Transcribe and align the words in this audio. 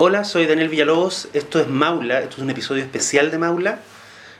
Hola, 0.00 0.22
soy 0.22 0.46
Daniel 0.46 0.68
Villalobos. 0.68 1.28
Esto 1.32 1.60
es 1.60 1.66
Maula. 1.66 2.20
Esto 2.20 2.36
es 2.36 2.42
un 2.42 2.50
episodio 2.50 2.84
especial 2.84 3.32
de 3.32 3.38
Maula. 3.38 3.80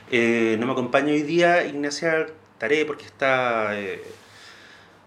Eh, 0.09 0.55
no 0.57 0.65
me 0.65 0.71
acompaña 0.71 1.11
hoy 1.11 1.21
día 1.21 1.65
Ignacia 1.65 2.27
Taré 2.57 2.85
porque 2.85 3.03
está 3.03 3.77
eh, 3.77 4.01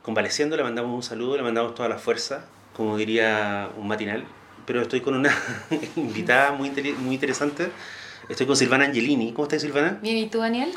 convaleciendo. 0.03 0.57
Le 0.57 0.63
mandamos 0.63 0.95
un 0.95 1.03
saludo, 1.03 1.39
le 1.39 1.43
mandamos 1.43 1.75
toda 1.75 1.89
la 1.89 1.97
fuerza, 1.97 2.45
como 2.77 2.99
diría 2.99 3.71
un 3.79 3.89
matinal. 3.89 4.25
Pero 4.67 4.83
estoy 4.83 5.01
con 5.01 5.15
una 5.15 5.35
invitada 5.97 6.53
muy, 6.53 6.71
muy 6.99 7.15
interesante. 7.15 7.71
Estoy 8.29 8.47
con 8.47 8.55
Silvana 8.55 8.85
Angelini. 8.85 9.33
¿Cómo 9.33 9.45
estás, 9.45 9.63
Silvana? 9.63 9.99
Bien, 10.03 10.19
¿y 10.19 10.29
tú, 10.29 10.39
Daniel? 10.39 10.71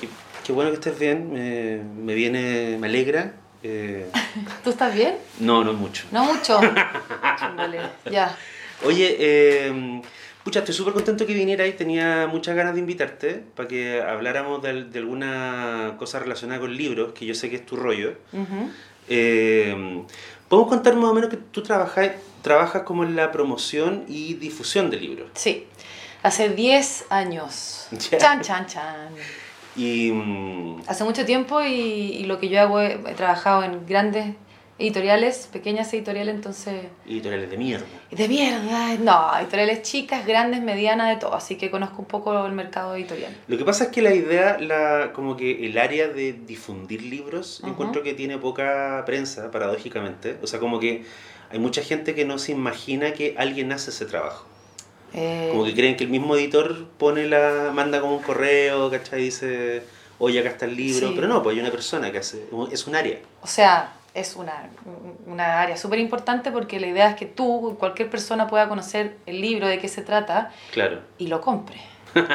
Qué, 0.00 0.08
qué 0.44 0.52
bueno 0.52 0.70
que 0.70 0.76
estés 0.76 0.98
bien. 0.98 1.32
Me, 1.32 1.82
me 1.82 2.14
viene, 2.14 2.76
me 2.78 2.86
alegra. 2.86 3.34
Eh, 3.68 4.06
¿Tú 4.62 4.70
estás 4.70 4.94
bien? 4.94 5.16
no, 5.40 5.64
no 5.64 5.72
mucho. 5.72 6.04
No 6.12 6.24
mucho. 6.24 6.60
Chúmbale. 7.40 7.80
Ya. 8.08 8.36
Oye, 8.84 9.16
eh, 9.18 10.02
pucha, 10.44 10.60
estoy 10.60 10.74
súper 10.74 10.92
contento 10.94 11.26
que 11.26 11.34
vinieras 11.34 11.68
y 11.68 11.72
tenía 11.72 12.28
muchas 12.28 12.54
ganas 12.54 12.74
de 12.74 12.80
invitarte 12.80 13.42
para 13.56 13.66
que 13.66 14.00
habláramos 14.00 14.62
de, 14.62 14.84
de 14.84 14.98
alguna 15.00 15.94
cosa 15.98 16.20
relacionada 16.20 16.60
con 16.60 16.76
libros, 16.76 17.12
que 17.12 17.26
yo 17.26 17.34
sé 17.34 17.50
que 17.50 17.56
es 17.56 17.66
tu 17.66 17.74
rollo. 17.76 18.14
Eh, 19.08 20.04
¿Podemos 20.48 20.70
contar 20.70 20.94
más 20.94 21.10
o 21.10 21.14
menos 21.14 21.28
que 21.28 21.36
tú 21.36 21.62
trabajas, 21.64 22.12
trabajas 22.42 22.82
como 22.82 23.02
en 23.02 23.16
la 23.16 23.32
promoción 23.32 24.04
y 24.06 24.34
difusión 24.34 24.90
de 24.90 24.98
libros? 24.98 25.28
Sí. 25.34 25.66
Hace 26.22 26.50
10 26.50 27.06
años. 27.10 27.88
Chan, 27.98 28.42
chan, 28.42 28.66
chan. 28.66 29.08
Y 29.76 30.10
mm, 30.12 30.82
Hace 30.86 31.04
mucho 31.04 31.24
tiempo 31.24 31.62
y, 31.62 31.72
y 31.72 32.24
lo 32.24 32.38
que 32.38 32.48
yo 32.48 32.60
hago, 32.60 32.80
he, 32.80 32.94
he 32.94 33.14
trabajado 33.14 33.64
en 33.64 33.86
grandes 33.86 34.34
editoriales, 34.78 35.48
pequeñas 35.50 35.92
editoriales, 35.94 36.34
entonces... 36.34 36.84
editoriales 37.06 37.50
de 37.50 37.56
mierda. 37.56 37.86
De 38.10 38.28
mierda, 38.28 38.94
no, 38.98 39.38
editoriales 39.38 39.82
chicas, 39.82 40.26
grandes, 40.26 40.60
medianas, 40.60 41.08
de 41.08 41.16
todo, 41.16 41.34
así 41.34 41.56
que 41.56 41.70
conozco 41.70 42.02
un 42.02 42.08
poco 42.08 42.44
el 42.44 42.52
mercado 42.52 42.94
editorial. 42.94 43.34
Lo 43.48 43.56
que 43.56 43.64
pasa 43.64 43.84
es 43.84 43.90
que 43.90 44.02
la 44.02 44.14
idea, 44.14 44.58
la, 44.58 45.12
como 45.14 45.36
que 45.36 45.66
el 45.66 45.78
área 45.78 46.08
de 46.08 46.34
difundir 46.34 47.02
libros, 47.02 47.62
encuentro 47.64 48.02
que 48.02 48.12
tiene 48.12 48.36
poca 48.36 49.02
prensa, 49.06 49.50
paradójicamente. 49.50 50.36
O 50.42 50.46
sea, 50.46 50.60
como 50.60 50.78
que 50.78 51.04
hay 51.50 51.58
mucha 51.58 51.82
gente 51.82 52.14
que 52.14 52.26
no 52.26 52.38
se 52.38 52.52
imagina 52.52 53.12
que 53.12 53.34
alguien 53.38 53.72
hace 53.72 53.90
ese 53.90 54.04
trabajo. 54.04 54.46
Eh, 55.14 55.48
Como 55.52 55.64
que 55.64 55.74
creen 55.74 55.96
que 55.96 56.04
el 56.04 56.10
mismo 56.10 56.36
editor 56.36 56.86
pone 56.98 57.26
la, 57.26 57.70
manda 57.72 58.00
como 58.00 58.16
un 58.16 58.22
correo, 58.22 58.90
¿cachai? 58.90 59.22
Dice, 59.22 59.82
oye, 60.18 60.40
acá 60.40 60.50
está 60.50 60.64
el 60.66 60.76
libro. 60.76 61.08
Sí. 61.08 61.12
Pero 61.14 61.28
no, 61.28 61.42
pues 61.42 61.54
hay 61.54 61.60
una 61.60 61.70
persona 61.70 62.10
que 62.12 62.18
hace, 62.18 62.44
es 62.72 62.86
un 62.86 62.94
área. 62.96 63.18
O 63.42 63.46
sea, 63.46 63.92
es 64.14 64.36
una, 64.36 64.68
una 65.26 65.60
área 65.62 65.76
súper 65.76 65.98
importante 65.98 66.50
porque 66.50 66.80
la 66.80 66.86
idea 66.88 67.10
es 67.10 67.16
que 67.16 67.26
tú, 67.26 67.76
cualquier 67.78 68.10
persona 68.10 68.46
pueda 68.46 68.68
conocer 68.68 69.16
el 69.26 69.40
libro, 69.40 69.68
de 69.68 69.78
qué 69.78 69.88
se 69.88 70.02
trata 70.02 70.52
Claro. 70.72 71.00
y 71.18 71.28
lo 71.28 71.40
compre. 71.40 71.80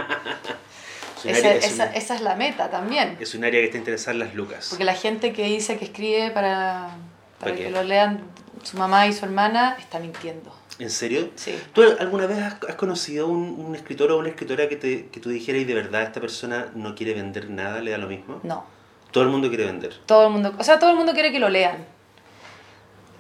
Es 1.24 1.38
Esa, 1.38 1.48
área, 1.50 1.56
es, 1.60 1.66
esa- 1.66 1.86
un- 1.86 1.94
esa 1.96 2.16
es 2.16 2.22
la 2.22 2.36
meta 2.36 2.72
también. 2.72 3.16
es 3.20 3.36
un 3.36 3.44
área 3.44 3.60
que 3.60 3.66
está 3.66 3.78
interesada 3.78 4.14
en 4.14 4.20
las 4.20 4.34
lucas. 4.34 4.68
Porque 4.72 4.86
la 4.86 4.96
gente 4.96 5.34
que 5.34 5.44
dice 5.44 5.78
que 5.78 5.86
escribe 5.86 6.32
para, 6.32 6.96
para 7.40 7.52
¿Para 7.52 7.56
que 7.56 7.70
lo 7.70 7.84
lean 7.84 8.22
su 8.64 8.78
mamá 8.78 9.06
y 9.06 9.14
su 9.14 9.26
hermana 9.26 9.76
está 9.80 10.00
mintiendo. 10.00 10.52
¿En 10.82 10.90
serio? 10.90 11.30
Sí. 11.36 11.54
¿Tú 11.74 11.84
alguna 12.00 12.26
vez 12.26 12.40
has, 12.40 12.56
has 12.68 12.76
conocido 12.76 13.28
un, 13.28 13.64
un 13.66 13.76
escritor 13.76 14.12
o 14.12 14.18
una 14.18 14.30
escritora 14.30 14.68
que, 14.68 14.76
te, 14.76 15.08
que 15.08 15.20
tú 15.20 15.30
dijeras 15.30 15.62
y 15.62 15.66
de 15.66 15.76
verdad 15.76 16.02
esta 16.02 16.20
persona 16.20 16.72
no 16.74 16.96
quiere 16.96 17.14
vender 17.14 17.50
nada, 17.52 17.82
le 17.82 17.92
da 17.92 17.98
lo 18.00 18.08
mismo? 18.08 18.40
No. 18.44 18.66
Todo 19.12 19.24
el 19.26 19.30
mundo 19.30 19.50
quiere 19.50 19.66
vender. 19.66 19.94
Todo 20.06 20.26
el 20.28 20.34
mundo, 20.34 20.54
o 20.58 20.64
sea, 20.64 20.80
todo 20.80 20.90
el 20.90 20.96
mundo 20.98 21.14
quiere 21.14 21.32
que 21.32 21.40
lo 21.40 21.50
lean. 21.50 21.86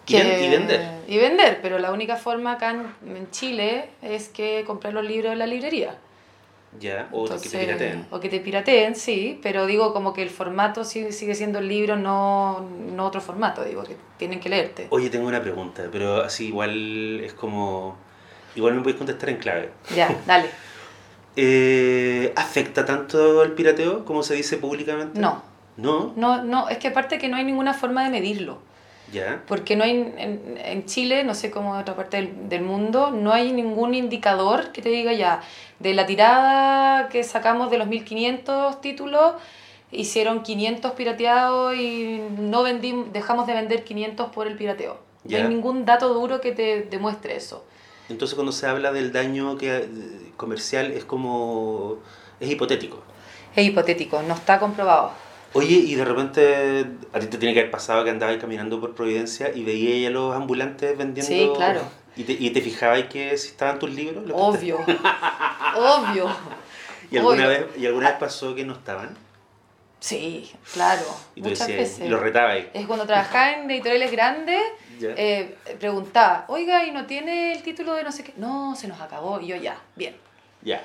Y 0.07 0.13
ven- 0.15 0.43
y 0.43 0.49
vender. 0.49 0.81
Y 1.07 1.17
vender, 1.17 1.59
pero 1.61 1.77
la 1.79 1.91
única 1.91 2.15
forma 2.17 2.53
acá 2.53 2.71
en, 2.71 3.15
en 3.15 3.29
Chile 3.31 3.89
es 4.01 4.27
que 4.29 4.63
comprar 4.65 4.93
los 4.93 5.05
libros 5.05 5.31
en 5.33 5.39
la 5.39 5.45
librería. 5.47 5.95
Ya, 6.79 7.09
o 7.11 7.25
que 7.25 7.49
te 7.49 7.59
pirateen. 7.59 8.07
O 8.11 8.19
que 8.19 8.29
te 8.29 8.39
pirateen, 8.39 8.95
sí, 8.95 9.39
pero 9.43 9.65
digo 9.65 9.91
como 9.93 10.13
que 10.13 10.21
el 10.21 10.29
formato 10.29 10.85
sigue, 10.85 11.11
sigue 11.11 11.35
siendo 11.35 11.59
el 11.59 11.67
libro, 11.67 11.97
no, 11.97 12.65
no 12.93 13.05
otro 13.05 13.19
formato, 13.19 13.63
digo, 13.63 13.83
que 13.83 13.97
tienen 14.17 14.39
que 14.39 14.49
leerte. 14.49 14.87
Oye, 14.89 15.09
tengo 15.09 15.27
una 15.27 15.41
pregunta, 15.41 15.83
pero 15.91 16.23
así 16.23 16.47
igual 16.47 17.19
es 17.19 17.33
como... 17.33 17.97
Igual 18.55 18.75
me 18.75 18.81
puedes 18.81 18.97
contestar 18.97 19.29
en 19.29 19.37
clave. 19.37 19.71
Ya, 19.95 20.15
dale. 20.25 20.49
Eh, 21.35 22.33
¿Afecta 22.35 22.85
tanto 22.85 23.43
el 23.43 23.51
pirateo 23.53 24.05
como 24.05 24.23
se 24.23 24.35
dice 24.35 24.57
públicamente? 24.57 25.19
No, 25.19 25.43
¿No? 25.77 26.13
no, 26.15 26.43
no, 26.43 26.69
es 26.69 26.77
que 26.77 26.89
aparte 26.89 27.17
que 27.17 27.29
no 27.29 27.37
hay 27.37 27.43
ninguna 27.43 27.73
forma 27.73 28.03
de 28.03 28.09
medirlo. 28.09 28.59
Porque 29.47 29.75
no 29.75 29.83
hay, 29.83 29.91
en, 29.91 30.59
en 30.63 30.85
Chile, 30.85 31.23
no 31.23 31.35
sé 31.35 31.51
cómo 31.51 31.75
en 31.75 31.81
otra 31.81 31.95
parte 31.95 32.17
del, 32.17 32.49
del 32.49 32.61
mundo, 32.61 33.11
no 33.11 33.33
hay 33.33 33.51
ningún 33.51 33.93
indicador 33.93 34.71
que 34.71 34.81
te 34.81 34.89
diga 34.89 35.13
ya, 35.13 35.41
de 35.79 35.93
la 35.93 36.05
tirada 36.05 37.09
que 37.09 37.23
sacamos 37.23 37.71
de 37.71 37.77
los 37.77 37.87
1500 37.87 38.81
títulos, 38.81 39.33
hicieron 39.91 40.43
500 40.43 40.91
pirateados 40.93 41.75
y 41.75 42.21
no 42.39 42.63
vendimos, 42.63 43.11
dejamos 43.11 43.47
de 43.47 43.53
vender 43.53 43.83
500 43.83 44.29
por 44.31 44.47
el 44.47 44.55
pirateo. 44.55 44.97
No 45.23 45.37
hay 45.37 45.43
ningún 45.43 45.85
dato 45.85 46.13
duro 46.13 46.41
que 46.41 46.51
te 46.51 46.81
demuestre 46.83 47.35
eso. 47.35 47.63
Entonces 48.09 48.35
cuando 48.35 48.51
se 48.51 48.65
habla 48.67 48.91
del 48.91 49.11
daño 49.11 49.57
que, 49.57 49.77
eh, 49.77 49.87
comercial 50.35 50.91
es 50.91 51.05
como... 51.05 51.99
es 52.39 52.49
hipotético. 52.49 53.01
Es 53.55 53.65
hipotético, 53.65 54.21
no 54.23 54.33
está 54.33 54.59
comprobado. 54.59 55.11
Oye, 55.53 55.75
y 55.75 55.95
de 55.95 56.05
repente 56.05 56.85
a 57.13 57.19
ti 57.19 57.27
te 57.27 57.37
tiene 57.37 57.53
que 57.53 57.59
haber 57.61 57.71
pasado 57.71 58.03
que 58.03 58.09
andabas 58.09 58.37
caminando 58.37 58.79
por 58.79 58.95
Providencia 58.95 59.51
y 59.53 59.63
veías 59.63 60.09
a 60.09 60.11
los 60.13 60.33
ambulantes 60.35 60.97
vendiendo... 60.97 61.27
Sí, 61.31 61.51
claro. 61.55 61.81
¿Y 62.15 62.23
te, 62.23 62.33
y 62.33 62.49
te 62.51 62.61
fijabas 62.61 63.03
que 63.05 63.37
si 63.37 63.49
estaban 63.49 63.79
tus 63.79 63.89
libros? 63.93 64.25
los 64.25 64.37
Obvio, 64.39 64.77
obvio. 65.75 66.29
¿Y 67.09 67.17
alguna, 67.17 67.47
Obvio. 67.47 67.49
vez, 67.49 67.65
¿Y 67.77 67.85
alguna 67.85 68.09
vez 68.09 68.19
pasó 68.19 68.55
que 68.55 68.63
no 68.65 68.73
estaban? 68.73 69.15
Sí, 69.99 70.51
claro, 70.73 71.03
Y 71.35 71.41
tú 71.41 71.49
muchas 71.49 71.67
decías, 71.67 71.89
veces. 71.89 72.05
y 72.07 72.09
lo 72.09 72.19
retabas 72.19 72.53
ahí. 72.53 72.69
Es 72.73 72.87
cuando 72.87 73.05
trabajaba 73.05 73.51
en 73.53 73.69
editoriales 73.69 74.11
grandes, 74.11 74.61
eh, 74.99 75.55
preguntaba, 75.79 76.45
oiga, 76.47 76.85
¿y 76.85 76.91
no 76.91 77.05
tiene 77.05 77.53
el 77.53 77.61
título 77.61 77.93
de 77.93 78.03
no 78.03 78.11
sé 78.11 78.23
qué? 78.23 78.33
No, 78.37 78.75
se 78.75 78.87
nos 78.87 78.99
acabó. 78.99 79.39
Y 79.39 79.47
yo, 79.47 79.55
ya, 79.57 79.77
bien. 79.95 80.15
Ya. 80.63 80.81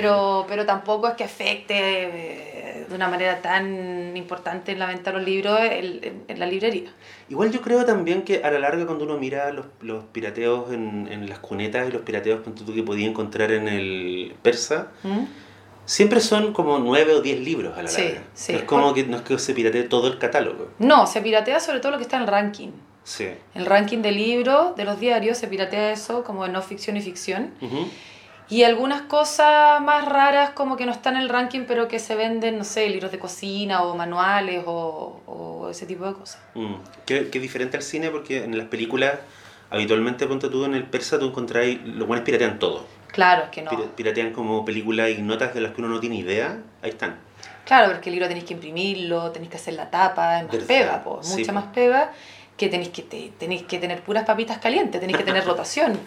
Pero, 0.00 0.44
pero 0.48 0.64
tampoco 0.66 1.08
es 1.08 1.14
que 1.14 1.24
afecte 1.24 1.74
eh, 1.74 2.86
de 2.88 2.94
una 2.94 3.08
manera 3.08 3.40
tan 3.42 4.16
importante 4.16 4.72
en 4.72 4.78
la 4.78 4.86
venta 4.86 5.10
de 5.10 5.18
los 5.18 5.26
libros 5.26 5.58
en, 5.60 5.84
en- 6.04 6.24
en 6.28 6.38
la 6.40 6.46
librería. 6.46 6.90
Igual 7.28 7.50
yo 7.50 7.60
creo 7.60 7.84
también 7.84 8.22
que 8.22 8.42
a 8.44 8.50
la 8.50 8.58
larga 8.58 8.86
cuando 8.86 9.04
uno 9.04 9.16
mira 9.18 9.50
los, 9.52 9.66
los 9.80 10.04
pirateos 10.04 10.72
en, 10.72 11.08
en 11.10 11.28
las 11.28 11.38
cunetas 11.40 11.88
y 11.88 11.92
los 11.92 12.02
pirateos 12.02 12.40
que 12.74 12.82
podía 12.82 13.06
encontrar 13.08 13.50
en 13.52 13.66
el 13.68 14.34
persa, 14.42 14.88
¿Mm? 15.02 15.24
siempre 15.84 16.20
son 16.20 16.52
como 16.52 16.78
nueve 16.78 17.14
o 17.14 17.20
diez 17.22 17.40
libros 17.40 17.76
a 17.78 17.82
la 17.82 17.90
larga. 17.90 18.22
sí. 18.34 18.52
No 18.52 18.58
es 18.58 18.64
como 18.64 18.94
que 18.94 19.04
no 19.04 19.16
es 19.16 19.22
que 19.22 19.38
se 19.38 19.54
piratee 19.54 19.84
todo 19.84 20.06
el 20.08 20.18
catálogo. 20.18 20.68
No, 20.78 21.06
se 21.06 21.20
piratea 21.22 21.58
sobre 21.60 21.80
todo 21.80 21.92
lo 21.92 21.98
que 21.98 22.04
está 22.04 22.16
en 22.16 22.22
el 22.22 22.28
ranking. 22.28 22.70
Sí. 23.04 23.28
El 23.54 23.66
ranking 23.66 23.98
de 24.02 24.10
libros, 24.10 24.74
de 24.76 24.84
los 24.84 24.98
diarios, 24.98 25.38
se 25.38 25.46
piratea 25.46 25.92
eso 25.92 26.24
como 26.24 26.44
de 26.44 26.50
no 26.52 26.60
ficción 26.60 26.96
y 26.96 27.00
ficción. 27.02 27.52
Y 28.48 28.62
algunas 28.62 29.02
cosas 29.02 29.80
más 29.82 30.04
raras 30.04 30.50
como 30.50 30.76
que 30.76 30.86
no 30.86 30.92
están 30.92 31.16
en 31.16 31.22
el 31.22 31.28
ranking, 31.28 31.64
pero 31.66 31.88
que 31.88 31.98
se 31.98 32.14
venden, 32.14 32.58
no 32.58 32.64
sé, 32.64 32.88
libros 32.88 33.10
de 33.10 33.18
cocina 33.18 33.82
o 33.82 33.96
manuales 33.96 34.62
o, 34.66 35.20
o 35.26 35.68
ese 35.70 35.84
tipo 35.86 36.06
de 36.06 36.12
cosas. 36.14 36.40
Mm. 36.54 36.74
Que, 37.04 37.28
que 37.28 37.38
es 37.38 37.42
diferente 37.42 37.76
al 37.76 37.82
cine 37.82 38.10
porque 38.10 38.44
en 38.44 38.56
las 38.56 38.68
películas 38.68 39.14
habitualmente 39.70 40.26
ponte 40.26 40.48
tú 40.48 40.64
en 40.64 40.74
el 40.74 40.84
persa 40.84 41.18
tú 41.18 41.26
encontráis, 41.26 41.80
los 41.84 42.06
buenos 42.06 42.24
piratean 42.24 42.58
todo. 42.58 42.86
Claro, 43.12 43.44
es 43.44 43.48
que 43.50 43.62
no. 43.62 43.70
Pira- 43.70 43.88
Piratean 43.96 44.32
como 44.32 44.64
películas 44.64 45.10
y 45.10 45.22
notas 45.22 45.52
de 45.54 45.60
las 45.60 45.72
que 45.72 45.80
uno 45.80 45.88
no 45.90 45.98
tiene 46.00 46.16
idea, 46.16 46.58
ahí 46.82 46.90
están. 46.90 47.16
Claro, 47.64 47.90
porque 47.92 48.10
el 48.10 48.14
libro 48.14 48.28
tenéis 48.28 48.44
que 48.46 48.54
imprimirlo, 48.54 49.32
tenéis 49.32 49.50
que 49.50 49.56
hacer 49.56 49.74
la 49.74 49.90
tapa, 49.90 50.38
es 50.38 50.42
más 50.44 50.52
Verdad, 50.52 50.66
pega, 50.68 51.02
po, 51.02 51.20
mucha 51.36 51.52
más 51.52 51.64
pega, 51.74 52.12
que 52.56 52.68
tenéis 52.68 52.88
que, 52.90 53.02
te- 53.02 53.32
tenéis 53.38 53.62
que 53.64 53.78
tener 53.78 54.00
puras 54.02 54.24
papitas 54.24 54.58
calientes, 54.58 55.00
tenéis 55.00 55.18
que 55.18 55.24
tener 55.24 55.44
rotación. 55.50 55.98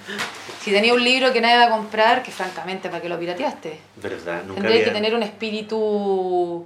Si 0.62 0.72
tenía 0.72 0.94
un 0.94 1.04
libro 1.04 1.32
que 1.32 1.42
nadie 1.42 1.58
va 1.58 1.66
a 1.66 1.78
comprar, 1.78 2.24
que 2.24 2.32
francamente, 2.32 2.90
¿para 2.90 3.02
qué 3.02 3.10
lo 3.10 3.20
pirateaste? 3.20 3.80
¿Verdad? 3.98 4.42
Nunca 4.48 4.62
Tendría 4.62 4.78
que 4.84 4.90
había- 4.90 4.94
tener 4.94 5.16
un 5.16 5.24
espíritu... 5.24 6.66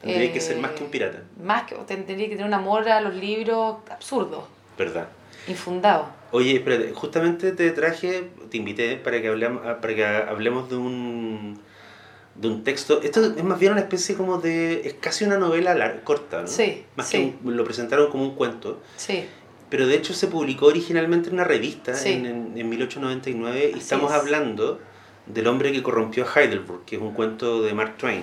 Tendría 0.00 0.32
que 0.32 0.38
eh, 0.38 0.42
ser 0.42 0.58
más 0.58 0.72
que 0.72 0.84
un 0.84 0.90
pirata. 0.90 1.18
Más 1.42 1.62
que, 1.64 1.74
tendría 1.86 2.28
que 2.28 2.36
tener 2.36 2.46
un 2.46 2.54
amor 2.54 2.88
a 2.88 3.00
los 3.00 3.14
libros 3.14 3.76
absurdo, 3.90 4.46
¿Verdad? 4.76 5.08
infundado. 5.48 6.06
Oye, 6.30 6.56
espérate, 6.56 6.92
justamente 6.94 7.52
te 7.52 7.70
traje, 7.70 8.30
te 8.50 8.56
invité 8.56 8.96
para 8.96 9.20
que 9.22 9.28
hablemos, 9.28 9.62
para 9.80 9.94
que 9.94 10.04
hablemos 10.04 10.68
de 10.68 10.76
un 10.76 11.60
de 12.34 12.48
un 12.48 12.64
texto. 12.64 13.00
Esto 13.02 13.24
es 13.36 13.44
más 13.44 13.58
bien 13.58 13.72
una 13.72 13.80
especie 13.82 14.14
como 14.16 14.38
de. 14.38 14.82
es 14.86 14.94
casi 14.94 15.24
una 15.24 15.38
novela 15.38 15.74
lar- 15.74 16.02
corta, 16.02 16.42
¿no? 16.42 16.48
Sí, 16.48 16.84
Más 16.96 17.08
sí. 17.08 17.16
que 17.18 17.48
un- 17.48 17.56
lo 17.56 17.64
presentaron 17.64 18.10
como 18.10 18.24
un 18.24 18.34
cuento. 18.34 18.80
Sí, 18.96 19.24
Pero 19.70 19.86
de 19.88 19.94
hecho 19.96 20.14
se 20.14 20.26
publicó 20.28 20.66
originalmente 20.66 21.28
en 21.28 21.34
una 21.34 21.44
revista 21.44 21.94
Sí. 21.94 22.10
en, 22.12 22.26
en, 22.26 22.52
en 22.58 22.68
1899 22.68 23.66
y 23.66 23.70
Así 23.70 23.78
estamos 23.80 24.12
es. 24.12 24.16
hablando 24.18 24.78
del 25.26 25.46
hombre 25.48 25.72
que 25.72 25.82
corrompió 25.82 26.24
a 26.24 26.40
Heidelberg, 26.40 26.84
que 26.84 26.96
es 26.96 27.02
un 27.02 27.12
cuento 27.12 27.62
de 27.62 27.72
Mark 27.74 27.96
Twain. 27.96 28.22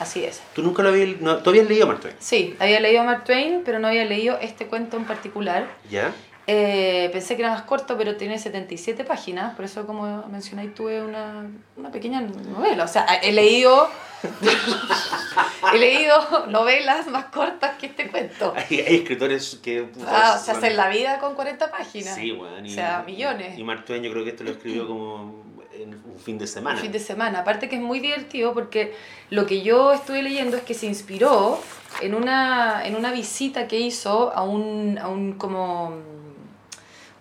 así 0.00 0.24
es. 0.24 0.40
¿Tú 0.54 0.62
nunca 0.62 0.82
lo 0.82 0.88
habías, 0.88 1.20
no, 1.20 1.36
tú 1.38 1.50
habías 1.50 1.68
leído 1.68 1.86
Mark 1.86 2.00
Twain? 2.00 2.16
Sí, 2.18 2.56
había 2.58 2.80
leído 2.80 3.04
Mark 3.04 3.24
Twain, 3.24 3.62
pero 3.64 3.78
no 3.80 3.88
había 3.88 4.04
leído 4.06 4.38
este 4.40 4.66
cuento 4.66 4.96
en 4.96 5.04
particular. 5.04 5.68
¿Ya? 5.90 6.12
Eh, 6.50 7.10
pensé 7.12 7.36
que 7.36 7.42
era 7.42 7.50
más 7.50 7.62
corto, 7.64 7.98
pero 7.98 8.16
tiene 8.16 8.38
77 8.38 9.04
páginas, 9.04 9.54
por 9.54 9.66
eso 9.66 9.86
como 9.86 10.26
mencionáis 10.28 10.74
tuve 10.74 11.02
una, 11.02 11.46
una 11.76 11.90
pequeña 11.90 12.22
novela. 12.22 12.84
O 12.84 12.88
sea, 12.88 13.04
he 13.22 13.32
leído, 13.32 13.86
he 15.74 15.76
leído 15.76 16.46
novelas 16.46 17.06
más 17.08 17.26
cortas 17.26 17.76
que 17.76 17.88
este 17.88 18.08
cuento. 18.08 18.54
Hay, 18.56 18.80
hay 18.80 18.96
escritores 18.96 19.60
que... 19.62 19.90
Ah, 20.06 20.38
o 20.40 20.42
sea, 20.42 20.54
hacer 20.54 20.74
la 20.74 20.88
vida 20.88 21.18
con 21.18 21.34
40 21.34 21.70
páginas. 21.70 22.14
Sí, 22.14 22.30
bueno. 22.30 22.66
O 22.66 22.70
sea, 22.70 23.02
millones. 23.06 23.58
Y 23.58 23.62
Mark 23.62 23.84
Twain 23.84 24.02
yo 24.02 24.10
creo 24.10 24.24
que 24.24 24.30
esto 24.30 24.42
lo 24.42 24.52
escribió 24.52 24.86
como 24.86 25.44
en 25.74 26.00
un 26.02 26.18
fin 26.18 26.38
de 26.38 26.46
semana. 26.46 26.76
Un 26.76 26.82
fin 26.82 26.92
de 26.92 26.98
semana. 26.98 27.40
Aparte 27.40 27.68
que 27.68 27.76
es 27.76 27.82
muy 27.82 28.00
divertido 28.00 28.54
porque 28.54 28.94
lo 29.28 29.44
que 29.44 29.60
yo 29.60 29.92
estuve 29.92 30.22
leyendo 30.22 30.56
es 30.56 30.62
que 30.62 30.72
se 30.72 30.86
inspiró 30.86 31.60
en 32.00 32.14
una, 32.14 32.86
en 32.86 32.96
una 32.96 33.12
visita 33.12 33.68
que 33.68 33.78
hizo 33.78 34.32
a 34.34 34.44
un, 34.44 34.98
a 34.98 35.08
un 35.08 35.34
como 35.34 36.07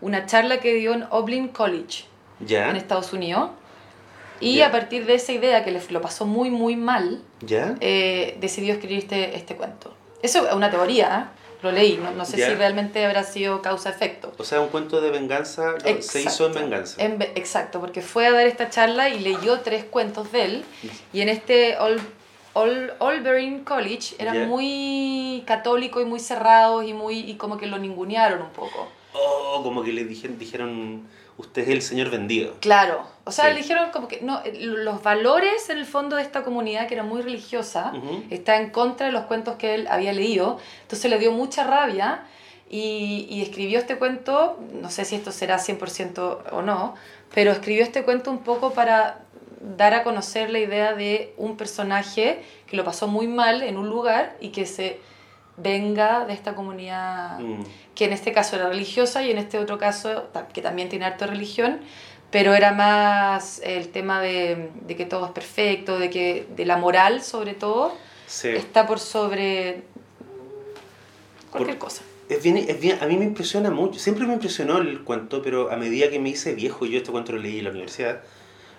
una 0.01 0.25
charla 0.25 0.59
que 0.59 0.73
dio 0.73 0.93
en 0.93 1.05
Oblin 1.09 1.47
College 1.49 2.05
¿Ya? 2.39 2.69
en 2.69 2.75
Estados 2.75 3.13
Unidos. 3.13 3.49
Y 4.39 4.61
a 4.61 4.71
partir 4.71 5.05
de 5.07 5.15
esa 5.15 5.31
idea 5.31 5.63
que 5.65 5.71
le, 5.71 5.81
lo 5.89 5.99
pasó 6.01 6.25
muy, 6.27 6.51
muy 6.51 6.75
mal, 6.75 7.23
eh, 7.49 8.37
decidió 8.39 8.73
escribir 8.73 8.99
este, 8.99 9.35
este 9.35 9.55
cuento. 9.55 9.93
Eso 10.21 10.47
es 10.47 10.53
una 10.53 10.69
teoría, 10.69 11.31
¿eh? 11.33 11.37
lo 11.63 11.71
leí, 11.71 11.97
no, 11.97 12.11
no 12.11 12.23
sé 12.23 12.37
si 12.37 12.53
realmente 12.53 13.03
habrá 13.03 13.23
sido 13.23 13.63
causa-efecto. 13.63 14.31
O 14.37 14.43
sea, 14.43 14.61
un 14.61 14.67
cuento 14.67 15.01
de 15.01 15.09
venganza 15.09 15.71
lo- 15.71 15.79
se 15.79 15.89
Exacto. 15.89 16.19
hizo 16.29 16.45
en 16.47 16.53
venganza. 16.53 17.03
En 17.03 17.17
ve- 17.17 17.31
exacto, 17.33 17.79
porque 17.79 18.03
fue 18.03 18.27
a 18.27 18.31
dar 18.31 18.45
esta 18.45 18.69
charla 18.69 19.09
y 19.09 19.19
leyó 19.21 19.61
tres 19.61 19.83
cuentos 19.85 20.31
de 20.31 20.45
él. 20.45 20.65
Y 21.13 21.21
en 21.21 21.29
este 21.29 21.75
Ol- 22.53 22.93
Olberine 22.99 23.63
College 23.63 24.15
eran 24.19 24.47
muy 24.47 25.43
católicos 25.47 26.01
y 26.03 26.05
muy 26.05 26.19
cerrados 26.19 26.85
y, 26.85 26.93
muy, 26.93 27.19
y 27.19 27.35
como 27.37 27.57
que 27.57 27.65
lo 27.65 27.79
ningunearon 27.79 28.41
un 28.43 28.49
poco. 28.49 28.87
Oh, 29.19 29.61
como 29.63 29.83
que 29.83 29.91
le 29.93 30.03
dijeron, 30.05 30.37
dijeron, 30.37 31.07
usted 31.37 31.63
es 31.63 31.69
el 31.69 31.81
señor 31.81 32.09
vendido. 32.09 32.53
Claro, 32.59 33.05
o 33.25 33.31
sea, 33.31 33.45
Sí. 33.45 33.51
le 33.53 33.57
dijeron 33.61 33.89
como 33.91 34.07
que 34.07 34.21
no, 34.21 34.41
eh, 34.45 34.53
los 34.59 35.01
valores 35.03 35.69
en 35.69 35.77
el 35.77 35.85
fondo 35.85 36.15
de 36.15 36.21
esta 36.21 36.43
comunidad, 36.43 36.87
que 36.87 36.93
era 36.93 37.03
muy 37.03 37.21
religiosa, 37.21 37.93
está 38.29 38.57
en 38.57 38.69
contra 38.69 39.07
de 39.07 39.11
los 39.13 39.23
cuentos 39.25 39.55
que 39.55 39.73
él 39.75 39.87
había 39.89 40.13
leído, 40.13 40.59
entonces 40.83 41.09
le 41.09 41.17
dio 41.19 41.31
mucha 41.31 41.63
rabia 41.63 42.23
y, 42.69 43.27
y 43.29 43.41
escribió 43.41 43.79
este 43.79 43.97
cuento, 43.97 44.59
no 44.73 44.89
sé 44.89 45.05
si 45.05 45.15
esto 45.15 45.31
será 45.31 45.57
100% 45.57 46.39
o 46.51 46.61
no, 46.61 46.95
pero 47.33 47.51
escribió 47.51 47.83
este 47.83 48.03
cuento 48.03 48.29
un 48.31 48.39
poco 48.39 48.71
para 48.73 49.19
dar 49.77 49.93
a 49.93 50.03
conocer 50.03 50.49
la 50.49 50.59
idea 50.59 50.93
de 50.93 51.33
un 51.37 51.57
personaje 51.57 52.43
que 52.67 52.77
lo 52.77 52.83
pasó 52.83 53.07
muy 53.07 53.27
mal 53.27 53.63
en 53.63 53.77
un 53.77 53.89
lugar 53.89 54.37
y 54.39 54.49
que 54.49 54.65
se 54.65 54.99
venga 55.57 56.25
de 56.25 56.33
esta 56.33 56.53
comunidad 56.55 57.39
Mm. 57.39 57.63
que 57.95 58.05
en 58.05 58.13
este 58.13 58.31
caso 58.31 58.55
era 58.55 58.69
religiosa 58.69 59.23
y 59.23 59.31
en 59.31 59.37
este 59.39 59.57
otro 59.59 59.77
caso, 59.77 60.29
que 60.53 60.61
también 60.61 60.87
tiene 60.89 61.05
harto 61.05 61.25
religión, 61.27 61.79
pero 62.29 62.53
era 62.53 62.73
más 62.73 63.59
el 63.63 63.89
tema 63.89 64.21
de, 64.21 64.69
de 64.85 64.95
que 64.95 65.05
todo 65.05 65.25
es 65.25 65.31
perfecto, 65.31 65.97
de 65.97 66.09
que 66.09 66.45
de 66.55 66.65
la 66.65 66.77
moral 66.77 67.21
sobre 67.23 67.53
todo, 67.53 67.93
Sí. 68.27 68.49
está 68.49 68.85
por 68.85 68.99
sobre 68.99 69.83
cualquier 71.51 71.77
cosa. 71.77 72.03
Es 72.29 72.43
bien, 72.43 72.57
es 72.57 72.79
bien, 72.79 72.97
a 73.01 73.05
mí 73.05 73.15
me 73.15 73.23
impresiona 73.23 73.71
mucho, 73.71 73.99
siempre 73.99 74.27
me 74.27 74.33
impresionó 74.33 74.79
el 74.79 75.01
cuento, 75.03 75.41
pero 75.41 75.71
a 75.71 75.77
medida 75.77 76.09
que 76.09 76.19
me 76.19 76.29
hice 76.29 76.53
viejo, 76.53 76.85
yo 76.85 76.97
este 76.97 77.09
cuento 77.11 77.31
lo 77.31 77.37
leí 77.39 77.59
en 77.59 77.63
la 77.63 77.69
universidad, 77.71 78.21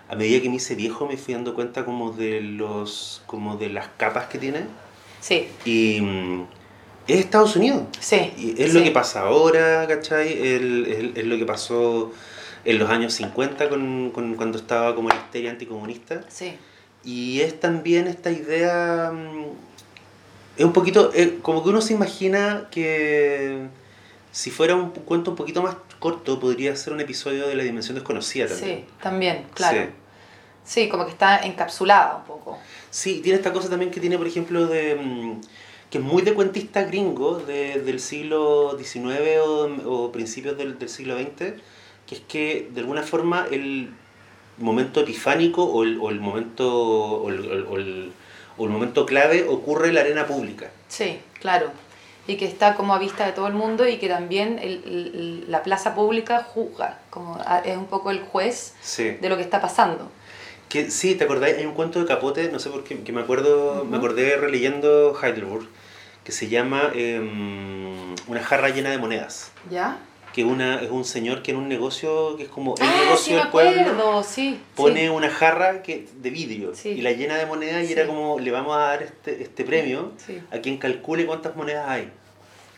a 0.07 0.15
medida 0.15 0.39
que 0.41 0.49
me 0.49 0.55
hice 0.57 0.75
viejo 0.75 1.07
me 1.07 1.17
fui 1.17 1.33
dando 1.33 1.55
cuenta 1.55 1.83
como 1.83 2.11
de 2.11 2.41
los, 2.41 3.23
como 3.25 3.57
de 3.57 3.69
las 3.69 3.87
capas 3.97 4.27
que 4.27 4.37
tiene. 4.37 4.61
Sí, 5.19 5.47
Y 5.65 5.99
mm, 6.01 6.45
es 7.13 7.19
Estados 7.19 7.55
Unidos. 7.55 7.83
sí. 7.99 8.33
Y 8.37 8.61
es 8.61 8.73
lo 8.73 8.83
que 8.83 8.91
pasa 8.91 9.21
ahora, 9.21 9.85
¿cachai? 9.87 10.33
Es 11.15 11.25
lo 11.25 11.37
que 11.37 11.45
pasó 11.45 12.11
en 12.65 12.77
los 12.79 12.89
años 12.89 13.13
50 13.13 13.69
con, 13.69 14.11
con- 14.11 14.35
cuando 14.35 14.57
estaba 14.57 14.93
como 14.95 15.09
la 15.09 15.15
histeria 15.15 15.51
anticomunista. 15.51 16.21
Sí, 16.27 16.55
Y 17.03 17.39
es 17.41 17.59
también 17.59 18.07
esta 18.07 18.31
idea. 18.31 19.11
mm, 19.13 19.45
Es 20.57 20.65
un 20.65 20.73
poquito. 20.73 21.11
eh, 21.13 21.39
como 21.41 21.63
que 21.63 21.69
uno 21.69 21.79
se 21.81 21.93
imagina 21.93 22.67
que 22.69 23.67
si 24.31 24.51
fuera 24.51 24.75
un 24.75 24.89
cuento 24.91 25.31
un 25.31 25.37
poquito 25.37 25.61
más 25.63 25.75
corto, 25.99 26.39
podría 26.39 26.75
ser 26.75 26.91
un 26.93 26.99
episodio 26.99 27.47
de 27.47 27.55
La 27.55 27.63
Dimensión 27.63 27.95
Desconocida 27.95 28.47
también. 28.47 28.79
sí, 28.79 28.85
también, 29.01 29.45
claro. 29.53 29.77
Sí. 29.83 29.87
Sí. 30.65 30.89
como 30.89 31.05
que 31.05 31.11
está 31.11 31.39
encapsulada 31.45 32.17
un 32.17 32.23
poco. 32.25 32.57
Sí, 32.91 33.21
tiene 33.23 33.37
esta 33.37 33.51
cosa 33.53 33.69
también 33.69 33.89
que 33.89 33.99
tiene, 34.01 34.17
por 34.17 34.27
ejemplo, 34.27 34.67
de. 34.67 35.37
Que 35.89 35.97
es 35.97 36.03
muy 36.03 36.21
de 36.21 36.33
cuentista 36.33 36.83
gringo 36.83 37.39
de- 37.39 37.81
del 37.81 37.99
siglo 37.99 38.77
XIX 38.77 39.39
o, 39.43 39.65
o 39.85 40.11
principios 40.11 40.57
del, 40.57 40.77
del 40.77 40.89
siglo 40.89 41.17
XX, 41.17 41.53
que 42.05 42.15
es 42.15 42.21
que 42.27 42.69
de 42.71 42.81
alguna 42.81 43.01
forma 43.03 43.47
el 43.51 43.89
momento 44.57 44.99
epifánico 44.99 45.63
o 45.63 45.83
el, 45.83 45.97
o 45.99 46.09
el 46.09 46.19
momento 46.19 46.71
o 47.23 47.29
el, 47.29 47.65
o 47.69 47.77
el- 47.77 48.11
o 48.57 48.65
el 48.65 48.69
momento 48.71 49.05
clave 49.05 49.45
ocurre 49.47 49.87
en 49.87 49.95
la 49.95 50.01
arena 50.01 50.27
pública. 50.27 50.69
Sí, 50.89 51.17
claro. 51.39 51.71
Y 52.27 52.35
que 52.35 52.43
está 52.45 52.75
como 52.75 52.93
a 52.93 52.99
vista 52.99 53.25
de 53.25 53.31
todo 53.31 53.47
el 53.47 53.53
mundo 53.53 53.87
y 53.87 53.97
que 53.99 54.09
también 54.09 54.59
la 55.47 55.63
plaza 55.63 55.95
pública 55.95 56.43
juzga, 56.43 56.99
como 57.09 57.39
es 57.63 57.77
un 57.77 57.85
poco 57.85 58.11
el 58.11 58.19
juez 58.19 58.73
Sí. 58.81 59.11
de 59.11 59.29
lo 59.29 59.37
que 59.37 59.43
está 59.43 59.61
pasando. 59.61 60.11
Que, 60.67 60.91
sí, 60.91 61.15
¿te 61.15 61.23
acordáis? 61.23 61.57
Hay 61.57 61.65
un 61.65 61.73
cuento 61.73 61.99
de 62.01 62.05
Capote, 62.05 62.51
no 62.51 62.59
sé 62.59 62.69
por 62.69 62.83
qué, 62.83 62.99
que 63.01 63.11
me 63.13 63.21
acuerdo, 63.21 63.85
me 63.85 63.91
Ujú. 63.97 64.05
acordé 64.05 64.35
releyendo 64.35 65.17
Heidelberg, 65.19 65.65
que 66.29 66.35
se 66.35 66.47
llama 66.47 66.91
em, 66.93 68.13
Una 68.27 68.43
jarra 68.43 68.69
llena 68.69 68.91
de 68.91 68.99
monedas. 68.99 69.51
¿Ya? 69.71 69.97
que 70.31 70.43
una, 70.43 70.79
es 70.79 70.91
un 70.91 71.03
señor 71.05 71.41
que 71.41 71.49
en 71.49 71.57
un 71.57 71.67
negocio 71.67 72.37
que 72.37 72.43
es 72.43 72.49
como 72.49 72.75
el 72.75 72.83
ah, 72.83 73.01
negocio 73.03 73.35
del 73.35 73.47
pueblo 73.47 74.21
sí. 74.21 74.59
pone 74.75 75.05
sí. 75.05 75.09
una 75.09 75.27
jarra 75.31 75.81
que, 75.81 76.05
de 76.21 76.29
vidrio 76.29 76.71
y 76.85 77.01
la 77.01 77.13
llena 77.13 77.35
de 77.35 77.47
monedas 77.47 77.89
y 77.89 77.93
era 77.93 78.05
como 78.05 78.39
le 78.39 78.51
vamos 78.51 78.77
a 78.77 78.79
dar 78.79 79.01
este, 79.01 79.41
este 79.41 79.63
premio 79.63 80.11
a 80.51 80.59
quien 80.59 80.77
calcule 80.77 81.25
cuántas 81.25 81.55
monedas 81.55 81.89
hay 81.89 82.11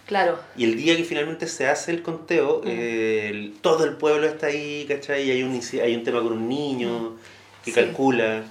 claro. 0.08 0.40
y 0.56 0.64
el 0.64 0.78
día 0.78 0.96
que 0.96 1.04
finalmente 1.04 1.46
se 1.46 1.68
hace 1.68 1.92
el 1.92 2.02
conteo 2.04 2.62
eh, 2.66 3.28
el- 3.30 3.54
todo 3.60 3.84
el 3.84 3.98
pueblo 3.98 4.28
está 4.28 4.48
ahí 4.48 4.86
¿cachai? 4.88 5.28
y 5.28 5.32
hay 5.32 5.44
un, 5.44 5.60
hay 5.84 5.94
un 5.94 6.04
tema 6.06 6.22
con 6.22 6.32
un 6.32 6.48
niño 6.48 7.18
que 7.66 7.74
calcula 7.74 8.44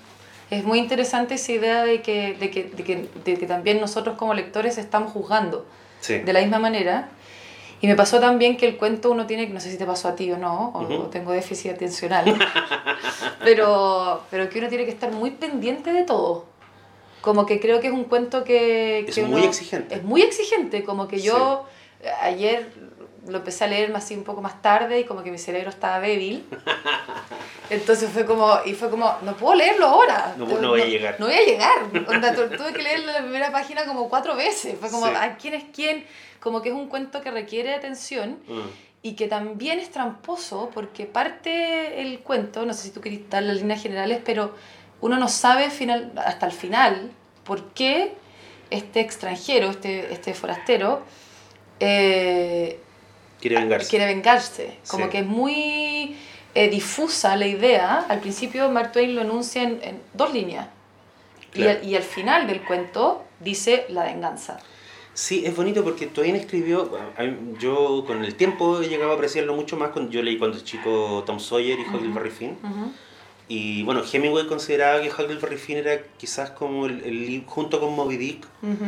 Es 0.51 0.65
muy 0.65 0.79
interesante 0.79 1.35
esa 1.35 1.53
idea 1.53 1.85
de 1.85 2.03
que, 2.03 2.35
de 2.35 2.51
que, 2.51 2.65
de 2.65 2.83
que, 2.85 3.09
de 3.25 3.35
que 3.39 3.47
también 3.47 3.81
nosotros 3.81 4.17
como 4.19 4.35
lectores 4.35 4.79
estamos 4.79 5.13
juzgando 5.13 5.67
sí. 6.01 6.19
de 6.19 6.33
la 6.33 6.41
misma 6.41 6.59
manera. 6.59 7.09
Y 7.83 7.87
me 7.87 7.95
pasó 7.97 8.21
también 8.21 8.57
que 8.59 8.67
el 8.69 8.77
cuento 8.77 9.11
uno 9.11 9.27
tiene, 9.27 9.47
no 9.49 9.59
sé 9.61 9.71
si 9.71 9.79
te 9.79 9.87
pasó 9.87 10.09
a 10.09 10.15
ti 10.17 10.31
o 10.33 10.37
no, 10.37 10.71
o 10.75 10.83
Ujú. 10.83 11.05
tengo 11.09 11.33
déficit 11.33 11.73
atencional, 11.73 12.25
pero, 13.45 14.23
pero 14.31 14.49
que 14.51 14.59
uno 14.59 14.69
tiene 14.69 14.85
que 14.85 14.91
estar 14.91 15.11
muy 15.13 15.31
pendiente 15.31 15.93
de 15.93 16.03
todo. 16.03 16.45
Como 17.21 17.47
que 17.47 17.61
creo 17.61 17.81
que 17.81 17.89
es 17.89 17.93
un 17.93 18.05
cuento 18.05 18.45
que... 18.45 19.01
Es 19.01 19.15
que 19.15 19.23
muy 19.25 19.41
uno- 19.41 19.45
exigente. 19.49 19.95
Es 19.95 20.03
muy 20.03 20.23
exigente, 20.23 20.85
como 20.85 21.07
que 21.09 21.21
yo 21.21 21.67
eh, 22.03 22.09
ayer 22.23 22.71
lo 23.31 23.39
empecé 23.39 23.65
a 23.65 23.67
leer 23.69 23.95
así 23.97 24.15
un 24.15 24.25
poco 24.25 24.43
más 24.43 24.61
tarde 24.63 25.01
y 25.01 25.05
como 25.05 25.23
que 25.23 25.31
mi 25.31 25.39
cerebro 25.39 25.71
estaba 25.71 26.01
débil. 26.01 26.45
Entonces 27.71 28.11
fue 28.11 28.27
como, 28.27 28.53
y 28.65 28.75
fue 28.75 28.91
como, 28.91 29.15
no 29.23 29.37
puedo 29.37 29.55
leerlo 29.55 29.87
ahora. 29.87 30.35
No- 30.37 30.47
no 30.47 30.69
voy 30.71 30.81
a 30.83 30.87
llegar. 30.87 31.17
No 31.21 31.27
voy 31.27 31.35
a 31.37 31.45
llegar. 31.45 31.79
Onda, 32.09 32.35
tu- 32.35 32.49
tuve 32.57 32.73
que 32.73 32.83
leer 32.83 33.01
la 33.01 33.19
primera 33.19 33.53
página 33.53 33.85
como 33.85 34.09
cuatro 34.09 34.35
veces. 34.37 34.77
Fue 34.79 34.91
como, 34.91 35.07
Sí. 35.07 35.13
¿a 35.17 35.37
quién 35.37 35.55
es 35.55 35.65
quién? 35.75 36.05
Como 36.41 36.63
que 36.63 36.71
es 36.71 36.75
un 36.75 36.89
cuento 36.89 37.21
que 37.21 37.31
requiere 37.31 37.75
atención 37.75 38.39
Mm. 38.49 38.61
y 39.03 39.13
que 39.15 39.29
también 39.29 39.79
es 39.79 39.91
tramposo 39.91 40.71
porque 40.75 41.07
parte 41.07 42.01
el 42.03 42.21
cuento, 42.21 42.67
no 42.67 42.75
sé 42.75 42.85
si 42.85 42.91
tú 42.91 43.01
querés 43.01 43.29
dar 43.31 43.43
las 43.45 43.59
líneas 43.59 43.81
generales, 43.83 44.21
pero 44.25 44.55
uno 45.01 45.17
no 45.17 45.29
sabe 45.29 45.71
final, 45.71 46.13
hasta 46.17 46.47
el 46.47 46.53
final 46.53 47.13
por 47.45 47.73
qué 47.73 48.15
este 48.71 49.01
extranjero, 49.01 49.71
este, 49.71 50.13
este 50.13 50.35
forastero, 50.35 51.03
eh, 51.81 52.81
quiere 53.41 53.57
vengarse 53.57 53.89
quiere 53.91 54.07
vengarse. 54.07 54.77
Como 54.89 55.05
Sí. 55.07 55.11
que 55.11 55.19
es 55.21 55.27
muy 55.27 56.17
eh, 56.55 56.69
difusa 56.69 57.37
la 57.37 57.47
idea. 57.47 58.07
Al 58.09 58.21
principio 58.21 58.69
Mark 58.71 58.93
Twain 58.93 59.15
lo 59.15 59.23
enuncia 59.23 59.63
en, 59.63 59.81
en 59.83 60.01
dos 60.15 60.33
líneas. 60.35 60.67
Y, 61.53 61.57
Claro. 61.63 61.79
al, 61.81 61.89
y 61.89 61.97
al 61.97 62.03
final 62.03 62.47
del 62.47 62.63
cuento 62.63 63.25
dice 63.41 63.87
la 63.89 64.05
venganza. 64.05 64.59
Sí, 65.13 65.43
es 65.45 65.55
bonito 65.57 65.83
porque 65.83 66.07
Twain 66.07 66.37
escribió, 66.37 66.97
yo 67.59 68.05
con 68.07 68.25
el 68.25 68.37
tiempo 68.37 68.81
he 68.81 68.89
llegado 68.89 69.11
a 69.11 69.15
apreciarlo 69.17 69.55
mucho 69.55 69.77
más, 69.77 69.91
cuando, 69.91 70.11
yo 70.13 70.23
leí 70.23 70.39
cuando 70.39 70.59
chico 70.61 71.25
Tom 71.27 71.41
Sawyer 71.41 71.79
y 71.79 71.83
Huckleberry 71.83 72.31
Finn, 72.31 72.57
Ujú. 72.63 72.93
Y 73.53 73.83
bueno, 73.83 74.03
Hemingway 74.11 74.47
consideraba 74.47 75.03
que 75.03 75.09
Huckleberry 75.11 75.57
Finn 75.57 75.79
era 75.79 75.99
quizás 76.17 76.51
como 76.51 76.87
el, 76.87 77.03
el 77.05 77.43
junto 77.47 77.81
con 77.81 77.95
Moby 77.97 78.17
Dick, 78.17 78.47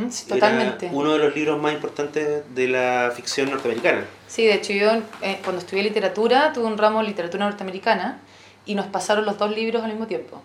sí, 0.08 0.24
era 0.28 0.36
totalmente. 0.36 0.88
uno 0.92 1.12
de 1.14 1.18
los 1.18 1.34
libros 1.34 1.60
más 1.60 1.72
importantes 1.74 2.42
de 2.54 2.68
la 2.68 3.12
ficción 3.14 3.50
norteamericana. 3.50 4.04
Sí, 4.28 4.44
de 4.46 4.54
hecho 4.54 4.72
yo 4.72 4.92
eh, 5.20 5.40
cuando 5.42 5.60
estudié 5.60 5.82
literatura 5.82 6.52
tuve 6.52 6.66
un 6.66 6.78
ramo 6.78 7.00
de 7.00 7.08
literatura 7.08 7.44
norteamericana 7.46 8.20
y 8.64 8.76
nos 8.76 8.86
pasaron 8.86 9.24
los 9.24 9.36
dos 9.36 9.50
libros 9.54 9.82
al 9.82 9.90
mismo 9.90 10.06
tiempo. 10.06 10.40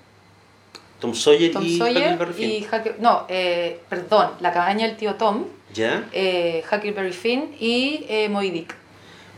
Tom 1.00 1.14
Sawyer 1.14 1.52
Tom 1.52 1.64
y 1.64 1.78
Sawyer 1.78 2.14
Huckleberry 2.14 2.34
Finn. 2.34 2.50
y 2.50 2.66
Huckle- 2.66 2.98
no, 2.98 3.26
eh, 3.30 3.82
perdón, 3.88 4.32
La 4.40 4.52
cabaña 4.52 4.88
del 4.88 4.98
tío 4.98 5.14
Tom, 5.14 5.46
¿Ya? 5.76 6.10
eh, 6.12 6.64
Huckleberry 6.72 7.14
Finn 7.14 7.56
y 7.60 8.04
eh, 8.10 8.30
Moby 8.30 8.50
Dick. 8.50 8.76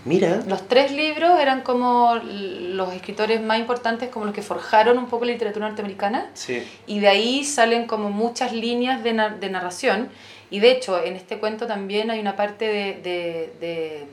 Mira. 0.06 0.42
Los 0.48 0.68
tres 0.68 0.92
libros 0.92 1.40
eran 1.40 1.62
como 1.62 2.16
los 2.24 2.94
escritores 2.94 3.42
más 3.42 3.60
importantes, 3.60 4.10
como 4.10 4.26
los 4.26 4.34
que 4.34 4.42
forjaron 4.42 4.98
un 4.98 5.08
poco 5.08 5.26
la 5.26 5.34
literatura 5.34 5.68
norteamericana. 5.68 6.30
Sí. 6.34 6.64
Y 6.88 7.00
de 7.00 7.08
ahí 7.10 7.44
salen 7.44 7.86
como 7.86 8.10
muchas 8.10 8.54
líneas 8.54 9.04
de, 9.04 9.14
na- 9.14 9.30
de 9.30 9.50
narración. 9.50 10.10
Y 10.50 10.60
de 10.62 10.72
hecho, 10.72 11.04
en 11.04 11.16
este 11.16 11.38
cuento 11.38 11.68
también 11.68 12.10
hay 12.12 12.20
una 12.20 12.36
parte 12.36 12.66
de, 12.68 12.94
de, 13.02 13.54
de, 13.60 14.08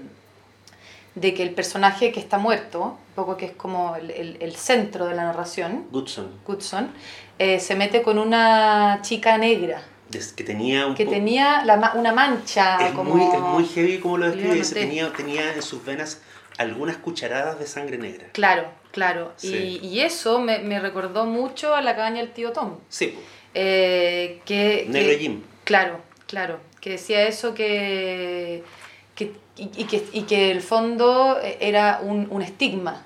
de 1.15 1.35
que 1.35 1.43
el 1.43 1.51
personaje 1.51 2.13
que 2.13 2.21
está 2.21 2.37
muerto, 2.39 2.83
un 2.83 3.15
poco 3.15 3.37
que 3.37 3.47
es 3.47 3.53
como 3.53 3.97
el, 3.97 4.11
el- 4.11 4.37
el 4.41 4.55
centro 4.57 5.07
de 5.07 5.15
la 5.15 5.25
narración, 5.25 5.87
Goodson. 5.93 6.31
Goodson, 6.47 6.91
eh, 7.39 7.61
se 7.61 7.75
mete 7.75 8.03
con 8.03 8.19
una 8.19 8.99
chica 9.03 9.39
negra 9.39 9.81
Que 10.11 10.45
tenía 10.45 10.87
un 10.87 10.95
que 10.95 11.05
tenía 11.05 11.65
la 11.65 11.77
ma- 11.77 11.93
una 11.95 12.13
mancha 12.13 12.79
Es, 12.87 12.93
como... 12.93 13.15
muy, 13.15 13.23
es 13.35 13.41
muy 13.41 13.67
heavy 13.67 13.99
como 13.99 14.19
lo 14.19 14.27
describe. 14.27 14.55
Dice, 14.55 14.75
tenía, 14.75 15.13
tenía 15.13 15.53
en 15.55 15.63
sus 15.63 15.85
venas 15.85 16.21
algunas 16.59 16.97
cucharadas 16.97 17.59
de 17.59 17.67
sangre 17.67 17.99
negra. 17.99 18.29
Claro, 18.33 18.69
claro. 18.93 19.33
Sí. 19.37 19.81
Y, 19.83 19.87
y 19.87 20.01
eso 20.01 20.39
me, 20.41 20.61
me 20.61 20.79
recordó 20.81 21.27
mucho 21.27 21.75
a 21.75 21.83
la 21.83 21.97
cabaña 21.97 22.19
del 22.23 22.33
tío 22.33 22.53
Tom. 22.53 22.77
Sí. 22.89 23.19
Eh, 23.55 24.41
que, 24.45 24.87
Negro 24.89 25.11
que- 25.13 25.19
Jim. 25.19 25.43
Claro, 25.65 26.01
claro. 26.27 26.61
Que 26.81 26.91
decía 26.91 27.27
eso 27.27 27.53
que. 27.55 28.63
que 29.17 29.33
y, 29.57 29.71
y 29.77 29.85
que, 29.85 30.05
y 30.13 30.23
que 30.23 30.51
el 30.51 30.61
fondo 30.63 31.39
era 31.61 31.99
un, 32.03 32.29
un 32.31 32.43
estigma 32.43 33.03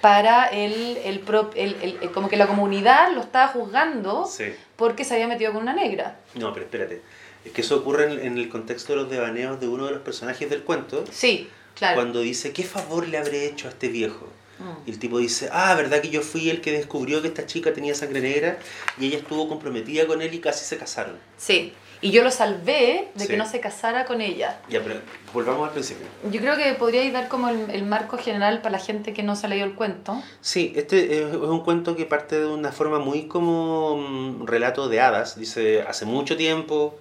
para 0.00 0.44
el, 0.46 0.98
el, 1.04 1.20
pro- 1.20 1.50
el- 1.56 1.76
el- 1.82 1.98
el- 2.02 2.12
como 2.12 2.28
que 2.28 2.36
la 2.36 2.46
comunidad 2.46 3.12
lo 3.12 3.22
estaba 3.22 3.48
juzgando 3.48 4.26
Sí. 4.26 4.44
Porque 4.76 5.04
se 5.04 5.14
había 5.14 5.28
metido 5.28 5.52
con 5.52 5.62
una 5.62 5.74
negra. 5.74 6.18
No, 6.34 6.52
pero 6.52 6.66
espérate. 6.66 7.02
Es 7.44 7.52
que 7.52 7.60
eso 7.60 7.76
ocurre 7.76 8.12
en, 8.12 8.18
en 8.26 8.38
el 8.38 8.48
contexto 8.48 8.94
de 8.94 9.00
los 9.00 9.10
devaneos 9.10 9.60
de 9.60 9.68
uno 9.68 9.86
de 9.86 9.92
los 9.92 10.02
personajes 10.02 10.48
del 10.48 10.62
cuento. 10.62 11.04
Sí, 11.10 11.48
claro. 11.74 11.96
Cuando 11.96 12.20
dice, 12.20 12.52
¿qué 12.52 12.62
favor 12.62 13.06
le 13.06 13.18
habré 13.18 13.46
hecho 13.46 13.68
a 13.68 13.70
este 13.70 13.88
viejo? 13.88 14.28
Mm. 14.58 14.88
Y 14.88 14.90
el 14.90 14.98
tipo 14.98 15.18
dice, 15.18 15.48
ah, 15.52 15.74
¿verdad 15.74 16.00
que 16.00 16.10
yo 16.10 16.22
fui 16.22 16.48
el 16.48 16.60
que 16.60 16.72
descubrió 16.72 17.20
que 17.22 17.28
esta 17.28 17.46
chica 17.46 17.72
tenía 17.72 17.94
sangre 17.94 18.20
negra? 18.20 18.58
Y 18.98 19.06
ella 19.06 19.18
estuvo 19.18 19.48
comprometida 19.48 20.06
con 20.06 20.22
él 20.22 20.32
y 20.32 20.40
casi 20.40 20.64
se 20.64 20.78
casaron. 20.78 21.18
Sí. 21.36 21.72
Y 22.04 22.10
yo 22.10 22.22
lo 22.22 22.30
salvé 22.30 23.08
de 23.14 23.24
Sí. 23.24 23.28
que 23.30 23.38
no 23.38 23.46
se 23.48 23.60
casara 23.60 24.04
con 24.04 24.20
ella. 24.20 24.60
Ya, 24.68 24.82
pero 24.82 24.96
volvamos 25.32 25.66
al 25.68 25.72
principio. 25.72 26.06
Yo 26.30 26.38
creo 26.38 26.54
que 26.54 26.74
podríais 26.74 27.10
dar 27.14 27.28
como 27.28 27.48
el, 27.48 27.70
el 27.70 27.82
marco 27.86 28.18
general 28.18 28.60
para 28.60 28.72
la 28.72 28.78
gente 28.78 29.14
que 29.14 29.22
no 29.22 29.36
se 29.36 29.46
ha 29.46 29.48
leído 29.48 29.64
el 29.64 29.72
cuento. 29.74 30.22
Sí, 30.42 30.74
este 30.76 31.22
es 31.22 31.34
un 31.34 31.60
cuento 31.60 31.96
que 31.96 32.04
parte 32.04 32.38
de 32.38 32.44
una 32.46 32.72
forma 32.72 32.98
muy 32.98 33.26
como 33.26 33.96
mm, 33.96 34.46
relato 34.46 34.90
de 34.90 35.00
hadas. 35.00 35.38
Dice, 35.38 35.80
hace 35.80 36.04
mucho 36.04 36.36
tiempo, 36.36 36.94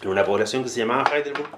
en 0.00 0.08
una 0.08 0.24
población 0.24 0.62
que 0.62 0.70
se 0.70 0.78
llamaba 0.80 1.04
Heidelberg. 1.14 1.50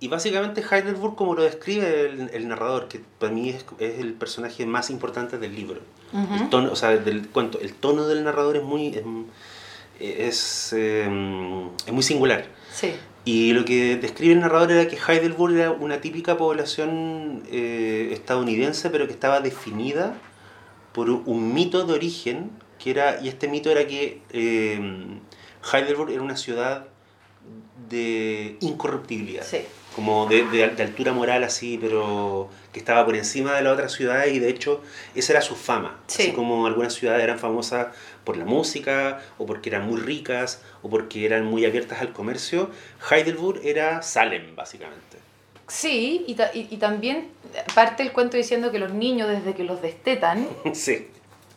Y 0.00 0.08
básicamente 0.08 0.60
Heidelberg, 0.60 1.14
como 1.16 1.34
lo 1.34 1.42
describe 1.42 2.02
el, 2.02 2.30
el 2.34 2.48
narrador, 2.48 2.88
que 2.88 3.00
para 3.18 3.32
mí 3.32 3.48
es, 3.48 3.64
es 3.78 3.98
el 3.98 4.12
personaje 4.12 4.66
más 4.66 4.90
importante 4.90 5.38
del 5.38 5.56
libro. 5.56 5.80
Ujú. 6.12 6.34
El 6.34 6.50
tono, 6.50 6.70
o 6.70 6.76
sea, 6.76 6.90
del 6.90 7.28
cuento, 7.28 7.58
el 7.60 7.72
tono 7.72 8.06
del 8.06 8.24
narrador 8.24 8.58
es 8.58 8.62
muy, 8.62 8.88
es, 8.88 9.02
es, 10.00 10.72
eh, 10.76 11.08
es 11.86 11.92
muy 11.92 12.02
singular. 12.02 12.46
Sí. 12.72 12.92
Y 13.24 13.52
lo 13.52 13.64
que 13.64 13.96
describe 13.96 14.32
el 14.34 14.40
narrador 14.40 14.72
era 14.72 14.88
que 14.88 14.96
Heidelberg 14.96 15.54
era 15.54 15.70
una 15.70 16.00
típica 16.00 16.36
población 16.38 17.42
eh, 17.50 18.08
estadounidense, 18.12 18.88
pero 18.90 19.06
que 19.06 19.12
estaba 19.12 19.40
definida 19.40 20.16
por 20.92 21.10
un 21.10 21.52
mito 21.52 21.84
de 21.84 21.92
origen, 21.92 22.50
que 22.78 22.90
era, 22.90 23.20
y 23.22 23.28
este 23.28 23.48
mito 23.48 23.70
era 23.70 23.86
que 23.86 24.22
eh, 24.30 24.80
Heidelberg 25.72 26.10
era 26.10 26.22
una 26.22 26.36
ciudad 26.36 26.86
de 27.88 28.56
incorruptibilidad, 28.60 29.44
Sí. 29.44 29.58
como 29.94 30.26
de, 30.26 30.44
de- 30.46 30.68
de 30.68 30.82
altura 30.82 31.12
moral 31.12 31.44
así, 31.44 31.78
pero 31.80 32.48
que 32.72 32.78
estaba 32.78 33.04
por 33.04 33.16
encima 33.16 33.54
de 33.54 33.62
las 33.62 33.72
otras 33.72 33.92
ciudades 33.92 34.34
y 34.34 34.38
de 34.38 34.48
hecho 34.50 34.82
esa 35.14 35.32
era 35.32 35.42
su 35.42 35.54
fama, 35.56 35.98
Sí. 36.06 36.22
así 36.24 36.32
como 36.32 36.66
algunas 36.66 36.94
ciudades 36.94 37.22
eran 37.24 37.38
famosas 37.38 37.88
por 38.28 38.36
la 38.36 38.44
música 38.44 39.20
o 39.38 39.46
porque 39.46 39.70
eran 39.70 39.86
muy 39.88 39.98
ricas 39.98 40.60
o 40.82 40.90
porque 40.90 41.24
eran 41.24 41.46
muy 41.46 41.64
abiertas 41.64 42.02
al 42.02 42.12
comercio, 42.12 42.68
Heidelberg 43.10 43.64
era 43.64 44.02
Salem 44.02 44.54
básicamente. 44.54 45.16
Sí, 45.66 46.24
y, 46.26 46.34
ta- 46.34 46.50
y, 46.52 46.68
y 46.70 46.76
también 46.76 47.28
parte 47.74 48.02
el 48.02 48.12
cuento 48.12 48.36
diciendo 48.36 48.70
que 48.70 48.78
los 48.78 48.92
niños 48.92 49.28
desde 49.30 49.54
que 49.54 49.64
los 49.64 49.80
destetan 49.80 50.46
sí, 50.74 51.08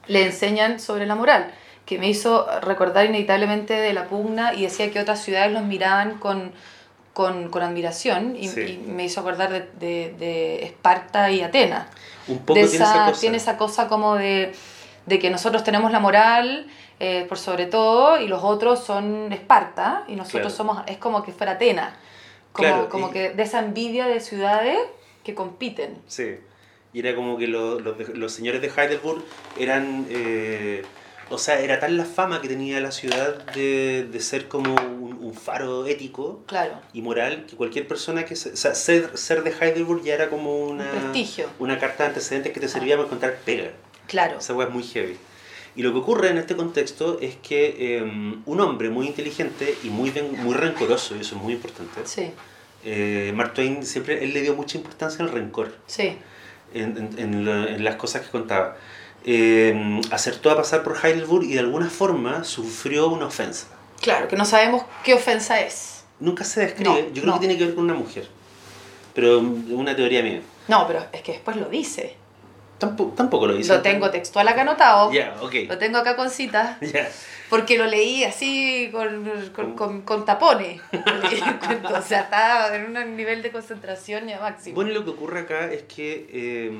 le 0.08 0.25
enseñan 0.28 0.80
sobre 0.80 1.06
la 1.06 1.16
moral, 1.16 1.51
que 1.86 1.98
me 2.00 2.08
hizo 2.08 2.48
recordar 2.62 3.06
inevitablemente 3.06 3.74
de 3.74 3.92
la 3.92 4.06
pugna 4.08 4.54
y 4.54 4.62
decía 4.63 4.90
que 4.92 5.00
otras 5.01 5.22
ciudades 5.22 5.51
los 5.51 5.63
miraban 5.63 6.20
con, 6.20 6.54
con, 7.12 7.50
con 7.50 7.63
admiración 7.63 8.38
y, 8.38 8.48
Sí. 8.48 8.62
y 8.86 8.90
me 8.90 9.04
hizo 9.04 9.20
acordar 9.20 9.50
de, 9.51 9.60
de, 9.86 10.13
de 10.18 10.63
Esparta 10.63 11.30
y 11.32 11.42
Atenas. 11.42 11.88
un 12.30 12.40
poco 12.40 12.58
de 12.60 12.68
tiene 12.68 12.86
esa 12.86 13.06
cosa. 13.08 13.20
tiene 13.20 13.38
esa 13.38 13.58
cosa 13.58 13.88
como 13.90 14.16
de, 14.16 14.54
de 15.12 15.20
que 15.20 15.30
nosotros 15.30 15.63
tenemos 15.63 15.91
la 15.91 16.00
moral 16.00 16.68
eh, 17.00 17.25
por 17.27 17.38
sobre 17.38 17.65
todo 17.65 18.20
y 18.20 18.27
los 18.27 18.44
otros 18.44 18.84
son 18.84 19.32
Esparta 19.34 20.06
y 20.08 20.15
nosotros 20.15 20.53
Claro. 20.53 20.56
somos, 20.56 20.84
es 20.88 20.98
como 20.98 21.22
que 21.22 21.32
fuera 21.34 21.53
Atenas, 21.53 21.94
como, 22.53 22.68
Claro, 22.70 22.89
como 22.89 23.10
y- 23.10 23.12
que 23.12 23.30
de 23.32 23.44
esa 23.44 23.60
envidia 23.60 24.08
de 24.08 24.20
ciudades 24.22 24.77
que 25.24 25.36
compiten. 25.36 25.98
Sí. 26.08 26.38
Y 26.94 27.00
era 27.00 27.13
como 27.15 27.38
que 27.38 27.48
lo- 27.48 27.80
los, 27.80 27.98
de- 27.98 28.13
los 28.15 28.32
señores 28.34 28.62
de 28.62 28.68
Heidelberg 28.68 29.22
eran. 29.60 30.06
eh, 30.10 30.84
o 31.30 31.38
sea, 31.38 31.60
era 31.62 31.80
tal 31.80 31.96
la 31.96 32.03
fama 32.03 32.41
que 32.41 32.50
tenía 32.50 32.82
la 32.82 32.91
ciudad 32.91 33.46
de, 33.53 34.03
de 34.12 34.20
ser 34.20 34.50
como 34.50 34.74
un, 34.75 35.18
un 35.22 35.34
faro 35.34 35.86
ético 35.86 36.41
Claro, 36.46 36.74
y 36.91 37.01
moral 37.01 37.46
que 37.50 37.56
cualquier 37.56 37.88
persona 37.88 38.25
que. 38.25 38.36
se- 38.36 38.51
o 38.51 38.56
sea, 38.58 38.75
ser, 38.75 39.18
ser 39.18 39.41
de 39.44 39.51
Heidelberg 39.51 40.03
ya 40.03 40.13
era 40.15 40.30
como 40.30 40.58
una. 40.60 40.84
un 40.84 40.89
prestigio, 41.00 41.48
Una 41.60 41.80
carta 41.80 42.03
de 42.03 42.10
antecedentes 42.10 42.51
que 42.51 42.60
te 42.60 42.68
servía 42.68 42.96
para 42.98 43.06
encontrar 43.08 43.38
pega. 43.46 43.72
Claro. 44.12 44.38
Esa 44.39 44.53
weá 44.53 44.68
es 44.68 44.74
muy 44.74 44.84
heavy. 44.84 45.18
Y 45.75 45.84
lo 45.84 45.94
que 45.94 46.00
ocurre 46.00 46.30
en 46.30 46.38
este 46.38 46.56
contexto 46.58 47.18
es 47.22 47.38
que 47.38 47.75
eh, 47.80 48.01
un 48.46 48.60
hombre 48.60 48.89
muy 48.89 49.08
inteligente 49.08 49.74
y 49.84 49.88
muy, 49.89 50.12
muy 50.38 50.53
rencoroso, 50.53 51.15
y 51.15 51.22
eso 51.22 51.36
es 51.38 51.41
muy 51.41 51.53
importante, 51.53 52.01
Sí, 52.06 52.30
eh, 52.84 53.32
Mark 53.34 53.53
Twain 53.53 53.86
siempre 53.86 54.22
él 54.24 54.34
le 54.34 54.41
dio 54.41 54.53
mucha 54.53 54.77
importancia 54.77 55.24
al 55.24 55.32
rencor 55.32 55.74
sí, 55.88 56.18
en, 56.74 56.98
en- 56.98 57.20
en 57.20 57.46
la- 57.46 57.70
en 57.70 57.84
las 57.86 57.96
cosas 57.96 58.22
que 58.24 58.30
contaba. 58.30 58.75
Eh, 59.24 60.01
acertó 60.12 60.50
a 60.51 60.56
pasar 60.58 60.84
por 60.84 60.98
Heidelberg 61.01 61.44
y 61.44 61.53
de 61.53 61.60
alguna 61.60 61.89
forma 61.89 62.44
sufrió 62.44 63.08
una 63.10 63.27
ofensa. 63.27 63.68
claro, 64.01 64.27
que 64.27 64.36
no 64.36 64.46
sabemos 64.46 64.84
qué 65.06 65.13
ofensa 65.13 65.62
es. 65.62 66.03
Nunca 66.20 66.44
se 66.44 66.62
describe, 66.62 66.89
No, 66.89 67.00
yo 67.13 67.22
creo 67.22 67.25
no. 67.27 67.34
que 67.36 67.39
tiene 67.39 67.58
que 67.58 67.65
ver 67.68 67.75
con 67.75 67.84
una 67.86 67.94
mujer, 67.94 68.27
pero 69.13 69.38
es 69.38 69.44
una 69.72 69.96
teoría 69.96 70.22
mía. 70.24 70.41
No, 70.68 70.86
pero 70.88 71.06
es 71.13 71.22
que 71.22 71.32
después 71.34 71.56
lo 71.58 71.70
dice. 71.70 72.15
Tampoco, 72.82 73.14
tampoco 73.16 73.46
lo 73.48 73.54
dice. 73.56 73.74
Lo 73.74 73.82
tengo 73.82 74.10
textual 74.10 74.48
acá 74.48 74.62
anotado. 74.64 75.12
Ya, 75.14 75.36
ok. 75.40 75.54
Lo 75.70 75.78
tengo 75.78 76.00
acá 76.00 76.16
con 76.16 76.30
citas. 76.30 76.78
Ya. 76.94 77.08
Porque 77.50 77.78
lo 77.78 77.86
leí 77.86 78.24
así 78.24 78.90
con, 78.94 79.30
con, 79.54 79.74
con, 79.76 80.02
con 80.02 80.26
tapones. 80.26 80.82
O 81.96 82.02
sea, 82.02 82.22
estaba 82.22 82.76
en 82.76 82.96
un 82.98 83.16
nivel 83.18 83.42
de 83.44 83.52
concentración 83.52 84.28
ya 84.28 84.40
máximo. 84.40 84.76
Bueno, 84.76 84.92
lo 84.92 85.04
que 85.04 85.12
ocurre 85.12 85.42
acá 85.42 85.72
es 85.72 85.84
que 85.84 86.28
eh, 86.32 86.72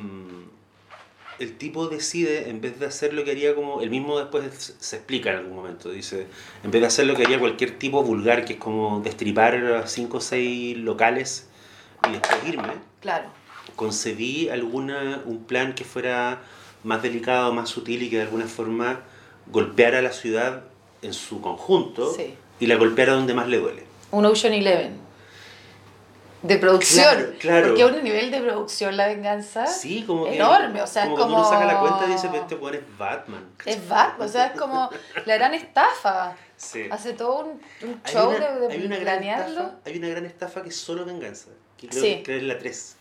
el 1.40 1.58
tipo 1.58 1.88
decide, 1.88 2.50
en 2.50 2.62
vez 2.62 2.80
de 2.80 2.86
hacer 2.86 3.14
lo 3.14 3.24
que 3.24 3.32
haría 3.32 3.54
como, 3.56 3.82
el 3.82 3.90
mismo 3.90 4.18
después 4.20 4.46
se- 4.54 4.74
se 4.80 4.96
explica 4.98 5.32
en 5.32 5.38
algún 5.38 5.56
momento, 5.56 5.90
dice, 5.92 6.28
en 6.64 6.72
vez 6.72 6.82
de 6.82 6.88
hacer 6.88 7.06
lo 7.06 7.16
que 7.16 7.24
haría 7.24 7.40
cualquier 7.40 7.78
tipo 7.78 8.02
vulgar, 8.04 8.46
que 8.46 8.54
es 8.54 8.60
como 8.60 9.02
destripar 9.02 9.56
a 9.56 9.88
cinco 9.88 10.18
o 10.18 10.22
seis 10.22 10.78
locales 10.78 11.48
y 12.08 12.12
después 12.14 12.38
irme, 12.48 12.74
Claro, 13.02 13.26
concebí 13.86 14.48
alguna, 14.50 15.22
un 15.26 15.44
plan 15.46 15.74
que 15.74 15.84
fuera 15.84 16.40
más 16.84 17.02
delicado, 17.02 17.52
más 17.52 17.68
sutil 17.70 18.04
y 18.04 18.12
que 18.12 18.18
de 18.18 18.22
alguna 18.24 18.46
forma 18.46 19.00
golpeara 19.48 19.98
a 19.98 20.02
la 20.04 20.12
ciudad 20.12 20.62
en 21.02 21.14
su 21.16 21.42
conjunto 21.42 22.14
Sí. 22.14 22.36
y 22.60 22.68
la 22.68 22.76
golpeara 22.76 23.14
donde 23.14 23.34
más 23.34 23.48
le 23.48 23.58
duele. 23.58 23.84
un 24.12 24.24
Ocean 24.26 24.54
Eleven. 24.54 25.00
De 26.44 26.58
producción. 26.58 27.06
Claro, 27.06 27.34
claro. 27.40 27.68
Porque 27.70 27.82
es 27.84 27.92
un 27.92 28.04
nivel 28.04 28.30
de 28.32 28.42
producción 28.42 28.98
la 28.98 29.08
venganza. 29.08 29.66
Sí, 29.68 30.04
como 30.06 30.26
que, 30.26 30.36
Enorme, 30.36 30.82
o 30.82 30.88
sea, 30.88 31.04
como 31.06 31.18
es 31.18 31.26
que 31.26 31.32
uno 31.34 31.44
saca 31.50 31.66
la 31.66 31.80
como- 31.80 31.88
cuenta 31.98 32.08
y 32.10 32.14
dice, 32.14 32.30
este 32.36 32.56
weón 32.56 32.76
es 32.76 32.98
Batman. 33.00 33.46
Es 33.66 33.88
Batman, 33.90 34.28
o 34.28 34.32
sea, 34.32 34.46
es 34.48 34.60
como 34.60 34.90
la 35.26 35.36
gran 35.38 35.54
estafa. 35.56 36.36
Sí. 36.58 36.84
Hace 36.92 37.14
todo 37.14 37.40
un, 37.46 37.48
un 37.88 38.02
Hay 38.04 38.14
show 38.14 38.30
una, 38.30 38.52
de, 38.52 38.60
de 38.68 38.74
hay 38.74 38.86
una 38.86 38.98
gran 38.98 39.18
planearlo. 39.20 39.60
estafa, 39.62 39.78
hay 39.86 39.98
una 39.98 40.10
gran 40.10 40.26
estafa 40.26 40.62
que 40.64 40.70
es 40.70 40.76
solo 40.78 41.06
venganza, 41.06 41.50
que 41.78 41.88
creo 41.88 42.04
Sí. 42.04 42.22
que 42.24 42.38
es 42.38 42.44
la 42.44 42.58
3, 42.60 42.96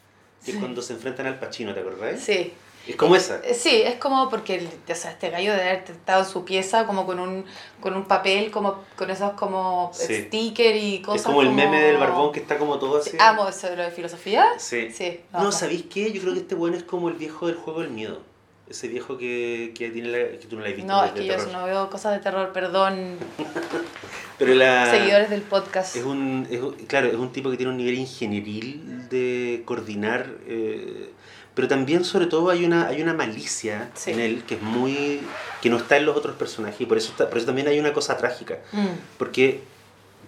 que 0.45 0.53
es 0.53 0.57
cuando 0.59 0.81
se 0.83 0.95
enfrentan 0.95 1.27
al 1.27 1.39
Pachino, 1.39 1.75
¿te 1.75 1.81
acordás? 1.81 2.21
Sí. 2.21 2.53
Es 2.89 2.97
como 2.97 3.15
esa. 3.15 3.37
Eh, 3.45 3.53
Sí, 3.55 3.83
es 3.83 3.97
como 3.97 4.31
porque 4.31 4.55
el- 4.57 4.69
o 4.91 4.95
sea, 4.95 5.11
este 5.11 5.29
gallo 5.29 5.53
de 5.53 5.61
haber 5.61 5.85
estado 5.87 6.23
en 6.25 6.29
su 6.29 6.45
pieza 6.47 6.87
como 6.87 7.05
con 7.05 7.21
un, 7.21 7.45
con 7.81 7.95
un 7.95 8.05
papel, 8.07 8.51
como 8.51 8.83
con 8.97 9.11
esos 9.11 9.33
como 9.33 9.91
Sí. 9.93 10.23
sticker 10.25 10.75
y 10.77 11.03
cosas 11.03 11.21
Es 11.21 11.27
como 11.27 11.43
el 11.43 11.51
meme 11.51 11.79
del 11.83 11.99
barbón 11.99 12.33
que 12.33 12.41
está 12.41 12.57
como 12.59 12.79
todo 12.79 12.99
así. 12.99 13.11
Sí, 13.11 13.17
Amo 13.21 13.49
eso 13.49 13.69
de 13.69 13.77
lo 13.77 13.83
de 13.83 13.91
filosofía. 13.91 14.47
Sí. 14.59 14.91
Sí, 14.93 15.21
No, 15.33 15.43
no. 15.45 15.53
¿sabéis 15.53 15.85
qué? 15.91 16.11
Yo 16.11 16.23
creo 16.23 16.33
que 16.33 16.41
este 16.41 16.55
bueno 16.55 16.77
es 16.79 16.83
como 16.83 17.11
el 17.11 17.15
viejo 17.17 17.47
del 17.49 17.57
juego 17.57 17.81
del 17.83 17.91
miedo. 17.91 18.23
Ese 18.71 18.87
viejo 18.87 19.19
que, 19.19 19.73
que 19.77 19.91
tiene 19.91 20.09
la, 20.09 20.39
que 20.39 20.47
tú 20.49 20.55
no 20.57 20.63
la 20.63 20.69
has 20.69 20.77
visto. 20.77 20.91
No, 20.93 21.05
es 21.05 21.11
que 21.11 21.27
yo 21.27 21.35
terror. 21.37 21.53
no 21.53 21.65
veo 21.65 21.91
cosas 21.91 22.13
de 22.15 22.21
terror, 22.21 22.53
perdón, 22.53 23.17
Pero 24.39 24.55
la, 24.55 24.91
seguidores 24.91 25.29
del 25.29 25.43
podcast. 25.43 25.97
Es 25.97 26.05
un, 26.05 26.47
es 26.51 26.61
claro, 26.87 27.09
es 27.09 27.15
un 27.17 27.33
tipo 27.33 27.51
que 27.51 27.57
tiene 27.57 27.73
un 27.73 27.77
nivel 27.79 27.95
ingenieril 27.99 29.09
de 29.11 29.63
coordinar, 29.67 30.27
eh, 30.47 31.11
pero 31.55 31.69
también 31.69 32.05
sobre 32.05 32.27
todo 32.27 32.49
hay 32.51 32.65
una, 32.65 32.87
hay 32.87 33.03
una 33.03 33.13
malicia 33.13 33.91
Sí. 33.95 34.13
en 34.13 34.21
él 34.21 34.45
que 34.47 34.55
es 34.55 34.63
muy 34.63 35.21
que 35.61 35.69
no 35.69 35.77
está 35.77 35.97
en 35.99 36.07
los 36.07 36.17
otros 36.17 36.37
personajes 36.37 36.81
y 36.81 36.87
por 36.87 36.97
eso, 36.97 37.11
está- 37.11 37.29
por 37.29 37.37
eso 37.39 37.47
también 37.47 37.69
hay 37.69 37.79
una 37.81 37.93
cosa 37.93 38.17
trágica, 38.17 38.61
Mm, 38.73 38.87
porque 39.19 39.61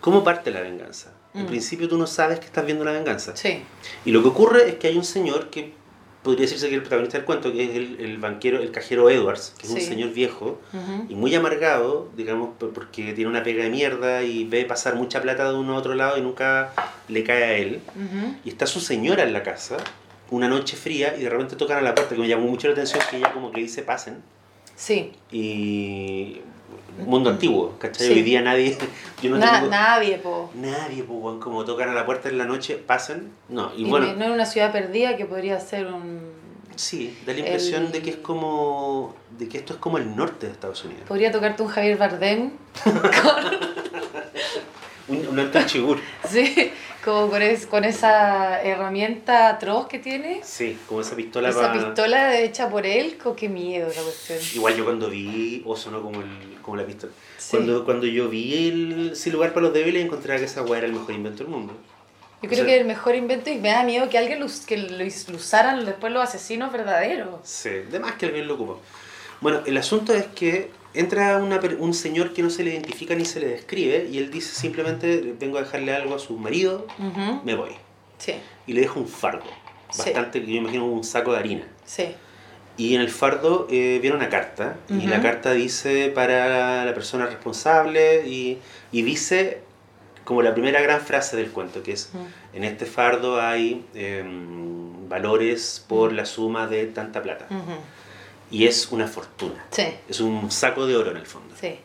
¿cómo 0.01 0.25
parte 0.25 0.51
la 0.51 0.61
venganza? 0.61 1.13
En 1.33 1.45
Mm. 1.45 1.47
principio 1.47 1.89
tú 1.89 1.97
no 1.97 2.07
sabes 2.07 2.39
que 2.41 2.47
estás 2.47 2.67
viendo 2.67 2.85
la 2.85 2.93
venganza. 2.93 3.35
sí, 3.37 3.63
Y 4.05 4.11
lo 4.11 4.21
que 4.23 4.29
ocurre 4.29 4.69
es 4.69 4.75
que 4.75 4.89
hay 4.89 4.99
un 4.99 5.05
señor 5.05 5.49
que 5.49 5.73
podría 6.23 6.43
decirse 6.43 6.69
que 6.69 6.75
el 6.77 6.83
protagonista 6.83 7.19
del 7.19 7.25
cuento, 7.25 7.53
que 7.53 7.65
es 7.65 7.71
el, 7.77 7.97
el 8.01 8.19
banquero, 8.19 8.61
el 8.61 8.71
cajero 8.71 9.11
Edwards, 9.11 9.55
que 9.59 9.67
es 9.67 9.73
un 9.73 9.81
señor 9.81 10.11
viejo, 10.13 10.61
y 11.09 11.15
muy 11.15 11.35
amargado, 11.35 12.09
digamos, 12.17 12.51
por- 12.59 12.73
porque 12.73 13.13
tiene 13.13 13.29
una 13.31 13.43
pega 13.43 13.65
de 13.65 13.71
mierda 13.71 14.23
y 14.23 14.45
ve 14.45 14.65
pasar 14.65 14.95
mucha 14.95 15.21
plata 15.21 15.51
de 15.51 15.59
uno 15.59 15.75
a 15.75 15.79
otro 15.79 15.95
lado 15.95 16.17
y 16.19 16.21
nunca 16.21 16.73
le 17.09 17.25
cae 17.25 17.43
a 17.45 17.53
él. 17.57 17.81
Y 18.45 18.49
está 18.51 18.67
su 18.67 18.81
señora 18.81 19.23
en 19.25 19.33
la 19.33 19.43
casa, 19.43 19.79
una 20.31 20.49
noche 20.49 20.77
fría, 20.77 21.15
y 21.19 21.23
de 21.23 21.29
repente 21.31 21.57
tocan 21.57 21.79
a 21.79 21.83
la 21.83 21.95
puerta, 21.95 22.15
que 22.15 22.21
me 22.21 22.29
llamó 22.29 22.47
mucho 22.47 22.69
la 22.69 22.75
atención, 22.75 23.01
que 23.11 23.17
ella 23.19 23.33
como 23.33 23.51
que 23.51 23.61
dice 23.61 23.83
pasen. 23.83 24.23
sí. 24.77 25.13
Y 25.31 26.41
mundo 26.99 27.31
antiguo, 27.31 27.75
¿cachai? 27.79 28.07
Sí. 28.07 28.13
Hoy 28.13 28.23
día 28.23 28.41
nadie, 28.43 28.77
yo 29.23 29.31
no 29.31 29.39
Na- 29.39 29.59
tengo... 29.61 29.71
nadie, 29.71 30.19
po. 30.19 30.51
Nadie, 30.55 31.03
weón, 31.03 31.41
como 31.41 31.65
tocan 31.65 31.89
a 31.89 31.95
la 31.95 32.05
puerta 32.07 32.29
en 32.29 32.39
la 32.39 32.45
noche, 32.45 32.77
pasen. 32.77 33.33
No, 33.49 33.73
y 33.77 33.87
Y 33.87 33.91
bueno, 33.91 34.15
no 34.15 34.25
en 34.25 34.31
una 34.33 34.47
ciudad 34.47 34.73
perdida 34.73 35.17
que 35.17 35.25
podría 35.27 35.59
ser 35.61 35.87
un... 35.87 36.21
sí, 36.77 37.17
da 37.27 37.33
la 37.33 37.39
impresión 37.41 37.85
el- 37.87 37.93
de 37.93 38.03
que 38.03 38.11
es 38.11 38.17
como, 38.17 39.15
de 39.39 39.49
que 39.49 39.59
esto 39.59 39.75
es 39.75 39.79
como 39.79 39.99
el 39.99 40.15
norte 40.17 40.47
de 40.47 40.53
Estados 40.53 40.85
Unidos. 40.85 41.05
Podría 41.09 41.31
tocarte 41.33 41.63
un 41.63 41.69
Javier 41.69 41.97
Bardem, 41.99 42.51
Un, 45.13 45.29
un 45.29 45.39
Anton 45.39 45.67
Chigurh. 45.67 46.01
sí, 46.29 46.71
como 47.05 47.29
con, 47.29 47.43
es- 47.43 47.67
con 47.67 47.85
esa 47.85 48.63
herramienta 48.63 49.49
atroz 49.49 49.87
que 49.89 49.99
tiene. 49.99 50.41
Sí, 50.45 50.79
como 50.89 51.01
esa 51.01 51.15
pistola 51.17 51.51
Esa 51.51 51.61
pa- 51.61 51.73
pistola 51.73 52.39
hecha 52.41 52.69
por 52.69 52.87
él, 52.87 53.19
co, 53.23 53.35
qué 53.37 53.49
miedo 53.49 53.89
la 53.95 54.03
cuestión. 54.03 54.39
Igual 54.55 54.77
yo 54.77 54.85
cuando 54.85 55.11
vi, 55.11 55.63
o 55.67 55.77
sonó 55.77 56.03
como, 56.03 56.21
el, 56.21 56.59
como 56.63 56.77
la 56.77 56.85
pistola. 56.87 57.13
Sí. 57.39 57.57
Cuando, 57.57 57.85
cuando 57.85 58.07
yo 58.07 58.29
vi 58.29 58.69
el 58.69 59.17
Sin 59.17 59.33
lugar 59.33 59.53
para 59.53 59.67
los 59.67 59.75
débiles, 59.75 60.05
encontraba 60.05 60.39
que 60.39 60.47
esa 60.47 60.63
weá 60.63 60.79
era 60.79 60.87
el 60.87 60.93
mejor 60.95 61.13
invento 61.15 61.39
del 61.45 61.49
mundo. 61.53 61.73
Yo 62.41 62.47
O 62.49 62.51
creo 62.51 62.65
sea- 62.65 62.67
que 62.67 62.77
el 62.81 62.87
mejor 62.87 63.15
invento 63.15 63.51
y 63.51 63.59
me 63.59 63.69
da 63.71 63.83
miedo 63.85 64.09
que 64.09 64.19
alguien 64.19 64.41
lo, 64.41 64.47
que 64.67 64.77
lo 64.77 65.37
usaran 65.37 65.85
después 65.85 66.13
los 66.13 66.23
asesinos 66.25 66.73
verdaderos. 66.73 67.41
Sí, 67.45 67.71
de 67.71 68.01
más 68.01 68.15
que 68.15 68.27
alguien 68.27 68.49
lo 68.49 68.55
ocupó. 68.55 68.81
Bueno, 69.41 69.61
el 69.67 69.77
asunto 69.77 70.13
es 70.15 70.27
que 70.27 70.71
entra 70.95 71.39
una, 71.39 71.61
un 71.79 71.95
señor 71.95 72.33
que 72.33 72.43
no 72.43 72.51
se 72.51 72.65
le 72.65 72.71
identifica 72.71 73.15
ni 73.15 73.25
se 73.25 73.41
le 73.41 73.49
describe 73.49 74.09
y 74.11 74.19
él 74.19 74.31
dice 74.31 74.55
simplemente, 74.55 75.35
vengo 75.39 75.59
a 75.59 75.63
dejarle 75.63 75.95
algo 75.95 76.15
a 76.15 76.19
su 76.19 76.37
marido, 76.37 76.87
me 77.45 77.55
voy. 77.55 77.71
Sí, 78.19 78.35
Y 78.67 78.73
le 78.75 78.83
deja 78.83 78.99
un 79.01 79.09
fardo, 79.09 79.45
Sí. 79.91 79.99
bastante, 80.05 80.41
yo 80.41 80.55
imagino 80.55 80.87
un 80.87 81.05
saco 81.05 81.33
de 81.33 81.39
harina. 81.39 81.65
sí. 81.85 82.15
Y 82.79 82.95
en 82.95 83.03
el 83.03 83.11
fardo 83.11 83.67
eh, 83.71 83.99
viene 84.01 84.17
una 84.17 84.31
carta, 84.31 84.77
y 84.89 84.95
Ujú. 84.97 85.09
la 85.09 85.21
carta 85.21 85.53
dice 85.53 86.09
para 86.09 86.87
la 86.87 86.95
persona 86.95 87.27
responsable, 87.27 88.27
y, 88.27 88.59
y 88.91 89.03
dice 89.03 89.61
como 90.25 90.41
la 90.41 90.55
primera 90.55 90.81
gran 90.81 91.03
frase 91.03 91.37
del 91.37 91.51
cuento, 91.51 91.83
que 91.83 91.93
es, 91.93 92.11
Ujú. 92.15 92.25
en 92.55 92.65
este 92.65 92.87
fardo 92.87 93.39
hay 93.43 93.85
em, 93.95 95.07
valores 95.07 95.85
por 95.87 96.15
la 96.15 96.25
suma 96.25 96.67
de 96.67 96.87
tanta 96.87 97.23
plata. 97.23 97.47
Y 98.53 98.67
es 98.67 98.93
una 98.93 99.09
fortuna, 99.09 99.65
Sí, 99.71 99.87
es 100.09 100.21
un 100.21 100.51
saco 100.51 100.87
de 100.87 100.95
oro 100.97 101.11
en 101.11 101.17
el 101.17 101.27
fondo. 101.27 101.55
sí. 101.61 101.79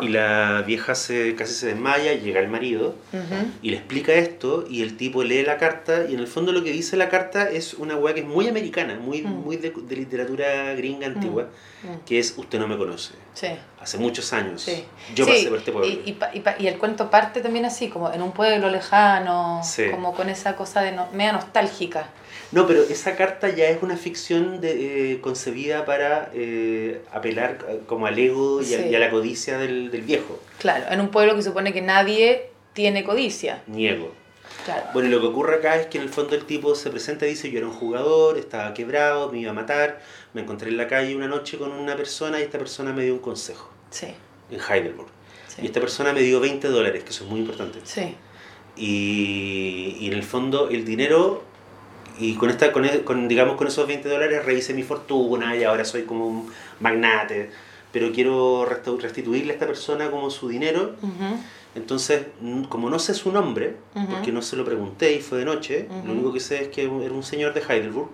Y 0.00 0.08
la 0.08 0.62
vieja 0.66 0.94
se, 0.94 1.34
casi 1.34 1.52
se 1.52 1.66
desmaya, 1.66 2.14
llega 2.14 2.40
el 2.40 2.48
marido, 2.48 2.94
Ujú, 3.12 3.34
y 3.60 3.70
le 3.70 3.76
explica 3.78 4.12
esto 4.14 4.64
y 4.70 4.82
el 4.82 4.96
tipo 4.96 5.22
lee 5.24 5.42
la 5.42 5.58
carta 5.58 6.04
y 6.08 6.14
en 6.14 6.20
el 6.20 6.26
fondo 6.28 6.52
lo 6.52 6.62
que 6.64 6.70
dice 6.72 6.96
la 6.96 7.08
carta 7.10 7.50
es 7.50 7.74
una 7.74 7.96
weá 7.96 8.14
que 8.14 8.20
es 8.20 8.26
muy 8.26 8.48
americana, 8.48 8.94
muy, 8.94 9.22
Mm. 9.22 9.44
muy 9.44 9.56
de, 9.58 9.70
de 9.76 9.96
literatura 9.96 10.72
gringa 10.74 11.06
antigua, 11.08 11.48
mm, 11.82 12.06
que 12.06 12.18
es 12.18 12.32
usted 12.38 12.58
no 12.60 12.66
me 12.68 12.78
conoce. 12.78 13.12
Sí. 13.34 13.48
Hace 13.80 13.98
muchos 13.98 14.32
años 14.32 14.62
Sí. 14.62 14.84
yo 15.14 15.24
Sí, 15.26 15.30
pasé 15.32 15.48
por 15.48 15.58
este 15.58 15.72
pueblo. 15.72 15.88
Y, 15.90 15.92
y, 16.10 16.18
y 16.38 16.64
y 16.64 16.66
el 16.68 16.78
cuento 16.78 17.10
parte 17.10 17.40
también 17.42 17.64
así, 17.66 17.88
como 17.88 18.10
en 18.12 18.22
un 18.22 18.32
pueblo 18.32 18.70
lejano, 18.70 19.60
como 19.90 20.14
con 20.14 20.28
esa 20.30 20.54
cosa 20.56 20.80
de 20.80 20.92
no, 20.92 21.08
media 21.12 21.32
nostálgica. 21.32 22.08
No, 22.52 22.66
pero 22.66 22.82
esa 22.82 23.14
carta 23.14 23.50
ya 23.50 23.66
es 23.68 23.82
una 23.82 23.96
ficción 23.96 24.60
de, 24.60 25.12
eh, 25.12 25.20
concebida 25.20 25.84
para 25.84 26.30
eh, 26.34 27.02
apelar 27.12 27.58
como 27.86 28.06
al 28.06 28.18
ego 28.18 28.62
y 28.62 28.74
a, 28.74 28.78
Sí. 28.78 28.88
y 28.90 28.94
a 28.94 28.98
la 28.98 29.10
codicia 29.10 29.58
del, 29.58 29.90
del 29.90 30.02
viejo, 30.02 30.40
Claro, 30.58 30.86
en 30.90 31.00
un 31.00 31.08
pueblo 31.10 31.34
que 31.36 31.42
supone 31.42 31.72
que 31.74 31.82
nadie 31.82 32.50
tiene 32.72 33.04
codicia. 33.04 33.62
niego. 33.66 34.12
Claro. 34.64 34.86
Bueno, 34.94 35.08
lo 35.10 35.20
que 35.20 35.26
ocurre 35.26 35.56
acá 35.56 35.76
es 35.76 35.86
que 35.86 35.98
en 35.98 36.04
el 36.04 36.10
fondo 36.10 36.34
el 36.34 36.44
tipo 36.44 36.74
se 36.74 36.90
presenta 36.90 37.26
y 37.26 37.30
dice, 37.30 37.50
yo 37.50 37.58
era 37.58 37.66
un 37.66 37.72
jugador, 37.74 38.38
estaba 38.38 38.72
quebrado, 38.74 39.30
me 39.30 39.38
iba 39.40 39.50
a 39.50 39.54
matar, 39.54 40.00
me 40.34 40.40
encontré 40.42 40.68
en 40.70 40.76
la 40.76 40.88
calle 40.88 41.14
una 41.16 41.26
noche 41.28 41.58
con 41.58 41.70
una 41.72 41.96
persona 41.96 42.40
y 42.40 42.42
esta 42.44 42.58
persona 42.58 42.92
me 42.92 43.04
dio 43.04 43.12
un 43.14 43.20
consejo 43.20 43.70
Sí, 43.90 44.06
en 44.50 44.58
Heidelberg. 44.60 45.08
sí. 45.48 45.62
Y 45.62 45.66
esta 45.66 45.80
persona 45.80 46.12
me 46.12 46.20
dio 46.22 46.40
20 46.40 46.68
dólares, 46.68 47.04
que 47.04 47.10
eso 47.10 47.24
es 47.24 47.30
muy 47.30 47.40
importante. 47.40 47.78
Sí, 47.84 48.14
Y, 48.76 49.96
y 50.00 50.06
en 50.06 50.12
el 50.14 50.22
fondo 50.22 50.68
el 50.70 50.84
dinero, 50.84 51.42
y 52.18 52.34
con, 52.34 52.50
esta, 52.50 52.72
con, 52.72 52.84
e- 52.84 53.02
con, 53.02 53.28
digamos, 53.28 53.56
con 53.56 53.66
esos 53.66 53.86
20 53.86 54.08
dólares 54.08 54.44
rehice 54.44 54.74
mi 54.74 54.82
fortuna 54.82 55.56
y 55.56 55.64
ahora 55.64 55.84
soy 55.84 56.02
como 56.02 56.26
un 56.26 56.50
magnate, 56.80 57.50
pero 57.92 58.10
quiero 58.12 58.64
restituirle 58.66 59.50
a 59.52 59.54
esta 59.54 59.66
persona 59.66 60.10
como 60.10 60.30
su 60.30 60.48
dinero. 60.48 60.94
Ujú, 61.02 61.38
Entonces, 61.74 62.26
n- 62.42 62.66
como 62.68 62.90
no 62.90 62.98
sé 62.98 63.14
su 63.14 63.30
nombre, 63.32 63.76
Ujú. 63.94 64.06
porque 64.08 64.32
no 64.32 64.42
se 64.42 64.56
lo 64.56 64.64
pregunté 64.64 65.14
y 65.14 65.20
fue 65.20 65.38
de 65.38 65.44
noche, 65.44 65.86
Ujú. 65.90 66.06
lo 66.06 66.12
único 66.14 66.32
que 66.32 66.40
sé 66.40 66.62
es 66.62 66.68
que 66.68 66.82
era 66.84 67.12
un 67.14 67.22
señor 67.22 67.54
de 67.54 67.60
Heidelberg, 67.60 68.08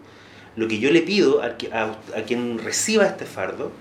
lo 0.57 0.69
que 0.69 0.79
yo 0.79 0.91
le 0.93 1.01
pido 1.03 1.43
a, 1.43 1.57
a- 1.73 1.97
a 2.19 2.23
quien 2.27 2.59
reciba 2.59 3.05
este 3.07 3.25
fardo 3.25 3.73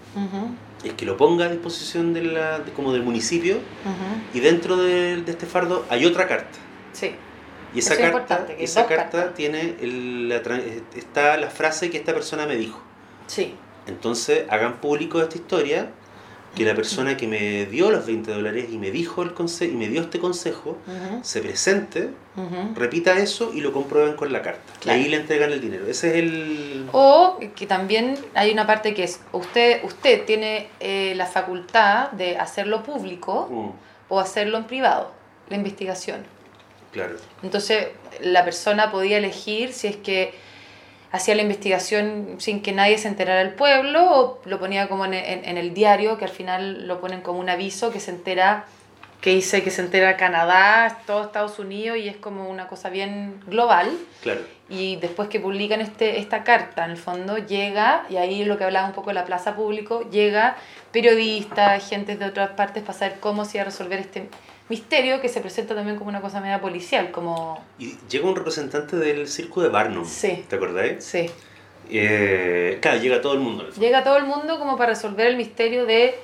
es 0.83 0.93
que 0.93 1.05
lo 1.05 1.15
ponga 1.17 1.45
a 1.45 1.49
disposición 1.49 2.13
de 2.13 2.23
la, 2.23 2.59
de- 2.59 2.71
como 2.71 2.91
del 2.93 3.03
municipio 3.03 3.57
y 4.33 4.39
dentro 4.39 4.77
de, 4.77 5.21
de 5.21 5.31
este 5.31 5.45
fardo 5.45 5.85
hay 5.89 6.05
otra 6.05 6.27
carta. 6.27 6.57
Sí, 6.93 7.11
Y 7.73 7.79
esa 7.79 7.93
Eso 7.95 8.01
carta, 8.11 8.45
esa 8.59 8.85
carta 8.85 9.09
cartas. 9.11 9.33
tiene 9.35 9.75
el- 9.81 10.29
la, 10.29 10.41
está 10.95 11.37
la 11.37 11.49
frase 11.49 11.89
que 11.89 11.97
esta 11.97 12.13
persona 12.13 12.45
me 12.45 12.55
dijo. 12.55 12.81
sí. 13.27 13.55
Entonces 13.85 14.45
hagan 14.49 14.77
público 14.79 15.21
esta 15.21 15.35
historia, 15.35 15.89
que 16.55 16.63
la 16.63 16.73
persona 16.75 17.17
que 17.17 17.27
me 17.27 17.65
dio 17.65 17.89
los 17.91 18.05
20 18.05 18.31
dólares 18.31 18.67
y 18.71 18.77
me 18.77 18.91
dijo 18.91 19.23
el 19.23 19.33
conse 19.33 19.65
y 19.65 19.71
me 19.73 19.89
dio 19.89 19.99
este 20.01 20.19
consejo, 20.19 20.77
se 21.21 21.41
presente, 21.41 22.09
repita 22.75 23.17
eso 23.17 23.51
y 23.53 23.59
lo 23.59 23.73
comprueben 23.73 24.15
con 24.15 24.31
la 24.31 24.41
carta. 24.41 24.71
Claro. 24.79 24.99
Y 24.99 25.03
ahí 25.03 25.09
le 25.09 25.17
entregan 25.17 25.51
el 25.51 25.59
dinero. 25.59 25.85
Ese 25.87 26.11
es 26.11 26.15
el... 26.23 26.87
O 26.93 27.39
que 27.55 27.67
también 27.67 28.17
hay 28.35 28.51
una 28.53 28.65
parte 28.65 28.93
que 28.93 29.03
es, 29.03 29.19
usted, 29.33 29.83
usted 29.83 30.23
tiene 30.25 30.69
eh, 30.79 31.13
la 31.17 31.25
facultad 31.25 32.11
de 32.11 32.37
hacerlo 32.37 32.83
público 32.83 33.49
Mm, 33.51 33.69
o 34.13 34.19
hacerlo 34.21 34.57
en 34.59 34.63
privado, 34.65 35.11
la 35.49 35.57
investigación. 35.57 36.23
Claro. 36.93 37.15
Entonces 37.43 37.87
la 38.21 38.45
persona 38.45 38.91
podía 38.91 39.17
elegir 39.17 39.73
si 39.73 39.87
es 39.87 39.97
que 39.97 40.33
hacía 41.11 41.35
la 41.35 41.41
investigación 41.41 42.35
sin 42.39 42.61
que 42.61 42.71
nadie 42.71 42.97
se 42.97 43.07
enterara 43.07 43.39
del 43.39 43.53
pueblo 43.53 43.99
o 44.19 44.41
lo 44.45 44.59
ponía 44.59 44.87
como 44.87 45.05
en, 45.05 45.13
en- 45.13 45.43
en 45.45 45.57
el 45.57 45.73
diario, 45.73 46.17
que 46.17 46.25
al 46.25 46.31
final 46.31 46.87
lo 46.87 47.01
ponen 47.01 47.21
como 47.21 47.39
un 47.39 47.49
aviso 47.49 47.91
que 47.91 47.99
se 47.99 48.11
entera, 48.11 48.65
que 49.21 49.29
dice 49.31 49.61
que 49.63 49.69
se 49.71 49.81
entera 49.81 50.17
Canadá, 50.17 50.99
todo 51.05 51.23
Estados 51.23 51.59
Unidos 51.59 51.97
y 51.97 52.07
es 52.09 52.17
como 52.17 52.49
una 52.49 52.67
cosa 52.67 52.89
bien 52.89 53.39
global. 53.47 53.91
Claro. 54.21 54.41
Y 54.69 54.95
después 54.95 55.29
que 55.29 55.39
publican 55.39 55.81
este, 55.81 56.17
esta 56.19 56.43
carta, 56.43 56.83
en 56.85 56.91
el 56.91 56.97
fondo 56.97 57.37
llega, 57.37 58.05
y 58.09 58.15
ahí 58.17 58.43
lo 58.43 58.57
que 58.57 58.63
hablaba 58.63 58.87
un 58.87 58.93
poco 58.93 59.09
de 59.11 59.13
la 59.15 59.25
plaza 59.25 59.55
público, 59.55 60.09
llega 60.09 60.55
periodistas, 60.91 61.87
gente 61.87 62.15
de 62.17 62.25
otras 62.25 62.51
partes 62.51 62.81
para 62.81 62.97
saber 62.97 63.19
cómo 63.19 63.45
se 63.45 63.57
iba 63.57 63.61
a 63.63 63.65
resolver 63.65 63.99
este 63.99 64.29
misterio 64.69 65.21
que 65.21 65.29
se 65.29 65.41
presenta 65.41 65.75
también 65.75 65.97
como 65.97 66.09
una 66.09 66.21
cosa 66.21 66.39
media 66.41 66.61
policial, 66.61 67.11
como... 67.11 67.63
Y 67.79 67.95
llega 68.09 68.27
un 68.27 68.35
representante 68.35 68.95
del 68.95 69.27
circo 69.27 69.61
de 69.61 69.69
Barnum. 69.69 70.05
Sí. 70.05 70.45
¿Te 70.47 70.55
acordáis? 70.55 71.03
Sí. 71.03 71.29
Eh, 71.89 72.77
claro, 72.81 73.01
llega 73.01 73.21
todo 73.21 73.33
el 73.33 73.39
mundo. 73.39 73.69
Llega 73.79 74.03
todo 74.03 74.17
el 74.17 74.25
mundo 74.25 74.57
como 74.59 74.77
para 74.77 74.91
resolver 74.93 75.27
el 75.27 75.35
misterio 75.37 75.85
de, 75.85 76.15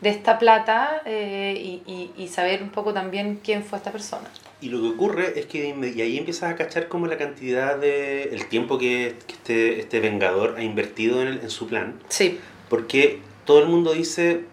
de 0.00 0.08
esta 0.08 0.38
plata 0.38 1.02
eh, 1.04 1.54
y, 1.56 1.82
y- 1.86 2.10
y 2.16 2.28
saber 2.28 2.62
un 2.62 2.70
poco 2.70 2.92
también 2.92 3.40
quién 3.44 3.62
fue 3.62 3.78
esta 3.78 3.92
persona. 3.92 4.28
Y 4.60 4.68
lo 4.68 4.80
que 4.80 4.88
ocurre 4.88 5.38
es 5.38 5.46
que 5.46 5.68
y 5.94 6.00
ahí 6.00 6.18
empiezas 6.18 6.50
a 6.50 6.56
cachar 6.56 6.88
como 6.88 7.06
la 7.06 7.18
cantidad 7.18 7.76
de... 7.76 8.24
el 8.24 8.46
tiempo 8.46 8.78
que, 8.78 9.16
que 9.26 9.32
este, 9.34 9.80
este 9.80 10.00
vengador 10.00 10.54
ha 10.56 10.62
invertido 10.62 11.20
en, 11.20 11.28
el- 11.28 11.40
en 11.40 11.50
su 11.50 11.66
plan. 11.68 11.98
Sí, 12.08 12.40
Porque 12.68 13.20
todo 13.44 13.60
el 13.60 13.66
mundo 13.68 13.92
dice, 13.92 14.44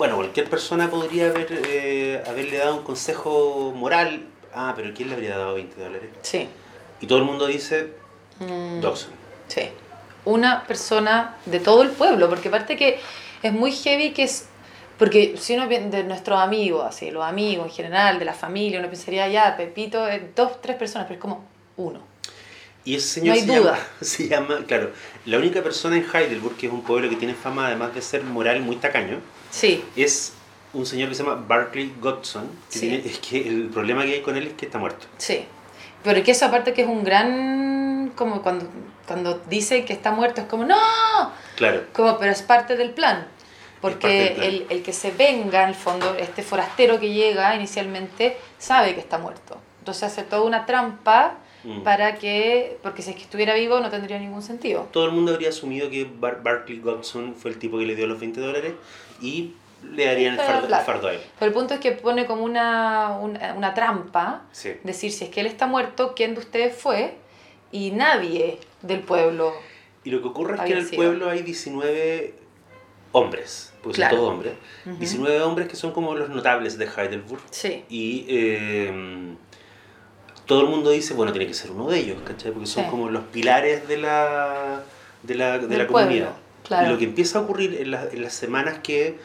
bueno, 0.00 0.16
cualquier 0.16 0.48
persona 0.48 0.88
podría 0.88 1.26
haber, 1.26 1.46
eh, 1.66 2.22
haberle 2.26 2.56
dado 2.56 2.76
un 2.76 2.82
consejo 2.84 3.70
moral. 3.76 4.24
Ah, 4.54 4.72
pero 4.74 4.94
¿quién 4.94 5.10
le 5.10 5.14
habría 5.14 5.36
dado 5.36 5.52
20 5.56 5.78
dólares? 5.78 6.08
sí. 6.22 6.48
Y 7.02 7.06
todo 7.06 7.18
el 7.18 7.24
mundo 7.24 7.46
dice, 7.46 7.92
Mm, 8.38 8.80
Dawson. 8.80 9.10
Sí. 9.48 9.68
una 10.24 10.64
persona 10.66 11.36
de 11.44 11.60
todo 11.60 11.82
el 11.82 11.90
pueblo, 11.90 12.30
porque 12.30 12.48
aparte 12.48 12.76
que 12.76 12.98
es 13.42 13.52
muy 13.52 13.72
heavy 13.72 14.12
que 14.12 14.22
es... 14.22 14.46
Porque 14.98 15.34
si 15.38 15.54
uno 15.54 15.68
piensa 15.68 15.98
de 15.98 16.04
nuestros 16.04 16.38
amigos, 16.40 16.86
así, 16.88 17.10
los 17.10 17.22
amigos 17.24 17.66
en 17.66 17.72
general, 17.72 18.18
de 18.18 18.24
la 18.24 18.32
familia, 18.32 18.78
uno 18.80 18.88
pensaría 18.88 19.28
ya, 19.28 19.54
Pepito, 19.58 20.08
eh, 20.08 20.30
dos, 20.34 20.62
tres 20.62 20.76
personas, 20.76 21.06
pero 21.08 21.16
es 21.18 21.20
como 21.20 21.44
uno. 21.76 22.00
Y 22.86 22.94
ese 22.94 23.08
señor 23.20 23.36
No 23.36 23.40
hay 23.42 23.46
se, 23.46 23.56
duda. 23.58 23.72
llama, 23.72 23.86
se 24.00 24.28
llama, 24.28 24.58
claro, 24.66 24.90
la 25.26 25.36
única 25.36 25.62
persona 25.62 25.96
en 25.98 26.06
Heidelberg, 26.10 26.56
que 26.56 26.66
es 26.68 26.72
un 26.72 26.82
pueblo 26.82 27.10
que 27.10 27.16
tiene 27.16 27.34
fama 27.34 27.66
además 27.66 27.94
de 27.94 28.00
ser 28.00 28.22
moral 28.24 28.60
muy 28.60 28.76
tacaño, 28.76 29.18
Sí, 29.50 29.84
es 29.96 30.32
un 30.72 30.86
señor 30.86 31.08
que 31.08 31.14
se 31.14 31.22
llama 31.24 31.44
Barclay 31.46 31.92
Godson. 32.00 32.48
Que 32.70 32.78
Sí. 32.78 32.88
tiene- 32.88 33.02
es 33.06 33.18
que 33.18 33.46
el 33.48 33.68
problema 33.68 34.04
que 34.04 34.14
hay 34.14 34.20
con 34.22 34.36
él 34.36 34.46
es 34.48 34.52
que 34.54 34.66
está 34.66 34.78
muerto. 34.78 35.06
sí. 35.18 35.44
Pero 36.02 36.22
que 36.22 36.30
eso 36.30 36.46
aparte 36.46 36.72
que 36.72 36.80
es 36.80 36.88
un 36.88 37.04
gran... 37.04 38.12
Como 38.16 38.40
cuando, 38.40 38.66
cuando 39.06 39.38
dice 39.50 39.84
que 39.84 39.92
está 39.92 40.10
muerto, 40.12 40.40
es 40.40 40.46
como, 40.46 40.64
¡no! 40.64 40.78
Claro, 41.56 41.82
Como, 41.92 42.18
pero 42.18 42.32
es 42.32 42.40
parte 42.40 42.74
del 42.76 42.90
plan. 42.92 43.26
Porque 43.82 44.32
plan. 44.34 44.46
El, 44.48 44.66
el 44.70 44.82
que 44.82 44.94
se 44.94 45.10
venga, 45.10 45.62
en 45.64 45.68
el 45.68 45.74
fondo, 45.74 46.14
este 46.14 46.42
forastero 46.42 46.98
que 46.98 47.12
llega 47.12 47.54
inicialmente, 47.54 48.38
sabe 48.58 48.94
que 48.94 49.00
está 49.00 49.18
muerto. 49.18 49.58
Entonces 49.80 50.04
hace 50.04 50.22
toda 50.22 50.42
una 50.42 50.64
trampa 50.64 51.34
Mm. 51.62 51.82
para 51.82 52.14
que, 52.14 52.78
porque 52.82 53.02
si 53.02 53.10
es 53.10 53.16
que 53.16 53.22
estuviera 53.24 53.52
vivo 53.52 53.78
no 53.80 53.90
tendría 53.90 54.18
ningún 54.18 54.40
sentido. 54.40 54.88
todo 54.92 55.04
el 55.04 55.12
mundo 55.12 55.32
habría 55.34 55.50
asumido 55.50 55.90
que 55.90 56.10
Bar 56.10 56.42
Barclay 56.42 56.78
Godson 56.80 57.34
fue 57.34 57.50
el 57.50 57.58
tipo 57.58 57.76
que 57.78 57.84
le 57.84 57.94
dio 57.94 58.06
los 58.06 58.18
20 58.18 58.40
dólares 58.40 58.72
y 59.20 59.54
le 59.94 60.04
darían 60.06 60.34
el 60.34 60.40
fardo, 60.40 60.66
el 60.66 60.84
fardo 60.84 61.08
a 61.08 61.12
él. 61.14 61.20
Pero 61.38 61.48
el 61.48 61.54
punto 61.54 61.74
es 61.74 61.80
que 61.80 61.92
pone 61.92 62.26
como 62.26 62.44
una, 62.44 63.16
una, 63.20 63.54
una 63.54 63.72
trampa, 63.74 64.42
Sí. 64.52 64.72
decir, 64.84 65.10
si 65.12 65.24
es 65.24 65.30
que 65.30 65.40
él 65.40 65.46
está 65.46 65.66
muerto, 65.66 66.12
¿quién 66.14 66.34
de 66.34 66.40
ustedes 66.40 66.76
fue? 66.76 67.14
Y 67.72 67.90
nadie 67.92 68.58
del 68.82 69.00
pueblo. 69.00 69.52
Y 70.04 70.10
lo 70.10 70.20
que 70.22 70.28
ocurre 70.28 70.54
es 70.56 70.60
que 70.62 70.72
en 70.72 70.78
el 70.78 70.86
sido. 70.86 70.96
pueblo 71.02 71.30
hay 71.30 71.42
19 71.42 72.34
hombres, 73.12 73.72
pues 73.82 73.96
Claro. 73.96 74.10
son 74.16 74.20
todos 74.20 74.32
hombres, 74.34 74.52
Ujú. 74.86 74.96
19 74.96 75.40
hombres 75.42 75.68
que 75.68 75.76
son 75.76 75.92
como 75.92 76.14
los 76.14 76.28
notables 76.28 76.78
de 76.78 76.84
Heidelberg. 76.86 77.40
Sí, 77.50 77.84
Y 77.88 78.26
eh, 78.28 79.34
todo 80.46 80.62
el 80.62 80.66
mundo 80.68 80.90
dice, 80.90 81.14
bueno, 81.14 81.32
tiene 81.32 81.46
que 81.46 81.54
ser 81.54 81.70
uno 81.70 81.88
de 81.88 81.98
ellos, 81.98 82.18
¿cachai? 82.24 82.50
Porque 82.52 82.66
son 82.66 82.84
Sí. 82.84 82.90
como 82.90 83.08
los 83.08 83.24
pilares 83.24 83.86
de 83.88 83.96
la, 83.98 84.82
de 85.22 85.34
la, 85.34 85.58
de 85.58 85.66
Del 85.68 85.78
la 85.78 85.86
pueblo, 85.86 86.08
comunidad. 86.08 86.32
Claro. 86.62 86.86
Y 86.86 86.92
lo 86.92 86.98
que 86.98 87.04
empieza 87.04 87.38
a 87.38 87.42
ocurrir 87.42 87.80
en, 87.80 87.90
las- 87.90 88.12
en 88.12 88.22
las 88.22 88.32
semanas 88.32 88.78
que 88.82 89.18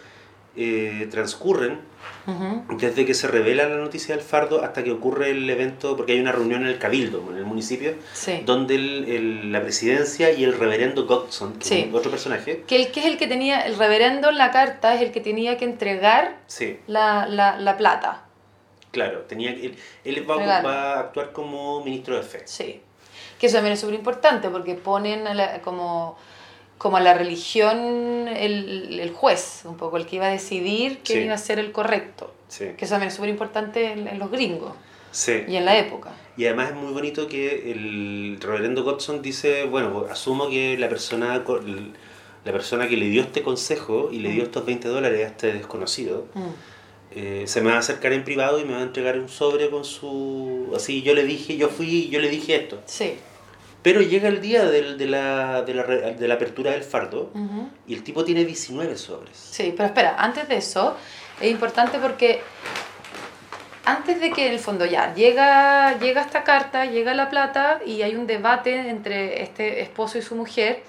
eh, 0.58 1.08
transcurren, 1.12 1.80
desde 2.80 3.06
que 3.06 3.14
se 3.14 3.28
revela 3.28 3.68
la 3.68 3.76
noticia 3.78 4.16
del 4.16 4.24
fardo 4.24 4.64
hasta 4.64 4.84
que 4.84 4.92
ocurre 4.92 5.32
el 5.32 5.50
evento, 5.50 5.98
porque 5.98 6.14
hay 6.14 6.20
una 6.22 6.32
reunión 6.32 6.62
en 6.62 6.70
el 6.70 6.78
Cabildo, 6.80 7.24
en 7.32 7.38
el 7.38 7.46
municipio, 7.46 7.94
sí. 8.14 8.42
donde 8.46 8.76
el- 8.76 9.06
el- 9.10 9.52
la 9.52 9.62
presidencia 9.62 10.32
y 10.32 10.44
el 10.46 10.58
reverendo 10.58 11.06
Godson, 11.08 11.54
que 11.60 11.66
Sí. 11.66 11.86
es 11.90 11.94
otro 11.94 12.10
personaje, 12.10 12.64
Que 12.68 12.78
el 12.78 12.92
que 12.92 13.02
es 13.02 13.06
el 13.08 13.18
que 13.18 13.28
tenía, 13.28 13.62
el 13.62 13.78
reverendo 13.78 14.30
en 14.30 14.38
la 14.38 14.52
carta 14.52 14.96
es 14.96 15.02
el 15.02 15.12
que 15.12 15.20
tenía 15.22 15.58
que 15.58 15.66
entregar 15.66 16.38
sí, 16.48 16.80
la, 16.88 17.28
la, 17.28 17.60
la 17.60 17.76
plata. 17.78 18.24
claro, 18.92 19.20
tenía, 19.28 19.50
él, 19.52 19.76
él 20.06 20.30
va, 20.30 20.36
a 20.96 21.00
actuar 21.02 21.32
como 21.34 21.84
ministro 21.84 22.16
de 22.16 22.24
fe. 22.24 22.44
Sí. 22.46 22.82
Que 23.40 23.48
eso 23.48 23.58
también 23.58 23.74
es 23.74 23.82
súper 23.82 23.96
importante 23.96 24.50
porque 24.50 24.76
ponen 24.76 25.26
la- 25.36 25.60
como, 25.62 26.18
como 26.78 26.98
a 26.98 27.00
la 27.02 27.14
religión 27.14 28.28
el, 28.28 29.00
el 29.00 29.12
juez, 29.12 29.62
un 29.66 29.78
poco 29.78 29.98
el 29.98 30.06
que 30.06 30.18
iba 30.18 30.28
a 30.28 30.32
decidir 30.32 31.00
quién 31.04 31.20
Sí. 31.20 31.26
iba 31.26 31.34
a 31.36 31.38
ser 31.38 31.60
el 31.60 31.72
correcto. 31.72 32.34
Sí. 32.48 32.66
Que 32.78 32.86
eso 32.86 32.94
también 32.94 33.08
es 33.10 33.16
súper 33.16 33.30
importante 33.30 33.92
en, 33.92 34.08
en 34.08 34.20
los 34.20 34.30
gringos 34.32 34.74
Sí. 35.12 35.44
y 35.48 35.56
en 35.56 35.66
la 35.66 35.78
época. 35.78 36.12
Y 36.38 36.46
además 36.46 36.70
es 36.72 36.76
muy 36.76 36.92
bonito 36.92 37.28
que 37.28 37.72
el 37.72 38.38
reverendo 38.42 38.84
Godson 38.84 39.22
dice, 39.22 39.64
bueno, 39.64 40.06
asumo 40.12 40.50
que 40.50 40.78
la 40.78 40.90
persona, 40.90 41.42
la 42.44 42.52
persona 42.52 42.90
que 42.90 42.98
le 42.98 43.06
dio 43.08 43.22
este 43.22 43.42
consejo 43.42 44.10
y 44.12 44.20
le 44.20 44.30
dio 44.32 44.44
Mm. 44.44 44.46
estos 44.48 44.66
20 44.66 44.88
dólares 44.90 45.24
a 45.24 45.28
este 45.30 45.54
desconocido, 45.54 46.26
Mm. 46.34 46.42
eh, 47.18 47.44
se 47.48 47.62
me 47.62 47.70
va 47.70 47.78
a 47.78 47.80
acercar 47.80 48.12
en 48.12 48.26
privado 48.26 48.60
y 48.60 48.66
me 48.66 48.74
va 48.74 48.80
a 48.80 48.84
entregar 48.84 49.18
un 49.18 49.30
sobre 49.30 49.70
con 49.70 49.86
su... 49.86 50.74
Así 50.76 51.02
yo 51.02 51.14
le 51.14 51.24
dije, 51.24 51.56
yo 51.56 51.70
fui, 51.70 52.10
yo 52.10 52.20
le 52.20 52.30
dije 52.30 52.56
esto. 52.58 52.82
Sí. 52.86 53.14
Pero 53.86 54.02
llega 54.02 54.28
el 54.30 54.42
día 54.42 54.66
del- 54.66 54.98
de, 54.98 55.06
la, 55.06 55.62
de, 55.62 55.74
la, 55.76 55.84
de 55.84 56.28
la 56.28 56.34
apertura 56.34 56.72
del 56.72 56.84
fardo 56.84 57.30
y 57.88 57.94
el 57.94 58.02
tipo 58.04 58.26
tiene 58.26 58.44
19 58.44 58.98
sobres. 58.98 59.38
Sí, 59.38 59.74
pero 59.78 59.86
espera, 59.86 60.16
antes 60.18 60.48
de 60.48 60.58
eso, 60.58 60.98
es 61.40 61.52
importante 61.52 62.00
porque 62.00 62.42
antes 63.86 64.20
de 64.20 64.32
que 64.32 64.48
en 64.48 64.54
el 64.54 64.60
fondo 64.60 64.86
ya 64.86 65.14
llega, 65.14 66.00
llega 66.00 66.22
esta 66.22 66.44
carta, 66.44 66.86
llega 66.86 67.14
la 67.14 67.30
plata 67.30 67.80
y 67.86 68.02
hay 68.02 68.16
un 68.16 68.26
debate 68.26 68.90
entre 68.90 69.44
este 69.44 69.82
esposo 69.84 70.18
y 70.18 70.24
su 70.24 70.36
mujer 70.36 70.82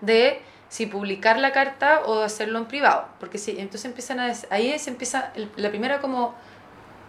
de 0.00 0.40
si 0.68 0.86
publicar 0.86 1.38
la 1.40 1.50
carta 1.50 2.02
o 2.06 2.20
hacerlo 2.22 2.60
en 2.60 2.66
privado. 2.66 3.06
Porque 3.18 3.38
si, 3.38 3.52
entonces 3.58 3.86
empiezan 3.86 4.20
a, 4.20 4.32
ahí 4.50 4.78
se 4.78 4.90
empieza 4.90 5.32
el- 5.34 5.50
la 5.56 5.70
primera 5.70 6.00
como 6.00 6.36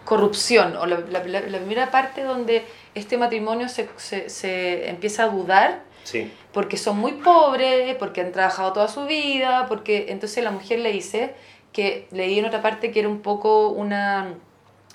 corrupción 0.05 0.77
o 0.77 0.85
la, 0.85 0.99
la- 0.99 1.23
la- 1.25 1.41
la 1.41 1.57
primera 1.57 1.91
parte 1.91 2.23
donde 2.23 2.63
este 2.93 3.17
matrimonio 3.17 3.67
se, 3.67 3.89
se, 3.97 4.29
se 4.29 4.89
empieza 4.89 5.23
a 5.23 5.27
dudar 5.27 5.81
Sí, 6.03 6.31
porque 6.53 6.77
son 6.77 6.99
muy 6.99 7.13
pobres, 7.13 7.95
porque 7.95 8.21
han 8.21 8.31
trabajado 8.31 8.71
toda 8.73 8.87
su 8.87 9.05
vida, 9.07 9.65
porque 9.67 10.05
entonces 10.09 10.43
la 10.43 10.51
mujer 10.51 10.77
le 10.79 10.91
dice 10.91 11.33
que 11.73 12.07
leí 12.11 12.37
en 12.37 12.45
otra 12.45 12.61
parte 12.61 12.91
que 12.91 12.99
era 12.99 13.09
un 13.09 13.21
poco 13.21 13.69
una 13.69 14.35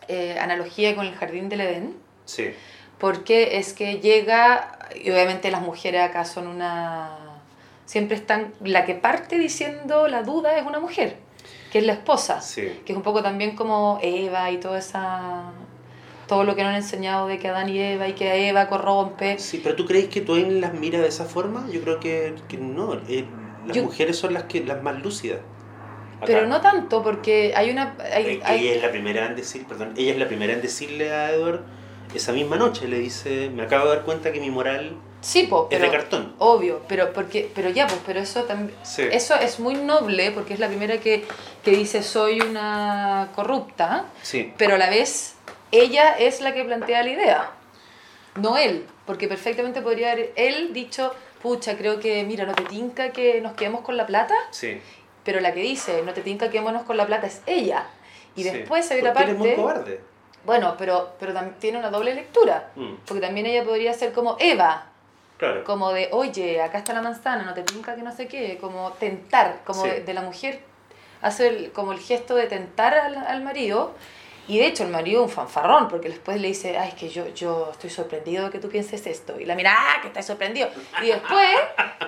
eh, 0.07 0.39
analogía 0.41 0.95
con 0.95 1.07
el 1.07 1.15
jardín 1.17 1.49
del 1.49 1.63
Edén, 1.63 1.97
sí, 2.27 2.53
porque 2.99 3.59
es 3.59 3.73
que 3.73 3.99
llega, 3.99 4.79
y 4.95 5.11
obviamente 5.11 5.51
las 5.51 5.63
mujeres 5.63 6.01
acá 6.03 6.25
son 6.25 6.47
una... 6.47 7.17
Siempre 7.87 8.17
están, 8.17 8.53
la 8.63 8.85
que 8.85 8.95
parte 8.95 9.37
diciendo 9.37 10.07
la 10.07 10.23
duda 10.23 10.57
es 10.59 10.65
una 10.65 10.79
mujer, 10.79 11.17
que 11.71 11.79
es 11.79 11.87
la 11.87 11.93
esposa, 11.93 12.41
sí. 12.41 12.81
que 12.85 12.93
es 12.93 12.97
un 12.97 13.03
poco 13.03 13.23
también 13.23 13.55
como 13.57 13.99
Eva 14.03 14.51
y 14.51 14.59
toda 14.59 14.79
esa... 14.79 15.53
Todo 16.27 16.45
lo 16.45 16.55
que 16.55 16.63
nos 16.63 16.71
han 16.71 16.77
enseñado 16.77 17.27
de 17.27 17.39
que 17.39 17.49
Adán 17.49 17.69
y 17.69 17.79
Eva 17.81 18.07
y 18.07 18.13
que 18.13 18.49
Eva 18.49 18.69
corrompe. 18.69 19.37
Sí, 19.41 19.61
pero 19.63 19.75
¿tú 19.75 19.85
crees 19.85 20.07
que 20.09 20.21
Twain 20.21 20.61
las 20.61 20.73
mira 20.75 21.01
de 21.01 21.09
esa 21.09 21.25
forma? 21.25 21.67
Yo 21.73 21.81
creo 21.81 21.99
que, 21.99 22.35
que 22.49 22.57
no. 22.57 22.95
eh, 23.09 23.25
las 23.67 23.77
Yo- 23.77 23.83
mujeres 23.83 24.17
son 24.17 24.35
las 24.35 24.45
que 24.45 24.63
las 24.65 24.81
más 24.81 25.03
lúcidas. 25.03 25.41
Acá. 26.19 26.27
Pero 26.27 26.47
no 26.47 26.61
tanto, 26.61 27.03
porque 27.03 27.53
hay 27.57 27.71
una... 27.71 27.97
hay- 28.13 28.27
Eh, 28.27 28.41
hay- 28.45 28.61
Ella 28.69 28.77
es 28.77 28.83
la 28.83 28.91
primera 28.93 29.27
en 29.27 29.35
decir, 29.35 29.65
perdón, 29.67 29.95
ella 29.97 30.13
es 30.13 30.19
la 30.19 30.29
primera 30.29 30.53
en 30.53 30.61
decirle 30.63 31.11
a 31.13 31.33
Edward 31.33 31.63
esa 32.15 32.33
misma 32.33 32.57
noche, 32.57 32.87
le 32.87 32.99
dice, 33.01 33.51
me 33.53 33.63
acabo 33.65 33.89
de 33.89 33.97
dar 33.97 34.05
cuenta 34.05 34.31
que 34.33 34.39
mi 34.41 34.51
moral 34.51 34.97
Sí, 35.21 35.45
po, 35.45 35.69
es 35.71 35.81
de 35.81 35.91
cartón. 35.91 36.35
obvio, 36.39 36.81
pero 36.89 37.13
porque 37.13 37.51
pero 37.55 37.69
ya, 37.69 37.87
pues, 37.87 38.01
pero 38.07 38.21
eso 38.21 38.45
también 38.45 38.75
Sí. 38.83 39.03
eso 39.11 39.35
es 39.35 39.61
muy 39.61 39.75
noble 39.75 40.31
porque 40.31 40.55
es 40.55 40.61
la 40.61 40.69
primera 40.69 40.99
que, 40.99 41.25
que 41.63 41.71
dice 41.73 42.03
soy 42.03 42.41
una 42.41 43.29
corrupta, 43.35 44.07
Sí, 44.23 44.53
pero 44.57 44.77
a 44.77 44.79
la 44.79 44.89
vez 44.89 45.35
ella 45.73 46.13
es 46.19 46.41
la 46.41 46.55
que 46.55 46.65
plantea 46.65 47.03
la 47.03 47.11
idea, 47.11 47.51
no 48.37 48.57
él, 48.57 48.87
porque 49.07 49.29
perfectamente 49.29 49.83
podría 49.83 50.13
haber 50.13 50.33
él 50.37 50.73
dicho, 50.73 51.13
pucha, 51.43 51.77
creo 51.77 52.01
que, 52.01 52.25
mira, 52.25 52.45
no 52.47 52.55
te 52.55 52.65
tinca 52.65 53.11
que 53.13 53.41
nos 53.41 53.53
quedemos 53.53 53.83
con 53.83 53.97
la 53.97 54.07
plata, 54.07 54.35
sí. 54.53 54.81
pero 55.25 55.41
la 55.41 55.53
que 55.53 55.61
dice, 55.61 56.03
no 56.03 56.13
te 56.15 56.23
tinca 56.23 56.49
quedémonos 56.51 56.83
con 56.85 56.97
la 56.97 57.07
plata 57.07 57.27
es 57.27 57.43
ella. 57.47 57.85
Y 58.37 58.43
después 58.45 58.91
hay 58.91 58.99
otra 59.01 59.13
Porque 59.13 59.25
eres 59.31 59.39
muy 59.39 59.49
parte, 59.51 59.61
cobarde. 59.63 60.01
bueno, 60.47 60.77
pero, 60.79 61.11
pero 61.21 61.35
tiene 61.59 61.79
una 61.79 61.91
doble 61.91 62.15
lectura, 62.15 62.71
Mm, 62.77 62.95
porque 63.07 63.21
también 63.21 63.47
ella 63.47 63.65
podría 63.65 63.93
ser 63.93 64.13
como 64.13 64.37
Eva, 64.39 64.87
claro. 65.41 65.65
como 65.65 65.93
de, 65.93 66.09
oye, 66.13 66.63
acá 66.63 66.79
está 66.79 66.93
la 66.93 67.03
manzana, 67.03 67.43
no 67.43 67.55
te 67.55 67.63
tinca 67.65 67.97
que 67.97 68.03
no 68.03 68.13
sé 68.15 68.29
qué, 68.29 68.57
como 68.61 68.93
tentar, 68.93 69.63
como 69.65 69.83
Sí. 69.83 69.89
de, 69.91 70.01
de 70.03 70.15
la 70.15 70.23
mujer, 70.23 70.61
hace 71.23 71.49
el- 71.49 71.73
como 71.73 71.93
el 71.93 71.99
gesto 71.99 72.37
de 72.37 72.47
tentar 72.47 72.95
al, 72.95 73.17
al 73.17 73.43
marido, 73.43 73.95
y 74.49 74.59
de 74.59 74.67
hecho 74.67 74.85
el 74.85 74.91
marido 74.91 75.23
es 75.25 75.29
un 75.31 75.35
fanfarrón, 75.35 75.89
porque 75.89 76.09
después 76.09 76.41
le 76.41 76.49
dice, 76.49 76.77
ay, 76.79 76.89
es 76.91 76.95
que 76.95 77.09
yo, 77.09 77.29
yo 77.35 77.69
estoy 77.73 77.91
sorprendido 77.91 78.45
de 78.47 78.51
que 78.51 78.59
tú 78.59 78.69
pienses 78.69 79.07
esto, 79.07 79.39
y 79.41 79.45
la 79.45 79.55
mira, 79.55 79.75
ah, 79.77 80.01
que 80.01 80.09
estás 80.09 80.27
sorprendido, 80.27 80.69
y 81.03 81.07
después, 81.09 81.49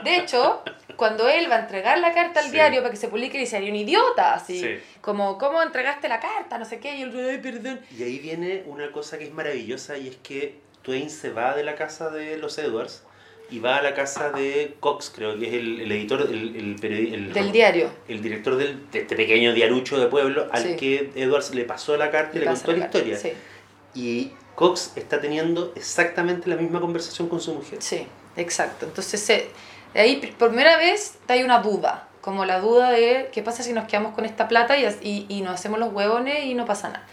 de 0.05 0.17
hecho, 0.17 0.63
cuando 0.97 1.29
él 1.29 1.51
va 1.51 1.57
a 1.57 1.61
entregar 1.61 1.99
la 1.99 2.13
carta 2.13 2.41
al 2.41 2.47
Sí. 2.47 2.53
diario 2.53 2.81
para 2.81 2.91
que 2.91 2.97
se 2.97 3.09
publique, 3.09 3.39
dice, 3.39 3.57
hay 3.57 3.69
un 3.71 3.77
idiota, 3.77 4.35
así, 4.35 4.61
Sí. 4.61 4.83
como, 5.01 5.39
¿cómo 5.39 5.63
entregaste 5.63 6.09
la 6.09 6.21
carta? 6.21 6.59
No 6.59 6.65
sé 6.65 6.81
qué, 6.81 6.97
y 6.97 7.03
él, 7.03 7.29
ay, 7.31 7.39
perdón. 7.39 7.81
Y 7.97 8.03
ahí 8.03 8.19
viene 8.19 8.63
una 8.67 8.91
cosa 8.93 9.19
que 9.19 9.25
es 9.25 9.33
maravillosa 9.33 9.97
y 9.97 10.09
es 10.09 10.17
que 10.17 10.59
Twain 10.83 11.11
se 11.11 11.31
va 11.31 11.55
de 11.55 11.63
la 11.63 11.77
casa 11.77 12.11
de 12.11 12.39
los 12.39 12.59
Edwards 12.59 13.05
y 13.53 13.59
va 13.59 13.77
a 13.77 13.83
la 13.83 13.95
casa 13.95 14.31
de 14.31 14.75
Cox, 14.81 15.13
creo 15.15 15.39
que 15.39 15.47
es 15.49 15.55
el, 15.55 15.81
el 15.83 15.93
editor, 15.93 16.23
el, 16.23 16.57
el, 16.57 16.77
periodi- 16.81 17.13
el- 17.13 17.33
Del 17.33 17.53
diario. 17.53 17.91
el 18.09 18.23
director 18.23 18.57
del, 18.57 18.91
de 18.91 19.01
este 19.01 19.15
pequeño 19.15 19.53
diarucho 19.53 19.99
de 20.01 20.07
pueblo 20.07 20.49
al 20.51 20.63
Sí. 20.63 20.77
que 20.77 21.11
Edwards 21.15 21.55
le 21.55 21.65
pasó 21.65 21.97
la 21.97 22.11
carta 22.11 22.37
y 22.37 22.41
le, 22.41 22.47
pasa 22.47 22.65
contó 22.65 22.79
la 22.81 22.85
carta, 22.91 22.99
historia. 22.99 23.19
Sí. 23.19 23.33
Y 23.95 24.33
Cox 24.55 24.93
está 24.97 25.21
teniendo 25.21 25.73
exactamente 25.77 26.49
la 26.49 26.57
misma 26.57 26.81
conversación 26.81 27.29
con 27.29 27.41
su 27.41 27.55
mujer. 27.55 27.79
Sí, 27.83 28.07
exacto. 28.37 28.87
Entonces, 28.87 29.21
se- 29.21 29.49
ahí 29.95 30.17
por 30.39 30.49
primera 30.49 30.77
vez 30.79 31.19
hay 31.29 31.43
una 31.43 31.59
duda, 31.61 32.09
como 32.23 32.45
la 32.45 32.61
duda 32.61 32.91
de 32.91 33.29
qué 33.33 33.43
pasa 33.43 33.63
si 33.63 33.73
nos 33.73 33.87
quedamos 33.87 34.15
con 34.15 34.25
esta 34.25 34.49
plata 34.49 34.79
y, 34.79 34.87
y, 35.03 35.27
y 35.29 35.43
nos 35.43 35.55
hacemos 35.55 35.79
los 35.79 35.93
huevones 35.93 36.45
y 36.45 36.55
no 36.55 36.65
pasa 36.65 36.89
nada. 36.89 37.07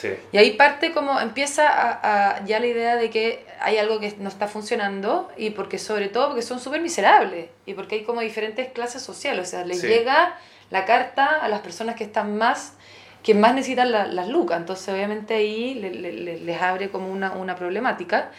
Sí. 0.00 0.10
Y 0.32 0.38
ahí 0.38 0.52
parte 0.52 0.92
como 0.92 1.20
empieza 1.20 1.68
a, 1.68 2.36
a 2.38 2.44
ya 2.44 2.58
la 2.60 2.66
idea 2.66 2.96
de 2.96 3.10
que 3.10 3.44
hay 3.60 3.76
algo 3.78 4.00
que 4.00 4.14
no 4.18 4.28
está 4.28 4.48
funcionando 4.48 5.28
y 5.36 5.50
porque 5.50 5.78
sobre 5.78 6.08
todo 6.08 6.28
porque 6.28 6.42
son 6.42 6.60
súper 6.60 6.80
miserables 6.80 7.48
y 7.66 7.74
porque 7.74 7.96
hay 7.96 8.04
como 8.04 8.20
diferentes 8.20 8.68
clases 8.72 9.02
sociales, 9.02 9.48
o 9.48 9.50
sea, 9.50 9.64
les 9.64 9.80
Sí. 9.80 9.86
llega 9.88 10.34
la 10.70 10.84
carta 10.84 11.26
a 11.26 11.48
las 11.48 11.60
personas 11.60 11.96
que 11.96 12.04
están 12.04 12.36
más 12.38 12.74
que 13.22 13.34
más 13.34 13.52
necesitan 13.54 13.92
la- 13.92 14.06
las 14.06 14.28
lucas, 14.28 14.58
entonces 14.58 14.88
obviamente 14.88 15.34
ahí 15.34 15.74
le- 15.74 15.90
le- 15.90 16.12
le- 16.12 16.38
les 16.40 16.62
abre 16.62 16.88
como 16.88 17.12
una, 17.12 17.32
una 17.32 17.54
problemática. 17.54 18.30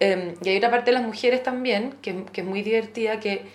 Eh, 0.00 0.34
y 0.42 0.48
hay 0.50 0.58
otra 0.58 0.70
parte 0.70 0.90
de 0.90 0.98
las 0.98 1.02
mujeres 1.02 1.42
también, 1.42 1.92
que, 2.02 2.24
que 2.30 2.42
es 2.42 2.46
muy 2.46 2.60
divertida, 2.62 3.20
que, 3.20 3.46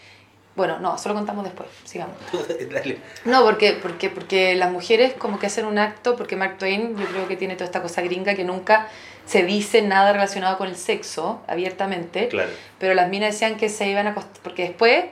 bueno, 0.56 0.80
no, 0.80 0.98
solo 1.00 1.16
contamos 1.16 1.44
después, 1.44 1.68
sigamos. 1.84 2.16
Dale. 2.72 3.00
No, 3.26 3.44
porque, 3.44 3.74
porque, 3.82 4.10
porque 4.10 4.56
las 4.56 4.72
mujeres 4.72 5.14
como 5.14 5.40
que 5.40 5.48
hacen 5.48 5.66
un 5.66 5.80
acto, 5.80 6.16
porque 6.16 6.36
Mark 6.36 6.58
Twain 6.60 6.96
yo 6.96 7.06
creo 7.08 7.28
que 7.28 7.36
tiene 7.38 7.56
toda 7.56 7.66
esta 7.66 7.82
cosa 7.82 8.02
gringa 8.02 8.36
que 8.36 8.44
nunca 8.44 8.88
se 9.26 9.44
dice 9.44 9.82
nada 9.82 10.14
relacionado 10.14 10.58
con 10.58 10.68
el 10.68 10.76
sexo 10.76 11.42
abiertamente, 11.48 12.28
Claro. 12.28 12.52
pero 12.78 12.94
las 12.94 13.10
minas 13.10 13.34
decían 13.34 13.58
que 13.58 13.70
se 13.70 13.88
iban 13.88 14.06
a 14.06 14.14
porque 14.44 14.64
después, 14.64 15.06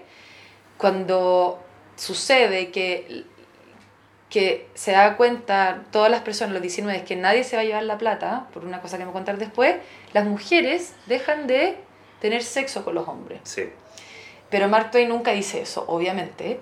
cuando 0.77 1.60
sucede 1.95 2.71
que, 2.71 3.23
que 4.30 4.67
se 4.73 4.91
da 4.91 5.17
cuenta 5.17 5.84
todas 5.91 6.12
las 6.12 6.21
personas, 6.21 6.54
los 6.54 6.62
19, 6.62 7.04
que 7.04 7.15
nadie 7.15 7.43
se 7.43 7.56
va 7.56 7.62
a 7.62 7.65
llevar 7.65 7.84
la 7.84 7.97
plata, 7.97 8.47
por 8.54 8.65
una 8.65 8.82
cosa 8.82 8.97
que 8.97 9.06
me 9.06 9.12
voy 9.12 9.13
a 9.13 9.19
contar 9.19 9.38
después, 9.38 9.75
las 10.13 10.25
mujeres 10.25 10.93
dejan 11.08 11.47
de 11.47 11.77
tener 12.19 12.43
sexo 12.43 12.84
con 12.84 12.95
los 12.95 13.08
hombres. 13.08 13.39
Sí. 13.43 13.69
Pero 14.51 14.67
Mark 14.69 14.91
Twain 14.91 15.09
nunca 15.09 15.31
dice 15.31 15.61
eso, 15.61 15.85
obviamente, 15.87 16.59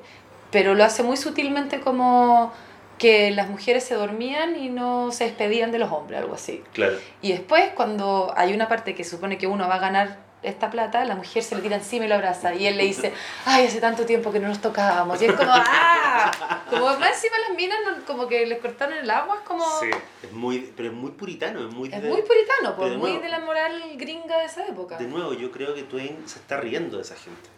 pero 0.52 0.75
lo 0.75 0.84
hace 0.84 1.04
muy 1.04 1.17
sutilmente 1.17 1.80
como 1.82 2.54
que 2.97 3.32
las 3.32 3.49
mujeres 3.49 3.84
se 3.84 3.95
dormían 3.95 4.56
y 4.56 4.69
no 4.69 5.12
se 5.12 5.23
despedían 5.25 5.71
de 5.71 5.80
los 5.80 5.91
hombres, 5.91 6.19
algo 6.19 6.36
así. 6.36 6.63
Claro. 6.73 6.97
Y 7.21 7.32
después, 7.32 7.69
cuando 7.75 8.34
hay 8.38 8.54
una 8.54 8.67
parte 8.67 8.93
que 8.95 9.04
supone 9.04 9.38
que 9.38 9.47
uno 9.47 9.67
va 9.67 9.75
a 9.75 9.80
ganar 9.80 10.17
esta 10.43 10.69
plata, 10.69 11.04
la 11.06 11.15
mujer 11.15 11.43
se 11.43 11.56
le 11.56 11.62
tira 11.62 11.75
encima 11.78 12.06
y 12.06 12.08
lo 12.10 12.15
abraza. 12.15 12.54
Y 12.56 12.65
él 12.67 12.78
le 12.78 12.84
dice, 12.86 13.12
ay, 13.45 13.65
hace 13.67 13.80
tanto 13.82 14.06
tiempo 14.06 14.32
que 14.32 14.39
no 14.39 14.47
nos 14.49 14.60
tocábamos. 14.62 15.21
Y 15.21 15.25
es 15.25 15.34
como, 15.34 15.52
¡ah! 15.54 16.63
Como 16.69 16.86
más 16.97 17.12
encima 17.15 17.36
las 17.47 17.58
minas, 17.58 17.78
como 18.06 18.28
que 18.28 18.45
les 18.45 18.60
cortaron 18.60 18.97
el 18.97 19.10
agua, 19.10 19.36
es 19.38 19.41
como... 19.47 19.63
Sí. 19.80 19.89
Es 20.23 20.32
muy, 20.32 20.71
pero 20.75 20.89
es 20.89 20.95
muy 20.95 21.12
puritano, 21.12 21.67
es 21.67 21.73
muy... 21.73 21.89
Es 21.93 22.02
de- 22.02 22.10
muy 22.10 22.21
puritano, 22.21 22.75
pues, 22.75 22.91
muy 22.97 23.12
nuevo- 23.12 23.23
de 23.23 23.30
la 23.30 23.39
moral 23.39 23.82
gringa 23.95 24.38
de 24.39 24.45
esa 24.45 24.65
época. 24.67 24.97
De 24.97 25.08
nuevo, 25.08 25.34
yo 25.34 25.52
creo 25.52 25.73
que 25.73 25.84
Twain 25.84 26.17
se 26.28 26.39
está 26.39 26.58
riendo 26.58 26.97
de 26.97 27.04
esa 27.04 27.15
gente. 27.15 27.49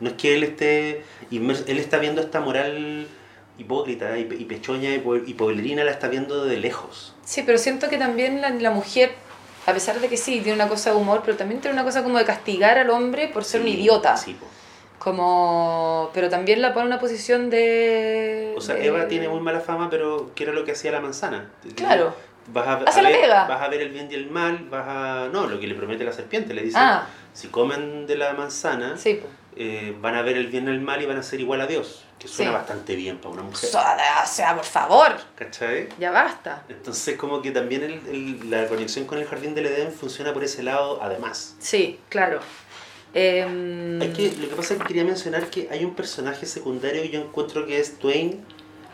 No 0.00 0.10
es 0.10 0.14
que 0.16 0.34
él 0.34 0.42
esté 0.42 1.04
inmerso, 1.30 1.64
él 1.68 1.78
está 1.78 1.98
viendo 1.98 2.20
esta 2.20 2.40
moral 2.40 3.06
hipócrita 3.58 4.18
y, 4.18 4.24
pe- 4.24 4.34
y 4.36 4.44
pechoña 4.44 4.90
y, 4.90 5.02
y 5.26 5.34
poblerina, 5.34 5.84
la 5.84 5.92
está 5.92 6.08
viendo 6.08 6.44
de 6.44 6.56
lejos. 6.56 7.14
Sí, 7.24 7.42
pero 7.46 7.56
siento 7.58 7.88
que 7.88 7.96
también 7.98 8.40
la, 8.40 8.50
la 8.50 8.70
mujer, 8.70 9.12
a 9.66 9.72
pesar 9.72 10.00
de 10.00 10.08
que 10.08 10.16
sí, 10.16 10.40
tiene 10.40 10.54
una 10.54 10.68
cosa 10.68 10.90
de 10.90 10.96
humor, 10.96 11.22
pero 11.24 11.36
también 11.36 11.60
tiene 11.60 11.74
una 11.74 11.84
cosa 11.84 12.02
como 12.02 12.18
de 12.18 12.24
castigar 12.24 12.78
al 12.78 12.90
hombre 12.90 13.28
por 13.28 13.44
ser 13.44 13.60
un 13.60 13.68
idiota. 13.68 14.16
Sí, 14.16 14.34
po. 14.34 14.46
Como, 14.98 16.10
pero 16.14 16.28
también 16.30 16.62
la 16.62 16.72
pone 16.72 16.82
en 16.86 16.92
una 16.92 16.98
posición 16.98 17.50
de... 17.50 18.54
O 18.56 18.60
sea, 18.60 18.74
de- 18.74 18.86
Eva 18.86 19.06
tiene 19.06 19.28
muy 19.28 19.40
mala 19.40 19.60
fama, 19.60 19.88
pero 19.90 20.30
¿qué 20.34 20.44
era 20.44 20.52
lo 20.52 20.64
que 20.64 20.72
hacía 20.72 20.90
la 20.92 21.00
manzana? 21.00 21.50
Claro. 21.76 22.14
Vas 22.52 22.66
a, 22.66 22.72
a 22.72 23.02
ver, 23.02 23.28
vas 23.28 23.60
a 23.62 23.68
ver 23.68 23.80
el 23.82 23.90
bien 23.90 24.08
y 24.10 24.14
el 24.14 24.30
mal, 24.30 24.66
vas 24.70 24.84
a... 24.86 25.28
No, 25.32 25.46
lo 25.46 25.60
que 25.60 25.66
le 25.66 25.74
promete 25.74 26.04
la 26.04 26.12
serpiente, 26.12 26.52
le 26.54 26.62
dice, 26.62 26.76
Ah, 26.80 27.06
si 27.32 27.48
comen 27.48 28.06
de 28.06 28.16
la 28.16 28.32
manzana, 28.34 28.96
sí. 28.96 29.14
po. 29.22 29.28
Eh, 29.56 29.96
van 30.00 30.14
a 30.16 30.22
ver 30.22 30.36
el 30.36 30.48
bien 30.48 30.66
y 30.66 30.70
el 30.70 30.80
mal 30.80 31.00
y 31.02 31.06
van 31.06 31.16
a 31.16 31.22
ser 31.22 31.40
igual 31.40 31.60
a 31.60 31.66
Dios. 31.66 32.04
Que 32.18 32.28
suena 32.28 32.52
Sí. 32.52 32.56
bastante 32.56 32.94
bien 32.96 33.18
para 33.18 33.34
una 33.34 33.42
mujer. 33.42 33.68
O 33.70 34.26
sea, 34.26 34.54
por 34.56 34.64
favor, 34.64 35.12
¿Cachai? 35.36 35.88
ya 35.98 36.10
basta. 36.10 36.64
Entonces 36.68 37.16
como 37.16 37.42
que 37.42 37.50
también 37.50 37.82
el- 37.82 38.00
el- 38.08 38.50
la 38.50 38.66
conexión 38.68 39.04
con 39.04 39.18
el 39.18 39.26
jardín 39.26 39.54
del 39.54 39.66
Edén 39.66 39.92
funciona 39.92 40.32
por 40.32 40.42
ese 40.44 40.62
lado 40.62 41.00
además. 41.02 41.56
Sí, 41.58 41.98
claro. 42.08 42.40
Hay 43.14 44.12
que, 44.16 44.34
lo 44.40 44.48
que 44.48 44.54
pasa 44.56 44.74
es 44.74 44.80
que 44.80 44.86
quería 44.88 45.04
mencionar 45.04 45.48
que 45.48 45.68
hay 45.70 45.84
un 45.84 45.94
personaje 45.94 46.46
secundario 46.46 47.02
que 47.02 47.10
yo 47.10 47.20
encuentro 47.20 47.64
que 47.66 47.78
es 47.78 47.98
Twain 47.98 48.44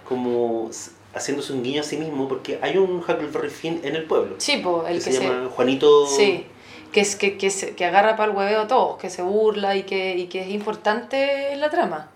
como 0.06 0.70
haciéndose 1.14 1.52
un 1.52 1.62
guiño 1.62 1.80
a 1.80 1.84
sí 1.84 1.96
mismo 1.96 2.28
porque 2.28 2.58
hay 2.62 2.76
un 2.76 2.98
Huckleberry 2.98 3.48
Finn 3.50 3.80
en 3.82 3.96
el 3.96 4.04
pueblo 4.04 4.34
Sí, 4.38 4.58
po, 4.58 4.86
el 4.86 4.98
que, 4.98 5.04
que, 5.04 5.12
se, 5.12 5.18
se... 5.18 5.24
llama 5.24 5.48
Juanito 5.48 6.06
Sí, 6.06 6.46
que, 6.92 7.00
es, 7.00 7.16
que, 7.16 7.36
que, 7.38 7.50
se- 7.50 7.74
que 7.74 7.84
agarra 7.84 8.16
para 8.16 8.30
el 8.30 8.36
hueveo 8.36 8.62
a 8.62 8.66
todos, 8.66 8.98
que 8.98 9.10
se 9.10 9.22
burla 9.22 9.76
y 9.76 9.84
que, 9.84 10.16
y 10.16 10.26
que 10.28 10.42
es 10.42 10.48
importante 10.48 11.52
en 11.52 11.60
la 11.60 11.70
trama. 11.70 12.10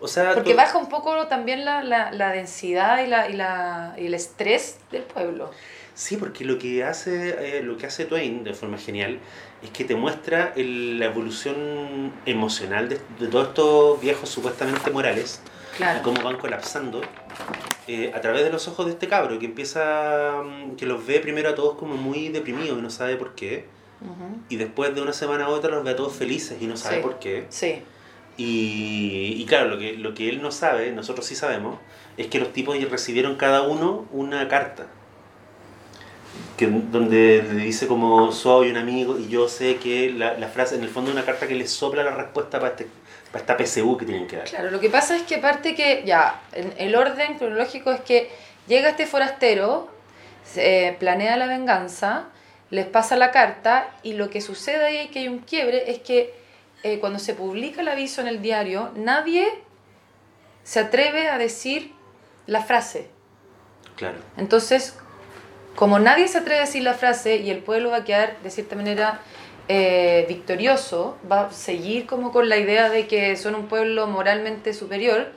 o 0.00 0.06
sea 0.08 0.34
Porque 0.34 0.54
baja 0.54 0.78
un 0.78 0.88
poco 0.88 1.26
también 1.26 1.64
la, 1.64 1.82
la, 1.82 2.10
la 2.12 2.30
densidad 2.32 3.04
y, 3.04 3.08
la, 3.08 3.28
y, 3.28 3.32
la, 3.34 3.94
y 3.98 4.06
el 4.06 4.14
estrés 4.14 4.78
del 4.92 5.02
pueblo. 5.02 5.50
sí 5.94 6.16
porque 6.16 6.44
lo 6.44 6.58
que 6.58 6.84
hace 6.84 7.58
eh, 7.58 7.62
lo 7.62 7.76
que 7.76 7.86
hace 7.86 8.04
Twain 8.04 8.44
de 8.44 8.54
forma 8.54 8.78
genial 8.78 9.18
es 9.62 9.70
que 9.70 9.84
te 9.84 9.96
muestra 9.96 10.52
el- 10.56 10.98
la 11.00 11.06
evolución 11.06 12.12
emocional 12.26 12.88
de, 12.88 13.00
de 13.18 13.26
todos 13.28 13.48
estos 13.48 14.00
viejos 14.00 14.28
supuestamente 14.28 14.90
morales 14.90 15.40
y 15.74 15.76
Claro. 15.78 16.02
cómo 16.02 16.22
van 16.22 16.36
colapsando 16.38 17.00
eh, 17.86 18.10
a 18.14 18.20
través 18.20 18.42
de 18.44 18.50
los 18.50 18.66
ojos 18.68 18.86
de 18.86 18.92
este 18.92 19.06
cabro 19.08 19.38
que 19.38 19.46
empieza, 19.46 20.42
mm, 20.44 20.76
que 20.76 20.86
los 20.86 21.04
ve 21.06 21.20
primero 21.20 21.48
a 21.50 21.54
todos 21.54 21.76
como 21.78 21.96
muy 21.96 22.28
deprimidos 22.28 22.78
y 22.78 22.82
no 22.82 22.90
sabe 22.90 23.16
por 23.16 23.34
qué, 23.34 23.64
Ujú. 24.00 24.38
y 24.48 24.56
después 24.56 24.94
de 24.94 25.02
una 25.02 25.12
semana 25.12 25.46
a 25.46 25.48
otra 25.48 25.70
los 25.72 25.82
ve 25.84 25.90
a 25.90 25.96
todos 25.96 26.12
felices 26.14 26.58
y 26.60 26.66
no 26.66 26.76
sabe 26.76 26.96
Sí. 26.96 27.02
por 27.02 27.18
qué. 27.18 27.46
Sí, 27.48 27.82
Y, 28.36 29.34
y 29.36 29.44
claro, 29.46 29.68
lo 29.70 29.78
que, 29.78 29.94
lo 29.94 30.14
que 30.14 30.28
él 30.28 30.40
no 30.40 30.52
sabe, 30.52 30.92
nosotros 30.92 31.26
sí 31.26 31.34
sabemos, 31.34 31.80
es 32.16 32.28
que 32.28 32.38
los 32.38 32.52
tipos 32.52 32.80
recibieron 32.88 33.34
cada 33.36 33.62
uno 33.62 34.06
una 34.12 34.46
carta. 34.46 34.86
Que, 36.56 36.66
donde 36.68 37.44
le 37.52 37.64
dice 37.64 37.86
como 37.88 38.30
soy 38.32 38.70
un 38.70 38.76
amigo 38.76 39.18
y 39.18 39.28
yo 39.28 39.48
sé 39.48 39.76
que 39.76 40.10
la, 40.12 40.34
la 40.38 40.48
frase, 40.48 40.76
en 40.76 40.82
el 40.84 40.88
fondo 40.88 41.10
es 41.10 41.16
una 41.16 41.24
carta 41.24 41.46
que 41.48 41.54
les 41.54 41.70
sopla 41.70 42.02
la 42.04 42.10
respuesta 42.12 42.58
para, 42.60 42.72
este, 42.72 42.86
para 43.32 43.40
esta 43.42 43.56
PSU 43.56 43.96
que 43.96 44.04
tienen 44.06 44.26
que 44.28 44.36
dar. 44.36 44.46
claro. 44.48 44.70
Lo 44.70 44.78
que 44.80 44.90
pasa 44.90 45.16
es 45.16 45.22
que 45.22 45.36
aparte 45.36 45.74
que, 45.74 46.02
ya, 46.06 46.40
el 46.52 46.94
orden 46.94 47.38
cronológico 47.38 47.90
es 47.92 48.00
que 48.02 48.30
llega 48.68 48.90
este 48.90 49.06
forastero, 49.06 49.88
eh, 50.56 50.96
planea 51.00 51.36
la 51.36 51.46
venganza, 51.46 52.26
les 52.70 52.86
pasa 52.86 53.16
la 53.16 53.30
carta 53.30 53.88
y 54.02 54.12
lo 54.14 54.30
que 54.30 54.40
sucede 54.40 54.84
ahí 54.84 55.08
que 55.08 55.20
hay 55.20 55.28
un 55.28 55.38
quiebre, 55.38 55.90
es 55.90 55.98
que 56.00 56.34
eh, 56.82 56.98
cuando 57.00 57.18
se 57.18 57.34
publica 57.34 57.80
el 57.80 57.88
aviso 57.88 58.20
en 58.20 58.28
el 58.28 58.40
diario, 58.42 58.90
nadie 58.94 59.46
se 60.64 60.80
atreve 60.80 61.28
a 61.28 61.38
decir 61.38 61.92
la 62.46 62.62
frase. 62.62 63.08
Claro. 63.96 64.18
Entonces, 64.36 64.96
como 65.76 65.98
nadie 65.98 66.28
se 66.28 66.38
atreve 66.38 66.58
a 66.60 66.64
decir 66.66 66.82
la 66.82 66.94
frase 66.94 67.36
y 67.36 67.50
el 67.50 67.58
pueblo 67.58 67.90
va 67.90 67.96
a 67.98 68.04
quedar 68.04 68.36
de 68.42 68.50
cierta 68.50 68.76
manera 68.76 69.20
eh, 69.68 70.24
victorioso, 70.28 71.16
va 71.30 71.46
a 71.46 71.52
seguir 71.52 72.06
como 72.06 72.32
con 72.32 72.48
la 72.48 72.56
idea 72.58 72.88
de 72.90 73.06
que 73.06 73.36
son 73.36 73.54
un 73.54 73.66
pueblo 73.66 74.06
moralmente 74.06 74.72
superior, 74.74 75.32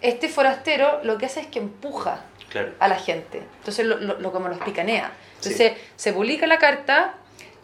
este 0.00 0.28
forastero 0.28 1.00
lo 1.02 1.18
que 1.18 1.26
hace 1.26 1.40
es 1.40 1.46
que 1.48 1.58
empuja 1.58 2.24
Claro. 2.50 2.72
a 2.78 2.88
la 2.88 2.96
gente. 2.96 3.42
Entonces, 3.58 3.84
lo, 3.86 3.96
lo- 3.98 4.18
lo- 4.20 4.32
como 4.32 4.48
los 4.48 4.58
picanea. 4.58 5.12
Entonces, 5.38 5.72
se 5.96 6.12
publica 6.12 6.46
la 6.46 6.58
carta, 6.58 7.14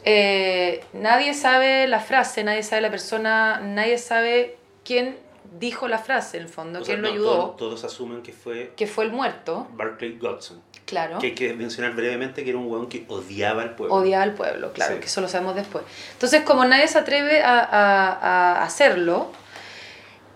eh, 0.04 0.82
nadie 0.92 1.34
sabe 1.34 1.86
la 1.88 2.00
frase, 2.00 2.44
nadie 2.44 2.62
sabe 2.62 2.82
la 2.82 2.90
persona, 2.90 3.60
nadie 3.60 3.98
sabe 3.98 4.56
quién 4.84 5.16
dijo 5.58 5.88
la 5.88 5.98
frase, 5.98 6.36
en 6.38 6.44
el 6.44 6.48
fondo, 6.48 6.80
O 6.80 6.84
sea, 6.84 6.94
quién 6.94 7.02
lo 7.02 7.08
no, 7.08 7.14
ayudó, 7.14 7.30
Todos, 7.36 7.56
todos 7.56 7.84
asumen 7.84 8.22
que 8.22 8.32
fue 8.32 8.72
que 8.76 8.86
fue 8.86 9.04
el 9.04 9.12
muerto, 9.12 9.68
Barclay 9.72 10.18
Godson. 10.18 10.60
claro. 10.84 11.18
Que 11.18 11.28
hay 11.28 11.34
que 11.34 11.54
mencionar 11.54 11.92
brevemente 11.94 12.42
que 12.44 12.50
era 12.50 12.58
un 12.58 12.70
weón 12.70 12.88
que 12.88 13.04
odiaba 13.08 13.62
al 13.62 13.74
pueblo. 13.76 13.94
Odiaba 13.94 14.24
al 14.24 14.34
pueblo, 14.34 14.72
claro, 14.72 14.94
Sí. 14.94 15.00
que 15.00 15.06
eso 15.06 15.20
lo 15.20 15.28
sabemos 15.28 15.54
después. 15.54 15.84
Entonces, 16.12 16.42
como 16.42 16.64
nadie 16.64 16.88
se 16.88 16.98
atreve 16.98 17.42
a, 17.42 17.60
a- 17.60 18.12
a 18.60 18.64
hacerlo, 18.64 19.30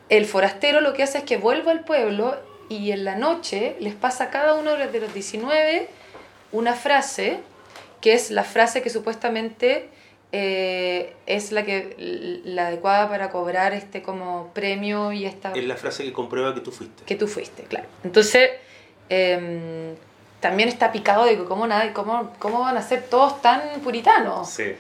el 0.09 0.25
forastero 0.27 0.81
lo 0.81 0.93
que 0.95 1.03
hace 1.03 1.19
es 1.19 1.25
que 1.25 1.37
vuelve 1.37 1.71
al 1.71 1.85
pueblo 1.85 2.37
y 2.69 2.93
en 2.93 3.05
la 3.05 3.17
noche 3.17 3.77
les 3.81 3.95
pasa 3.95 4.25
a 4.25 4.31
cada 4.31 4.55
uno 4.55 4.73
de 4.73 4.79
los- 4.85 4.93
de 4.93 5.01
los 5.01 5.13
19 5.15 5.89
una 6.53 6.75
frase, 6.75 7.41
que 8.01 8.13
es 8.15 8.31
la 8.31 8.45
frase 8.45 8.83
que 8.83 8.91
supuestamente 8.91 9.89
eh, 10.33 11.15
es 11.27 11.53
la, 11.53 11.65
que, 11.65 11.95
la 12.45 12.67
adecuada 12.69 13.09
para 13.09 13.31
cobrar 13.31 13.73
este 13.73 14.03
como 14.03 14.51
premio 14.55 15.13
y 15.13 15.25
esta 15.27 15.53
Es 15.53 15.65
la 15.65 15.77
frase 15.77 16.05
que 16.05 16.13
comprueba 16.13 16.55
que 16.55 16.61
tú 16.61 16.71
fuiste. 16.73 17.05
que 17.05 17.15
tú 17.17 17.27
fuiste, 17.27 17.63
claro. 17.65 17.87
Entonces, 18.05 18.51
em, 19.09 19.95
también 20.41 20.69
está 20.69 20.93
picado 20.93 21.25
de 21.25 21.37
cómo, 21.45 21.67
nadie, 21.67 21.93
cómo, 21.93 22.33
cómo 22.39 22.61
van 22.61 22.77
a 22.77 22.83
ser 22.83 23.05
todos 23.05 23.41
tan 23.43 23.61
puritanos. 23.83 24.49
Sí. 24.51 24.75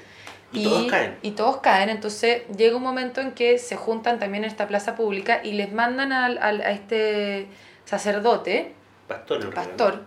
Y, 0.52 0.64
todos 0.64 0.86
caen. 0.90 1.16
Y 1.22 1.30
todos 1.32 1.56
caen. 1.58 1.90
Entonces 1.90 2.42
llega 2.56 2.76
un 2.76 2.82
momento 2.82 3.20
en 3.20 3.32
que 3.32 3.58
se 3.58 3.76
juntan 3.76 4.18
también 4.18 4.44
en 4.44 4.50
esta 4.50 4.66
plaza 4.66 4.96
pública 4.96 5.40
y 5.44 5.52
les 5.52 5.72
mandan 5.72 6.12
al, 6.12 6.38
al- 6.38 6.60
a 6.62 6.70
este 6.70 7.46
sacerdote, 7.84 8.72
Pastor, 9.08 9.36
en 9.42 9.52
realidad. 9.52 9.64
pastor, 9.76 10.02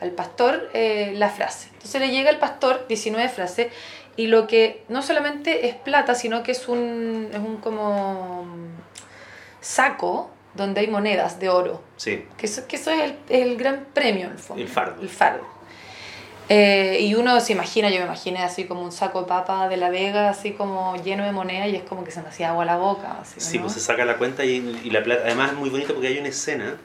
al 0.00 0.10
pastor 0.12 0.68
eh, 0.74 1.12
la 1.14 1.28
frase. 1.30 1.68
Entonces 1.74 2.00
le 2.00 2.10
llega 2.10 2.30
al 2.30 2.38
pastor 2.38 2.86
19 2.88 3.28
frases 3.28 3.72
y 4.16 4.26
lo 4.28 4.46
que 4.46 4.82
no 4.88 5.02
solamente 5.02 5.68
es 5.68 5.74
plata, 5.74 6.14
sino 6.14 6.42
que 6.42 6.52
es 6.52 6.68
un, 6.68 7.28
es 7.32 7.38
un 7.38 7.56
como 7.58 8.46
saco 9.60 10.30
donde 10.54 10.80
hay 10.80 10.88
monedas 10.88 11.38
de 11.38 11.48
oro. 11.50 11.82
Sí. 11.96 12.24
Que 12.38 12.46
eso, 12.46 12.66
que 12.66 12.76
eso 12.76 12.90
es 12.90 13.00
el, 13.02 13.16
el 13.28 13.56
gran 13.56 13.86
premio, 13.92 14.26
en 14.26 14.32
el 14.32 14.38
fondo. 14.38 14.62
El 14.62 14.68
fardo. 14.68 15.02
El 15.02 15.08
fardo. 15.08 15.44
Eh, 16.48 16.98
y 17.00 17.14
uno 17.16 17.40
se 17.40 17.52
imagina, 17.52 17.90
yo 17.90 17.98
me 17.98 18.04
imaginé 18.04 18.42
así 18.42 18.64
como 18.64 18.82
un 18.82 18.92
saco 18.92 19.22
de 19.22 19.26
papa 19.26 19.68
de 19.68 19.76
la 19.76 19.90
Vega, 19.90 20.28
así 20.30 20.52
como 20.52 20.94
lleno 21.02 21.24
de 21.24 21.32
moneda 21.32 21.66
y 21.66 21.74
es 21.74 21.82
como 21.82 22.04
que 22.04 22.12
se 22.12 22.22
me 22.22 22.28
hacía 22.28 22.50
agua 22.50 22.62
a 22.62 22.66
la 22.66 22.76
boca. 22.76 23.18
Así, 23.20 23.40
Sí, 23.40 23.56
¿no? 23.58 23.64
pues 23.64 23.74
se 23.74 23.80
saca 23.80 24.04
la 24.04 24.16
cuenta 24.16 24.44
y, 24.44 24.80
y 24.84 24.90
la 24.90 25.02
plata. 25.02 25.22
Además 25.24 25.50
es 25.52 25.56
muy 25.58 25.70
bonito 25.70 25.92
porque 25.92 26.06
hay 26.08 26.18
una 26.18 26.28
escena 26.28 26.76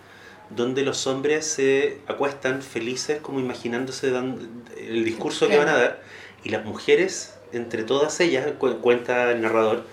donde 0.56 0.82
los 0.84 1.08
hombres 1.08 1.46
se 1.46 2.00
acuestan 2.08 2.62
felices 2.62 3.20
como 3.22 3.40
imaginándose 3.40 4.12
dan- 4.12 4.64
el 4.78 5.04
discurso 5.06 5.48
que 5.48 5.58
van 5.58 5.70
a 5.70 5.78
dar 5.78 6.02
y 6.44 6.50
las 6.50 6.66
mujeres, 6.66 7.36
entre 7.54 7.84
todas 7.84 8.20
ellas, 8.20 8.48
cu- 8.58 8.78
cuenta 8.80 9.32
el 9.32 9.42
narrador, 9.42 9.84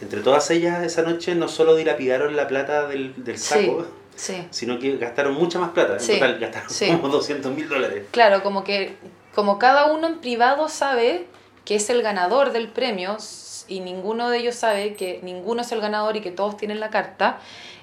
entre 0.00 0.20
todas 0.20 0.50
ellas 0.50 0.82
esa 0.84 1.02
noche 1.02 1.34
no 1.34 1.48
solo 1.48 1.76
dilapidaron 1.76 2.34
la 2.36 2.48
plata 2.48 2.88
del, 2.88 3.12
del 3.24 3.38
saco, 3.38 3.86
Sí. 4.16 4.46
sino 4.50 4.78
que 4.78 4.96
gastaron 4.98 5.34
mucha 5.34 5.58
más 5.58 5.70
plata. 5.70 5.94
En 5.94 6.00
Sí, 6.00 6.14
total 6.14 6.38
gastaron 6.38 6.70
sí. 6.70 6.86
como 6.88 7.08
200 7.08 7.52
mil 7.54 7.68
dólares. 7.68 8.04
Claro, 8.10 8.42
como 8.42 8.64
que 8.64 8.96
como 9.34 9.58
cada 9.58 9.92
uno 9.92 10.06
en 10.08 10.18
privado 10.20 10.68
sabe 10.68 11.26
que 11.64 11.76
es 11.76 11.88
el 11.90 12.02
ganador 12.02 12.52
del 12.52 12.68
premio 12.68 13.16
y 13.70 13.80
ninguno 13.80 14.28
de 14.28 14.38
ellos 14.38 14.56
sabe 14.56 14.94
que 14.94 15.20
ninguno 15.22 15.62
es 15.62 15.72
el 15.72 15.80
ganador 15.80 16.16
y 16.16 16.20
que 16.20 16.30
todos 16.30 16.56
tienen 16.58 16.80
la 16.80 16.90
carta, 16.90 17.38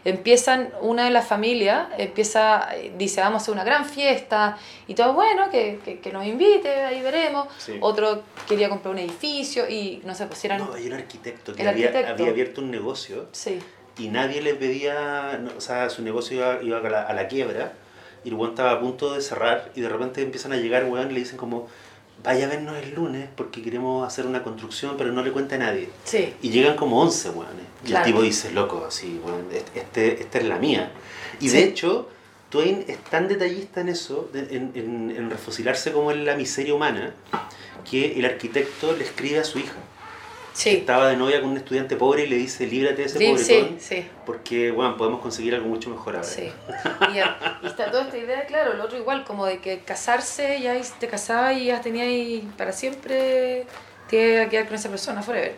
empiezan, 0.06 0.70
una 0.82 1.06
de 1.06 1.12
las 1.12 1.28
familias 1.28 1.88
empieza, 1.98 2.70
dice, 2.98 3.22
vamos 3.22 3.42
a 3.42 3.44
hacer 3.44 3.54
una 3.54 3.64
gran 3.64 3.86
fiesta 3.86 4.58
y 4.88 4.94
todo, 4.94 5.14
bueno, 5.14 5.50
que, 5.50 5.80
que, 5.84 6.00
que 6.00 6.12
nos 6.12 6.26
invite, 6.26 6.70
ahí 6.70 7.02
veremos. 7.02 7.48
Sí. 7.58 7.78
Otro 7.82 8.22
quería 8.48 8.70
comprar 8.70 8.94
un 8.94 9.00
edificio 9.00 9.68
y 9.68 10.02
no 10.06 10.14
sé, 10.14 10.28
pues 10.28 10.44
eran... 10.46 10.60
No, 10.60 10.74
hay 10.74 10.88
un 10.88 10.94
arquitecto 10.94 11.54
que 11.56 11.68
había, 11.68 11.88
arquitecto. 11.88 12.14
había 12.14 12.32
abierto 12.32 12.62
un 12.62 12.70
negocio 12.70 13.28
Sí, 13.32 13.60
y 13.98 14.10
nadie 14.10 14.42
le 14.42 14.54
pedía, 14.54 15.40
no, 15.42 15.52
o 15.58 15.62
sea, 15.62 15.90
su 15.90 16.04
negocio 16.04 16.38
iba, 16.38 16.62
iba 16.62 16.78
a, 16.78 16.90
la, 16.90 17.02
a 17.04 17.14
la 17.14 17.28
quiebra 17.28 17.74
y 18.24 18.30
el 18.30 18.42
estaba 18.42 18.72
a 18.72 18.80
punto 18.80 19.14
de 19.14 19.22
cerrar 19.22 19.72
y 19.76 19.82
de 19.82 19.90
repente 19.90 20.22
empiezan 20.22 20.52
a 20.52 20.58
llegar 20.58 20.86
weón 20.86 21.12
y 21.12 21.14
le 21.14 21.20
dicen 21.22 21.38
como, 21.38 21.68
vaya 22.24 22.46
a 22.46 22.50
vernos 22.50 22.76
el 22.78 22.94
lunes 22.96 23.28
porque 23.36 23.62
queremos 23.62 24.06
hacer 24.06 24.26
una 24.26 24.44
construcción 24.44 24.96
pero 24.98 25.12
no 25.12 25.24
le 25.24 25.32
cuenta 25.32 25.56
a 25.56 25.60
nadie. 25.60 25.90
sí, 26.04 26.34
Y 26.42 26.50
llegan 26.50 26.76
como 26.76 27.02
11 27.02 27.30
weones. 27.30 27.66
Y 27.84 27.88
Claro. 27.88 28.06
el 28.06 28.12
tipo 28.12 28.22
dice, 28.24 28.52
loco, 28.52 28.86
así, 28.88 29.20
weón, 29.24 29.46
este, 29.76 30.20
esta 30.22 30.40
es 30.40 30.46
la 30.46 30.58
mía. 30.58 30.92
Y 31.40 31.50
Sí. 31.50 31.58
de 31.58 31.64
hecho, 31.64 32.10
Twain 32.50 32.86
es 32.88 32.98
tan 33.06 33.28
detallista 33.28 33.82
en 33.82 33.90
eso, 33.90 34.30
de- 34.34 34.56
en, 34.56 34.72
en, 34.76 35.14
en 35.16 35.30
refocilarse 35.30 35.92
como 35.92 36.12
en 36.12 36.26
la 36.26 36.36
miseria 36.36 36.74
humana, 36.74 37.14
que 37.90 38.18
el 38.20 38.26
arquitecto 38.26 38.94
le 38.96 39.04
escribe 39.04 39.40
a 39.40 39.44
su 39.44 39.60
hija. 39.60 39.76
Sí. 40.58 40.70
Estaba 40.72 41.08
de 41.10 41.16
novia 41.18 41.40
con 41.42 41.52
un 41.52 41.58
estudiante 41.58 41.96
pobre 41.96 42.24
y 42.24 42.28
le 42.28 42.36
dice, 42.36 42.66
líbrate 42.66 42.96
de 42.98 43.04
ese 43.04 43.18
Sí, 43.20 43.26
pobretón. 43.28 43.80
sí, 43.80 43.86
sí. 44.02 44.08
Porque, 44.26 44.72
bueno, 44.72 44.98
podemos 44.98 45.22
conseguir 45.22 45.54
algo 45.56 45.68
mucho 45.68 45.90
mejor 45.90 46.16
ahora. 46.16 46.28
Sí. 46.28 46.52
Y, 47.14 47.66
está 47.68 47.92
toda 47.92 48.04
esta 48.04 48.18
idea, 48.18 48.46
claro, 48.46 48.74
el 48.74 48.82
otro 48.82 48.98
igual, 48.98 49.24
como 49.24 49.46
de 49.46 49.60
que 49.60 49.80
casarse, 49.80 50.60
ya 50.62 50.76
te 51.00 51.08
casabas 51.08 51.56
y 51.58 51.66
ya 51.66 51.80
tenías 51.82 52.08
ahí 52.08 52.50
para 52.58 52.72
siempre, 52.72 53.66
te 54.10 54.42
a 54.42 54.50
quedar 54.50 54.66
con 54.66 54.76
esa 54.76 54.90
persona 54.90 55.22
forever. 55.22 55.56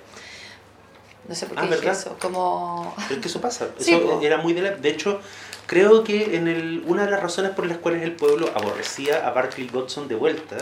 No 1.27 1.35
sé 1.35 1.45
por 1.45 1.55
qué 1.57 1.87
Ah, 1.87 1.91
eso, 1.91 2.17
como... 2.19 2.93
Pero 2.97 3.15
es 3.15 3.21
que 3.21 3.27
eso 3.27 3.39
pasa. 3.39 3.69
Eso 3.79 4.19
era 4.21 4.37
muy 4.37 4.53
de 4.53 4.63
la... 4.63 4.71
De 4.71 4.89
hecho, 4.89 5.21
creo 5.67 6.03
que 6.03 6.35
en 6.35 6.47
el, 6.47 6.83
una 6.87 7.05
de 7.05 7.11
las 7.11 7.21
razones 7.21 7.51
por 7.51 7.67
las 7.67 7.77
cuales 7.77 8.01
el 8.01 8.13
pueblo 8.13 8.49
aborrecía 8.55 9.27
a 9.27 9.31
Barclay 9.31 9.67
Godson 9.67 10.07
de 10.07 10.15
vuelta 10.15 10.57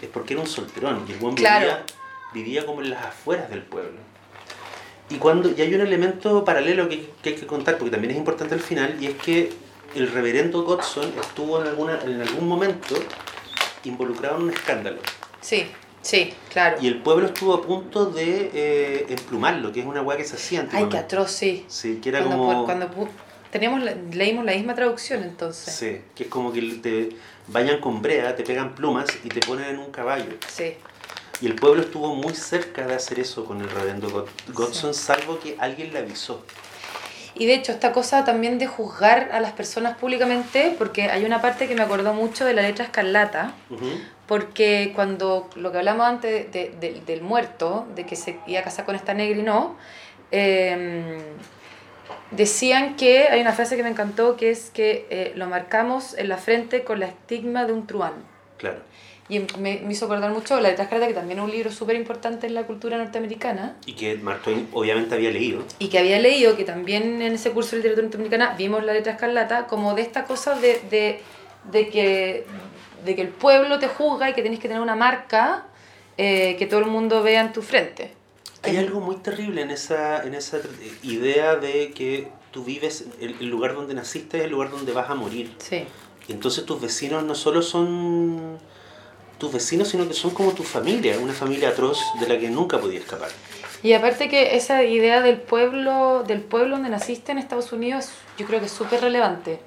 es 0.00 0.08
porque 0.08 0.32
era 0.34 0.42
un 0.42 0.48
solterón 0.48 1.04
y 1.06 1.12
el 1.12 1.18
buen 1.18 1.34
Claro. 1.34 1.60
vivía, 1.66 1.84
vivía 2.32 2.66
como 2.66 2.82
en 2.82 2.90
las 2.90 3.04
afueras 3.04 3.50
del 3.50 3.62
pueblo. 3.62 3.98
Y, 5.08 5.16
cuando, 5.16 5.50
y 5.50 5.60
hay 5.60 5.72
un 5.74 5.80
elemento 5.80 6.44
paralelo 6.44 6.88
que, 6.88 7.10
que 7.22 7.30
hay 7.30 7.34
que 7.36 7.46
contar, 7.46 7.78
porque 7.78 7.92
también 7.92 8.12
es 8.12 8.16
importante 8.16 8.54
al 8.54 8.60
final, 8.60 8.96
y 9.00 9.06
es 9.06 9.14
que 9.14 9.52
el 9.94 10.10
reverendo 10.10 10.64
Godson 10.64 11.12
estuvo 11.20 11.60
en, 11.60 11.68
alguna, 11.68 12.00
en 12.02 12.20
algún 12.20 12.48
momento 12.48 12.96
involucrado 13.84 14.36
en 14.36 14.42
un 14.42 14.50
escándalo. 14.50 14.98
Sí, 15.40 15.66
sí, 16.02 16.34
claro. 16.50 16.78
Y 16.80 16.88
el 16.88 17.00
pueblo 17.02 17.26
estuvo 17.26 17.54
a 17.54 17.62
punto 17.62 18.06
de 18.06 18.50
eh, 18.52 19.06
emplumarlo, 19.08 19.72
que 19.72 19.80
es 19.80 19.86
una 19.86 20.02
weá 20.02 20.16
que 20.16 20.24
se 20.24 20.34
hacía 20.34 20.66
Ay, 20.72 20.88
qué 20.90 20.98
atroz, 20.98 21.30
sí. 21.30 21.64
Sí, 21.68 22.00
que 22.02 22.08
era 22.08 22.24
Cuando, 22.24 22.36
como... 22.36 22.64
cuando 22.64 22.90
teníamos 23.50 23.80
leímos 24.12 24.44
la 24.44 24.52
misma 24.52 24.74
traducción 24.74 25.22
entonces. 25.22 25.74
Sí, 25.74 26.00
que 26.14 26.24
es 26.24 26.28
como 26.28 26.52
que 26.52 26.60
te 26.82 27.10
vayan 27.46 27.80
con 27.80 28.02
brea, 28.02 28.34
te 28.34 28.42
pegan 28.42 28.74
plumas 28.74 29.06
y 29.24 29.28
te 29.28 29.40
ponen 29.40 29.66
en 29.66 29.78
un 29.78 29.90
caballo. 29.90 30.32
Sí. 30.48 30.74
Y 31.40 31.46
el 31.46 31.54
pueblo 31.54 31.82
estuvo 31.82 32.14
muy 32.14 32.34
cerca 32.34 32.86
de 32.86 32.94
hacer 32.94 33.18
eso 33.20 33.44
con 33.44 33.60
el 33.60 33.68
reverendo 33.68 34.08
God- 34.10 34.28
Godson, 34.54 34.94
salvo 34.94 35.38
que 35.38 35.56
alguien 35.58 35.92
le 35.92 35.98
avisó. 35.98 36.42
Y 37.34 37.44
de 37.44 37.52
hecho, 37.54 37.72
esta 37.72 37.92
cosa 37.92 38.24
también 38.24 38.58
de 38.58 38.66
juzgar 38.66 39.28
a 39.32 39.40
las 39.40 39.52
personas 39.52 39.98
públicamente, 39.98 40.74
porque 40.78 41.10
hay 41.10 41.24
una 41.26 41.42
parte 41.42 41.68
que 41.68 41.74
me 41.74 41.82
acordó 41.82 42.14
mucho 42.14 42.46
de 42.46 42.54
la 42.54 42.62
letra 42.62 42.86
escarlata, 42.86 43.52
Ujú. 43.68 43.84
porque 44.26 44.92
cuando 44.94 45.50
lo 45.56 45.70
que 45.70 45.76
hablamos 45.78 46.06
antes 46.06 46.50
de- 46.50 46.70
de- 46.80 47.02
del 47.06 47.20
muerto, 47.20 47.86
de 47.94 48.06
que 48.06 48.16
se 48.16 48.38
iba 48.46 48.60
a 48.60 48.62
casar 48.62 48.86
con 48.86 48.94
esta 48.96 49.12
negra 49.12 49.38
y 49.38 49.42
no, 49.42 49.76
eh, 50.30 51.18
decían 52.30 52.96
que, 52.96 53.28
hay 53.28 53.40
una 53.42 53.52
frase 53.52 53.76
que 53.76 53.82
me 53.82 53.90
encantó, 53.90 54.36
que 54.38 54.50
es 54.50 54.70
que 54.70 55.06
eh, 55.10 55.32
lo 55.36 55.46
marcamos 55.46 56.14
en 56.16 56.30
la 56.30 56.38
frente 56.38 56.84
con 56.84 57.00
la 57.00 57.06
estigma 57.06 57.66
de 57.66 57.72
un 57.74 57.86
truán. 57.86 58.14
Claro. 58.56 58.78
Y 59.28 59.40
me, 59.58 59.80
me 59.84 59.92
hizo 59.92 60.04
acordar 60.04 60.30
mucho 60.30 60.60
La 60.60 60.68
letra 60.68 60.84
escarlata, 60.84 61.08
que 61.08 61.14
también 61.14 61.38
es 61.40 61.44
un 61.44 61.50
libro 61.50 61.70
súper 61.72 61.96
importante 61.96 62.46
en 62.46 62.54
la 62.54 62.64
cultura 62.64 62.96
norteamericana, 62.96 63.76
Y 63.84 63.94
que 63.94 64.16
Mark 64.18 64.42
Twain 64.42 64.68
obviamente 64.72 65.14
había 65.16 65.30
leído. 65.30 65.62
y 65.80 65.88
que 65.88 65.98
había 65.98 66.20
leído 66.20 66.56
que 66.56 66.64
también 66.64 67.20
en 67.22 67.32
ese 67.34 67.50
curso 67.50 67.70
de 67.72 67.78
literatura 67.78 68.04
norteamericana 68.04 68.54
vimos 68.56 68.84
la 68.84 68.92
letra 68.92 69.12
escarlata 69.14 69.66
como 69.66 69.94
de 69.94 70.02
esta 70.02 70.24
cosa 70.24 70.54
de, 70.54 70.80
de, 70.90 71.20
de 71.72 71.88
que, 71.88 72.46
de 73.04 73.16
que 73.16 73.22
el 73.22 73.28
pueblo 73.28 73.78
te 73.80 73.88
juzga 73.88 74.30
y 74.30 74.34
que 74.34 74.42
tienes 74.42 74.60
que 74.60 74.68
tener 74.68 74.80
una 74.82 74.94
marca 74.96 75.64
eh, 76.18 76.54
que 76.58 76.66
todo 76.66 76.80
el 76.80 76.86
mundo 76.86 77.22
vea 77.22 77.40
en 77.40 77.52
tu 77.52 77.62
frente. 77.62 78.12
Hay 78.62 78.76
algo 78.78 79.00
muy 79.00 79.16
terrible 79.16 79.60
en 79.62 79.70
esa, 79.70 80.24
en 80.24 80.34
esa 80.34 80.58
idea 81.02 81.56
de 81.56 81.90
que 81.92 82.28
tú 82.52 82.64
vives, 82.64 83.06
el, 83.20 83.36
el 83.40 83.46
lugar 83.48 83.74
donde 83.74 83.92
naciste 83.94 84.38
es 84.38 84.44
el 84.44 84.50
lugar 84.50 84.70
donde 84.70 84.92
vas 84.92 85.10
a 85.10 85.14
morir. 85.14 85.52
Sí, 85.58 85.84
entonces 86.28 86.64
tus 86.64 86.80
vecinos 86.80 87.22
no 87.24 87.34
solo 87.34 87.60
son 87.62 88.58
tus 89.38 89.52
vecinos, 89.52 89.88
sino 89.88 90.06
que 90.08 90.14
son 90.14 90.30
como 90.32 90.52
tu 90.52 90.62
familia, 90.62 91.18
una 91.18 91.32
familia 91.32 91.70
atroz 91.70 91.98
de 92.20 92.28
la 92.28 92.38
que 92.38 92.48
nunca 92.48 92.78
podía 92.78 92.98
escapar. 93.00 93.28
Y 93.82 93.92
aparte 93.92 94.28
que 94.28 94.56
esa 94.56 94.82
idea 94.84 95.20
del 95.20 95.36
pueblo, 95.40 96.24
del 96.26 96.40
pueblo 96.40 96.76
donde 96.76 96.88
naciste 96.90 97.32
en 97.32 97.38
Estados 97.38 97.72
Unidos, 97.72 98.08
yo 98.38 98.46
creo 98.46 98.60
que 98.60 98.66
es 98.66 98.72
súper 98.72 99.00
relevante. 99.02 99.60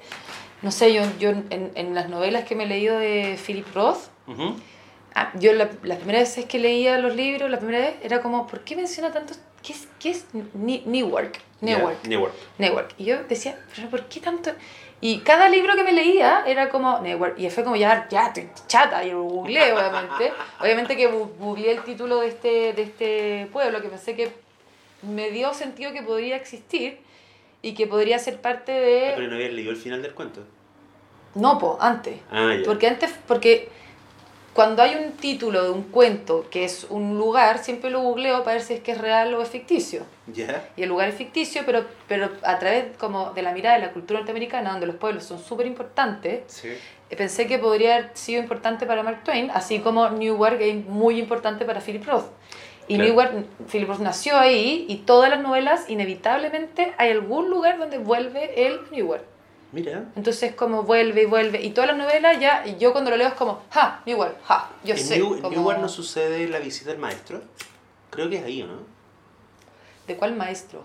No 0.62 0.70
sé, 0.72 0.92
yo, 0.92 1.02
yo 1.18 1.30
en, 1.30 1.70
en 1.74 1.94
las 1.94 2.08
novelas 2.08 2.44
que 2.44 2.54
me 2.54 2.64
he 2.64 2.66
leído 2.66 2.98
de 2.98 3.38
Philip 3.46 3.66
Roth, 3.74 4.08
Ujú. 4.26 4.56
ah, 5.14 5.32
yo 5.38 5.52
la, 5.54 5.70
la 5.84 5.96
primera 5.96 6.18
vez 6.18 6.38
que 6.46 6.58
leía 6.58 6.98
los 6.98 7.14
libros, 7.16 7.48
la 7.50 7.58
primera 7.58 7.78
vez 7.78 7.94
era 8.02 8.20
como, 8.20 8.46
¿por 8.46 8.60
qué 8.60 8.76
menciona 8.76 9.10
tanto? 9.12 9.32
¿Qué 9.62 9.72
es, 9.72 9.88
qué 9.98 10.10
es 10.10 10.24
Newark? 10.54 11.38
Newark. 11.60 11.96
Ya, 12.02 12.08
Newark. 12.08 12.34
Newark. 12.58 12.88
Y 12.98 13.04
yo 13.04 13.22
decía, 13.28 13.58
¿pero 13.74 13.88
por 13.88 14.06
qué 14.06 14.20
tanto? 14.20 14.50
Y 15.02 15.20
cada 15.20 15.48
libro 15.48 15.74
que 15.76 15.82
me 15.82 15.92
leía 15.92 16.42
era 16.46 16.68
como. 16.68 17.02
Y 17.36 17.48
fue 17.50 17.64
como, 17.64 17.76
ya, 17.76 18.06
ya, 18.10 18.26
estoy 18.26 18.48
chata. 18.66 19.02
Y 19.04 19.10
lo 19.12 19.22
googleé, 19.22 19.72
obviamente. 19.72 20.32
obviamente 20.60 20.96
que 20.96 21.06
googleé 21.06 21.72
el 21.72 21.82
título 21.84 22.20
de 22.20 22.28
este, 22.28 22.72
de 22.74 22.82
este 22.82 23.48
pueblo, 23.52 23.80
que 23.80 23.88
pensé 23.88 24.14
que 24.14 24.30
me 25.02 25.30
dio 25.30 25.54
sentido 25.54 25.92
que 25.92 26.02
podría 26.02 26.36
existir 26.36 26.98
y 27.62 27.72
que 27.74 27.86
podría 27.86 28.18
ser 28.18 28.40
parte 28.42 28.72
Ah, 28.72 29.12
Pero 29.16 29.22
de... 29.22 29.28
no 29.28 29.34
habías 29.36 29.52
leído 29.52 29.70
el 29.70 29.76
final 29.78 30.02
del 30.02 30.12
cuento. 30.14 30.42
No, 31.34 31.58
po, 31.58 31.78
antes. 31.80 32.18
Ah, 32.30 32.54
ya. 32.58 32.64
Porque 32.64 32.86
antes, 32.88 33.14
porque 33.26 33.68
cuando 34.52 34.82
hay 34.82 34.96
un 34.96 35.12
título 35.12 35.62
de 35.62 35.70
un 35.70 35.84
cuento 35.84 36.46
que 36.50 36.64
es 36.64 36.86
un 36.90 37.16
lugar, 37.16 37.58
siempre 37.62 37.88
lo 37.90 38.00
googleo 38.00 38.42
para 38.42 38.54
ver 38.56 38.62
si 38.62 38.74
es 38.74 38.80
que 38.80 38.92
es 38.92 38.98
real 38.98 39.32
o 39.34 39.42
es 39.42 39.48
ficticio. 39.48 40.02
¿Ya? 40.26 40.68
Y 40.76 40.82
el 40.82 40.88
lugar 40.88 41.08
es 41.08 41.14
ficticio, 41.14 41.62
pero, 41.64 41.84
pero 42.08 42.30
a 42.42 42.58
través 42.58 42.96
como 42.98 43.30
de 43.32 43.42
la 43.42 43.52
mirada 43.52 43.76
de 43.78 43.86
la 43.86 43.92
cultura 43.92 44.20
norteamericana, 44.20 44.72
donde 44.72 44.86
los 44.86 44.96
pueblos 44.96 45.24
son 45.24 45.38
súper 45.40 45.66
importantes, 45.66 46.42
Sí. 46.48 46.68
eh, 46.68 47.16
pensé 47.16 47.46
que 47.46 47.58
podría 47.58 47.94
haber 47.96 48.10
sido 48.14 48.40
importante 48.42 48.86
para 48.86 49.02
Mark 49.02 49.22
Twain, 49.24 49.50
así 49.52 49.78
como 49.78 50.08
Newark 50.10 50.60
es 50.60 50.84
muy 50.86 51.18
importante 51.18 51.64
para 51.64 51.80
Philip 51.80 52.04
Roth. 52.06 52.26
Y 52.88 52.96
Claro. 52.96 53.08
Newark, 53.10 53.32
Philip 53.70 53.88
Roth 53.88 54.00
nació 54.00 54.36
ahí 54.36 54.84
y 54.88 54.96
todas 54.96 55.30
las 55.30 55.40
novelas, 55.40 55.88
inevitablemente, 55.88 56.92
hay 56.98 57.10
algún 57.12 57.48
lugar 57.48 57.78
donde 57.78 57.98
vuelve 57.98 58.66
el 58.66 58.80
Newark. 58.90 59.22
Mira. 59.72 60.04
Entonces 60.16 60.54
como 60.54 60.82
vuelve 60.82 61.22
y 61.22 61.26
vuelve. 61.26 61.62
Y 61.62 61.70
todas 61.70 61.88
las 61.90 61.96
novelas 61.98 62.38
ya, 62.40 62.64
y 62.66 62.76
yo 62.78 62.92
cuando 62.92 63.10
lo 63.10 63.16
leo 63.16 63.28
es 63.28 63.34
como, 63.34 63.62
ja, 63.70 64.02
Newark, 64.06 64.36
ja, 64.44 64.70
yo 64.84 64.94
¿En 64.94 65.00
sé. 65.00 65.18
New- 65.18 65.40
como- 65.40 65.50
Newark 65.50 65.78
no 65.80 65.88
sucede 65.88 66.48
la 66.48 66.58
visita 66.58 66.90
al 66.90 66.98
maestro? 66.98 67.40
Creo 68.10 68.28
que 68.28 68.36
es 68.38 68.44
ahí, 68.44 68.62
¿o 68.62 68.66
no? 68.66 68.78
¿De 70.06 70.16
cuál 70.16 70.34
maestro? 70.34 70.82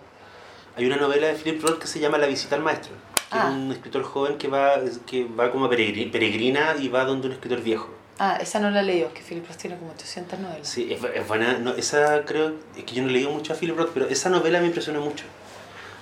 Hay 0.78 0.86
una 0.86 0.98
novela 0.98 1.28
de 1.28 1.34
Philip 1.34 1.64
Roth 1.64 1.80
que 1.80 1.88
se 1.88 2.00
llama 2.00 2.18
La 2.18 2.28
visita 2.28 2.56
al 2.56 2.62
maestro. 2.62 2.92
Que 3.32 3.38
Ah. 3.40 3.48
es 3.50 3.56
un 3.56 3.72
escritor 3.72 4.04
joven 4.04 4.38
que 4.38 4.48
va, 4.48 4.76
que 5.08 5.24
va 5.26 5.52
como 5.52 5.68
peregri- 5.70 6.12
peregrina 6.12 6.76
y 6.80 6.90
va 6.90 7.06
donde 7.06 7.28
un 7.28 7.34
escritor 7.34 7.62
viejo. 7.62 7.90
Ah, 8.20 8.38
esa 8.40 8.60
no 8.60 8.70
la 8.70 8.82
he 8.82 8.84
leído, 8.84 9.12
que 9.14 9.22
Philip 9.22 9.48
Roth 9.48 9.58
tiene 9.58 9.78
como 9.78 9.92
800 9.92 10.40
novelas. 10.40 10.68
Sí, 10.68 10.94
es, 10.94 11.04
es 11.04 11.28
buena. 11.28 11.58
No, 11.58 11.72
esa 11.72 12.24
creo. 12.24 12.54
Es 12.78 12.84
que 12.84 12.94
yo 12.96 13.02
no 13.02 13.10
he 13.10 13.12
leído 13.14 13.32
mucho 13.32 13.52
a 13.54 13.56
Philip 13.56 13.76
Roth, 13.76 13.90
pero 13.94 14.06
esa 14.08 14.30
novela 14.30 14.60
me 14.62 14.68
impresionó 14.68 15.02
mucho. 15.02 15.26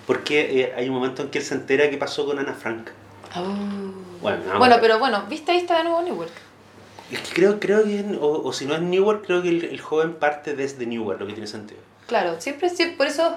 Porque 0.08 0.62
eh, 0.62 0.74
hay 0.76 0.90
un 0.90 0.96
momento 0.96 1.22
en 1.22 1.30
que 1.30 1.40
él 1.40 1.44
se 1.46 1.56
entera 1.56 1.90
qué 1.90 1.98
pasó 1.98 2.26
con 2.26 2.38
Ana 2.40 2.54
Frank. 2.54 2.90
Oh. 3.36 3.44
Bueno, 4.22 4.40
no, 4.54 4.60
Bueno, 4.60 4.78
pero- 4.82 5.00
bueno, 5.00 5.24
¿viste 5.30 5.52
ahí 5.52 5.58
está 5.60 5.78
de 5.78 5.84
nuevo 5.86 6.02
Newark? 6.02 6.32
Es 7.12 7.20
que 7.20 7.34
creo, 7.34 7.60
creo 7.60 7.84
que, 7.84 8.00
en- 8.00 8.18
o, 8.22 8.28
o 8.44 8.54
si 8.54 8.66
no 8.66 8.76
es 8.76 8.82
Newark, 8.82 9.26
creo 9.26 9.42
que 9.42 9.50
el, 9.50 9.64
el 9.66 9.80
joven 9.82 10.14
parte 10.14 10.56
desde 10.56 10.86
Newark, 10.86 11.20
lo 11.20 11.28
que 11.28 11.34
tiene 11.34 11.48
sentido. 11.48 11.80
Claro, 12.08 12.40
siempre, 12.40 12.70
siempre, 12.70 12.98
por 12.98 13.08
eso 13.08 13.36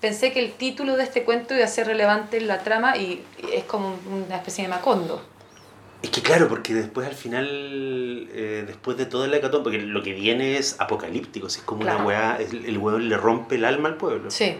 pensé 0.00 0.32
que 0.32 0.40
el 0.40 0.52
título 0.52 0.96
de 0.96 1.04
este 1.04 1.24
cuento 1.24 1.54
iba 1.54 1.64
a 1.64 1.68
ser 1.68 1.86
relevante 1.86 2.36
en 2.36 2.46
la 2.46 2.60
trama 2.60 2.96
y 2.96 3.22
es 3.52 3.64
como 3.64 3.96
una 4.10 4.36
especie 4.36 4.64
de 4.64 4.68
macondo. 4.70 5.22
Es 6.02 6.10
que 6.10 6.20
claro, 6.22 6.46
porque 6.48 6.74
después 6.74 7.06
al 7.06 7.14
final, 7.14 7.48
eh, 8.32 8.64
después 8.66 8.96
de 8.96 9.06
toda 9.06 9.26
la 9.28 9.38
hecatombe, 9.38 9.64
porque 9.64 9.78
lo 9.80 10.02
que 10.02 10.12
viene 10.12 10.56
es 10.58 10.76
apocalíptico, 10.78 11.46
es 11.46 11.56
como 11.58 11.80
Claro. 11.82 11.98
una 11.98 12.06
weá, 12.06 12.36
el, 12.38 12.66
el 12.66 12.78
weón 12.78 13.08
le 13.08 13.16
rompe 13.16 13.54
el 13.56 13.64
alma 13.64 13.88
al 13.88 13.96
pueblo. 13.96 14.30
Sí. 14.30 14.56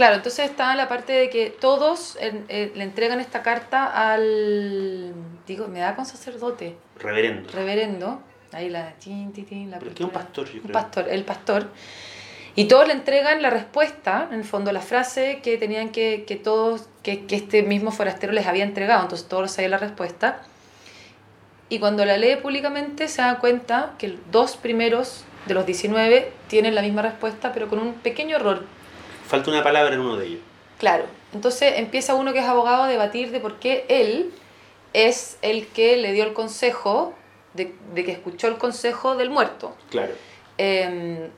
Claro, 0.00 0.14
entonces 0.14 0.48
está 0.48 0.74
la 0.76 0.88
parte 0.88 1.12
de 1.12 1.28
que 1.28 1.50
todos 1.50 2.16
eh, 2.22 2.72
le 2.74 2.84
entregan 2.84 3.20
esta 3.20 3.42
carta 3.42 3.84
al. 3.84 5.12
Digo, 5.46 5.68
me 5.68 5.80
da 5.80 5.94
con 5.94 6.06
sacerdote, 6.06 6.74
Reverendo. 6.98 7.50
reverendo. 7.52 8.22
Ahí 8.50 8.70
la. 8.70 8.94
tin, 8.94 9.30
tin, 9.34 9.44
tin, 9.44 9.70
la 9.70 9.78
Pero 9.78 9.92
que 9.92 10.02
un 10.02 10.08
pastor, 10.08 10.46
yo 10.46 10.54
Un 10.54 10.60
creo. 10.60 10.72
pastor, 10.72 11.06
el 11.10 11.22
pastor. 11.24 11.68
Y 12.56 12.64
todos 12.64 12.86
le 12.86 12.94
entregan 12.94 13.42
la 13.42 13.50
respuesta, 13.50 14.26
en 14.32 14.38
el 14.38 14.44
fondo, 14.46 14.72
la 14.72 14.80
frase 14.80 15.40
que 15.42 15.58
tenían 15.58 15.90
que, 15.90 16.24
que 16.26 16.36
todos, 16.36 16.88
que, 17.02 17.26
que 17.26 17.36
este 17.36 17.62
mismo 17.62 17.90
forastero 17.92 18.32
les 18.32 18.46
había 18.46 18.64
entregado. 18.64 19.02
Entonces 19.02 19.28
todos 19.28 19.50
sabían 19.50 19.72
la 19.72 19.76
respuesta. 19.76 20.40
Y 21.68 21.78
cuando 21.78 22.06
la 22.06 22.16
lee 22.16 22.36
públicamente 22.36 23.06
se 23.06 23.20
da 23.20 23.38
cuenta 23.38 23.96
que 23.98 24.16
dos 24.32 24.56
primeros 24.56 25.26
de 25.44 25.52
los 25.52 25.66
19 25.66 26.32
tienen 26.48 26.74
la 26.74 26.80
misma 26.80 27.02
respuesta, 27.02 27.52
pero 27.52 27.68
con 27.68 27.80
un 27.80 27.92
pequeño 27.92 28.36
error. 28.36 28.79
Falta 29.30 29.50
una 29.50 29.62
palabra 29.62 29.94
en 29.94 30.00
uno 30.00 30.16
de 30.16 30.26
ellos. 30.26 30.40
Claro. 30.78 31.04
Entonces 31.32 31.74
empieza 31.76 32.14
uno 32.14 32.32
que 32.32 32.40
es 32.40 32.46
abogado 32.46 32.82
a 32.82 32.88
debatir 32.88 33.30
de 33.30 33.38
por 33.40 33.58
qué 33.60 33.84
él 33.88 34.32
es 34.92 35.38
el 35.42 35.68
que 35.68 35.96
le 35.96 36.12
dio 36.12 36.24
el 36.24 36.32
consejo, 36.32 37.14
de, 37.54 37.72
de 37.94 38.04
que 38.04 38.10
escuchó 38.12 38.48
el 38.48 38.58
consejo 38.58 39.16
del 39.16 39.30
muerto. 39.30 39.76
Claro. 39.90 40.12
Eh, 40.58 41.30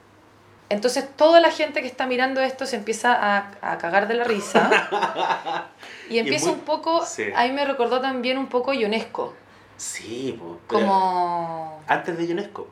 entonces 0.71 1.07
toda 1.17 1.41
la 1.41 1.51
gente 1.51 1.83
que 1.83 1.87
está 1.87 2.07
mirando 2.07 2.41
esto 2.41 2.65
se 2.65 2.77
empieza 2.77 3.13
a, 3.13 3.51
a 3.61 3.77
cagar 3.77 4.09
de 4.09 4.15
la 4.15 4.25
risa. 4.25 5.69
y 6.09 6.19
empieza 6.19 6.47
muy- 6.47 6.55
un 6.55 6.61
poco, 6.63 7.05
sí. 7.05 7.25
a 7.37 7.45
mí 7.45 7.53
me 7.53 7.65
recordó 7.67 8.01
también 8.01 8.39
un 8.39 8.47
poco 8.49 8.73
Ionesco, 8.73 9.35
Sí, 9.77 10.39
como... 10.69 11.83
Antes 11.89 12.17
de 12.17 12.33
UNESCO. 12.33 12.69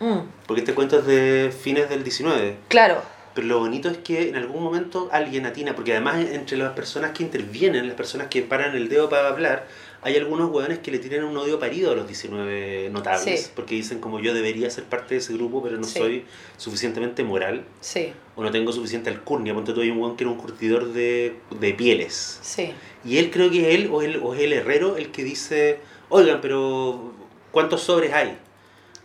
Mm, 0.00 0.18
Porque 0.46 0.62
este 0.62 0.74
cuento 0.74 0.98
es 1.00 1.06
de 1.06 1.54
fines 1.62 1.88
del 1.90 2.02
19. 2.02 2.56
claro, 2.68 3.02
Pero 3.38 3.46
lo 3.50 3.60
bonito 3.60 3.88
es 3.88 3.98
que 3.98 4.30
en 4.30 4.34
algún 4.34 4.64
momento 4.64 5.08
alguien 5.12 5.46
atina, 5.46 5.76
porque 5.76 5.92
además 5.92 6.26
entre 6.32 6.56
las 6.56 6.72
personas 6.72 7.12
que 7.12 7.22
intervienen, 7.22 7.86
las 7.86 7.94
personas 7.96 8.26
que 8.26 8.42
paran 8.42 8.74
el 8.74 8.88
dedo 8.88 9.08
para 9.08 9.28
hablar, 9.28 9.68
hay 10.02 10.16
algunos 10.16 10.50
hueones 10.50 10.80
que 10.80 10.90
le 10.90 10.98
tienen 10.98 11.22
un 11.22 11.36
odio 11.36 11.60
parido 11.60 11.92
a 11.92 11.94
los 11.94 12.08
19 12.08 12.90
notables, 12.90 13.42
Sí. 13.44 13.50
porque 13.54 13.76
dicen 13.76 14.00
como 14.00 14.18
yo 14.18 14.34
debería 14.34 14.68
ser 14.70 14.82
parte 14.84 15.14
de 15.14 15.18
ese 15.20 15.34
grupo, 15.34 15.62
pero 15.62 15.76
no 15.76 15.84
Sí. 15.84 16.00
soy 16.00 16.24
suficientemente 16.56 17.22
moral 17.22 17.62
sí, 17.80 18.12
o 18.34 18.42
no 18.42 18.50
tengo 18.50 18.72
suficiente 18.72 19.08
alcurnia. 19.08 19.54
Ponte 19.54 19.72
tú 19.72 19.82
hay 19.82 19.90
un 19.90 19.98
hueón 19.98 20.16
que 20.16 20.24
era 20.24 20.32
un 20.32 20.38
curtidor 20.38 20.92
de, 20.92 21.36
de 21.60 21.74
pieles. 21.74 22.40
sí, 22.42 22.72
Y 23.04 23.18
él 23.18 23.30
creo 23.30 23.52
que 23.52 23.72
él 23.72 23.88
o, 23.92 24.02
él 24.02 24.18
o 24.20 24.34
es 24.34 24.40
el 24.40 24.52
herrero 24.52 24.96
el 24.96 25.12
que 25.12 25.22
dice, 25.22 25.78
oigan, 26.08 26.40
pero 26.40 27.12
¿cuántos 27.52 27.82
sobres 27.82 28.12
hay? 28.12 28.36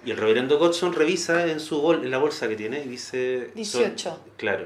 Y 0.06 0.12
el 0.12 0.18
reverendo 0.18 0.60
Godson 0.60 0.94
revisa 0.94 1.48
en, 1.48 1.60
su 1.60 1.82
bol, 1.82 2.04
en 2.04 2.12
la 2.12 2.18
bolsa 2.18 2.48
que 2.48 2.56
tiene 2.56 2.80
y 2.84 2.88
dice... 2.88 3.46
son- 3.48 3.56
18. 3.56 4.20
claro. 4.38 4.66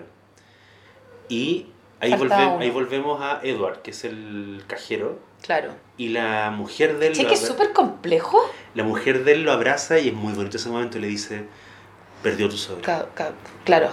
Y 1.30 1.68
ahí, 2.00 2.12
volve- 2.14 2.58
ahí 2.60 2.70
volvemos 2.70 3.22
a 3.22 3.42
Edward, 3.44 3.82
que 3.82 3.92
es 3.92 4.04
el 4.06 4.64
cajero. 4.68 5.20
claro. 5.42 5.72
Y 5.98 6.10
la 6.10 6.52
mujer 6.52 7.00
de 7.00 7.08
él, 7.08 7.14
que 7.18 7.34
es 7.34 7.40
súper 7.42 7.74
complejo. 7.74 8.40
la 8.76 8.84
mujer 8.84 9.24
de 9.24 9.32
él 9.34 9.42
lo 9.44 9.52
abraza 9.52 9.98
y 10.00 10.10
es 10.10 10.14
muy 10.14 10.34
bonito 10.34 10.58
ese 10.58 10.70
momento. 10.70 11.00
y 11.00 11.02
Le 11.02 11.08
dice, 11.08 11.46
perdió 12.24 12.48
tu 12.50 12.58
sobre. 12.58 12.82
Ca- 12.82 13.08
Claro. 13.66 13.90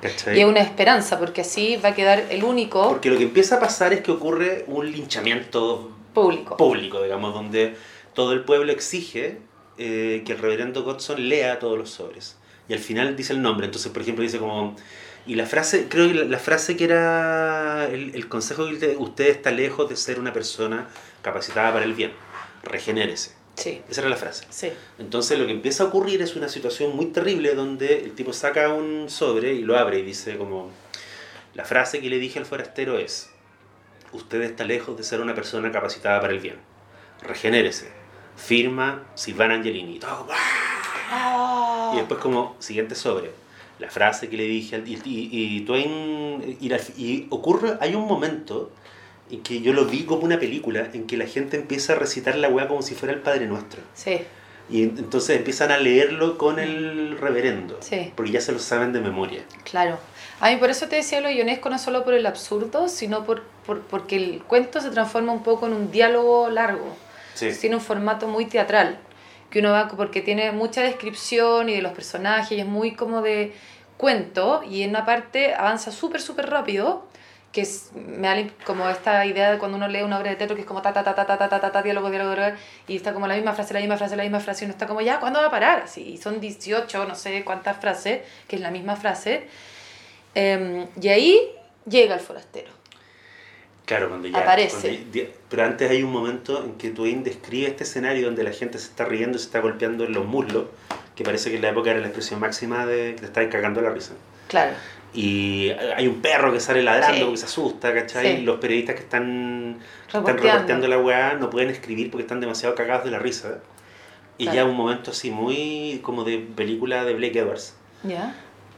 ¿Cachai? 0.00 0.38
Y 0.38 0.40
es 0.42 0.46
una 0.46 0.60
esperanza, 0.60 1.18
porque 1.18 1.40
así 1.40 1.76
va 1.76 1.88
a 1.88 1.94
quedar 1.96 2.24
el 2.30 2.44
único 2.44 2.88
Porque 2.88 3.10
lo 3.10 3.18
que 3.18 3.24
empieza 3.24 3.56
a 3.56 3.60
pasar 3.60 3.92
es 3.92 4.00
que 4.02 4.12
ocurre 4.12 4.64
un 4.68 4.90
linchamiento 4.92 5.90
público. 6.14 6.56
público, 6.56 7.02
digamos, 7.02 7.34
donde 7.34 7.74
todo 8.14 8.32
el 8.32 8.44
pueblo 8.44 8.70
exige 8.70 9.38
eh, 9.78 10.22
que 10.24 10.32
el 10.32 10.38
reverendo 10.38 10.82
Godson 10.82 11.28
lea 11.28 11.58
todos 11.58 11.78
los 11.78 11.90
sobres. 11.90 12.36
Y 12.68 12.72
al 12.74 12.80
final 12.80 13.16
dice 13.16 13.32
el 13.32 13.42
nombre. 13.42 13.66
Entonces, 13.66 13.90
por 13.92 14.02
ejemplo, 14.02 14.22
dice 14.22 14.38
como... 14.38 14.76
Y 15.26 15.34
la 15.34 15.46
frase, 15.46 15.88
creo 15.88 16.08
que 16.08 16.14
la, 16.14 16.24
la 16.24 16.38
frase 16.38 16.76
que 16.76 16.84
era 16.84 17.86
el, 17.90 18.14
el 18.14 18.28
consejo 18.28 18.66
que 18.66 18.96
usted 18.98 19.26
está 19.28 19.50
lejos 19.50 19.88
de 19.88 19.96
ser 19.96 20.18
una 20.18 20.32
persona 20.32 20.88
capacitada 21.22 21.72
para 21.72 21.84
el 21.84 21.94
bien. 21.94 22.12
Regenérese. 22.62 23.38
Sí, 23.58 23.82
Esa 23.90 24.02
era 24.02 24.10
la 24.10 24.16
frase. 24.16 24.46
sí, 24.50 24.70
Entonces 25.00 25.36
lo 25.36 25.44
que 25.44 25.52
empieza 25.52 25.82
a 25.82 25.86
ocurrir 25.88 26.22
es 26.22 26.36
una 26.36 26.48
situación 26.48 26.94
muy 26.94 27.06
terrible 27.06 27.54
donde 27.56 28.04
el 28.04 28.12
tipo 28.12 28.32
saca 28.32 28.68
un 28.72 29.10
sobre 29.10 29.52
y 29.52 29.62
lo 29.62 29.76
abre 29.76 29.98
y 29.98 30.02
dice 30.02 30.38
como, 30.38 30.70
la 31.54 31.64
frase 31.64 32.00
que 32.00 32.08
le 32.08 32.18
dije 32.20 32.38
al 32.38 32.46
forastero 32.46 32.98
es, 32.98 33.30
usted 34.12 34.42
está 34.42 34.62
lejos 34.62 34.96
de 34.96 35.02
ser 35.02 35.20
una 35.20 35.34
persona 35.34 35.72
capacitada 35.72 36.20
para 36.20 36.32
el 36.32 36.38
bien. 36.38 36.54
Regenérese. 37.20 37.88
Firma 38.38 39.02
Silvana 39.14 39.54
Angelini. 39.54 39.96
Y. 39.96 40.00
Ah. 41.10 41.90
Y 41.94 41.98
después 41.98 42.20
como 42.20 42.56
siguiente 42.58 42.94
sobre. 42.94 43.30
La 43.78 43.90
frase 43.90 44.28
que 44.28 44.36
le 44.36 44.44
dije 44.44 44.76
al... 44.76 44.88
Y, 44.88 44.94
y, 45.04 45.28
y 45.56 45.60
Twain... 45.60 46.56
Y, 46.60 46.68
la- 46.68 46.80
y 46.96 47.26
ocurre... 47.30 47.78
Hay 47.80 47.94
un 47.94 48.06
momento 48.06 48.70
en 49.30 49.42
que 49.42 49.60
yo 49.60 49.72
lo 49.72 49.84
vi 49.84 50.02
como 50.04 50.22
una 50.22 50.38
película 50.40 50.88
en 50.92 51.06
que 51.06 51.16
la 51.16 51.26
gente 51.26 51.56
empieza 51.56 51.92
a 51.92 51.96
recitar 51.96 52.34
la 52.36 52.48
weá 52.48 52.66
como 52.66 52.82
si 52.82 52.94
fuera 52.94 53.14
el 53.14 53.20
Padre 53.20 53.46
Nuestro. 53.46 53.80
Sí, 53.94 54.20
Y 54.68 54.82
en- 54.82 54.98
entonces 54.98 55.36
empiezan 55.36 55.70
a 55.70 55.78
leerlo 55.78 56.38
con 56.38 56.58
el 56.58 57.16
reverendo. 57.18 57.76
Sí. 57.80 58.12
Porque 58.16 58.32
ya 58.32 58.40
se 58.40 58.50
lo 58.52 58.58
saben 58.58 58.92
de 58.92 59.00
memoria. 59.00 59.42
claro. 59.70 59.98
A 60.40 60.50
mí 60.50 60.56
por 60.56 60.70
eso 60.70 60.86
te 60.86 60.94
decía 60.94 61.20
lo 61.20 61.28
ionesco, 61.30 61.68
no 61.68 61.80
solo 61.80 62.04
por 62.04 62.14
el 62.14 62.24
absurdo, 62.24 62.88
sino 62.88 63.24
por, 63.24 63.42
por, 63.66 63.80
porque 63.80 64.14
el 64.14 64.42
cuento 64.44 64.80
se 64.80 64.90
transforma 64.90 65.32
un 65.32 65.42
poco 65.42 65.66
en 65.66 65.72
un 65.72 65.90
diálogo 65.90 66.48
largo 66.48 66.96
sí. 67.38 67.60
tiene 67.60 67.76
un 67.76 67.82
formato 67.82 68.26
muy 68.26 68.46
teatral, 68.46 68.98
que 69.50 69.60
uno 69.60 69.72
va 69.72 69.88
porque 69.88 70.20
tiene 70.20 70.52
mucha 70.52 70.82
descripción 70.82 71.68
y 71.68 71.74
de 71.74 71.82
los 71.82 71.92
personajes, 71.92 72.52
y 72.52 72.60
es 72.60 72.66
muy 72.66 72.92
como 72.92 73.22
de 73.22 73.54
cuento, 73.96 74.62
y 74.68 74.82
en 74.82 74.90
una 74.90 75.04
parte 75.04 75.54
avanza 75.54 75.90
súper, 75.90 76.20
súper 76.20 76.50
rápido, 76.50 77.06
que 77.52 77.62
es, 77.62 77.90
me 77.94 78.28
da 78.28 78.50
como 78.66 78.88
esta 78.90 79.24
idea 79.24 79.50
de 79.50 79.58
cuando 79.58 79.78
uno 79.78 79.88
lee 79.88 80.02
una 80.02 80.18
obra 80.18 80.30
de 80.30 80.36
teatro 80.36 80.54
que 80.54 80.62
es 80.62 80.68
como 80.68 80.82
ta 80.82 80.92
ta 80.92 81.02
ta 81.02 81.14
ta 81.14 81.26
ta 81.26 81.38
ta 81.38 81.48
ta, 81.48 81.60
ta, 81.60 81.72
ta 81.72 81.82
diálogo, 81.82 82.10
diálogo, 82.10 82.34
diálogo, 82.34 82.56
y 82.86 82.96
está 82.96 83.14
como 83.14 83.26
la 83.26 83.34
misma 83.34 83.54
frase, 83.54 83.72
la 83.72 83.80
misma 83.80 83.96
frase, 83.96 84.16
la 84.16 84.22
misma 84.22 84.40
frase, 84.40 84.64
y 84.64 84.66
uno 84.66 84.72
está 84.72 84.86
como 84.86 85.00
ya, 85.00 85.18
¿cuándo 85.18 85.40
va 85.40 85.46
a 85.46 85.50
parar? 85.50 85.82
Así, 85.82 86.02
y 86.02 86.18
son 86.18 86.40
18, 86.40 87.06
no 87.06 87.14
sé 87.14 87.44
cuántas 87.44 87.78
frases, 87.78 88.20
que 88.46 88.56
es 88.56 88.62
la 88.62 88.70
misma 88.70 88.96
frase, 88.96 89.48
eh, 90.34 90.86
y 91.00 91.08
ahí 91.08 91.40
llega 91.86 92.14
el 92.14 92.20
forastero 92.20 92.77
Claro, 93.88 94.10
cuando 94.10 94.28
ya... 94.28 94.38
Aparece. 94.38 94.98
cuando 95.10 95.30
pero 95.48 95.64
antes 95.64 95.90
hay 95.90 96.02
un 96.02 96.12
momento 96.12 96.62
en 96.62 96.74
que 96.74 96.90
Twain 96.90 97.24
describe 97.24 97.68
este 97.68 97.84
escenario 97.84 98.26
donde 98.26 98.44
la 98.44 98.52
gente 98.52 98.76
se 98.78 98.88
está 98.90 99.06
riendo 99.06 99.36
y 99.36 99.40
se 99.40 99.46
está 99.46 99.60
golpeando 99.60 100.04
en 100.04 100.12
los 100.12 100.26
muslos, 100.26 100.66
que 101.16 101.24
parece 101.24 101.48
que 101.50 101.56
en 101.56 101.62
la 101.62 101.70
época 101.70 101.90
era 101.90 102.00
la 102.00 102.06
expresión 102.08 102.38
máxima 102.38 102.84
de 102.84 103.14
que 103.14 103.20
te 103.20 103.24
estáis 103.26 103.48
cagando 103.48 103.80
la 103.80 103.88
risa. 103.90 104.12
Claro, 104.48 104.72
Y 105.14 105.70
hay 105.96 106.06
un 106.06 106.20
perro 106.20 106.52
que 106.52 106.60
sale 106.60 106.82
ladrando, 106.82 107.24
Sí. 107.26 107.30
que 107.32 107.36
se 107.38 107.46
asusta, 107.46 107.94
¿cachai? 107.94 108.36
Sí. 108.36 108.42
Los 108.42 108.58
periodistas 108.58 108.94
que 108.94 109.00
están, 109.02 109.78
que 110.02 110.18
están 110.18 110.26
Reporteando. 110.36 110.86
la 110.86 110.98
weá 110.98 111.32
no 111.34 111.48
pueden 111.48 111.70
escribir 111.70 112.10
porque 112.10 112.22
están 112.24 112.40
demasiado 112.40 112.74
cagados 112.74 113.06
de 113.06 113.10
la 113.12 113.18
risa. 113.18 113.60
Y 114.36 114.44
Claro. 114.44 114.56
ya 114.56 114.64
un 114.66 114.76
momento 114.76 115.12
así 115.12 115.30
muy 115.30 116.00
como 116.02 116.24
de 116.24 116.36
película 116.54 117.06
de 117.06 117.14
Blake 117.14 117.38
Edwards. 117.38 117.74
¿ya? 118.04 118.34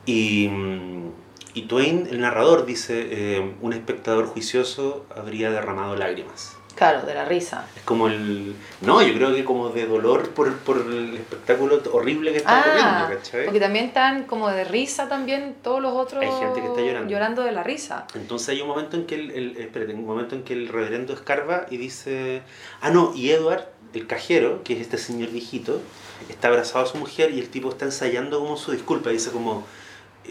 Y, 0.07 0.47
mm, 0.49 1.11
y 1.55 1.63
Twain, 1.63 2.07
el 2.11 2.21
narrador, 2.21 2.67
dice, 2.67 3.09
eh, 3.11 3.55
un 3.61 3.73
espectador 3.73 4.27
juicioso 4.27 5.07
habría 5.15 5.51
derramado 5.51 5.97
lágrimas. 5.97 6.57
Claro, 6.77 7.03
de 7.03 7.15
la 7.15 7.25
risa. 7.27 7.67
Es 7.77 7.83
como 7.83 8.07
el... 8.07 8.55
No, 8.81 9.03
yo 9.03 9.13
creo 9.13 9.35
que 9.35 9.45
como 9.45 9.69
de 9.69 9.87
dolor 9.87 10.31
por, 10.31 10.55
por 10.59 10.79
el 10.79 11.15
espectáculo 11.17 11.83
horrible 11.93 12.31
que 12.33 12.39
está 12.39 12.57
Ah, 12.59 12.61
ocurriendo, 12.65 13.17
¿cachai? 13.23 13.45
porque 13.45 13.61
también 13.61 13.85
están 13.87 14.25
como 14.25 14.49
de 14.49 14.65
risa 14.65 15.07
también 15.09 15.57
todos 15.63 15.83
los 15.83 15.93
otros 15.93 16.23
Hay 16.25 16.31
gente 16.31 16.61
que 16.63 16.69
está 16.69 16.81
llorando. 16.81 17.43
de 17.43 17.53
la 17.53 17.63
risa. 17.65 18.07
Entonces 18.15 18.49
hay 18.51 18.63
un 18.63 18.69
momento 18.69 18.97
en 18.97 19.05
que 19.07 19.17
el, 19.17 19.31
el- 19.33 19.57
espérate, 19.59 19.93
un 19.93 20.07
momento 20.07 20.35
en 20.37 20.43
que 20.43 20.55
el 20.55 20.69
reverendo 20.69 21.13
escarba 21.13 21.67
y 21.71 21.77
dice, 21.77 22.43
ah 22.81 22.89
no, 22.91 23.13
y 23.15 23.31
Edward, 23.31 23.67
el 23.93 24.07
cajero, 24.07 24.63
que 24.63 24.75
es 24.75 24.81
este 24.81 24.97
señor 24.97 25.31
viejito, 25.31 25.83
está 26.31 26.49
abrazado 26.49 26.85
a 26.85 26.89
su 26.89 26.97
mujer 26.97 27.33
y 27.33 27.41
el 27.41 27.51
tipo 27.51 27.69
está 27.69 27.85
ensayando 27.85 28.39
como 28.39 28.57
su 28.57 28.73
disculpa, 28.73 29.11
dice 29.11 29.31
como 29.33 29.67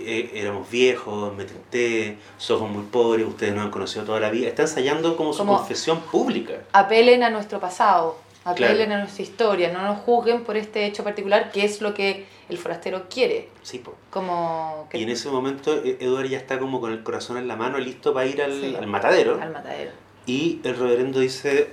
"Eh, 0.06 0.32
éramos 0.36 0.70
viejos, 0.70 1.36
me 1.36 1.46
tenté, 1.46 2.18
somos 2.38 2.70
muy 2.72 2.84
pobres, 2.84 3.28
ustedes 3.28 3.54
nos 3.54 3.66
han 3.66 3.72
conocido 3.72 4.06
toda 4.06 4.20
la 4.20 4.30
vida, 4.30 4.48
está 4.48 4.64
ensayando 4.64 5.16
como 5.18 5.34
su 5.34 5.40
Como- 5.40 5.58
confesión 5.58 6.00
pública. 6.02 6.54
Apelen 6.74 7.24
a 7.24 7.30
nuestro 7.30 7.60
pasado, 7.60 8.18
apelen 8.46 8.76
Claro. 8.78 8.94
a 8.94 8.98
nuestra 9.04 9.24
historia, 9.24 9.72
no 9.74 9.82
nos 9.82 10.00
juzguen 10.00 10.44
por 10.44 10.58
este 10.58 10.86
hecho 10.86 11.04
particular 11.04 11.52
que 11.52 11.66
es 11.66 11.82
lo 11.82 11.94
que 11.94 12.26
el 12.50 12.58
forastero 12.58 13.04
quiere. 13.10 13.50
Sí, 13.62 13.80
po. 13.80 13.96
Como 14.10 14.88
que 14.90 14.98
Y 14.98 15.04
en 15.04 15.10
ese 15.10 15.30
momento 15.30 15.74
eh, 15.84 15.98
Edward 16.00 16.28
ya 16.28 16.38
está 16.38 16.58
como 16.60 16.80
con 16.82 16.92
el 16.92 17.04
corazón 17.04 17.38
en 17.38 17.48
la 17.48 17.56
mano, 17.56 17.78
listo 17.78 18.14
para 18.14 18.26
ir 18.26 18.42
al, 18.42 18.60
Sí. 18.62 18.76
al 18.76 18.88
matadero. 18.88 19.40
al 19.42 19.52
matadero. 19.52 19.92
Y 20.26 20.60
el 20.64 20.76
reverendo 20.78 21.20
dice, 21.20 21.70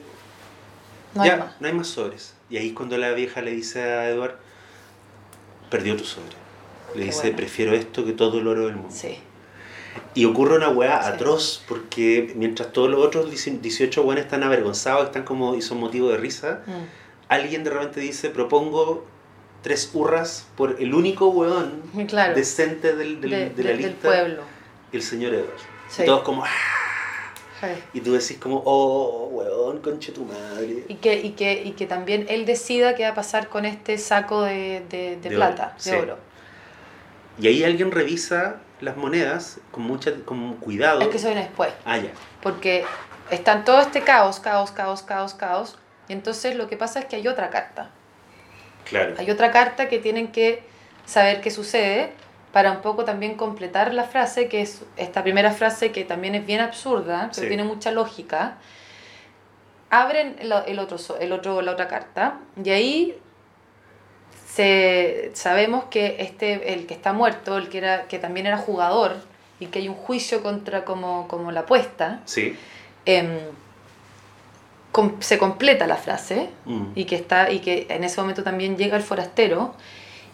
No 1.15 1.23
hay 1.23 1.31
ya, 1.31 1.37
más. 1.39 1.61
no 1.61 1.67
hay 1.69 1.73
más 1.75 1.87
sobres. 1.89 2.35
Y 2.51 2.59
ahí 2.59 2.69
es 2.69 2.73
cuando 2.75 2.97
la 2.99 3.11
vieja 3.13 3.41
le 3.43 3.51
dice 3.53 3.83
a 3.83 4.09
Edward, 4.09 4.37
perdió 5.71 5.97
tu 5.97 6.05
sobre. 6.05 6.37
Le 6.97 7.05
dice, 7.05 7.21
bueno. 7.23 7.37
prefiero 7.37 7.73
esto 7.75 8.05
que 8.05 8.13
todo 8.13 8.39
el 8.39 8.47
oro 8.49 8.67
del 8.67 8.77
mundo. 8.77 8.91
Sí. 8.95 9.19
Y 10.15 10.25
ocurre 10.25 10.57
una 10.57 10.69
weá 10.71 11.03
Sí. 11.03 11.09
atroz, 11.13 11.63
porque 11.69 12.33
mientras 12.37 12.73
todos 12.73 12.91
los 12.91 13.05
otros 13.05 13.31
18 13.31 14.03
weones 14.03 14.25
están 14.25 14.43
avergonzados, 14.43 15.05
están 15.07 15.25
como, 15.25 15.55
y 15.55 15.63
son 15.63 15.79
motivo 15.79 16.09
de 16.11 16.17
risa, 16.19 16.63
Mm. 16.67 16.71
alguien 17.29 17.65
de 17.65 17.71
repente 17.71 18.01
dice, 18.01 18.31
propongo 18.31 19.05
tres 19.63 19.91
hurras 19.95 20.47
por 20.57 20.77
el 20.81 20.95
único 20.95 21.29
weón 21.29 21.83
Claro. 22.09 22.35
decente 22.35 22.95
del, 22.95 23.21
del- 23.21 23.31
De- 23.31 23.51
de 23.51 23.63
la 23.65 23.71
de- 23.71 23.77
lista, 23.77 24.11
del 24.11 24.23
pueblo. 24.27 24.43
el 24.93 25.03
señor 25.03 25.35
Edward. 25.35 25.59
Sí. 25.89 26.03
Y 26.03 26.07
todos 26.07 26.21
como, 26.23 26.45
"Ah", 26.45 26.49
y 27.95 28.01
tú 28.01 28.13
decís 28.13 28.37
como, 28.39 28.63
oh, 28.65 29.29
weón, 29.33 29.79
conche 29.81 30.13
tu 30.13 30.25
madre. 30.25 30.85
Y 30.89 30.95
que, 30.97 31.15
y, 31.21 31.31
que, 31.31 31.63
y 31.65 31.73
que 31.73 31.87
también 31.87 32.27
él 32.29 32.45
decida 32.45 32.95
qué 32.95 33.05
va 33.05 33.11
a 33.11 33.15
pasar 33.15 33.49
con 33.49 33.65
este 33.65 33.97
saco 33.99 34.43
de, 34.43 34.83
plata, 35.23 35.65
oro, 35.69 35.75
de 35.77 35.81
sí. 35.83 35.91
oro. 35.97 36.19
Y 37.39 37.47
ahí 37.49 37.65
alguien 37.65 37.91
revisa 37.91 38.57
las 38.81 38.97
monedas 38.97 39.59
con 39.71 39.83
mucha 39.85 40.13
con 40.25 40.55
cuidado. 40.57 41.01
Es 41.01 41.09
que 41.09 41.17
eso 41.17 41.27
viene 41.29 41.43
después. 41.43 41.73
Ah, 41.85 41.99
ya. 41.99 42.11
Porque 42.43 42.85
está 43.31 43.53
en 43.53 43.65
todo 43.65 43.81
este 43.81 44.03
caos, 44.03 44.41
caos, 44.41 44.71
caos, 44.71 45.03
caos, 45.03 45.35
caos. 45.35 45.79
Y 46.09 46.13
entonces 46.13 46.57
lo 46.57 46.69
que 46.69 46.77
pasa 46.77 47.01
es 47.01 47.07
que 47.07 47.17
hay 47.17 47.27
otra 47.29 47.51
carta. 47.51 47.91
Claro. 48.85 49.15
Hay 49.19 49.31
otra 49.31 49.51
carta 49.51 49.89
que 49.89 49.99
tienen 49.99 50.29
que 50.29 50.63
saber 51.05 51.41
qué 51.41 51.51
sucede 51.51 52.13
para 52.53 52.71
un 52.73 52.81
poco 52.81 53.05
también 53.05 53.35
completar 53.37 53.93
la 53.93 54.05
frase, 54.05 54.49
que 54.49 54.63
es 54.63 54.83
esta 54.97 55.23
primera 55.23 55.51
frase 55.53 55.93
que 55.93 56.05
también 56.05 56.35
es 56.35 56.47
bien 56.47 56.61
absurda, 56.61 57.29
pero 57.35 57.43
Sí. 57.43 57.49
tiene 57.49 57.65
mucha 57.65 57.91
lógica. 57.91 58.57
Abren 59.91 60.37
el, 60.41 60.53
el 60.67 60.79
otro, 60.79 60.97
el 61.21 61.33
otro, 61.33 61.63
la 61.63 61.73
otra 61.73 61.87
carta 61.89 62.39
y 62.63 62.71
ahí 62.71 63.19
se, 64.57 65.31
sabemos 65.35 65.85
que 65.91 66.17
este, 66.21 66.73
el 66.73 66.87
que 66.87 66.95
está 66.95 67.13
muerto, 67.13 67.59
el 67.59 67.69
que, 67.69 67.79
era, 67.79 68.05
que 68.09 68.19
también 68.19 68.47
era 68.47 68.57
jugador 68.57 69.17
y 69.61 69.67
que 69.67 69.81
hay 69.81 69.89
un 69.89 69.95
juicio 69.95 70.43
contra 70.43 70.85
como, 70.85 71.29
como 71.29 71.53
la 71.53 71.61
apuesta, 71.61 72.21
Sí. 72.25 72.57
em, 73.05 73.29
com- 74.93 75.17
se 75.21 75.37
completa 75.39 75.87
la 75.87 75.97
frase 75.97 76.49
Mm. 76.65 76.85
y 76.95 77.05
que 77.05 77.17
está 77.17 77.51
y 77.51 77.59
que 77.61 77.87
en 77.91 78.03
ese 78.05 78.21
momento 78.21 78.43
también 78.43 78.77
llega 78.77 78.97
el 78.97 79.03
forastero 79.03 79.75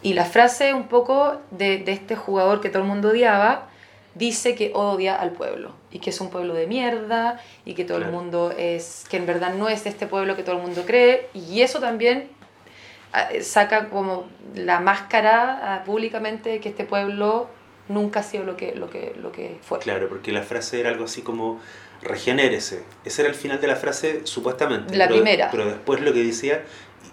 y 0.02 0.14
la 0.14 0.24
frase 0.24 0.72
un 0.74 0.84
poco 0.88 1.36
de, 1.50 1.78
de 1.78 1.92
este 1.92 2.14
jugador 2.16 2.60
que 2.60 2.68
todo 2.68 2.82
el 2.82 2.88
mundo 2.88 3.08
odiaba 3.10 3.68
dice 4.14 4.54
que 4.54 4.72
odia 4.74 5.14
al 5.16 5.30
pueblo 5.30 5.72
y 5.90 5.98
que 5.98 6.10
es 6.10 6.20
un 6.20 6.28
pueblo 6.30 6.54
de 6.54 6.66
mierda 6.66 7.40
y 7.64 7.74
que 7.74 7.84
todo 7.84 7.98
Claro. 7.98 8.12
el 8.12 8.16
mundo 8.18 8.52
es 8.56 9.04
que 9.10 9.16
en 9.16 9.26
verdad 9.26 9.54
no 9.54 9.68
es 9.68 9.86
este 9.86 10.06
pueblo 10.06 10.36
que 10.36 10.42
todo 10.42 10.56
el 10.56 10.62
mundo 10.62 10.82
cree 10.86 11.28
y 11.34 11.62
eso 11.62 11.80
también 11.80 12.28
saca 13.42 13.88
como 13.88 14.26
la 14.54 14.80
máscara 14.80 15.76
ah, 15.76 15.84
públicamente 15.84 16.50
de 16.50 16.60
que 16.60 16.70
este 16.70 16.84
pueblo 16.84 17.48
nunca 17.88 18.20
ha 18.20 18.22
sido 18.22 18.44
lo 18.44 18.56
que 18.56 18.74
lo 18.74 18.88
que 18.88 19.14
lo 19.20 19.32
que 19.32 19.58
fue 19.62 19.78
Claro, 19.80 20.08
porque 20.08 20.32
la 20.32 20.42
frase 20.42 20.80
era 20.80 20.90
algo 20.90 21.04
así 21.04 21.22
como 21.22 21.60
regenérese. 22.02 22.82
Ese 23.04 23.22
era 23.22 23.28
el 23.28 23.34
final 23.36 23.60
de 23.60 23.66
la 23.66 23.76
frase, 23.76 24.22
supuestamente. 24.24 24.96
La 24.96 25.06
pero, 25.06 25.16
primera. 25.20 25.50
Pero 25.50 25.66
después 25.66 26.00
lo 26.00 26.12
que 26.12 26.24
decía, 26.24 26.62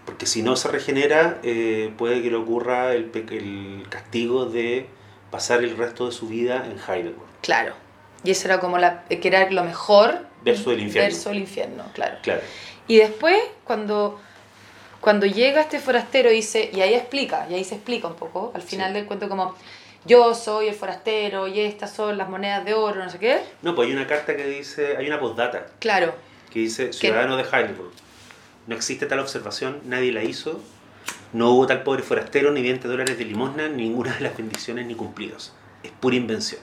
porque 0.05 0.25
si 0.25 0.41
no 0.41 0.55
se 0.55 0.67
regenera, 0.69 1.37
eh, 1.43 1.93
puede 1.97 2.21
que 2.21 2.29
le 2.31 2.37
ocurra 2.37 2.93
el, 2.93 3.11
el 3.13 3.85
castigo 3.89 4.45
de 4.45 4.87
pasar 5.31 5.63
el 5.63 5.77
resto 5.77 6.07
de 6.07 6.11
su 6.11 6.27
vida 6.27 6.65
en 6.65 6.79
Heidelberg. 6.79 7.29
claro 7.41 7.75
y 8.23 8.31
eso 8.31 8.47
era 8.47 8.59
como 8.59 8.79
la 8.79 9.03
que 9.05 9.27
era 9.27 9.49
lo 9.49 9.63
mejor 9.63 10.25
Verso 10.43 10.71
del 10.71 10.81
infierno. 10.81 11.09
verso 11.09 11.29
el 11.29 11.37
infierno 11.37 11.83
claro 11.93 12.17
Claro. 12.23 12.41
Y 12.87 12.97
después, 12.97 13.39
cuando, 13.65 14.19
cuando 15.01 15.25
llega 15.25 15.61
este 15.61 15.79
forastero, 15.79 16.29
dice, 16.29 16.69
y 16.73 16.81
ahí 16.81 16.93
explica, 16.93 17.47
y 17.49 17.53
ahí 17.53 17.63
se 17.63 17.75
explica 17.75 18.07
un 18.07 18.15
poco, 18.15 18.51
al 18.53 18.61
final 18.61 18.89
Sí. 18.89 18.93
del 18.95 19.05
cuento 19.05 19.29
como, 19.29 19.55
yo 20.05 20.33
soy 20.33 20.67
el 20.67 20.75
forastero 20.75 21.47
y 21.47 21.59
estas 21.61 21.93
son 21.93 22.17
las 22.17 22.29
monedas 22.29 22.65
de 22.65 22.73
oro, 22.73 23.03
no 23.03 23.09
sé 23.09 23.19
qué. 23.19 23.39
No, 23.61 23.75
pues 23.75 23.87
hay 23.87 23.93
una 23.93 24.07
carta 24.07 24.35
que 24.35 24.45
dice, 24.45 24.97
hay 24.97 25.07
una 25.07 25.19
postdata 25.19 25.67
Claro, 25.79 26.13
que 26.51 26.59
dice 26.59 26.93
Ciudadano 26.93 27.37
de 27.37 27.43
Heidelberg. 27.43 27.91
No 28.67 28.75
existe 28.75 29.05
tal 29.05 29.19
observación, 29.19 29.81
nadie 29.85 30.11
la 30.11 30.23
hizo. 30.23 30.59
No 31.33 31.51
hubo 31.51 31.67
tal 31.67 31.83
pobre 31.83 32.01
forastero, 32.03 32.51
ni 32.51 32.61
20 32.61 32.87
dólares 32.87 33.17
de 33.17 33.25
limosna, 33.25 33.67
ni 33.67 33.83
ninguna 33.83 34.13
de 34.13 34.21
las 34.21 34.37
bendiciones 34.37 34.85
ni 34.85 34.95
cumplidos. 34.95 35.53
Es 35.83 35.91
pura 35.91 36.15
invención. 36.15 36.61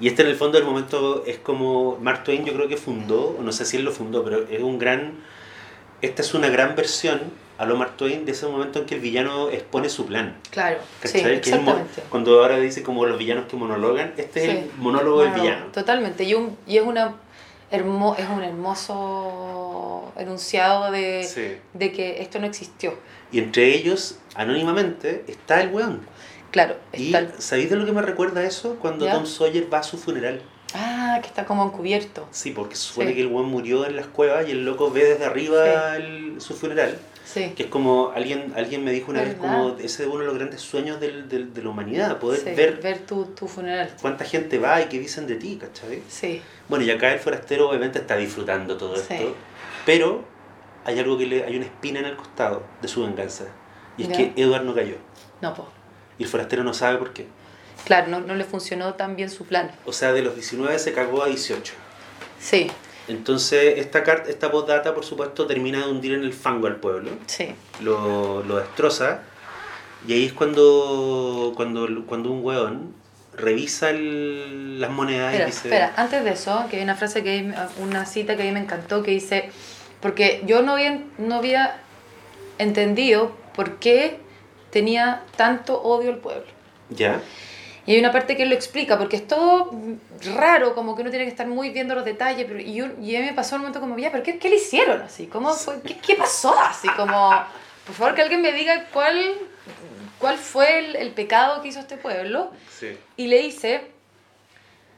Y 0.00 0.08
este 0.08 0.22
en 0.22 0.28
el 0.28 0.36
fondo 0.36 0.58
del 0.58 0.66
momento 0.66 1.24
es 1.26 1.38
como 1.38 1.98
Mark 2.00 2.24
Twain 2.24 2.44
yo 2.44 2.54
creo 2.54 2.68
que 2.68 2.76
fundó, 2.76 3.36
no 3.40 3.52
sé 3.52 3.64
si 3.64 3.76
él 3.76 3.84
lo 3.84 3.92
fundó, 3.92 4.24
pero 4.24 4.46
es 4.48 4.62
un 4.62 4.78
gran... 4.78 5.14
Esta 6.00 6.22
es 6.22 6.32
una 6.34 6.48
gran 6.48 6.76
versión 6.76 7.20
a 7.58 7.66
lo 7.66 7.76
Mark 7.76 7.96
Twain 7.96 8.24
de 8.24 8.32
ese 8.32 8.46
momento 8.46 8.78
en 8.78 8.86
que 8.86 8.94
el 8.94 9.00
villano 9.00 9.50
expone 9.50 9.88
su 9.88 10.06
plan. 10.06 10.36
claro, 10.50 10.78
sí, 11.02 11.18
exactamente. 11.18 12.02
cuando 12.08 12.40
ahora 12.40 12.58
dice 12.58 12.82
como 12.84 13.04
los 13.04 13.18
villanos 13.18 13.46
que 13.46 13.56
monologan, 13.56 14.14
este 14.16 14.44
es 14.44 14.48
el 14.50 14.70
monólogo 14.78 15.22
del 15.22 15.30
No, 15.32 15.36
no, 15.36 15.42
villano. 15.42 15.66
Totalmente, 15.72 16.22
y, 16.24 16.34
un, 16.34 16.56
y 16.66 16.76
es, 16.78 16.84
una 16.84 17.16
hermo, 17.70 18.14
es 18.16 18.28
un 18.28 18.42
hermoso 18.44 20.12
enunciado 20.16 20.90
de, 20.90 21.24
Sí. 21.24 21.56
de 21.74 21.92
que 21.92 22.22
esto 22.22 22.38
no 22.38 22.46
existió. 22.46 22.94
Y 23.32 23.38
entre 23.40 23.74
ellos, 23.74 24.18
anónimamente, 24.34 25.24
está 25.28 25.60
el 25.60 25.70
weón. 25.70 26.00
Claro, 26.50 26.76
Y 26.94 27.14
el- 27.14 27.30
¿sabéis 27.38 27.68
de 27.70 27.76
lo 27.76 27.84
que 27.84 27.92
me 27.92 28.00
recuerda 28.02 28.42
eso? 28.42 28.76
Cuando 28.80 29.04
¿Ya? 29.04 29.12
Tom 29.12 29.26
Sawyer 29.26 29.72
va 29.72 29.78
a 29.78 29.82
su 29.82 29.98
funeral. 29.98 30.40
Ah, 30.74 31.18
que 31.20 31.28
está 31.28 31.44
como 31.44 31.64
encubierto. 31.64 32.26
Sí, 32.30 32.50
porque 32.52 32.74
supone 32.76 33.10
Sí. 33.10 33.16
que 33.16 33.20
el 33.22 33.26
weón 33.28 33.46
murió 33.48 33.84
en 33.86 33.96
las 33.96 34.06
cuevas 34.06 34.46
y 34.48 34.52
el 34.52 34.64
loco 34.64 34.90
ve 34.90 35.04
desde 35.04 35.24
arriba 35.26 35.96
el- 35.96 36.40
su 36.40 36.54
funeral. 36.54 36.98
Sí, 37.30 37.52
Que 37.54 37.64
es 37.64 37.68
como, 37.68 38.10
alguien, 38.14 38.54
alguien 38.56 38.82
me 38.84 38.90
dijo 38.90 39.10
una 39.10 39.20
vez, 39.22 39.34
como 39.34 39.76
ese 39.78 40.04
es 40.04 40.08
uno 40.08 40.20
de 40.20 40.24
los 40.26 40.34
grandes 40.38 40.62
sueños 40.62 40.98
del- 40.98 41.28
del- 41.28 41.52
de 41.52 41.62
la 41.62 41.68
humanidad, 41.68 42.18
poder 42.18 42.40
sí, 42.40 42.50
ver 42.56 42.80
ver 42.80 43.00
tu, 43.00 43.26
tu 43.26 43.46
funeral. 43.46 43.92
cuánta 44.00 44.24
gente 44.24 44.58
va 44.58 44.80
y 44.80 44.86
qué 44.86 44.98
dicen 44.98 45.26
de 45.26 45.34
ti, 45.36 45.58
¿cachai? 45.60 46.02
Sí, 46.08 46.40
Bueno, 46.68 46.86
y 46.86 46.90
acá 46.90 47.12
el 47.12 47.18
forastero 47.18 47.68
obviamente 47.68 47.98
está 47.98 48.16
disfrutando 48.16 48.78
todo 48.78 48.96
Sí. 48.96 49.02
esto, 49.10 49.34
pero 49.84 50.24
hay 50.86 50.98
algo 50.98 51.18
que 51.18 51.26
le, 51.26 51.44
hay 51.44 51.54
una 51.56 51.66
espina 51.66 51.98
en 52.00 52.06
el 52.06 52.16
costado 52.16 52.62
de 52.80 52.88
su 52.88 53.02
venganza. 53.02 53.44
Y 53.98 54.04
es 54.04 54.08
Ya. 54.08 54.16
que 54.16 54.32
Edward 54.36 54.62
no 54.64 54.74
cayó. 54.74 54.96
no, 55.42 55.52
pues. 55.52 55.68
Y 56.18 56.22
el 56.22 56.28
forastero 56.30 56.64
no 56.64 56.72
sabe 56.72 56.96
por 56.96 57.12
qué. 57.12 57.26
Claro, 57.84 58.08
no, 58.08 58.20
no 58.20 58.34
le 58.36 58.44
funcionó 58.44 58.94
tan 58.94 59.16
bien 59.16 59.28
su 59.28 59.44
plan. 59.44 59.70
O 59.84 59.92
sea, 59.92 60.12
de 60.12 60.22
los 60.22 60.34
19 60.34 60.78
se 60.78 60.92
cagó 60.94 61.22
a 61.22 61.26
18. 61.28 61.74
Sí, 62.40 62.68
Entonces, 63.08 63.78
esta 63.78 64.02
carta, 64.04 64.30
esta 64.30 64.50
postdata, 64.50 64.94
por 64.94 65.04
supuesto, 65.04 65.46
termina 65.46 65.84
de 65.86 65.90
hundir 65.90 66.12
en 66.12 66.22
el 66.22 66.32
fango 66.32 66.66
al 66.66 66.76
pueblo. 66.76 67.10
sí. 67.26 67.48
Lo, 67.80 68.42
lo 68.44 68.56
destroza. 68.56 69.20
Y 70.06 70.12
ahí 70.12 70.26
es 70.26 70.32
cuando, 70.32 71.52
cuando, 71.56 71.88
cuando 72.06 72.30
un 72.30 72.44
weón 72.44 72.94
revisa 73.36 73.90
el- 73.90 74.80
las 74.80 74.90
monedas 74.90 75.34
y 75.34 75.44
dice... 75.44 75.68
espera, 75.68 75.92
antes 75.96 76.22
de 76.24 76.30
eso, 76.30 76.64
que 76.70 76.76
hay 76.78 76.82
una 76.82 76.94
frase 76.96 77.22
que 77.22 77.30
hay- 77.30 77.54
una 77.80 78.04
cita 78.06 78.36
que 78.36 78.42
a 78.42 78.46
mí 78.46 78.52
me 78.52 78.60
encantó 78.60 79.02
que 79.02 79.10
dice, 79.12 79.50
porque 80.00 80.42
yo 80.46 80.62
no 80.62 80.72
había, 80.72 81.00
no 81.18 81.36
había 81.36 81.80
entendido 82.58 83.32
por 83.54 83.76
qué 83.78 84.18
tenía 84.70 85.22
tanto 85.36 85.80
odio 85.82 86.10
el 86.10 86.18
pueblo. 86.18 86.44
Ya, 86.90 87.20
Y 87.88 87.92
hay 87.94 88.00
una 88.00 88.12
parte 88.12 88.36
que 88.36 88.44
lo 88.44 88.54
explica, 88.54 88.98
porque 88.98 89.16
es 89.16 89.26
todo 89.26 89.70
raro, 90.34 90.74
como 90.74 90.94
que 90.94 91.00
uno 91.00 91.08
tiene 91.10 91.24
que 91.24 91.30
estar 91.30 91.46
muy 91.46 91.70
viendo 91.70 91.94
los 91.94 92.04
detalles, 92.04 92.44
pero 92.46 92.60
y, 92.60 92.74
yo- 92.74 92.88
y 93.00 93.16
a 93.16 93.20
mí 93.20 93.24
me 93.26 93.32
pasó 93.32 93.54
un 93.54 93.62
momento 93.62 93.80
como, 93.80 93.96
ya, 93.96 94.12
pero 94.12 94.22
¿qué, 94.22 94.38
qué 94.38 94.50
le 94.50 94.56
hicieron 94.56 95.00
así? 95.00 95.26
¿Cómo 95.26 95.54
fue? 95.54 95.80
¿Qué, 95.80 95.96
qué 95.96 96.14
pasó 96.14 96.54
así? 96.60 96.86
Como, 96.96 97.30
por 97.86 97.94
favor, 97.94 98.14
que 98.14 98.20
alguien 98.20 98.42
me 98.42 98.52
diga 98.52 98.84
cuál, 98.92 99.32
cuál 100.18 100.36
fue 100.36 100.80
el, 100.80 100.96
el 100.96 101.12
pecado 101.12 101.62
que 101.62 101.68
hizo 101.68 101.80
este 101.80 101.96
pueblo. 101.96 102.50
sí. 102.78 102.94
Y 103.16 103.28
le 103.28 103.38
dice, 103.40 103.90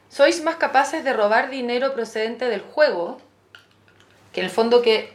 sois 0.09 0.43
más 0.43 0.55
capaces 0.57 1.05
de 1.05 1.13
robar 1.13 1.49
dinero 1.49 1.93
procedente 1.93 2.49
del 2.49 2.59
juego, 2.59 3.19
que 4.33 4.41
en 4.41 4.47
el 4.47 4.51
fondo 4.51 4.81
que 4.81 5.13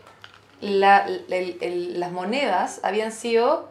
la- 0.62 1.04
el- 1.06 1.58
el- 1.60 2.00
las 2.00 2.10
monedas 2.10 2.80
habían 2.84 3.12
sido, 3.12 3.68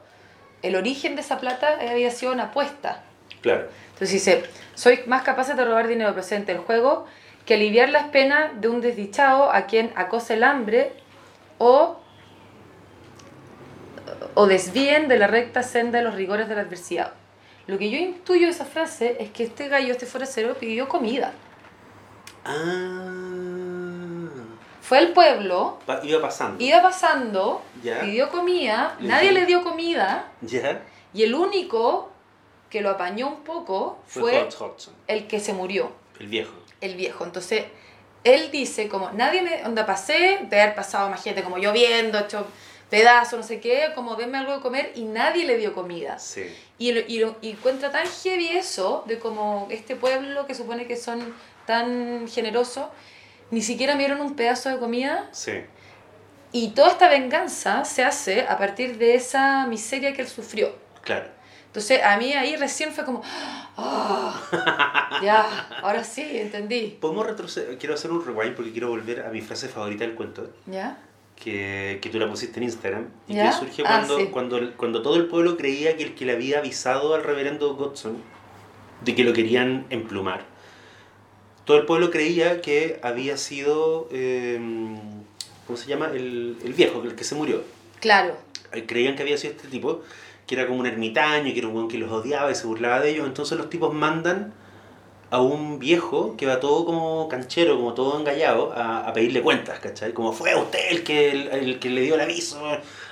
el 0.62 0.76
origen 0.76 1.16
de 1.16 1.22
esa 1.22 1.40
plata 1.40 1.80
había 1.90 2.12
sido 2.12 2.34
una 2.34 2.44
apuesta. 2.44 3.02
Claro. 3.46 3.68
Entonces 3.94 4.12
dice, 4.12 4.44
sois 4.74 5.06
más 5.06 5.22
capaces 5.22 5.56
de 5.56 5.64
robar 5.64 5.88
dinero 5.88 6.12
procedente 6.14 6.52
del 6.52 6.62
juego 6.62 7.06
que 7.46 7.54
aliviar 7.54 7.90
las 7.90 8.06
penas 8.10 8.60
de 8.60 8.70
un 8.70 8.82
desdichado 8.82 9.52
a 9.52 9.68
quien 9.68 9.94
acosa 9.96 10.34
el 10.34 10.44
hambre 10.44 10.94
o, 11.60 12.00
o 14.34 14.48
desvíen 14.48 15.08
de 15.08 15.20
la 15.20 15.28
recta 15.28 15.62
senda 15.62 16.00
de 16.00 16.06
los 16.06 16.16
rigores 16.16 16.50
de 16.50 16.56
la 16.56 16.62
adversidad. 16.62 17.14
Lo 17.68 17.78
que 17.78 17.92
yo 17.92 17.98
intuyo 18.00 18.48
de 18.48 18.52
esa 18.52 18.66
frase 18.66 19.18
es 19.20 19.30
que 19.30 19.44
este 19.44 19.68
gallo, 19.70 19.92
este 19.92 20.08
forastero, 20.08 20.56
pidió 20.56 20.88
comida. 20.90 21.34
Ah. 22.44 23.12
Fue 24.82 24.98
al 25.00 25.10
pueblo, 25.14 25.80
iba 26.04 26.22
pasando. 26.22 26.64
iba 26.64 26.82
pasando, 26.82 27.62
Ya. 27.84 28.02
pidió 28.02 28.30
comida, 28.30 28.96
Le 29.00 29.08
nadie 29.08 29.30
dio- 29.30 29.40
le 29.40 29.46
dio 29.48 29.64
comida, 29.64 30.26
Ya. 30.42 30.82
y 31.14 31.24
el 31.24 31.34
único 31.34 32.12
que 32.76 32.82
lo 32.82 32.90
apañó 32.90 33.30
un 33.30 33.42
poco 33.46 34.00
Fue, 34.06 34.50
fue 34.52 34.76
el 35.08 35.28
que 35.28 35.40
se 35.40 35.54
murió. 35.54 35.94
el 36.20 36.28
viejo. 36.28 36.52
el 36.82 36.96
viejo. 36.96 37.24
Entonces, 37.24 37.64
él 38.26 38.52
dice 38.52 38.90
como, 38.90 39.12
nadie 39.12 39.42
me, 39.42 39.64
onda 39.66 39.86
pasé, 39.86 40.40
de 40.50 40.60
haber 40.62 40.76
pasado 40.76 41.10
más 41.10 41.24
gente 41.24 41.42
como 41.42 41.58
lloviendo, 41.58 42.20
hecho 42.20 42.46
pedazos, 42.90 43.40
no 43.40 43.46
sé 43.46 43.62
qué, 43.62 43.92
como 43.96 44.16
denme 44.18 44.38
algo 44.40 44.52
de 44.58 44.60
comer 44.60 44.92
y 44.96 45.06
nadie 45.06 45.46
le 45.46 45.56
dio 45.58 45.74
comida. 45.74 46.20
Sí. 46.20 46.44
Y, 46.78 46.92
lo- 46.92 47.00
y, 47.08 47.24
y 47.42 47.52
encuentra 47.52 47.92
tan 47.92 48.06
heavy 48.08 48.50
eso, 48.50 49.06
de 49.08 49.20
como 49.20 49.68
este 49.72 49.96
pueblo 49.96 50.46
que 50.46 50.54
supone 50.54 50.86
que 50.86 50.98
son 50.98 51.34
tan 51.66 52.28
generosos, 52.28 52.88
ni 53.52 53.62
siquiera 53.62 53.94
me 53.96 54.00
dieron 54.00 54.20
un 54.20 54.36
pedazo 54.36 54.68
de 54.70 54.80
comida 54.80 55.30
Sí. 55.32 55.54
y 56.52 56.72
toda 56.72 56.90
esta 56.92 57.08
venganza 57.08 57.86
se 57.86 58.04
hace 58.04 58.42
a 58.42 58.58
partir 58.58 58.98
de 58.98 59.16
esa 59.16 59.66
miseria 59.68 60.12
que 60.14 60.24
él 60.24 60.28
sufrió. 60.28 60.76
Claro. 61.04 61.28
Entonces 61.76 62.02
a 62.02 62.16
mí 62.18 62.32
ahí 62.32 62.56
recién 62.56 62.94
fue 62.94 63.04
como, 63.04 63.22
"Ah, 63.76 65.20
ya, 65.22 65.68
ahora 65.84 66.06
sí, 66.06 66.22
entendí. 66.38 66.98
Podemos 67.02 67.26
retroceder. 67.28 67.78
Quiero 67.78 67.96
hacer 67.96 68.12
un 68.12 68.26
rewind 68.26 68.56
porque 68.56 68.72
quiero 68.72 68.88
volver 68.88 69.26
a 69.26 69.30
mi 69.30 69.42
frase 69.42 69.68
favorita 69.68 70.06
del 70.06 70.16
cuento. 70.16 70.50
¿Ya? 70.68 70.98
Que, 71.36 72.00
que 72.02 72.08
tú 72.10 72.18
la 72.18 72.30
pusiste 72.30 72.60
en 72.62 72.64
Instagram. 72.64 73.10
Y 73.28 73.34
¿Ya? 73.34 73.48
que 73.50 73.58
surge 73.58 73.82
Ah, 73.86 73.90
cuando, 73.90 74.18
sí. 74.20 74.26
cuando, 74.32 74.74
cuando 74.78 75.02
todo 75.02 75.18
el 75.18 75.26
pueblo 75.28 75.58
creía 75.58 75.98
que 75.98 76.04
el 76.04 76.16
que 76.16 76.24
le 76.24 76.32
había 76.32 76.60
avisado 76.60 77.14
al 77.14 77.24
reverendo 77.26 77.76
Godson 77.76 78.24
de 79.04 79.14
que 79.14 79.26
lo 79.26 79.34
querían 79.34 79.86
emplumar. 79.90 80.46
Todo 81.66 81.76
el 81.76 81.86
pueblo 81.86 82.10
creía 82.10 82.62
que 82.62 83.02
había 83.04 83.36
sido. 83.36 84.08
eh, 84.14 84.62
¿Cómo 85.68 85.76
se 85.78 85.88
llama? 85.88 86.12
El, 86.14 86.58
el 86.64 86.74
viejo, 86.74 87.02
el 87.04 87.16
que 87.16 87.26
se 87.26 87.36
murió. 87.36 87.64
Claro, 88.00 88.38
Eh, 88.72 88.86
creían 88.86 89.18
que 89.18 89.24
había 89.24 89.38
sido 89.38 89.54
este 89.56 89.68
tipo, 89.68 90.04
que 90.48 90.56
era 90.56 90.68
como 90.68 90.80
un 90.80 90.86
ermitaño, 90.86 91.52
que 91.54 91.60
era 91.60 91.68
un 91.68 91.74
buen 91.74 91.88
que 91.88 91.98
los 91.98 92.12
odiaba 92.12 92.52
y 92.52 92.56
se 92.56 92.68
burlaba 92.68 93.00
de 93.00 93.12
ellos. 93.12 93.28
Entonces 93.28 93.58
los 93.58 93.70
tipos 93.70 93.94
mandan 93.94 94.54
a 95.32 95.42
un 95.42 95.80
viejo 95.80 96.36
que 96.38 96.46
va 96.46 96.60
todo 96.60 96.86
como 96.86 97.28
canchero, 97.28 97.78
como 97.78 97.94
todo 97.94 98.20
engallado, 98.20 98.74
a, 98.74 99.08
a 99.08 99.14
pedirle 99.14 99.42
cuentas, 99.42 99.80
¿cachai? 99.80 100.14
Como 100.14 100.34
fue 100.34 100.56
usted 100.56 100.80
el 100.92 101.04
que, 101.04 101.32
el, 101.32 101.48
el 101.48 101.80
que 101.80 101.90
le 101.90 102.02
dio 102.02 102.16
el 102.16 102.22
aviso 102.22 102.62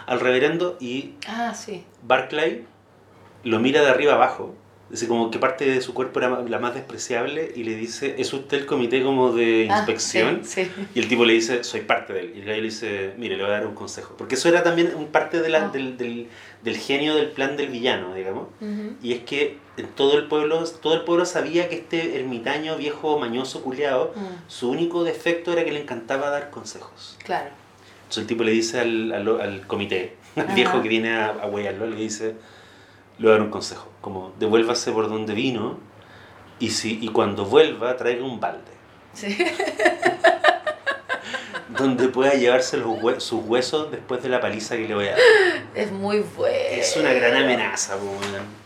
al 0.05 0.19
reverendo 0.19 0.77
y 0.79 1.15
ah, 1.27 1.53
sí. 1.53 1.83
Barclay 2.03 2.65
lo 3.43 3.59
mira 3.59 3.81
de 3.81 3.89
arriba 3.89 4.13
abajo. 4.13 4.55
Dice 4.89 5.07
como 5.07 5.31
que 5.31 5.39
parte 5.39 5.65
de 5.65 5.81
su 5.81 5.93
cuerpo 5.95 6.19
era 6.19 6.41
la 6.41 6.59
más 6.59 6.75
despreciable 6.75 7.51
y 7.55 7.63
le 7.63 7.75
dice, 7.75 8.15
¿es 8.19 8.31
usted 8.31 8.59
el 8.59 8.65
comité 8.67 9.01
como 9.01 9.31
de 9.33 9.67
Ah, 9.71 9.77
inspección? 9.77 10.41
sí, 10.43 10.65
sí. 10.65 10.71
Y 10.93 10.99
el 10.99 11.07
tipo 11.07 11.25
le 11.25 11.33
dice, 11.33 11.63
soy 11.63 11.81
parte 11.81 12.13
de 12.13 12.19
él. 12.19 12.33
Y 12.35 12.39
el 12.41 12.45
gallo 12.45 12.57
le 12.61 12.67
dice, 12.67 13.13
mire, 13.17 13.35
le 13.35 13.43
voy 13.43 13.51
a 13.53 13.55
dar 13.55 13.65
un 13.67 13.73
consejo. 13.73 14.13
Porque 14.17 14.35
eso 14.35 14.49
era 14.49 14.61
también 14.61 14.93
un 14.95 15.07
parte 15.07 15.41
de 15.41 15.49
la- 15.49 15.65
Ah. 15.65 15.69
del, 15.69 15.97
del, 15.97 16.27
del 16.61 16.77
genio 16.77 17.15
del 17.15 17.31
plan 17.31 17.57
del 17.57 17.69
villano, 17.69 18.13
digamos. 18.13 18.49
Ujú. 18.61 18.95
Y 19.01 19.13
es 19.13 19.21
que 19.21 19.57
en 19.77 19.87
todo 19.87 20.15
el 20.17 20.27
pueblo, 20.27 20.63
todo 20.81 20.93
el 20.93 21.01
pueblo 21.01 21.25
sabía 21.25 21.69
que 21.69 21.75
este 21.75 22.19
ermitaño 22.19 22.75
viejo 22.77 23.17
mañoso 23.17 23.63
culeado, 23.63 24.13
Mm, 24.15 24.19
su 24.47 24.69
único 24.69 25.03
defecto 25.03 25.51
era 25.53 25.65
que 25.65 25.71
le 25.71 25.79
encantaba 25.81 26.29
dar 26.29 26.51
consejos. 26.51 27.17
claro. 27.23 27.49
Entonces 28.03 28.21
el 28.23 28.27
tipo 28.27 28.43
le 28.43 28.51
dice 28.51 28.79
al, 28.79 29.11
al, 29.11 29.41
al 29.41 29.65
comité, 29.65 30.17
al 30.35 30.53
viejo 30.53 30.83
que 30.83 30.89
viene 30.89 31.15
a, 31.15 31.29
a 31.29 31.47
huearlo, 31.47 31.87
le 31.87 31.95
dice, 31.95 32.35
le 33.17 33.23
voy 33.25 33.29
a 33.29 33.31
dar 33.33 33.41
un 33.41 33.49
consejo. 33.51 33.89
Como, 34.01 34.33
devuélvase 34.39 34.91
por 34.91 35.07
donde 35.09 35.33
vino 35.33 35.79
y, 36.59 36.69
si, 36.71 36.99
y 37.01 37.09
cuando 37.09 37.45
vuelva 37.45 37.95
traiga 37.97 38.23
un 38.23 38.39
balde. 38.39 38.71
Sí. 39.13 39.37
donde 41.69 42.07
pueda 42.09 42.33
llevarse 42.33 42.77
los 42.77 42.87
hue- 42.87 43.19
sus 43.19 43.43
huesos 43.45 43.89
después 43.91 44.21
de 44.21 44.29
la 44.29 44.39
paliza 44.39 44.75
que 44.75 44.87
le 44.87 44.93
voy 44.95 45.07
a 45.07 45.11
dar. 45.11 45.19
Es 45.73 45.91
muy 45.91 46.19
bueno. 46.19 46.55
Es 46.55 46.95
una 46.97 47.11
gran 47.13 47.35
amenaza, 47.35 47.95
po. 47.97 48.15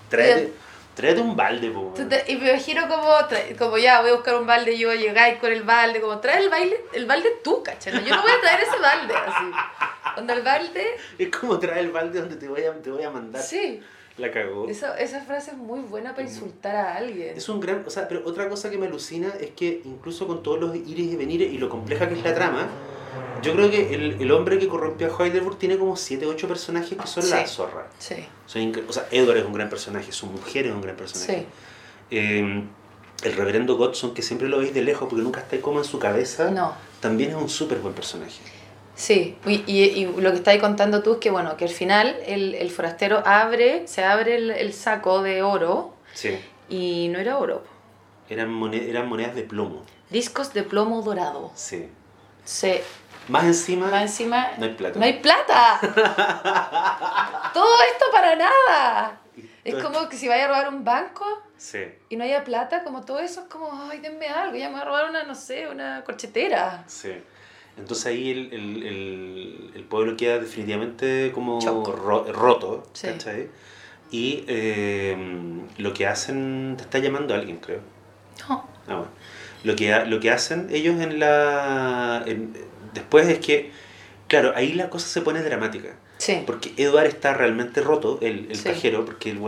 Tráete, 0.09 0.53
tráete 0.93 1.21
un 1.21 1.35
balde, 1.35 1.69
po, 1.69 1.93
y 2.27 2.35
me 2.35 2.49
imagino 2.51 2.87
como, 2.87 3.09
como 3.57 3.77
ya 3.77 4.01
voy 4.01 4.09
a 4.09 4.13
buscar 4.13 4.35
un 4.35 4.45
balde, 4.47 4.77
yo 4.77 4.93
llegáis 4.93 5.37
con 5.39 5.51
el 5.51 5.63
balde, 5.63 6.01
como 6.01 6.19
trae 6.19 6.43
el 6.43 6.49
baile, 6.49 6.77
el 6.93 7.05
balde 7.05 7.29
tú, 7.43 7.63
¿cachai? 7.63 7.93
Yo 8.03 8.15
no 8.15 8.21
voy 8.21 8.31
a 8.31 8.41
traer 8.41 8.61
ese 8.61 8.77
balde, 8.81 9.13
así. 9.15 9.45
Cuando 10.13 10.33
el 10.33 10.41
balde, 10.41 10.85
Es 11.17 11.29
como 11.29 11.59
traer 11.59 11.79
el 11.79 11.91
balde 11.91 12.19
donde 12.19 12.35
te 12.35 12.47
voy 12.49 12.63
a, 12.63 12.73
te 12.73 12.89
voy 12.89 13.03
a 13.03 13.09
mandar. 13.09 13.41
sí. 13.41 13.81
La 14.17 14.31
cagó. 14.31 14.67
Eso, 14.67 14.93
esa 14.95 15.21
frase 15.21 15.51
es 15.51 15.57
muy 15.57 15.81
buena 15.81 16.11
para 16.15 16.23
insultar 16.27 16.75
a 16.75 16.95
alguien. 16.95 17.37
Es 17.37 17.49
un 17.49 17.59
gran, 17.59 17.83
o 17.85 17.89
sea, 17.89 18.07
pero 18.07 18.21
otra 18.25 18.49
cosa 18.49 18.69
que 18.71 18.77
me 18.77 18.87
alucina 18.87 19.31
es 19.39 19.51
que 19.51 19.81
incluso 19.85 20.25
con 20.25 20.41
todos 20.41 20.59
los 20.59 20.75
iris 20.75 21.13
y 21.13 21.15
venires 21.15 21.51
y 21.53 21.57
lo 21.59 21.69
compleja 21.69 22.07
que 22.09 22.15
es 22.15 22.23
la 22.23 22.33
trama, 22.33 22.67
yo 23.43 23.53
creo 23.53 23.69
que 23.69 23.93
el, 23.93 24.19
el 24.19 24.31
hombre 24.31 24.57
que 24.57 24.67
corrompió 24.67 25.07
a 25.15 25.23
Heidelberg 25.23 25.57
tiene 25.59 25.77
como 25.77 25.95
7 25.95 26.25
8 26.25 26.47
personajes 26.47 26.97
que 26.97 27.07
son 27.07 27.21
Sí. 27.21 27.29
la 27.29 27.45
zorra. 27.45 27.87
Sí, 27.99 28.15
Son 28.47 28.73
o 28.87 28.91
sea, 28.93 29.07
Edward 29.11 29.37
es 29.37 29.45
un 29.45 29.53
gran 29.53 29.69
personaje, 29.69 30.11
su 30.11 30.25
mujer 30.25 30.65
es 30.65 30.73
un 30.73 30.81
gran 30.81 30.95
personaje. 30.95 31.41
sí. 31.41 31.45
Eh, 32.09 32.63
el 33.23 33.33
reverendo 33.35 33.77
Godson, 33.77 34.13
que 34.13 34.21
siempre 34.21 34.47
lo 34.47 34.59
veis 34.59 34.73
de 34.75 34.81
lejos 34.83 35.07
porque 35.09 35.23
nunca 35.23 35.41
está 35.41 35.59
como 35.59 35.79
en 35.79 35.85
su 35.85 35.97
cabeza, 35.99 36.51
No. 36.51 36.73
también 36.99 37.31
es 37.31 37.35
un 37.35 37.49
súper 37.49 37.79
buen 37.79 37.93
personaje. 37.95 38.39
Sí, 38.97 39.37
y, 39.45 39.63
y, 39.71 39.83
y 39.83 40.05
lo 40.21 40.31
que 40.31 40.37
estáis 40.37 40.59
contando 40.59 41.03
tú 41.03 41.13
es 41.13 41.17
que, 41.19 41.29
bueno, 41.29 41.55
que 41.55 41.65
al 41.65 41.69
final 41.71 42.17
el, 42.25 42.55
el 42.55 42.71
forastero 42.71 43.21
abre, 43.27 43.87
se 43.87 44.03
abre 44.03 44.35
el, 44.37 44.49
el 44.49 44.73
saco 44.73 45.21
de 45.21 45.43
oro 45.43 45.93
Sí. 46.13 46.39
y 46.67 47.07
no 47.09 47.19
era 47.19 47.37
oro. 47.37 47.63
Eran, 48.27 48.51
mone- 48.51 48.89
eran 48.89 49.07
monedas 49.07 49.35
de 49.35 49.43
plomo. 49.43 49.83
Discos 50.09 50.51
de 50.53 50.63
plomo 50.63 51.03
dorado. 51.03 51.51
Sí. 51.53 51.89
Se, 52.43 52.83
Más 53.27 53.43
encima, 53.43 53.87
más 53.91 54.01
encima, 54.01 54.47
no 54.57 54.65
hay 54.65 54.73
plata. 54.73 54.97
¡No 54.97 55.05
hay 55.05 55.19
plata! 55.19 55.79
Todo 57.53 57.75
esto 57.91 58.05
para 58.11 58.35
nada. 58.35 59.21
Es 59.63 59.75
como 59.83 60.09
que 60.09 60.17
si 60.17 60.27
vaya 60.27 60.45
a 60.45 60.47
robar 60.47 60.69
un 60.69 60.83
banco 60.83 61.25
Sí. 61.57 61.79
y 62.09 62.15
no 62.15 62.23
haya 62.23 62.43
plata, 62.43 62.83
como 62.83 63.03
todo 63.03 63.19
eso 63.19 63.41
es 63.41 63.47
como, 63.47 63.69
ay, 63.91 63.99
denme 63.99 64.27
algo, 64.27 64.55
ya 64.55 64.67
me 64.69 64.73
voy 64.75 64.81
a 64.81 64.85
robar 64.85 65.09
una, 65.09 65.23
no 65.23 65.35
sé, 65.35 65.67
una 65.67 66.03
corchetera. 66.03 66.83
Sí. 66.87 67.11
Entonces 67.77 68.05
ahí 68.07 68.31
el, 68.31 68.53
el, 68.53 68.83
el, 68.83 69.71
el 69.75 69.83
pueblo 69.83 70.17
queda 70.17 70.39
definitivamente 70.39 71.31
como 71.33 71.59
ro- 71.61 72.25
roto, 72.33 72.83
Sí. 72.93 73.07
¿cachai? 73.07 73.49
Y 74.11 74.43
eh, 74.47 75.15
lo 75.77 75.93
que 75.93 76.07
hacen, 76.07 76.75
te 76.77 76.83
está 76.83 76.99
llamando 76.99 77.33
alguien, 77.33 77.57
creo. 77.57 77.79
No. 78.47 78.67
Ah, 78.87 78.95
bueno. 78.95 79.07
Lo 79.63 79.75
que, 79.75 80.05
lo 80.05 80.19
que 80.19 80.31
hacen 80.31 80.67
ellos 80.71 80.99
en 81.01 81.19
la... 81.19 82.23
en- 82.25 82.53
después 82.93 83.27
es 83.27 83.39
que, 83.39 83.71
claro, 84.27 84.53
ahí 84.55 84.73
la 84.73 84.89
cosa 84.89 85.07
se 85.07 85.21
pone 85.21 85.41
dramática. 85.43 85.89
Sí. 86.19 86.41
Porque 86.45 86.71
Edward 86.77 87.05
está 87.07 87.33
realmente 87.33 87.81
roto, 87.81 88.17
el, 88.21 88.47
el 88.49 88.55
Sí. 88.55 88.63
cajero, 88.63 89.05
porque 89.05 89.31
él- 89.31 89.39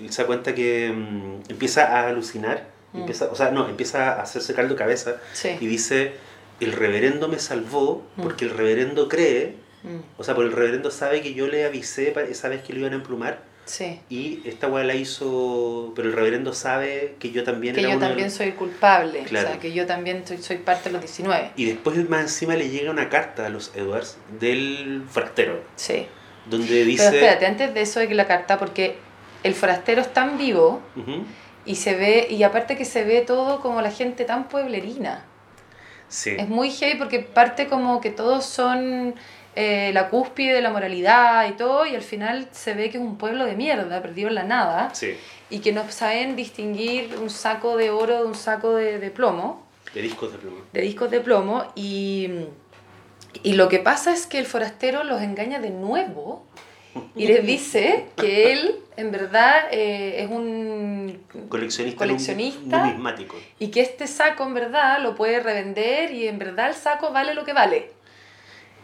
él 0.00 0.12
se 0.12 0.22
da 0.22 0.26
cuenta 0.26 0.54
que 0.54 0.92
mm, 0.94 1.50
empieza 1.50 1.84
a 2.00 2.08
alucinar, 2.08 2.68
Mm. 2.92 3.00
empieza, 3.00 3.26
o 3.30 3.34
sea, 3.34 3.50
no, 3.50 3.68
empieza 3.68 4.14
a 4.14 4.22
hacerse 4.22 4.54
caldo 4.54 4.76
cabeza 4.76 5.16
y 5.32 5.36
Sí. 5.36 5.66
dice, 5.66 6.12
el 6.60 6.72
reverendo 6.72 7.28
me 7.28 7.38
salvó 7.38 8.02
Mm. 8.16 8.22
porque 8.22 8.44
el 8.44 8.50
reverendo 8.50 9.08
cree, 9.08 9.54
Mm, 9.82 9.98
o 10.18 10.24
sea, 10.24 10.34
porque 10.34 10.50
el 10.50 10.56
reverendo 10.56 10.90
sabe 10.90 11.20
que 11.20 11.34
yo 11.34 11.46
le 11.46 11.64
avisé 11.64 12.12
esa 12.28 12.48
vez 12.48 12.62
que 12.62 12.72
lo 12.72 12.80
iban 12.80 12.92
a 12.92 12.96
emplumar 12.96 13.40
Sí. 13.66 14.00
y 14.08 14.40
esta 14.44 14.66
weá 14.68 14.82
la 14.84 14.94
hizo, 14.94 15.92
pero 15.94 16.08
el 16.08 16.14
reverendo 16.14 16.52
sabe 16.54 17.14
que 17.20 17.30
yo 17.30 17.44
también 17.44 17.74
Que 17.74 17.82
era 17.82 17.92
yo 17.94 17.98
también 17.98 18.30
soy 18.30 18.52
culpable. 18.52 19.22
Claro. 19.24 19.48
O 19.48 19.50
sea, 19.52 19.60
que 19.60 19.72
yo 19.72 19.86
también 19.86 20.26
soy, 20.26 20.38
soy 20.38 20.56
parte 20.58 20.88
de 20.88 20.92
los 20.94 21.02
19. 21.02 21.50
Y 21.56 21.66
después 21.66 22.08
más 22.08 22.22
encima 22.22 22.54
le 22.56 22.68
llega 22.68 22.90
una 22.90 23.08
carta 23.08 23.46
a 23.46 23.48
los 23.48 23.70
Edwards 23.76 24.18
del 24.40 25.02
frastero, 25.10 25.62
Sí. 25.76 26.06
donde 26.48 26.84
dice... 26.84 27.04
Pero 27.04 27.16
espérate, 27.16 27.46
antes 27.46 27.74
de 27.74 27.80
eso 27.82 28.00
de 28.00 28.08
que 28.08 28.14
la 28.14 28.26
carta, 28.26 28.58
porque 28.58 28.96
el 29.42 29.54
forastero 29.54 30.00
es 30.00 30.12
tan 30.12 30.38
vivo 30.38 30.80
y 31.64 31.74
se 31.76 31.94
ve, 31.96 32.26
y 32.30 32.42
aparte 32.44 32.76
que 32.76 32.84
se 32.84 33.04
ve 33.04 33.20
todo 33.20 33.60
como 33.60 33.82
la 33.82 33.90
gente 33.90 34.24
tan 34.24 34.48
pueblerina. 34.48 35.24
Sí, 36.08 36.36
Es 36.38 36.48
muy 36.48 36.70
heavy 36.70 36.98
porque 36.98 37.20
parte 37.20 37.66
como 37.66 38.00
que 38.00 38.10
todos 38.10 38.44
son 38.44 39.14
eh, 39.54 39.90
la 39.94 40.10
cúspide 40.10 40.52
de 40.52 40.60
la 40.60 40.70
moralidad 40.70 41.48
y 41.48 41.52
todo, 41.52 41.86
y 41.86 41.94
al 41.94 42.02
final 42.02 42.48
se 42.52 42.74
ve 42.74 42.90
que 42.90 42.98
es 42.98 43.02
un 43.02 43.16
pueblo 43.16 43.46
de 43.46 43.54
mierda, 43.56 44.02
perdido 44.02 44.28
en 44.28 44.34
la 44.34 44.44
nada, 44.44 44.94
sí, 44.94 45.16
y 45.48 45.60
que 45.60 45.72
no 45.72 45.90
saben 45.90 46.36
distinguir 46.36 47.16
un 47.20 47.30
saco 47.30 47.76
de 47.76 47.90
oro 47.90 48.22
de 48.22 48.26
un 48.26 48.34
saco 48.34 48.74
de, 48.74 48.98
de 48.98 49.10
plomo, 49.10 49.64
de 49.94 50.02
discos 50.02 50.30
de 50.32 50.38
pluma. 50.38 50.60
de 50.72 50.80
discos 50.82 51.10
de 51.10 51.20
plomo, 51.20 51.64
y, 51.74 52.28
y 53.42 53.54
lo 53.54 53.68
que 53.68 53.78
pasa 53.78 54.12
es 54.12 54.26
que 54.26 54.38
el 54.38 54.44
forastero 54.46 55.04
los 55.04 55.22
engaña 55.22 55.58
de 55.58 55.70
nuevo 55.70 56.44
y 57.14 57.26
les 57.26 57.44
dice 57.46 58.06
que 58.16 58.52
él 58.52 58.76
en 58.96 59.10
verdad 59.12 59.68
eh, 59.70 60.22
es 60.24 60.30
un 60.30 61.20
Coleccionista, 61.48 61.98
Coleccionista. 61.98 62.78
num- 62.78 62.86
numismático. 62.88 63.36
y 63.58 63.68
que 63.68 63.80
este 63.82 64.06
saco 64.06 64.44
en 64.44 64.54
verdad 64.54 65.00
lo 65.02 65.14
puede 65.14 65.40
revender 65.40 66.10
y 66.12 66.26
en 66.28 66.38
verdad 66.38 66.68
el 66.68 66.74
saco 66.74 67.12
vale 67.12 67.34
lo 67.34 67.44
que 67.44 67.52
vale. 67.52 67.90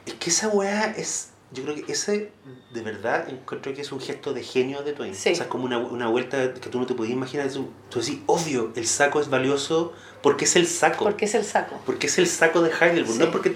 Es 0.07 0.15
que 0.15 0.31
esa 0.31 0.49
weá 0.49 0.95
es. 0.97 1.32
Yo 1.53 1.65
creo 1.65 1.75
que 1.75 1.93
ese, 1.93 2.31
de 2.73 2.81
verdad, 2.81 3.29
encuentro 3.29 3.75
que 3.75 3.83
es 3.83 3.93
un 3.93 4.01
gesto 4.01 4.33
de 4.33 4.43
genio 4.43 4.83
de 4.83 4.93
Twain. 4.93 5.15
Sí. 5.15 5.33
O 5.33 5.35
sea, 5.35 5.45
es 5.45 5.51
como 5.51 5.65
una, 5.65 5.79
una 5.79 6.09
vuelta 6.09 6.55
que 6.55 6.71
tú 6.71 6.79
no 6.79 6.87
te 6.87 6.95
podías 6.95 7.13
imaginar. 7.13 7.51
Tú, 7.51 7.69
tú 7.91 8.01
decís, 8.01 8.21
obvio, 8.27 8.73
el 8.75 8.87
saco 8.87 9.21
es 9.21 9.29
valioso 9.29 9.93
porque 10.23 10.45
es 10.45 10.57
el 10.57 10.67
saco. 10.67 11.05
Porque 11.05 11.27
es 11.27 11.35
el 11.35 11.45
saco. 11.45 11.79
Porque 11.85 12.07
es 12.07 12.17
el 12.19 12.27
saco 12.27 12.63
de 12.63 12.71
Heidelberg. 12.71 13.13
Sí. 13.13 13.19
No 13.19 13.25
es 13.27 13.31
porque 13.31 13.55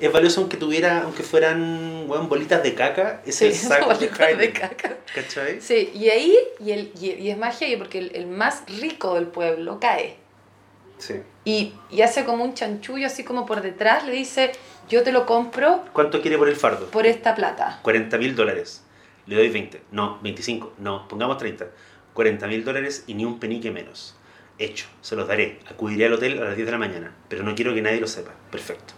es 0.00 0.12
valioso 0.12 0.42
aunque 0.42 0.56
tuviera, 0.56 1.02
aunque 1.02 1.22
fueran 1.22 2.04
weón, 2.08 2.28
bolitas 2.28 2.62
de 2.62 2.74
caca, 2.74 3.22
es 3.26 3.42
el 3.42 3.54
saco 3.54 3.88
de 3.88 3.94
bolitas 3.94 4.18
de 4.18 4.24
Heidelberg. 4.24 4.52
caca. 4.52 4.98
¿Cachai? 5.14 5.60
Sí, 5.60 5.90
y 5.94 6.10
ahí, 6.10 6.36
y, 6.60 6.70
el, 6.72 6.92
y, 7.00 7.12
y 7.12 7.30
es 7.30 7.38
heavy 7.58 7.76
porque 7.76 7.98
el, 7.98 8.14
el 8.14 8.26
más 8.26 8.62
rico 8.80 9.14
del 9.14 9.26
pueblo 9.26 9.80
cae. 9.80 10.18
Sí. 10.96 11.14
y, 11.44 11.74
y 11.90 12.02
hace 12.02 12.24
como 12.24 12.44
un 12.44 12.54
chanchullo 12.54 13.08
así 13.08 13.24
como 13.24 13.44
por 13.46 13.62
detrás, 13.62 14.06
le 14.06 14.12
dice, 14.12 14.52
yo 14.88 15.02
te 15.02 15.12
lo 15.12 15.26
compro 15.26 15.84
¿Cuánto 15.92 16.20
quiere 16.20 16.38
por 16.38 16.48
el 16.48 16.56
fardo? 16.56 16.86
por 16.86 17.06
esta 17.06 17.34
plata. 17.34 17.80
40 17.82 18.18
mil 18.18 18.34
dólares. 18.36 18.82
Le 19.26 19.36
doy 19.36 19.48
20. 19.48 19.82
No, 19.92 20.18
25. 20.22 20.74
No, 20.78 21.08
pongamos 21.08 21.38
30. 21.38 21.66
40 22.12 22.46
mil 22.46 22.64
dólares 22.64 23.04
y 23.06 23.14
ni 23.14 23.24
un 23.24 23.38
penique 23.40 23.70
menos. 23.70 24.14
Hecho, 24.58 24.86
se 25.00 25.16
los 25.16 25.26
daré. 25.26 25.58
Acudiré 25.68 26.06
al 26.06 26.12
hotel 26.12 26.38
a 26.40 26.44
las 26.44 26.56
10 26.56 26.66
de 26.66 26.72
la 26.72 26.78
mañana, 26.78 27.12
pero 27.28 27.42
no 27.42 27.54
quiero 27.54 27.74
que 27.74 27.82
nadie 27.82 28.00
lo 28.00 28.06
sepa. 28.06 28.32
Perfecto. 28.50 28.94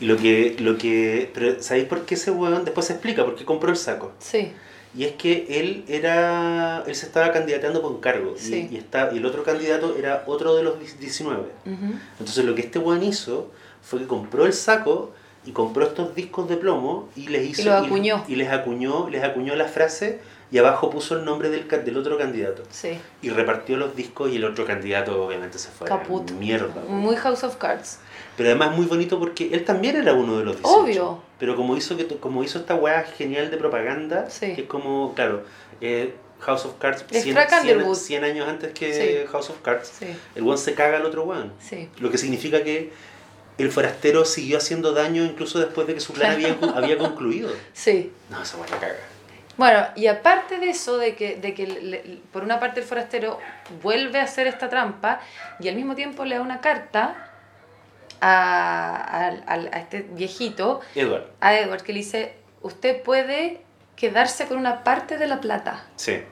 Y 0.00 0.06
lo 0.06 0.16
que, 0.16 0.56
lo 0.60 0.78
que, 0.78 1.30
pero 1.34 1.60
¿sabéis 1.62 1.86
por 1.86 2.04
qué 2.06 2.14
ese 2.14 2.30
huevón 2.30 2.64
después 2.64 2.86
se 2.86 2.94
explica? 2.94 3.24
Por 3.24 3.34
qué 3.36 3.44
compró 3.44 3.70
el 3.70 3.76
saco. 3.76 4.12
Sí, 4.18 4.52
Y 4.96 5.04
es 5.04 5.12
que 5.12 5.46
él 5.60 5.84
era, 5.86 6.82
él 6.86 6.94
se 6.94 7.04
estaba 7.06 7.30
candidateando 7.30 7.82
por 7.82 7.92
un 7.92 8.00
cargo 8.00 8.34
y- 8.36 8.40
Sí. 8.40 8.68
y, 8.70 8.76
está, 8.78 9.10
y 9.12 9.18
el 9.18 9.26
otro 9.26 9.42
candidato 9.44 9.94
era 9.98 10.24
otro 10.26 10.56
de 10.56 10.62
los 10.62 10.78
19. 10.98 11.42
ujú, 11.66 11.94
Entonces 12.18 12.44
lo 12.44 12.54
que 12.54 12.62
este 12.62 12.78
weón 12.78 13.02
hizo 13.02 13.52
fue 13.88 14.00
que 14.00 14.06
compró 14.06 14.44
el 14.46 14.52
saco 14.52 15.12
y 15.44 15.52
compró 15.52 15.84
estos 15.86 16.14
discos 16.14 16.48
de 16.48 16.56
plomo 16.56 17.08
y 17.16 17.28
les 17.28 17.48
hizo 17.48 17.62
Y 17.62 17.64
los 17.64 17.86
acuñó. 17.86 18.24
y, 18.28 18.34
les 18.36 18.50
acuñó 18.50 19.08
les 19.08 19.22
acuñó 19.24 19.54
la 19.54 19.64
frase 19.66 20.20
y 20.50 20.58
abajo 20.58 20.88
puso 20.90 21.16
el 21.16 21.24
nombre 21.24 21.48
del, 21.50 21.68
del 21.68 21.96
otro 21.96 22.16
candidato 22.18 22.62
sí. 22.70 22.98
y 23.22 23.30
repartió 23.30 23.76
los 23.76 23.94
discos 23.94 24.30
y 24.30 24.36
el 24.36 24.44
otro 24.44 24.64
candidato 24.66 25.24
obviamente 25.24 25.58
se 25.58 25.68
fue 25.70 25.86
Caput. 25.86 26.30
mierda. 26.32 26.82
Muy 26.88 27.16
House 27.16 27.44
of 27.44 27.56
Cards. 27.56 27.98
pero 28.36 28.48
además 28.50 28.74
muy 28.76 28.86
bonito 28.86 29.18
porque 29.18 29.50
él 29.52 29.64
también 29.64 29.96
era 29.96 30.12
uno 30.14 30.38
de 30.38 30.44
los 30.44 30.56
18 30.56 30.74
Obvio. 30.80 31.22
pero 31.38 31.54
como 31.56 31.76
hizo 31.76 31.96
que 31.96 32.06
como 32.06 32.42
hizo 32.44 32.58
esta 32.58 32.74
weá 32.74 33.02
genial 33.04 33.50
de 33.50 33.56
propaganda 33.58 34.28
Sí. 34.30 34.54
que 34.54 34.62
es 34.62 34.66
como 34.68 35.14
claro 35.14 35.44
eh, 35.80 36.14
House 36.40 36.64
of 36.66 36.74
Cards 36.78 37.04
Es 37.10 37.22
100, 37.24 37.34
Frank 37.34 37.48
100 37.50 37.76
Underwood. 37.76 37.96
100 37.96 38.24
años 38.24 38.48
antes 38.48 38.72
que 38.72 38.92
Sí. 38.94 39.26
House 39.32 39.50
of 39.50 39.58
Cards 39.62 39.92
el 40.34 40.42
weón 40.42 40.58
se 40.58 40.74
caga 40.74 40.96
al 40.98 41.04
otro 41.06 41.24
weón 41.24 41.52
sí. 41.60 41.88
lo 42.00 42.10
que 42.10 42.18
significa 42.18 42.62
que 42.64 42.90
el 43.58 43.70
forastero 43.72 44.24
siguió 44.24 44.58
haciendo 44.58 44.92
daño 44.92 45.24
incluso 45.24 45.58
después 45.58 45.86
de 45.86 45.94
que 45.94 46.00
su 46.00 46.12
plan 46.12 46.32
había, 46.32 46.56
había 46.76 46.96
concluido. 46.98 47.50
Sí. 47.72 48.12
No, 48.30 48.42
esa 48.42 48.56
la 48.58 48.66
caga. 48.66 48.94
Bueno, 49.56 49.86
y 49.96 50.06
aparte 50.06 50.58
de 50.58 50.70
eso, 50.70 50.98
de 50.98 51.16
que, 51.16 51.34
de 51.36 51.52
que 51.54 51.66
le- 51.66 52.20
por 52.32 52.44
una 52.44 52.60
parte 52.60 52.78
el 52.80 52.86
forastero 52.86 53.38
vuelve 53.82 54.20
a 54.20 54.22
hacer 54.22 54.46
esta 54.46 54.68
trampa 54.68 55.20
y 55.58 55.68
al 55.68 55.74
mismo 55.74 55.96
tiempo 55.96 56.24
le 56.24 56.36
da 56.36 56.40
una 56.42 56.60
carta 56.60 57.30
a, 58.20 59.30
a 59.46 59.78
este 59.80 60.02
viejito, 60.10 60.80
Edward, 60.94 61.24
a 61.40 61.56
Edward, 61.58 61.82
que 61.82 61.92
le 61.92 61.98
dice, 62.00 62.34
usted 62.62 63.02
puede 63.02 63.60
quedarse 63.96 64.46
con 64.46 64.58
una 64.58 64.84
parte 64.84 65.18
de 65.18 65.26
la 65.26 65.40
plata. 65.40 65.84
sí. 65.96 66.22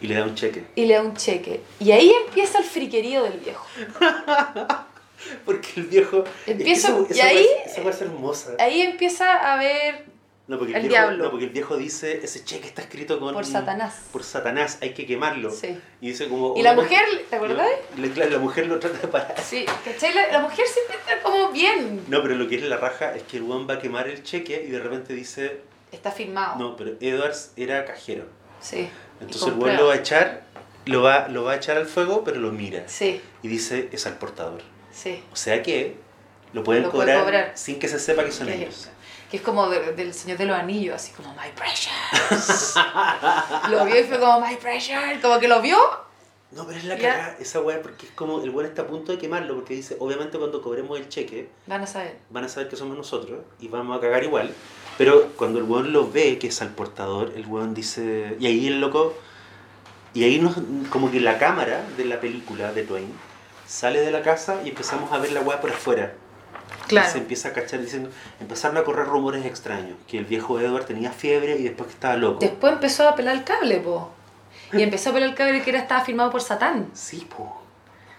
Y 0.00 0.06
le 0.08 0.16
da 0.16 0.24
un 0.24 0.34
cheque. 0.34 0.64
Y 0.74 0.84
le 0.84 0.94
da 0.94 1.02
un 1.02 1.14
cheque. 1.14 1.62
Y 1.80 1.92
ahí 1.92 2.12
empieza 2.26 2.58
el 2.58 2.64
friquerío 2.64 3.22
del 3.22 3.38
viejo. 3.38 3.64
Porque 5.44 5.68
el 5.76 5.84
viejo. 5.84 6.24
Empieza- 6.46 6.88
esa- 6.88 6.98
y 7.08 7.12
esa 7.12 7.26
ahí- 7.26 7.46
Esa 7.66 7.80
es 7.90 8.00
hermosa. 8.02 8.52
Ahí 8.58 8.80
empieza 8.82 9.52
a 9.52 9.56
ver 9.58 10.04
No 10.46 10.58
porque, 10.58 10.72
el 10.72 10.82
el 10.82 10.88
viejo, 10.88 11.02
diablo. 11.06 11.24
no, 11.24 11.30
porque 11.30 11.46
el 11.46 11.50
viejo 11.52 11.76
dice: 11.76 12.20
ese 12.22 12.44
cheque 12.44 12.66
está 12.68 12.82
escrito 12.82 13.18
con. 13.18 13.32
por 13.34 13.46
Satanás. 13.46 13.94
Por 14.12 14.22
Satanás, 14.24 14.78
hay 14.82 14.92
que 14.92 15.06
quemarlo. 15.06 15.50
Sí. 15.50 15.78
Y 16.00 16.08
dice 16.08 16.28
como. 16.28 16.54
Y 16.56 16.62
la 16.62 16.74
mujer, 16.74 17.04
¿te 17.30 17.36
acordás? 17.36 17.66
Claro, 18.14 18.30
la 18.30 18.38
mujer 18.38 18.66
lo 18.66 18.78
trata 18.78 18.98
de 18.98 19.08
parar. 19.08 19.34
Sí, 19.42 19.64
¿cachai? 19.84 20.12
La, 20.14 20.28
la 20.32 20.40
mujer 20.40 20.66
siempre 20.66 20.96
está 20.96 21.22
como 21.22 21.50
bien. 21.50 22.02
No, 22.08 22.22
pero 22.22 22.34
lo 22.34 22.46
que 22.48 22.56
es 22.56 22.62
la 22.62 22.76
raja 22.76 23.14
es 23.14 23.22
que 23.22 23.38
el 23.38 23.44
weón 23.44 23.66
va 23.68 23.74
a 23.74 23.78
quemar 23.78 24.08
el 24.08 24.22
cheque 24.22 24.64
y 24.66 24.70
de 24.70 24.80
repente 24.80 25.14
dice: 25.14 25.60
Está 25.92 26.10
firmado. 26.10 26.56
No, 26.58 26.76
pero 26.76 26.92
Edwards 27.00 27.52
era 27.56 27.84
cajero. 27.84 28.24
Sí. 28.60 28.88
Entonces 29.20 29.48
Y 29.48 29.50
el 29.50 29.56
weón 29.58 29.76
lo 29.76 29.86
va 29.86 29.94
a 29.94 29.96
echar, 29.96 30.42
lo 30.86 31.02
va, 31.02 31.28
lo 31.28 31.44
va 31.44 31.52
a 31.52 31.56
echar 31.56 31.76
al 31.78 31.86
fuego, 31.86 32.22
pero 32.24 32.38
lo 32.40 32.50
mira. 32.52 32.82
Sí, 32.88 33.20
Y 33.42 33.48
dice, 33.48 33.88
es 33.92 34.06
al 34.06 34.18
portador. 34.18 34.60
Sí. 34.94 35.22
O 35.32 35.36
sea 35.36 35.62
que 35.62 35.96
lo 36.52 36.62
pueden 36.64 36.84
Lo 36.84 36.90
cobrar, 36.90 37.22
cobrar. 37.24 37.52
sin 37.56 37.78
que 37.78 37.88
se 37.88 37.98
sepa 37.98 38.24
que 38.24 38.32
son 38.32 38.46
Que- 38.46 38.54
ellos. 38.54 38.88
Que 39.30 39.38
es 39.38 39.42
como 39.42 39.68
de- 39.68 39.92
del 39.94 40.14
Señor 40.14 40.38
de 40.38 40.44
los 40.46 40.56
Anillos, 40.56 40.94
así 40.94 41.12
como 41.12 41.30
My 41.34 41.50
Precious. 41.56 42.74
lo 43.70 43.84
vio 43.84 43.98
y 44.00 44.04
fue 44.04 44.20
como 44.20 44.40
My 44.40 44.56
Precious. 44.56 45.00
Como 45.20 45.38
que 45.40 45.48
lo 45.48 45.60
vio. 45.60 45.76
No, 46.52 46.64
pero 46.66 46.78
es 46.78 46.84
la 46.84 46.96
cagada, 46.96 47.36
esa 47.40 47.60
weá, 47.60 47.82
porque 47.82 48.06
es 48.06 48.12
como 48.12 48.40
el 48.42 48.50
weón 48.50 48.68
está 48.68 48.82
a 48.82 48.86
punto 48.86 49.10
de 49.10 49.18
quemarlo, 49.18 49.56
porque 49.56 49.74
dice, 49.74 49.96
obviamente 49.98 50.38
cuando 50.38 50.62
cobremos 50.62 50.96
el 51.00 51.08
cheque, 51.08 51.48
Van 51.66 51.82
a 51.82 51.86
saber. 51.88 52.16
van 52.30 52.44
a 52.44 52.48
saber 52.48 52.68
que 52.68 52.76
somos 52.76 52.96
nosotros 52.96 53.40
y 53.58 53.66
vamos 53.66 53.98
a 53.98 54.00
cagar 54.00 54.22
igual. 54.22 54.54
Pero 54.96 55.30
cuando 55.36 55.58
el 55.58 55.64
weón 55.64 55.92
lo 55.92 56.08
ve, 56.08 56.38
que 56.38 56.46
es 56.46 56.62
al 56.62 56.68
portador, 56.68 57.32
el 57.34 57.44
weón 57.46 57.74
dice. 57.74 58.36
Y 58.38 58.46
ahí 58.46 58.68
el 58.68 58.80
loco. 58.80 59.14
Y 60.12 60.22
ahí 60.22 60.38
nos, 60.38 60.54
como 60.90 61.10
que 61.10 61.18
la 61.18 61.38
cámara 61.38 61.84
de 61.96 62.04
la 62.04 62.20
película 62.20 62.72
de 62.72 62.84
Twain 62.84 63.12
sale 63.66 64.00
de 64.00 64.10
la 64.10 64.22
casa 64.22 64.60
y 64.64 64.70
empezamos 64.70 65.12
a 65.12 65.18
ver 65.18 65.32
la 65.32 65.40
weá 65.40 65.60
por 65.60 65.70
afuera. 65.70 66.12
Y 66.90 66.98
se 67.10 67.18
empieza 67.18 67.48
a 67.48 67.52
cachar 67.52 67.80
diciendo. 67.80 68.10
Empezaron 68.40 68.76
a 68.76 68.84
correr 68.84 69.06
rumores 69.06 69.44
extraños. 69.46 69.96
Que 70.06 70.18
el 70.18 70.24
viejo 70.24 70.60
Edward 70.60 70.84
tenía 70.84 71.10
fiebre 71.12 71.56
y 71.56 71.62
después 71.62 71.88
que 71.88 71.94
estaba 71.94 72.16
loco. 72.16 72.40
Después 72.40 72.74
empezó 72.74 73.08
a 73.08 73.14
pelar 73.14 73.36
el 73.36 73.44
cable, 73.44 73.80
po. 73.80 74.10
Y 74.72 74.82
empezó 74.82 75.10
a 75.10 75.12
pelar 75.14 75.30
el 75.30 75.34
cable 75.34 75.62
que 75.62 75.70
era 75.70 75.78
estaba 75.80 76.04
firmado 76.04 76.30
por 76.30 76.42
Satán. 76.42 76.90
Sí, 76.92 77.26
po. 77.36 77.62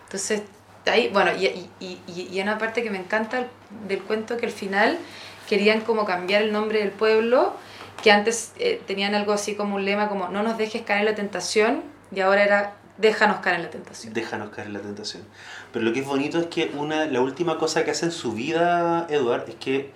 Entonces, 0.05 0.43
ahí, 0.85 1.09
bueno, 1.09 1.31
y, 1.35 1.45
y, 1.45 1.69
y, 1.79 1.99
y 2.07 2.29
y 2.31 2.41
una 2.41 2.57
parte 2.57 2.83
que 2.83 2.89
me 2.89 2.97
encanta 2.97 3.47
del 3.87 4.01
cuento 4.01 4.37
que 4.37 4.45
al 4.45 4.51
final 4.51 4.97
querían 5.47 5.81
como 5.81 6.05
cambiar 6.05 6.41
el 6.41 6.51
nombre 6.51 6.79
del 6.79 6.91
pueblo, 6.91 7.53
que 8.03 8.11
antes 8.11 8.53
eh, 8.57 8.81
tenían 8.85 9.15
algo 9.15 9.33
así 9.33 9.55
como 9.55 9.75
un 9.75 9.85
lema 9.85 10.09
como 10.09 10.27
no 10.29 10.43
nos 10.43 10.57
dejes 10.57 10.81
caer 10.83 11.01
en 11.01 11.05
la 11.05 11.15
tentación, 11.15 11.83
y 12.13 12.21
ahora 12.21 12.43
era 12.43 12.73
déjanos 12.97 13.39
caer 13.39 13.57
en 13.57 13.63
la 13.63 13.69
tentación. 13.69 14.13
Déjanos 14.13 14.49
caer 14.49 14.67
en 14.67 14.73
la 14.73 14.79
tentación. 14.81 15.23
Pero 15.71 15.85
lo 15.85 15.93
que 15.93 15.99
es 16.01 16.05
bonito 16.05 16.39
es 16.39 16.47
que 16.47 16.71
una, 16.75 17.05
la 17.05 17.21
última 17.21 17.57
cosa 17.57 17.83
que 17.83 17.91
hace 17.91 18.05
en 18.05 18.11
su 18.11 18.33
vida 18.33 19.05
Edward 19.09 19.45
es 19.49 19.55
que 19.55 19.91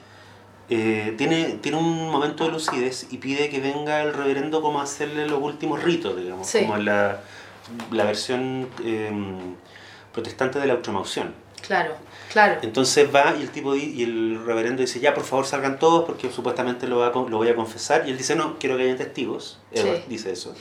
eh, 0.70 1.16
tiene, 1.18 1.58
tiene 1.62 1.78
un 1.78 2.10
momento 2.12 2.46
de 2.46 2.52
lucidez 2.52 3.08
y 3.12 3.18
pide 3.18 3.50
que 3.50 3.60
venga 3.60 4.02
el 4.04 4.14
reverendo 4.14 4.62
como 4.62 4.80
a 4.80 4.84
hacerle 4.84 5.28
los 5.28 5.42
últimos 5.42 5.82
ritos, 5.84 6.16
digamos, 6.16 6.46
Sí. 6.48 6.60
como 6.62 6.78
la, 6.78 7.22
la 7.92 8.04
versión 8.04 8.68
eh, 8.84 9.12
protestante 10.14 10.60
de 10.60 10.68
la 10.68 10.76
ultramaunción. 10.76 11.34
Claro, 11.66 11.94
claro. 12.32 12.60
Entonces 12.62 13.14
va 13.14 13.36
y 13.38 13.42
el 13.42 13.50
tipo 13.50 13.76
y 13.76 14.02
el 14.04 14.42
reverendo 14.46 14.82
dice, 14.82 15.00
ya 15.00 15.14
por 15.14 15.24
favor 15.24 15.46
salgan 15.46 15.78
todos 15.78 16.06
porque 16.06 16.30
supuestamente 16.32 16.88
lo, 16.88 17.00
va 17.00 17.08
lo 17.10 17.38
voy 17.38 17.50
a 17.50 17.56
confesar. 17.56 18.08
Y 18.08 18.12
él 18.12 18.18
dice, 18.18 18.36
no, 18.36 18.58
quiero 18.60 18.78
que 18.78 18.84
haya 18.84 18.96
testigos. 18.96 19.60
Edward 19.72 19.98
Sí. 19.98 20.04
dice 20.08 20.32
eso. 20.32 20.56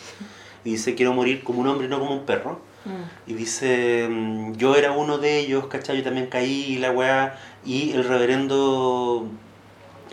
Y 0.69 0.73
dice, 0.73 0.95
quiero 0.95 1.13
morir 1.15 1.43
como 1.45 1.61
un 1.61 1.69
hombre, 1.69 1.89
no 1.89 1.99
como 1.99 2.13
un 2.15 2.25
perro. 2.27 2.61
Mm. 2.85 3.31
Y 3.31 3.35
dice, 3.35 4.07
mm, 4.11 4.53
yo 4.57 4.77
era 4.77 4.93
uno 4.93 5.19
de 5.19 5.39
ellos, 5.39 5.67
¿cachai? 5.67 5.97
Yo 5.99 6.03
también 6.05 6.27
caí 6.27 6.67
y 6.75 6.79
la 6.79 6.91
weá. 6.93 7.39
Y 7.65 7.93
el 7.93 8.05
reverendo 8.05 9.27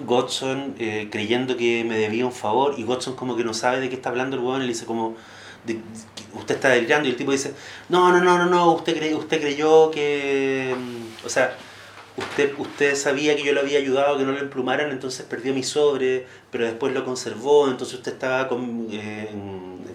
Godson 0.06 0.76
eh, 0.80 1.08
creyendo 1.12 1.56
que 1.58 1.84
me 1.84 1.98
debía 1.98 2.26
un 2.26 2.32
favor. 2.34 2.76
Y 2.78 2.84
Godson 2.84 3.16
como 3.16 3.36
que 3.36 3.44
no 3.44 3.54
sabe 3.54 3.80
de 3.80 3.90
qué 3.90 3.96
está 3.96 4.10
hablando 4.10 4.36
el 4.36 4.44
weón. 4.44 4.62
Y 4.62 4.66
le 4.66 4.74
dice 4.74 4.86
como, 4.86 5.16
de- 5.66 5.80
usted 6.34 6.56
está 6.56 6.70
delirando. 6.70 7.08
Y 7.08 7.12
el 7.12 7.18
tipo 7.18 7.32
dice, 7.32 7.54
no, 7.90 8.12
no, 8.12 8.22
no, 8.24 8.38
no, 8.38 8.46
no. 8.48 8.72
Usted, 8.74 8.98
crey- 8.98 9.14
usted 9.16 9.40
creyó 9.42 9.92
que... 9.92 10.76
mm, 10.78 11.26
O 11.26 11.30
sea, 11.30 11.56
usted, 12.18 12.54
usted 12.58 12.96
sabía 12.96 13.36
que 13.36 13.44
yo 13.44 13.54
lo 13.54 13.62
había 13.62 13.78
ayudado 13.80 14.16
a 14.16 14.18
que 14.18 14.24
no 14.24 14.32
lo 14.32 14.40
emplumaran, 14.40 14.90
entonces 14.92 15.26
perdió 15.26 15.54
mi 15.54 15.64
sobre, 15.64 16.26
pero 16.52 16.66
después 16.66 16.94
lo 16.94 17.04
conservó. 17.06 17.68
Entonces 17.70 17.96
usted 17.98 18.14
estaba 18.14 18.48
con, 18.48 18.88
eh, 18.92 19.30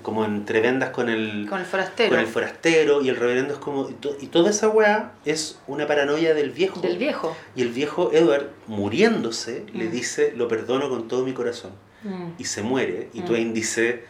como 0.03 0.25
entre 0.25 0.61
vendas 0.61 0.91
con 0.91 1.09
el 1.09 1.47
Con 1.49 1.61
el 1.61 1.67
forastero. 1.67 2.11
con 2.11 2.19
el 2.21 2.27
forastero 2.27 3.03
y 3.03 3.09
el 3.09 3.17
reverendo 3.17 3.55
es 3.55 3.59
como 3.61 3.89
y, 3.89 3.95
to- 3.95 4.17
y 4.21 4.27
toda 4.27 4.51
esa 4.51 4.69
weá 4.69 5.13
es 5.25 5.59
una 5.67 5.87
paranoia 5.87 6.35
del 6.35 6.51
viejo 6.51 6.81
Del 6.81 6.99
viejo. 6.99 7.37
y 7.57 7.63
el 7.63 7.69
viejo 7.71 8.11
Edward 8.13 8.49
muriéndose 8.67 9.65
le 9.73 9.85
Mm. 9.87 9.91
dice 9.91 10.33
lo 10.37 10.49
perdono 10.49 10.89
con 10.89 11.09
todo 11.09 11.25
mi 11.25 11.33
corazón 11.33 11.73
Mm. 12.03 12.31
y 12.39 12.45
se 12.45 12.63
muere 12.63 13.09
y 13.13 13.21
Mm. 13.21 13.25
Twain 13.27 13.55
dice 13.55 14.05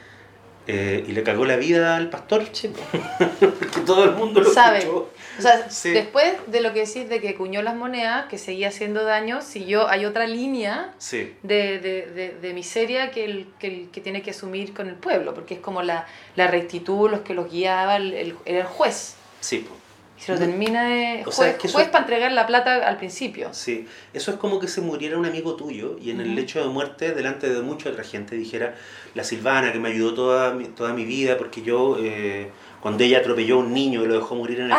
eh, 0.66 1.04
y 1.08 1.12
le 1.12 1.22
cagó 1.22 1.44
la 1.46 1.56
vida 1.56 1.96
al 1.96 2.11
pastor 2.11 2.44
po. 2.44 2.80
porque 3.58 3.80
todo 3.86 4.04
el 4.04 4.12
mundo 4.12 4.40
lo 4.40 4.52
Sabe. 4.52 4.78
escuchó 4.80 5.11
O 5.38 5.42
sea, 5.42 5.70
Sí. 5.70 5.90
después 5.90 6.34
de 6.48 6.61
lo 6.61 6.72
que 6.74 6.80
decís 6.86 7.08
de 7.08 7.20
que 7.20 7.34
cuñó 7.34 7.62
las 7.62 7.74
monedas, 7.74 8.26
que 8.26 8.36
seguía 8.38 8.68
haciendo 8.68 9.04
daño, 9.04 9.40
siguió, 9.42 9.88
hay 9.88 10.04
otra 10.04 10.26
línea 10.26 10.92
sí 10.98 11.34
de, 11.42 11.78
de, 11.78 12.06
de, 12.06 12.34
de 12.40 12.52
miseria 12.54 13.11
que, 13.11 13.24
el, 13.24 13.46
que, 13.58 13.66
el, 13.66 13.88
que 13.90 14.00
tiene 14.00 14.22
que 14.22 14.30
asumir 14.30 14.74
con 14.74 14.88
el 14.88 14.94
pueblo, 14.96 15.32
porque 15.34 15.54
es 15.54 15.61
como 15.61 15.82
la, 15.82 16.06
la 16.36 16.46
rectitud, 16.46 17.11
los 17.11 17.20
que 17.20 17.34
los 17.34 17.50
guiaba, 17.50 17.96
el, 17.96 18.12
el- 18.12 18.36
el 18.44 18.62
juez. 18.64 19.14
sí 19.40 19.58
po. 19.58 19.74
Y 20.20 20.22
se 20.22 20.32
lo 20.32 20.38
termina 20.38 20.84
de 20.84 21.20
O 21.22 21.24
juez, 21.24 21.36
sea, 21.36 21.48
es 21.48 21.56
que 21.56 21.66
eso 21.66 21.74
juez 21.78 21.86
es- 21.86 21.92
para 21.92 22.04
entregar 22.04 22.30
la 22.32 22.46
plata 22.46 22.86
al 22.86 22.98
principio. 22.98 23.48
Sí, 23.52 23.86
eso 24.12 24.30
es 24.32 24.36
como 24.36 24.60
que 24.60 24.68
se 24.68 24.82
muriera 24.82 25.16
un 25.18 25.24
amigo 25.24 25.56
tuyo 25.56 25.96
y 26.00 26.10
en 26.10 26.20
el 26.20 26.34
lecho 26.34 26.60
de 26.60 26.68
muerte, 26.68 27.12
delante 27.12 27.48
de 27.48 27.62
mucha 27.62 27.88
otra 27.88 28.04
gente, 28.04 28.36
dijera, 28.36 28.74
la 29.14 29.24
Silvana 29.24 29.72
que 29.72 29.78
me 29.78 29.88
ayudó 29.88 30.12
toda 30.14 30.52
mi, 30.52 30.64
toda 30.66 30.92
mi 30.92 31.04
vida 31.06 31.38
porque 31.38 31.62
yo, 31.62 31.96
eh, 31.98 32.50
cuando 32.80 33.04
ella 33.04 33.18
atropelló 33.18 33.56
a 33.56 33.58
un 33.58 33.72
niño 33.74 34.02
y 34.02 34.06
lo 34.06 34.14
dejó 34.14 34.34
morir 34.34 34.60
en 34.60 34.66
el 34.66 34.72
¡Ah! 34.72 34.78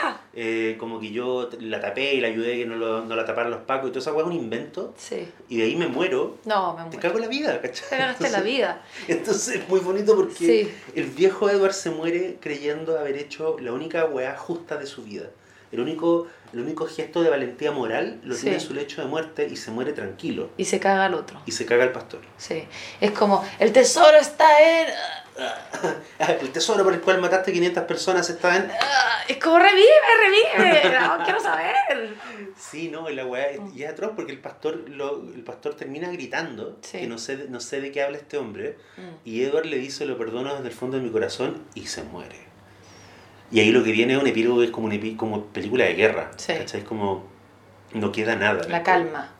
camino, 0.00 0.18
eh, 0.34 0.76
como 0.78 1.00
que 1.00 1.10
yo 1.10 1.48
la 1.60 1.80
tapé 1.80 2.14
y 2.14 2.20
la 2.20 2.28
ayudé 2.28 2.56
que 2.58 2.66
no, 2.66 2.76
lo- 2.76 3.04
no 3.04 3.16
la 3.16 3.24
taparan 3.24 3.50
los 3.50 3.62
pacos 3.62 3.88
y 3.88 3.92
toda 3.92 4.00
esa 4.00 4.12
weá 4.12 4.22
es 4.22 4.26
un 4.30 4.36
invento 4.36 4.94
Sí. 4.96 5.28
y 5.48 5.58
de 5.58 5.64
ahí 5.64 5.76
me 5.76 5.88
muero, 5.88 6.38
No, 6.44 6.72
me 6.74 6.78
te 6.84 6.84
muero. 6.96 7.00
cago 7.00 7.14
en 7.16 7.22
la 7.22 7.28
vida, 7.28 7.60
¿cachai? 7.60 7.88
Te 7.90 7.96
cagaste 7.98 8.30
la 8.30 8.40
vida. 8.40 8.82
Entonces 9.08 9.56
es 9.56 9.68
muy 9.68 9.80
bonito 9.80 10.14
porque 10.14 10.34
Sí. 10.34 10.74
el 10.94 11.04
viejo 11.06 11.50
Edward 11.50 11.72
se 11.74 11.90
muere 11.90 12.36
creyendo 12.40 12.98
haber 12.98 13.16
hecho 13.16 13.56
la 13.60 13.72
única 13.72 14.04
weá 14.04 14.36
justa 14.36 14.76
de 14.76 14.86
su 14.86 15.02
vida. 15.02 15.24
El 15.72 15.80
único, 15.80 16.26
el 16.52 16.60
único 16.60 16.86
gesto 16.86 17.22
de 17.22 17.30
valentía 17.30 17.72
moral 17.72 18.20
lo 18.24 18.34
Sí. 18.34 18.42
tiene 18.42 18.56
en 18.58 18.60
su 18.60 18.74
lecho 18.74 19.00
de 19.00 19.08
muerte 19.08 19.48
y 19.50 19.56
se 19.56 19.70
muere 19.70 19.92
tranquilo. 19.94 20.50
Y 20.58 20.66
se 20.66 20.78
caga 20.78 21.06
al 21.06 21.14
otro. 21.14 21.40
Y 21.46 21.52
se 21.52 21.64
caga 21.64 21.84
el 21.84 21.92
pastor. 21.92 22.20
Sí. 22.36 22.64
Es 23.00 23.10
como, 23.12 23.42
el 23.58 23.72
tesoro 23.72 24.18
está 24.18 24.44
en... 24.60 24.86
El 26.18 26.50
tesoro 26.52 26.84
por 26.84 26.92
el 26.92 27.00
cual 27.00 27.20
mataste 27.20 27.52
500 27.52 27.84
personas 27.84 28.28
está 28.30 28.56
en... 28.56 28.70
Ah, 28.70 29.22
Es 29.28 29.38
como, 29.38 29.58
revive, 29.58 29.82
revive. 30.56 30.98
No, 31.00 31.24
quiero 31.24 31.40
saber. 31.40 31.74
Sí, 32.56 32.88
no, 32.88 33.08
la 33.08 33.26
weá 33.26 33.46
es, 33.50 33.60
y 33.74 33.82
es 33.82 33.90
atroz 33.90 34.12
porque 34.14 34.32
el 34.32 34.38
pastor, 34.38 34.88
lo, 34.88 35.16
el 35.34 35.42
pastor 35.42 35.74
termina 35.74 36.10
gritando 36.10 36.78
Sí. 36.82 36.98
que 37.00 37.06
no 37.06 37.18
sé, 37.18 37.36
de- 37.36 37.48
no 37.48 37.60
sé 37.60 37.80
de 37.80 37.90
qué 37.92 38.02
habla 38.02 38.18
este 38.18 38.36
hombre 38.38 38.76
Mm. 38.96 39.00
y 39.24 39.42
Edward 39.42 39.66
le 39.66 39.78
dice 39.78 40.04
lo 40.06 40.16
perdono 40.18 40.54
desde 40.54 40.68
el 40.68 40.74
fondo 40.74 40.96
de 40.98 41.02
mi 41.02 41.10
corazón 41.10 41.64
y 41.74 41.86
se 41.86 42.02
muere. 42.04 42.36
Y 43.50 43.60
ahí 43.60 43.70
lo 43.70 43.82
que 43.84 43.92
viene 43.92 44.14
es 44.14 44.20
un 44.20 44.26
epílogo, 44.26 44.62
es 44.62 44.70
como, 44.70 44.86
un 44.86 44.92
epi- 44.92 45.16
como 45.16 45.46
película 45.46 45.84
de 45.84 45.94
guerra. 45.94 46.30
Sí. 46.36 46.52
¿Cachai? 46.54 46.80
Es 46.80 46.86
como 46.86 47.26
no 47.92 48.12
queda 48.12 48.36
nada. 48.36 48.66
La 48.68 48.82
calma. 48.82 49.30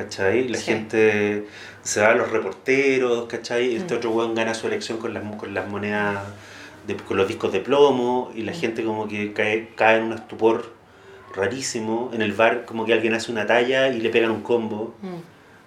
¿Cachai? 0.00 0.46
La 0.48 0.58
Sí. 0.58 0.64
gente 0.66 1.46
se 1.82 2.02
va 2.02 2.08
a 2.08 2.14
los 2.14 2.30
reporteros, 2.30 3.24
¿cachai? 3.28 3.76
Este 3.76 3.94
Mm. 3.94 3.96
otro 3.96 4.10
weón 4.10 4.34
gana 4.34 4.52
su 4.52 4.66
elección 4.66 4.98
con 4.98 5.14
las, 5.14 5.22
con 5.36 5.54
las 5.54 5.66
monedas, 5.68 6.18
de- 6.86 6.96
con 6.96 7.16
los 7.16 7.26
discos 7.26 7.50
de 7.50 7.60
plomo 7.60 8.30
y 8.34 8.42
la 8.42 8.52
Mm. 8.52 8.56
gente 8.56 8.84
como 8.84 9.08
que 9.08 9.32
cae, 9.32 9.70
cae 9.74 9.96
en 9.96 10.04
un 10.04 10.12
estupor 10.12 10.70
rarísimo. 11.34 12.10
En 12.12 12.20
el 12.20 12.32
bar 12.34 12.66
como 12.66 12.84
que 12.84 12.92
alguien 12.92 13.14
hace 13.14 13.32
una 13.32 13.46
talla 13.46 13.88
y 13.88 13.98
le 14.00 14.10
pegan 14.10 14.30
un 14.32 14.42
combo, 14.42 14.94
Mm. 15.00 15.14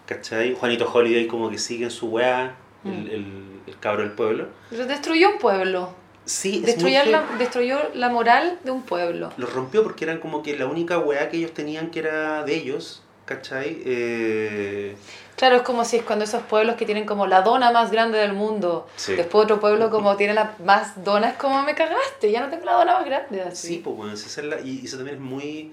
¿cachai? 0.05 0.53
Juanito 0.53 0.87
Holiday 0.91 1.25
como 1.25 1.49
que 1.49 1.57
sigue 1.57 1.85
en 1.85 1.91
su 1.91 2.07
weá, 2.09 2.55
el, 2.85 2.91
Mm. 2.91 3.07
el, 3.09 3.25
el 3.65 3.79
cabro 3.79 4.03
del 4.03 4.11
pueblo. 4.11 4.47
Pero 4.69 4.85
destruyó 4.85 5.31
un 5.31 5.39
pueblo. 5.39 5.95
Sí, 6.25 6.61
Destruyó 6.63 7.03
la, 7.05 7.23
destruyó 7.39 7.79
la 7.95 8.09
moral 8.09 8.59
de 8.63 8.69
un 8.69 8.83
pueblo. 8.83 9.33
Los 9.37 9.51
rompió 9.51 9.81
porque 9.81 10.05
eran 10.05 10.19
como 10.19 10.43
que 10.43 10.55
la 10.55 10.67
única 10.67 10.99
weá 10.99 11.29
que 11.29 11.37
ellos 11.37 11.55
tenían 11.55 11.89
que 11.89 11.99
era 12.01 12.43
de 12.43 12.55
ellos, 12.55 13.01
¿cachai? 13.29 13.81
Eh, 13.85 14.95
Claro, 15.37 15.55
es 15.55 15.61
como 15.61 15.85
si 15.85 15.95
es 15.95 16.03
cuando 16.03 16.25
esos 16.25 16.41
pueblos 16.43 16.75
que 16.75 16.85
tienen 16.85 17.05
como 17.05 17.25
la 17.25 17.41
dona 17.43 17.71
más 17.71 17.91
grande 17.91 18.17
del 18.17 18.33
mundo, 18.33 18.89
Sí. 18.97 19.15
después 19.15 19.45
otro 19.45 19.61
pueblo 19.61 19.89
como 19.89 20.17
tiene 20.17 20.33
la 20.33 20.55
más 20.65 21.01
dona, 21.05 21.29
es 21.29 21.35
como 21.37 21.61
me 21.63 21.75
cagaste, 21.75 22.29
ya 22.29 22.41
no 22.41 22.49
tengo 22.49 22.65
la 22.65 22.73
dona 22.73 22.95
más 22.95 23.05
grande. 23.05 23.43
Así. 23.43 23.67
Sí, 23.67 23.81
pues 23.81 23.95
bueno, 23.95 24.11
esa 24.13 24.41
es 24.41 24.45
la- 24.45 24.59
y 24.59 24.83
eso 24.83 24.97
también 24.97 25.15
es 25.17 25.21
muy... 25.21 25.71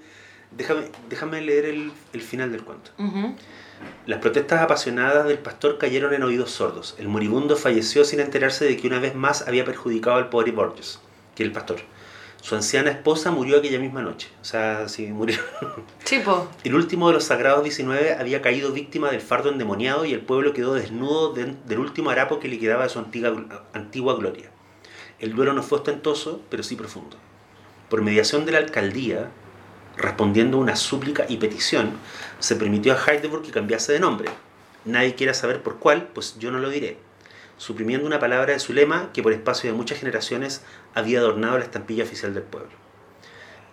Déjame, 0.51 0.83
déjame 1.09 1.41
leer 1.41 1.65
el, 1.65 1.91
el 2.13 2.21
final 2.21 2.49
del 2.53 2.63
cuento. 2.63 2.91
Ujú. 2.97 3.35
Las 4.05 4.19
protestas 4.19 4.61
apasionadas 4.61 5.27
del 5.27 5.39
pastor 5.39 5.77
cayeron 5.77 6.13
en 6.13 6.23
oídos 6.23 6.51
sordos. 6.51 6.95
El 6.97 7.09
moribundo 7.09 7.57
falleció 7.57 8.05
sin 8.05 8.21
enterarse 8.21 8.63
de 8.63 8.77
que 8.77 8.87
una 8.87 8.99
vez 8.99 9.15
más 9.15 9.45
había 9.49 9.65
perjudicado 9.65 10.15
al 10.15 10.29
pobre 10.29 10.51
Borges, 10.53 10.99
que 11.35 11.43
el 11.43 11.51
pastor. 11.51 11.79
Su 12.41 12.55
anciana 12.55 12.91
esposa 12.91 13.31
murió 13.31 13.57
aquella 13.57 13.79
misma 13.79 14.01
noche. 14.01 14.29
O 14.41 14.45
sea, 14.45 14.87
sí, 14.87 15.07
murió. 15.07 15.37
El 16.63 16.75
último 16.75 17.07
de 17.09 17.15
los 17.15 17.25
sagrados 17.25 17.63
19 17.63 18.13
había 18.13 18.41
caído 18.41 18.71
víctima 18.71 19.11
del 19.11 19.19
fardo 19.21 19.49
endemoniado 19.49 20.05
y 20.05 20.13
el 20.13 20.21
pueblo 20.21 20.53
quedó 20.53 20.73
desnudo 20.73 21.33
de- 21.33 21.55
del 21.65 21.79
último 21.79 22.09
harapo 22.09 22.39
que 22.39 22.47
le 22.47 22.59
quedaba 22.59 22.83
de 22.83 22.89
su 22.89 22.99
antigua, 22.99 23.65
antigua 23.73 24.15
gloria. 24.15 24.49
El 25.19 25.33
duelo 25.35 25.53
no 25.53 25.63
fue 25.63 25.79
ostentoso, 25.79 26.41
pero 26.49 26.63
sí 26.63 26.75
profundo. 26.75 27.17
Por 27.89 28.01
mediación 28.01 28.45
de 28.45 28.51
la 28.53 28.59
alcaldía, 28.59 29.29
respondiendo 29.97 30.57
a 30.57 30.61
una 30.61 30.75
súplica 30.75 31.25
y 31.27 31.37
petición, 31.37 31.93
se 32.39 32.55
permitió 32.55 32.93
a 32.93 32.97
Heidelberg 33.11 33.41
que 33.43 33.51
cambiase 33.51 33.93
de 33.93 33.99
nombre. 33.99 34.29
Nadie 34.85 35.15
quiera 35.15 35.33
saber 35.33 35.63
por 35.63 35.79
cuál, 35.79 36.07
pues 36.13 36.37
yo 36.39 36.51
no 36.51 36.59
lo 36.59 36.69
diré. 36.69 36.97
Suprimiendo 37.57 38.05
una 38.05 38.19
palabra 38.19 38.53
de 38.53 38.59
su 38.59 38.73
lema 38.73 39.09
que 39.13 39.23
por 39.23 39.33
espacio 39.33 39.71
de 39.71 39.75
muchas 39.77 39.99
generaciones 39.99 40.61
había 40.93 41.19
adornado 41.19 41.57
la 41.57 41.63
estampilla 41.63 42.03
oficial 42.03 42.33
del 42.33 42.43
pueblo. 42.43 42.69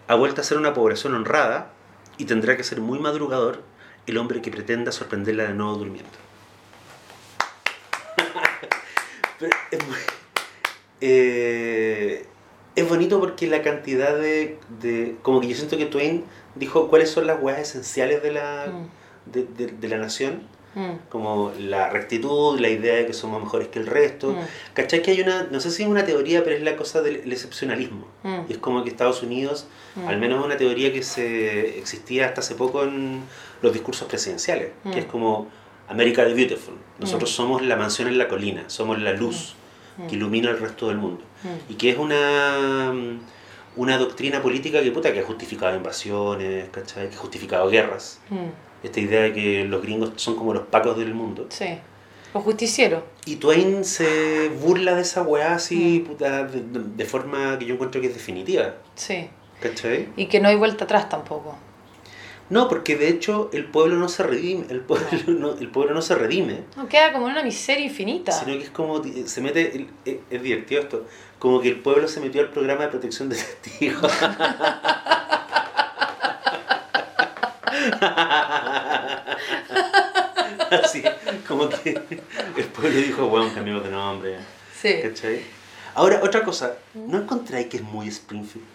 Ha 0.09 0.15
vuelto 0.15 0.41
a 0.41 0.45
ser 0.45 0.59
una 0.59 0.73
población 0.75 1.15
honrada 1.15 1.71
y 2.17 2.25
tendrá 2.25 2.57
que 2.57 2.65
ser 2.65 2.81
muy 2.81 2.99
madrugador 2.99 3.63
el 4.07 4.17
hombre 4.19 4.41
que 4.43 4.51
pretenda 4.51 4.93
sorprenderla 4.93 5.45
de 5.45 5.55
nuevo 5.55 5.75
durmiendo. 5.77 6.11
Pero 9.39 9.57
es, 9.71 9.87
muy- 9.87 9.97
eh, 11.01 12.27
es 12.77 12.89
bonito 12.89 13.21
porque 13.21 13.47
la 13.47 13.63
cantidad 13.63 14.17
de, 14.17 14.59
de- 14.81 15.17
Como 15.23 15.41
que 15.41 15.49
yo 15.49 15.57
siento 15.57 15.77
que 15.77 15.87
Twain 15.87 16.25
dijo 16.55 16.89
cuáles 16.89 17.11
son 17.11 17.27
las 17.27 17.41
weas 17.43 17.59
esenciales 17.61 18.23
de 18.23 18.33
la, 18.33 18.67
Mm, 18.73 19.31
de, 19.31 19.45
de- 19.45 19.73
de 19.73 19.89
la 19.89 19.99
nación, 19.99 20.43
mm, 20.75 21.09
como 21.09 21.53
la 21.59 21.91
rectitud, 21.91 22.59
la 22.61 22.69
idea 22.69 22.95
de 22.97 23.07
que 23.07 23.13
somos 23.13 23.43
mejores 23.43 23.69
que 23.69 23.79
el 23.79 23.87
resto. 23.87 24.33
mm, 24.33 24.37
¿Cachai? 24.75 25.03
Que 25.03 25.13
hay 25.13 25.21
una, 25.21 25.45
no 25.51 25.61
sé 25.61 25.71
si 25.71 25.83
es 25.83 25.89
una 25.89 26.05
teoría, 26.05 26.43
pero 26.45 26.57
es 26.57 26.63
la 26.63 26.77
cosa 26.77 27.01
del 27.03 27.17
el 27.17 27.33
excepcionalismo. 27.33 28.07
mm, 28.23 28.41
Y 28.49 28.53
es 28.53 28.59
como 28.59 28.83
que 28.85 28.91
Estados 28.91 29.23
Unidos, 29.23 29.67
mm. 29.97 30.07
al 30.09 30.19
menos 30.19 30.41
es 30.41 30.47
una 30.47 30.57
teoría 30.57 30.93
que 30.93 31.03
se 31.03 31.79
existía 31.79 32.27
hasta 32.27 32.41
hace 32.41 32.55
poco 32.55 32.83
en 32.85 33.23
los 33.63 33.73
discursos 33.73 34.09
presidenciales, 34.09 34.71
Mm. 34.85 34.91
que 34.93 34.99
es 35.01 35.07
como 35.07 35.49
America 35.89 36.25
the 36.27 36.35
Beautiful. 36.35 36.75
Nosotros 36.99 37.31
somos 37.31 37.61
la 37.63 37.77
mansión 37.77 38.09
en 38.09 38.17
la 38.19 38.27
colina, 38.29 38.65
somos 38.69 39.01
la 39.01 39.13
luz 39.13 39.55
Mm, 39.97 40.07
que 40.09 40.17
ilumina 40.17 40.51
el 40.51 40.59
resto 40.59 40.89
del 40.89 40.97
mundo. 40.99 41.23
mm. 41.45 41.73
Y 41.73 41.75
que 41.77 41.91
es 41.91 41.99
una, 41.99 42.93
una 43.77 43.99
doctrina 43.99 44.43
política 44.43 44.83
que, 44.83 44.91
puta, 44.91 45.13
que 45.13 45.21
ha 45.21 45.25
justificado 45.25 45.77
invasiones, 45.77 46.69
¿cachai? 46.71 47.09
Que 47.11 47.15
ha 47.17 47.19
justificado 47.19 47.69
guerras. 47.69 48.21
Mm, 48.31 48.37
Esta 48.85 49.01
idea 49.01 49.23
de 49.23 49.33
que 49.33 49.65
los 49.65 49.83
gringos 49.83 50.13
son 50.17 50.37
como 50.37 50.55
los 50.55 50.65
pacos 50.65 50.97
del 50.97 51.13
mundo. 51.15 51.47
Sí. 51.49 51.67
Los 52.35 52.43
justicieros. 52.45 53.03
Y 53.27 53.37
Twain 53.37 53.85
se 53.85 54.51
burla 54.61 54.95
de 54.95 55.03
esa 55.03 55.23
weá 55.23 55.55
así, 55.55 56.01
Mm. 56.05 56.07
puta, 56.09 56.45
de, 56.45 57.05
forma 57.05 57.59
que 57.59 57.65
yo 57.65 57.75
encuentro 57.75 58.01
que 58.01 58.09
es 58.09 58.15
definitiva. 58.15 58.75
Sí. 58.95 59.29
¿Cachai? 59.61 60.09
Y 60.17 60.27
que 60.27 60.41
no 60.41 60.49
hay 60.49 60.57
vuelta 60.57 60.85
atrás 60.85 61.09
tampoco. 61.09 61.57
No, 62.51 62.69
porque 62.69 62.97
de 62.97 63.09
hecho 63.09 63.49
el 63.55 63.65
pueblo 63.65 63.97
no 63.97 64.09
se 64.11 64.23
redime, 64.23 64.67
el 64.69 64.81
pueblo 64.81 65.07
no, 65.29 65.53
el 65.59 65.69
pueblo 65.71 65.95
no 65.95 66.03
se 66.03 66.15
redime, 66.15 66.65
No 66.77 66.87
queda 66.89 67.13
como 67.13 67.27
en 67.27 67.33
una 67.33 67.43
miseria 67.43 67.87
infinita. 67.87 68.33
sino 68.33 68.59
que 68.59 68.65
es 68.65 68.71
como, 68.71 69.03
se 69.03 69.41
mete, 69.41 69.87
es, 70.05 70.17
es 70.29 70.43
divertido 70.43 70.83
esto, 70.83 71.07
como 71.39 71.61
que 71.63 71.69
el 71.69 71.81
pueblo 71.81 72.07
se 72.09 72.21
metió 72.21 72.43
al 72.43 72.51
programa 72.51 72.83
de 72.83 72.89
protección 72.89 73.31
de 73.31 73.37
testigos. 73.37 74.13
Así, 80.71 81.03
como 81.47 81.69
que 81.69 81.91
el 82.57 82.65
pueblo 82.67 82.97
dijo, 82.99 83.29
bueno, 83.29 83.51
cambiamos 83.55 83.85
de 83.85 83.91
nombre, 83.91 84.37
Sí. 84.81 84.97
¿cachai? 85.03 85.41
Ahora, 85.95 86.21
otra 86.23 86.43
cosa, 86.45 86.75
¿no 86.95 87.19
encontráis 87.19 87.67
que 87.69 87.77
es 87.79 87.83
muy 87.83 88.09
Springfield? 88.09 88.67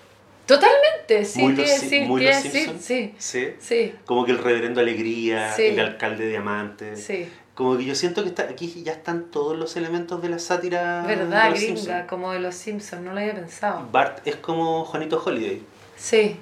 Totalmente, 0.46 1.26
sí, 1.26 1.42
Muy 1.44 1.56
los 1.56 1.70
sí, 1.70 2.00
muy 2.02 2.24
los 2.26 2.36
sí, 2.38 2.50
Simpson. 2.50 2.80
sí, 2.80 3.14
¿Sí? 3.20 3.50
sí, 3.60 3.94
Como 4.06 4.26
que 4.26 4.32
el 4.32 4.40
reverendo 4.40 4.80
Alegría, 4.82 5.54
Sí. 5.54 5.64
el 5.68 5.80
alcalde 5.80 6.28
Diamante. 6.28 6.96
sí. 6.96 7.30
Como 7.54 7.78
que 7.78 7.84
yo 7.84 7.94
siento 7.94 8.24
que 8.24 8.30
está, 8.30 8.44
aquí 8.44 8.84
ya 8.86 8.94
están 8.94 9.26
todos 9.32 9.58
los 9.58 9.76
elementos 9.76 10.22
de 10.22 10.30
la 10.30 10.40
sátira. 10.40 11.04
Verdad, 11.06 11.44
de 11.44 11.50
los 11.50 11.60
gringa, 11.60 11.76
Simpson. 11.82 12.08
como 12.08 12.32
de 12.32 12.40
los 12.40 12.56
Simpsons, 12.56 13.02
no 13.04 13.12
lo 13.14 13.20
había 13.20 13.36
pensado. 13.36 13.86
Bart 13.92 14.26
es 14.26 14.38
como 14.38 14.86
Juanito 14.86 15.22
Holiday. 15.24 15.62
Sí. 15.98 16.38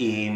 Y, 0.00 0.30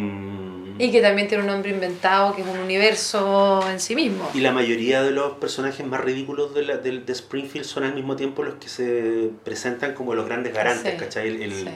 Y 0.77 0.91
que 0.91 1.01
también 1.01 1.27
tiene 1.27 1.43
un 1.43 1.49
nombre 1.49 1.71
inventado 1.71 2.35
que 2.35 2.41
es 2.41 2.47
un 2.47 2.59
universo 2.59 3.63
en 3.69 3.79
sí 3.79 3.95
mismo. 3.95 4.29
y 4.33 4.41
la 4.41 4.51
mayoría 4.51 5.01
de 5.03 5.11
los 5.11 5.33
personajes 5.37 5.85
más 5.85 6.01
ridículos 6.01 6.53
de, 6.53 6.63
la, 6.63 6.77
de, 6.77 6.99
de 6.99 7.13
Springfield 7.13 7.65
son 7.65 7.83
al 7.85 7.93
mismo 7.95 8.15
tiempo 8.15 8.43
los 8.43 8.55
que 8.55 8.67
se 8.67 9.29
presentan 9.43 9.93
como 9.93 10.13
los 10.15 10.25
grandes 10.25 10.53
garantes, 10.53 10.93
Sí, 10.93 10.99
¿cachai? 10.99 11.27
El, 11.29 11.41
el, 11.41 11.53
Sí. 11.53 11.69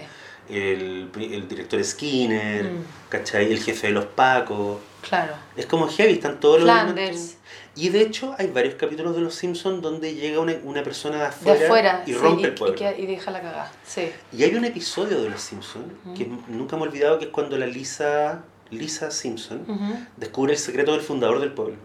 el, 0.49 1.09
el 1.33 1.47
director 1.47 1.83
Skinner, 1.83 2.63
Mm. 2.65 2.83
¿cachai? 3.09 3.51
El 3.51 3.59
jefe 3.63 3.87
de 3.87 3.93
los 3.93 4.05
Pacos. 4.05 4.79
Claro. 5.07 5.33
Es 5.55 5.65
como 5.65 5.87
heavy, 5.87 6.13
están 6.13 6.39
todos 6.39 6.57
los. 6.61 6.65
Flanders. 6.69 7.37
Y 7.75 7.89
de 7.89 8.01
hecho 8.01 8.35
hay 8.37 8.47
varios 8.47 8.75
capítulos 8.75 9.15
de 9.15 9.21
Los 9.21 9.35
Simpsons 9.35 9.81
donde 9.81 10.13
llega 10.15 10.39
una, 10.39 10.55
una 10.63 10.83
persona 10.83 11.29
de 11.43 11.53
De 11.53 11.65
afuera, 11.65 12.03
y 12.05 12.11
sí, 12.13 12.17
rompe 12.17 12.41
y, 12.41 12.45
el 12.45 12.53
pueblo. 12.55 12.75
y 12.79 13.01
y 13.03 13.05
deja 13.05 13.31
la 13.31 13.41
cagada. 13.41 13.71
Sí. 13.85 14.11
Y 14.33 14.43
hay 14.43 14.55
un 14.55 14.65
episodio 14.65 15.21
de 15.21 15.29
Los 15.29 15.41
Simpsons 15.41 15.85
que 16.15 16.29
nunca 16.47 16.75
me 16.77 16.83
he 16.83 16.87
olvidado 16.87 17.19
que 17.19 17.25
es 17.25 17.31
cuando 17.31 17.57
la 17.57 17.67
Lisa, 17.67 18.43
Lisa 18.71 19.11
Simpson 19.11 19.65
descubre 20.17 20.53
el 20.53 20.59
secreto 20.59 20.91
del 20.91 21.01
fundador 21.01 21.39
del 21.39 21.53
pueblo, 21.53 21.75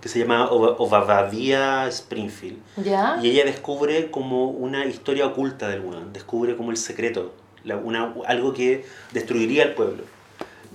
que 0.00 0.08
se 0.08 0.18
llama 0.18 0.48
Obadiah 0.50 1.88
Springfield. 1.88 2.58
¿Ya? 2.84 3.18
Y 3.22 3.30
ella 3.30 3.44
descubre 3.44 4.10
como 4.10 4.48
una 4.50 4.84
historia 4.86 5.26
oculta 5.26 5.68
del 5.68 5.80
weón, 5.80 6.12
descubre 6.12 6.56
como 6.56 6.70
el 6.70 6.76
secreto, 6.76 7.34
la- 7.64 7.76
una, 7.76 8.14
algo 8.26 8.52
que 8.52 8.84
destruiría 9.12 9.62
el 9.64 9.74
pueblo. 9.74 10.04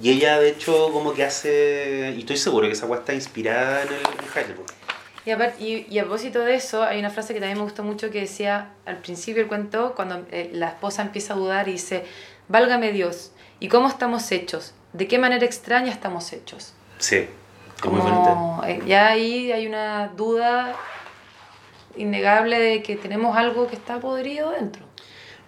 Y 0.02 0.12
ella 0.12 0.40
de 0.40 0.50
hecho 0.50 0.92
como 0.92 1.14
que 1.14 1.24
hace, 1.24 2.14
y 2.16 2.20
estoy 2.20 2.38
seguro 2.38 2.68
que 2.68 2.74
esa 2.74 2.86
weá 2.86 3.00
está 3.00 3.14
inspirada 3.14 3.84
en 3.84 3.88
el 3.90 3.96
en 3.96 4.36
Heidelberg. 4.36 4.66
Y, 5.26 5.32
aparte, 5.32 5.62
y, 5.62 5.86
y 5.90 6.00
a 6.00 6.04
propósito 6.04 6.40
de 6.40 6.56
eso, 6.56 6.84
hay 6.84 7.00
una 7.00 7.10
frase 7.10 7.34
que 7.34 7.42
también 7.42 7.58
me 7.58 7.64
gustó 7.66 7.84
mucho 7.84 8.10
que 8.10 8.22
decía 8.22 8.70
al 8.86 9.00
principio 9.00 9.42
del 9.42 9.50
cuento, 9.50 9.94
cuando 9.94 10.26
eh, 10.32 10.52
la 10.54 10.70
esposa 10.70 11.02
empieza 11.02 11.34
a 11.34 11.36
dudar 11.36 11.68
y 11.68 11.74
dice, 11.74 12.06
válgame 12.48 12.94
Dios, 12.94 13.32
¿y 13.60 13.68
cómo 13.68 13.90
estamos 13.90 14.32
hechos? 14.32 14.74
¿De 14.94 15.08
qué 15.08 15.20
manera 15.20 15.46
extraña 15.46 15.92
estamos 15.92 16.32
hechos? 16.32 16.74
Sí, 17.00 17.28
bonita. 17.84 18.30
Como, 18.30 18.64
eh, 18.66 18.82
ya 18.88 19.08
ahí 19.08 19.52
hay 19.52 19.68
una 19.68 20.08
duda 20.16 20.76
innegable 21.98 22.58
de 22.58 22.82
que 22.82 22.96
tenemos 22.96 23.36
algo 23.36 23.68
que 23.68 23.76
está 23.76 24.00
podrido 24.00 24.52
dentro. 24.52 24.87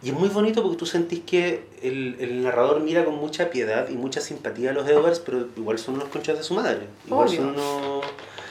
Y 0.01 0.09
es 0.09 0.15
muy 0.15 0.29
bonito 0.29 0.61
porque 0.63 0.77
tú 0.77 0.85
sentís 0.85 1.21
que 1.25 1.65
el, 1.81 2.15
el 2.19 2.41
narrador 2.43 2.79
mira 2.79 3.03
con 3.03 3.15
mucha 3.15 3.49
piedad 3.49 3.89
y 3.89 3.93
mucha 3.95 4.21
simpatía 4.21 4.69
a 4.69 4.73
los 4.73 4.87
Edwards, 4.87 5.19
pero 5.19 5.47
igual 5.57 5.77
son 5.77 5.95
unos 5.95 6.07
conchas 6.07 6.37
de 6.37 6.43
su 6.43 6.53
madre. 6.53 6.87
Igual 7.05 7.27
Obvio. 7.27 7.37
son 7.41 7.49
unos... 7.49 8.05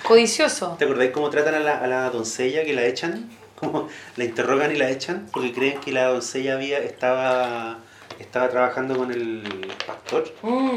Codicioso. 0.07 0.77
¿Te 0.79 0.85
acordáis 0.85 1.11
cómo 1.11 1.31
tratan 1.31 1.55
a 1.55 1.61
la, 1.61 1.79
a 1.79 1.87
la 1.87 2.11
doncella 2.11 2.65
que 2.65 2.75
la 2.75 2.85
echan? 2.85 3.31
Como 3.57 3.89
la 4.17 4.25
interrogan 4.25 4.71
y 4.75 4.77
la 4.79 4.89
echan 4.91 5.27
porque 5.33 5.53
creen 5.53 5.81
que 5.81 5.91
la 5.91 6.05
doncella 6.09 6.55
había, 6.55 6.79
estaba, 6.79 7.79
estaba 8.19 8.49
trabajando 8.51 8.97
con 8.97 9.11
el 9.11 9.43
pastor. 9.87 10.33
Mm. 10.43 10.77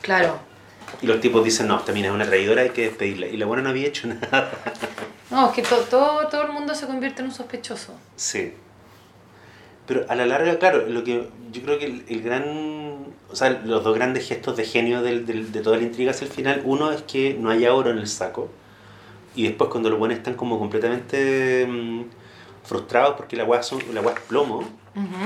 Claro. 0.00 0.38
Y 1.02 1.06
los 1.06 1.20
tipos 1.20 1.44
dicen, 1.44 1.68
no, 1.68 1.78
esta 1.78 1.92
mina 1.92 2.08
es 2.08 2.14
una 2.14 2.24
traidora, 2.26 2.62
hay 2.62 2.70
que 2.70 2.82
despedirla. 2.82 3.26
Y 3.26 3.36
la 3.36 3.46
buena 3.46 3.62
no 3.62 3.68
había 3.70 3.88
hecho 3.88 4.08
nada. 4.30 4.50
No, 5.30 5.48
es 5.48 5.54
que 5.54 5.62
to- 5.62 5.84
todo, 5.90 6.26
todo 6.28 6.42
el 6.42 6.52
mundo 6.52 6.74
se 6.74 6.86
convierte 6.86 7.20
en 7.20 7.26
un 7.28 7.34
sospechoso. 7.34 7.94
Sí. 8.16 8.54
Pero 9.86 10.04
a 10.08 10.14
la 10.14 10.26
larga, 10.26 10.58
claro, 10.58 10.86
lo 10.88 11.04
que 11.04 11.28
yo 11.52 11.62
creo 11.62 11.78
que 11.78 11.86
el, 11.86 12.04
el 12.08 12.22
gran. 12.22 13.06
O 13.30 13.34
sea, 13.36 13.50
los 13.64 13.82
dos 13.84 13.94
grandes 13.94 14.26
gestos 14.28 14.56
de 14.56 14.64
genio 14.64 15.02
del, 15.02 15.26
del- 15.26 15.52
de 15.52 15.60
toda 15.60 15.76
la 15.76 15.82
intriga 15.82 16.12
hacia 16.12 16.26
el 16.26 16.32
final, 16.32 16.62
uno 16.64 16.92
es 16.92 17.02
que 17.02 17.34
no 17.38 17.50
haya 17.50 17.74
oro 17.74 17.90
en 17.90 17.98
el 17.98 18.06
saco. 18.08 18.48
Y 19.34 19.42
después, 19.44 19.68
cuando 19.70 19.90
los 19.90 19.98
buenos 19.98 20.16
están 20.18 20.34
como 20.34 20.58
completamente 20.58 21.66
mm, 21.68 22.04
frustrados 22.64 23.16
porque 23.16 23.36
la 23.36 23.44
weá, 23.44 23.62
son, 23.62 23.80
la 23.92 24.00
weá 24.00 24.14
es 24.14 24.20
plomo, 24.22 24.64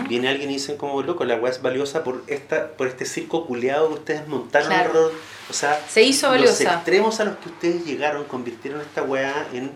viene 0.08 0.28
alguien 0.28 0.50
y 0.50 0.54
dicen, 0.54 0.76
como 0.76 1.00
loco, 1.02 1.24
la 1.24 1.36
weá 1.36 1.52
es 1.52 1.62
valiosa 1.62 2.02
por, 2.02 2.22
esta, 2.26 2.68
por 2.72 2.88
este 2.88 3.04
circo 3.04 3.46
culeado 3.46 3.86
que 3.88 3.94
ustedes 3.94 4.26
montaron. 4.26 4.68
Claro. 4.68 4.88
alrededor". 4.88 5.12
O 5.48 5.52
sea, 5.52 5.80
Se 5.88 6.02
hizo 6.02 6.26
los 6.26 6.36
valiosa. 6.38 6.74
extremos 6.74 7.20
a 7.20 7.24
los 7.24 7.36
que 7.36 7.48
ustedes 7.50 7.84
llegaron 7.86 8.24
convirtieron 8.24 8.80
esta 8.80 9.02
weá 9.02 9.46
en 9.52 9.70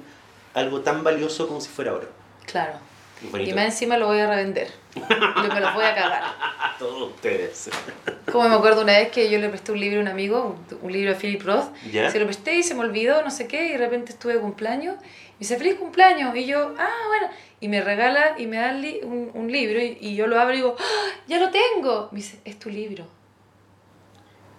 algo 0.54 0.80
tan 0.80 1.04
valioso 1.04 1.46
como 1.46 1.60
si 1.60 1.68
fuera 1.68 1.92
oro. 1.92 2.08
Claro. 2.46 2.78
Bonito. 3.30 3.50
Y 3.50 3.54
más 3.54 3.64
encima 3.66 3.96
lo 3.96 4.06
voy 4.06 4.18
a 4.20 4.26
revender. 4.28 4.68
Yo 4.94 5.54
me 5.54 5.60
lo 5.60 5.72
voy 5.74 5.84
a 5.84 5.94
cagar. 5.94 6.22
Todos 6.78 7.10
ustedes. 7.12 7.70
Como 8.30 8.48
me 8.48 8.54
acuerdo 8.54 8.82
una 8.82 8.92
vez 8.98 9.10
que 9.10 9.30
yo 9.30 9.38
le 9.38 9.48
presté 9.48 9.72
un 9.72 9.80
libro 9.80 9.98
a 9.98 10.02
un 10.02 10.08
amigo, 10.08 10.56
un, 10.82 10.92
libro 10.92 11.12
de 11.12 11.16
Philip 11.18 11.42
Roth. 11.42 11.72
¿Ya? 11.92 12.10
Se 12.10 12.18
lo 12.18 12.26
presté 12.26 12.56
y 12.56 12.62
se 12.62 12.74
me 12.74 12.80
olvidó, 12.80 13.22
no 13.22 13.30
sé 13.30 13.46
qué, 13.46 13.66
y 13.66 13.72
de 13.72 13.78
repente 13.78 14.12
estuve 14.12 14.34
de 14.34 14.40
cumpleaños. 14.40 14.96
Me 14.98 15.38
dice, 15.40 15.56
feliz 15.56 15.74
cumpleaños. 15.76 16.34
Y 16.36 16.46
yo, 16.46 16.74
ah, 16.78 16.90
bueno. 17.08 17.28
Y 17.60 17.68
me 17.68 17.80
regala 17.80 18.34
y 18.38 18.46
me 18.46 18.56
da 18.58 18.72
li- 18.72 19.00
un, 19.02 19.30
un 19.34 19.50
libro 19.50 19.80
y, 19.80 19.96
y 20.00 20.14
yo 20.16 20.26
lo 20.26 20.38
abro 20.40 20.52
y 20.54 20.56
digo, 20.58 20.76
¡Ah, 20.78 21.06
ya 21.26 21.38
lo 21.38 21.50
tengo. 21.50 22.08
Me 22.12 22.16
dice, 22.18 22.38
es 22.44 22.58
tu 22.58 22.68
libro. 22.70 23.06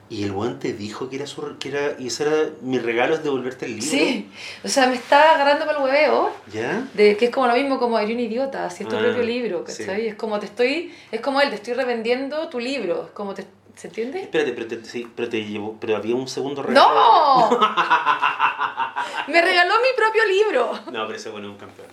Y 0.07 0.23
el 0.23 0.31
weón 0.33 0.59
te 0.59 0.73
dijo 0.73 1.09
que 1.09 1.15
era 1.15 1.25
su 1.25 1.57
que 1.57 1.69
era 1.69 1.95
y 1.99 2.07
ese 2.07 2.23
era 2.27 2.49
mi 2.61 2.77
regalo 2.77 3.15
es 3.15 3.23
devolverte 3.23 3.65
el 3.65 3.77
libro. 3.79 3.89
Sí. 3.89 4.29
O 4.63 4.67
sea, 4.67 4.85
me 4.87 4.93
está 4.95 5.33
agarrando 5.33 5.65
para 5.65 5.79
el 5.79 5.83
hueveo. 5.83 6.31
¿Ya? 6.53 6.87
De, 6.93 7.17
que 7.17 7.25
es 7.25 7.31
como 7.31 7.47
lo 7.47 7.55
mismo 7.55 7.79
como 7.79 7.97
eres 7.97 8.13
un 8.13 8.19
idiota, 8.19 8.69
si 8.69 8.83
es 8.83 8.89
tu 8.89 8.95
Ah, 8.95 8.99
propio 8.99 9.23
libro, 9.23 9.63
sí. 9.67 9.83
¿cachai? 9.83 10.07
Es 10.07 10.15
como 10.15 10.39
te 10.39 10.45
estoy, 10.45 10.93
es 11.11 11.21
como 11.21 11.41
él, 11.41 11.49
te 11.49 11.55
estoy 11.55 11.73
revendiendo 11.73 12.47
tu 12.49 12.59
libro, 12.59 13.05
es 13.05 13.11
como 13.13 13.33
te, 13.33 13.47
¿se 13.75 13.87
entiende? 13.87 14.21
Espérate, 14.21 14.51
pero 14.53 14.67
te, 14.67 14.85
sí, 14.85 15.07
pero 15.15 15.27
te 15.27 15.43
llevó, 15.43 15.75
pero 15.79 15.95
había 15.97 16.15
un 16.15 16.27
segundo 16.27 16.61
regalo. 16.61 16.87
¡No! 16.87 17.49
me 19.27 19.41
regaló 19.41 19.73
mi 19.81 19.89
propio 19.97 20.25
libro. 20.27 20.71
No, 20.91 21.05
pero 21.07 21.15
ese 21.15 21.29
weón 21.31 21.45
es 21.45 21.49
un 21.49 21.57
campeón. 21.57 21.87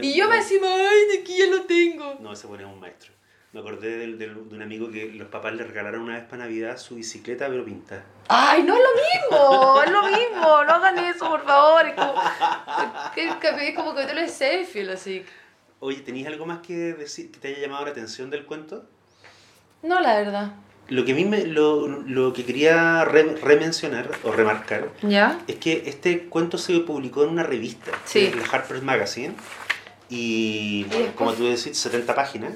Y 0.00 0.14
yo 0.14 0.28
me 0.28 0.36
encima, 0.36 0.68
ay, 0.68 1.06
de 1.16 1.18
aquí 1.20 1.36
ya 1.36 1.46
lo 1.46 1.62
tengo. 1.64 2.14
No, 2.20 2.32
ese 2.32 2.46
weón 2.46 2.60
es 2.60 2.66
un 2.66 2.80
maestro. 2.80 3.12
Me 3.52 3.60
acordé 3.60 3.98
del- 3.98 4.18
del- 4.18 4.48
de 4.48 4.56
un 4.56 4.62
amigo 4.62 4.90
que 4.90 5.12
los 5.12 5.28
papás 5.28 5.52
le 5.52 5.62
regalaron 5.64 6.00
una 6.02 6.14
vez 6.14 6.24
para 6.24 6.44
Navidad 6.44 6.78
su 6.78 6.94
bicicleta, 6.94 7.48
pero 7.48 7.64
pintada. 7.66 8.02
Ay, 8.28 8.62
no 8.62 8.74
es 8.74 8.80
lo 8.80 9.38
mismo, 9.38 9.82
es 9.84 9.90
lo 9.90 10.02
mismo, 10.04 10.64
no 10.64 10.72
hagan 10.72 10.98
eso, 10.98 11.28
por 11.28 11.44
favor. 11.44 11.86
Es 11.86 11.94
como, 11.94 12.14
es 13.60 13.74
como 13.76 13.94
que 13.94 14.06
te 14.06 14.14
lo 14.14 14.26
Seinfeld, 14.26 14.90
así. 14.90 15.24
Oye, 15.80 15.98
¿tenías 16.00 16.28
algo 16.28 16.46
más 16.46 16.60
que 16.60 16.72
decir 16.94 17.30
que 17.30 17.38
te 17.40 17.48
haya 17.48 17.58
llamado 17.58 17.84
la 17.84 17.90
atención 17.90 18.30
del 18.30 18.46
cuento? 18.46 18.84
No, 19.82 20.00
la 20.00 20.14
verdad. 20.16 20.52
Lo 20.88 21.04
que 21.04 21.12
a 21.12 21.14
mí 21.14 21.26
me, 21.26 21.44
lo, 21.44 21.86
lo 21.88 22.32
que 22.32 22.46
quería 22.46 23.04
re- 23.04 23.36
remencionar 23.36 24.10
o 24.24 24.32
remarcar 24.32 24.88
¿Ya? 25.02 25.38
Es 25.46 25.56
que 25.56 25.82
este 25.86 26.24
cuento 26.28 26.56
se 26.56 26.78
publicó 26.80 27.24
en 27.24 27.30
una 27.30 27.42
revista, 27.42 27.90
Sí. 28.06 28.20
es 28.26 28.34
la 28.36 28.44
Harper's 28.44 28.82
Magazine, 28.82 29.34
y 30.08 30.84
bueno, 30.84 31.12
como 31.16 31.32
tú 31.34 31.44
decís, 31.44 31.76
70 31.78 32.14
páginas. 32.14 32.54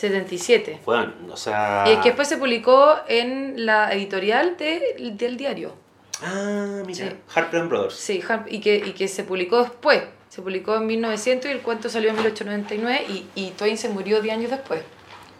77. 0.00 0.80
Bueno, 0.84 1.12
o 1.30 1.36
sea... 1.36 1.84
Y 1.86 1.92
es 1.92 1.98
que 1.98 2.08
después 2.10 2.28
se 2.28 2.36
publicó 2.36 2.96
en 3.08 3.64
la 3.66 3.92
editorial 3.92 4.56
de- 4.56 5.12
del 5.14 5.36
diario. 5.36 5.74
Ah, 6.22 6.82
mira, 6.86 7.06
Sí. 7.10 7.16
Harper 7.34 7.60
and 7.60 7.70
Brothers. 7.70 7.94
Sí, 7.94 8.22
y 8.48 8.60
que, 8.60 8.76
y 8.76 8.92
que 8.92 9.08
se 9.08 9.24
publicó 9.24 9.62
después. 9.62 10.02
Se 10.28 10.42
publicó 10.42 10.76
en 10.76 10.86
1900 10.86 11.50
y 11.50 11.52
el 11.54 11.60
cuento 11.60 11.88
salió 11.88 12.10
en 12.10 12.16
1899 12.16 13.04
y, 13.08 13.26
y 13.34 13.50
Twain 13.52 13.78
se 13.78 13.88
murió 13.88 14.20
10 14.20 14.34
años 14.36 14.50
después. 14.50 14.82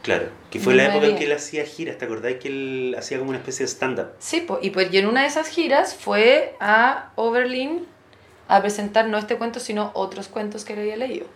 Claro, 0.02 0.28
que 0.50 0.60
fue 0.60 0.74
la 0.74 0.86
época 0.86 1.06
en 1.06 1.16
que 1.16 1.24
él 1.24 1.32
hacía 1.32 1.64
giras, 1.64 1.98
¿te 1.98 2.04
acordás 2.04 2.34
que 2.34 2.46
él 2.48 2.94
hacía 2.96 3.18
como 3.18 3.30
una 3.30 3.38
especie 3.38 3.66
de 3.66 3.72
stand-up? 3.72 4.06
Sí, 4.20 4.40
po, 4.42 4.60
y, 4.62 4.70
pues, 4.70 4.92
y 4.92 4.98
en 4.98 5.06
una 5.06 5.22
de 5.22 5.26
esas 5.26 5.48
giras 5.48 5.96
fue 5.96 6.54
a 6.60 7.10
Oberlin 7.16 7.84
a 8.46 8.60
presentar 8.60 9.08
no 9.08 9.18
este 9.18 9.36
cuento, 9.36 9.58
sino 9.58 9.90
otros 9.94 10.28
cuentos 10.28 10.64
que 10.64 10.74
él 10.74 10.78
había 10.78 10.96
leído. 10.96 11.26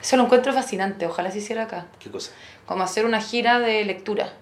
Eso 0.00 0.16
lo 0.16 0.24
encuentro 0.24 0.52
fascinante, 0.52 1.06
ojalá 1.06 1.30
se 1.30 1.38
hiciera 1.38 1.64
acá. 1.64 1.86
¿Qué 1.98 2.10
cosa? 2.10 2.32
Como 2.66 2.82
hacer 2.84 3.04
una 3.04 3.20
gira 3.20 3.58
de 3.58 3.84
lectura. 3.84 4.32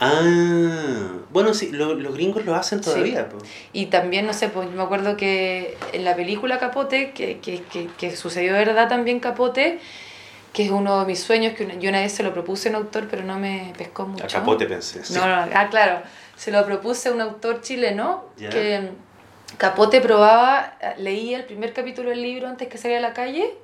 Ah, 0.00 1.08
bueno, 1.30 1.54
sí, 1.54 1.70
lo- 1.70 1.94
los 1.94 2.14
gringos 2.14 2.44
lo 2.44 2.54
hacen 2.54 2.80
todavía. 2.80 3.28
po. 3.28 3.38
Y 3.72 3.86
también, 3.86 4.26
no 4.26 4.32
sé, 4.32 4.48
pues 4.48 4.68
me 4.70 4.82
acuerdo 4.82 5.16
que 5.16 5.76
en 5.92 6.04
la 6.04 6.16
película 6.16 6.58
Capote, 6.58 7.12
que, 7.12 7.38
que, 7.40 7.62
que, 7.62 7.86
que 7.96 8.16
sucedió 8.16 8.52
de 8.54 8.64
verdad 8.64 8.88
también 8.88 9.20
Capote, 9.20 9.78
que 10.52 10.64
es 10.64 10.70
uno 10.70 11.00
de 11.00 11.06
mis 11.06 11.20
sueños, 11.20 11.54
que 11.54 11.64
una- 11.64 11.74
yo 11.74 11.88
una 11.90 12.00
vez 12.00 12.12
se 12.12 12.22
lo 12.22 12.32
propuse 12.32 12.68
a 12.68 12.72
un 12.72 12.76
autor, 12.76 13.06
pero 13.08 13.22
no 13.22 13.38
me 13.38 13.72
pescó 13.78 14.06
mucho. 14.06 14.24
A 14.24 14.28
capote 14.28 14.66
pensé. 14.66 15.04
sí. 15.04 15.14
No, 15.14 15.26
no, 15.26 15.46
ah, 15.54 15.68
claro. 15.70 16.02
Se 16.36 16.50
lo 16.50 16.64
propuse 16.66 17.08
a 17.08 17.12
un 17.12 17.20
autor 17.20 17.60
chileno 17.60 18.24
que 18.50 18.90
Capote 19.58 20.00
probaba, 20.00 20.76
leía 20.98 21.38
el 21.38 21.44
primer 21.44 21.72
capítulo 21.72 22.10
del 22.10 22.20
libro 22.22 22.48
antes 22.48 22.66
que 22.68 22.76
saliera 22.76 23.06
a 23.06 23.08
la 23.10 23.14
calle 23.14 23.54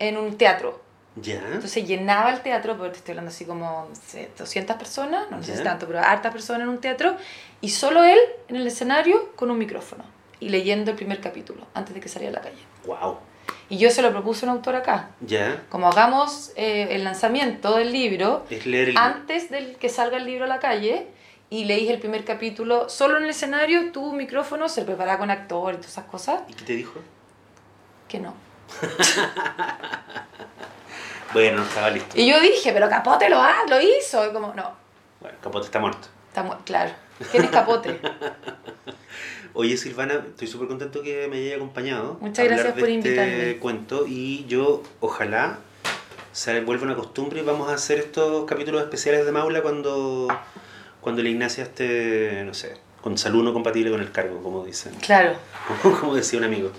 en 0.00 0.16
un 0.16 0.36
teatro. 0.36 0.80
Ya. 1.16 1.42
Entonces 1.52 1.86
llenaba 1.86 2.30
el 2.30 2.40
teatro, 2.40 2.76
porque 2.76 2.92
te 2.92 2.98
estoy 2.98 3.12
hablando 3.12 3.30
así 3.30 3.44
como 3.44 3.86
no 3.88 3.94
sé, 3.94 4.30
200 4.36 4.76
personas, 4.76 5.30
no, 5.30 5.36
no 5.36 5.42
sé 5.42 5.56
si 5.56 5.62
tanto, 5.62 5.86
pero 5.86 6.00
hartas 6.00 6.32
personas 6.32 6.62
en 6.62 6.68
un 6.68 6.78
teatro, 6.78 7.16
y 7.60 7.68
solo 7.68 8.02
él 8.02 8.18
en 8.48 8.56
el 8.56 8.66
escenario 8.66 9.30
con 9.36 9.50
un 9.50 9.58
micrófono 9.58 10.04
y 10.40 10.48
leyendo 10.48 10.90
el 10.90 10.96
primer 10.96 11.20
capítulo 11.20 11.66
antes 11.74 11.94
de 11.94 12.00
que 12.00 12.08
saliera 12.08 12.38
a 12.38 12.42
la 12.42 12.48
calle. 12.48 12.62
Wow. 12.86 13.18
Y 13.68 13.78
yo 13.78 13.90
se 13.90 14.02
lo 14.02 14.10
propuse 14.10 14.46
a 14.46 14.50
un 14.50 14.56
autor 14.56 14.76
acá. 14.76 15.10
Ya. 15.20 15.62
Como 15.68 15.88
hagamos 15.88 16.52
eh, 16.56 16.88
el 16.90 17.04
lanzamiento 17.04 17.76
del 17.76 17.92
libro, 17.92 18.44
el 18.50 18.96
antes 18.96 19.50
del 19.50 19.76
que 19.76 19.88
salga 19.88 20.16
el 20.16 20.24
libro 20.24 20.44
a 20.44 20.48
la 20.48 20.58
calle 20.58 21.08
y 21.50 21.64
leís 21.64 21.90
el 21.90 21.98
primer 21.98 22.24
capítulo 22.24 22.88
solo 22.88 23.18
en 23.18 23.24
el 23.24 23.30
escenario, 23.30 23.92
tu 23.92 24.12
micrófono 24.12 24.68
se 24.68 24.84
prepara 24.84 25.18
con 25.18 25.30
actor 25.30 25.74
y 25.74 25.76
todas 25.76 25.92
esas 25.92 26.04
cosas, 26.06 26.42
¿Y 26.48 26.54
qué 26.54 26.64
te 26.64 26.72
dijo? 26.74 27.00
que 28.08 28.18
no. 28.18 28.34
Bueno, 31.32 31.58
no 31.58 31.62
estaba 31.62 31.90
listo. 31.90 32.18
Y 32.18 32.28
yo 32.28 32.40
dije, 32.40 32.72
pero 32.72 32.88
Capote 32.88 33.28
lo, 33.30 33.40
ha, 33.40 33.54
lo 33.68 33.80
hizo. 33.80 34.26
Y 34.28 34.32
como, 34.32 34.52
no, 34.54 34.72
Bueno, 35.20 35.36
Capote 35.40 35.66
está 35.66 35.78
muerto. 35.78 36.08
está 36.28 36.42
mu- 36.42 36.56
claro. 36.64 36.90
¿Quién 37.30 37.44
es 37.44 37.50
Capote? 37.50 38.00
Oye 39.54 39.76
Silvana, 39.76 40.14
estoy 40.14 40.46
súper 40.48 40.66
contento 40.68 41.02
que 41.02 41.28
me 41.28 41.36
hayas 41.38 41.56
acompañado. 41.56 42.16
Muchas 42.20 42.44
gracias 42.46 42.74
de 42.74 42.80
por 42.80 42.88
este 42.88 43.08
invitarme. 43.08 43.56
cuento 43.58 44.04
y 44.08 44.44
yo 44.46 44.82
ojalá 45.00 45.58
se 46.32 46.60
vuelva 46.62 46.84
una 46.84 46.94
costumbre 46.96 47.40
y 47.40 47.44
vamos 47.44 47.68
a 47.70 47.74
hacer 47.74 47.98
estos 47.98 48.44
capítulos 48.46 48.80
especiales 48.82 49.24
de 49.26 49.32
Maula 49.32 49.62
cuando, 49.62 50.28
cuando 51.00 51.22
la 51.22 51.28
Ignacia 51.28 51.64
esté, 51.64 52.42
no 52.44 52.54
sé, 52.54 52.76
con 53.02 53.18
salud 53.18 53.42
no 53.44 53.52
compatible 53.52 53.90
con 53.90 54.00
el 54.00 54.10
cargo, 54.12 54.40
como 54.42 54.64
dicen. 54.64 54.94
Claro, 54.96 55.34
Como, 55.82 55.96
como 56.00 56.14
decía 56.14 56.38
un 56.38 56.44
amigo. 56.44 56.70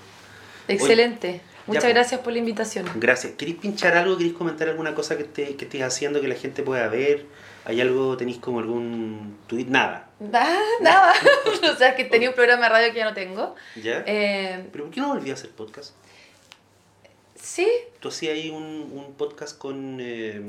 excelente. 0.67 1.41
Muchas 1.71 1.83
pues. 1.83 1.93
gracias 1.93 2.21
por 2.21 2.33
la 2.33 2.39
invitación. 2.39 2.85
Gracias. 2.95 3.33
¿Queréis 3.33 3.57
pinchar 3.57 3.95
algo? 3.97 4.17
¿Queréis 4.17 4.35
comentar 4.35 4.67
alguna 4.69 4.93
cosa 4.93 5.17
que, 5.17 5.23
esté, 5.23 5.55
que 5.55 5.65
estés 5.65 5.81
haciendo 5.81 6.21
que 6.21 6.27
la 6.27 6.35
gente 6.35 6.63
pueda 6.63 6.87
ver? 6.87 7.25
¿Hay 7.65 7.79
algo, 7.79 8.17
tenéis 8.17 8.39
como 8.39 8.59
algún 8.59 9.37
tweet? 9.47 9.65
Nada. 9.65 10.09
Ah, 10.33 10.59
nada. 10.81 11.13
o 11.73 11.75
sea, 11.75 11.95
que 11.95 12.05
tenía 12.05 12.29
un 12.29 12.35
programa 12.35 12.63
de 12.63 12.69
radio 12.69 12.91
que 12.91 12.99
ya 12.99 13.05
no 13.05 13.13
tengo. 13.13 13.55
¿Ya? 13.81 14.03
Eh, 14.05 14.65
¿Pero 14.71 14.85
por 14.85 14.93
qué 14.93 15.01
no 15.01 15.09
volví 15.09 15.29
a 15.29 15.33
hacer 15.33 15.51
podcast? 15.51 15.93
sí, 17.35 17.67
Tú 17.99 18.09
hacías 18.09 18.35
ahí 18.35 18.49
un, 18.51 18.63
un 18.63 19.13
podcast 19.17 19.57
con, 19.57 19.97
eh, 19.99 20.41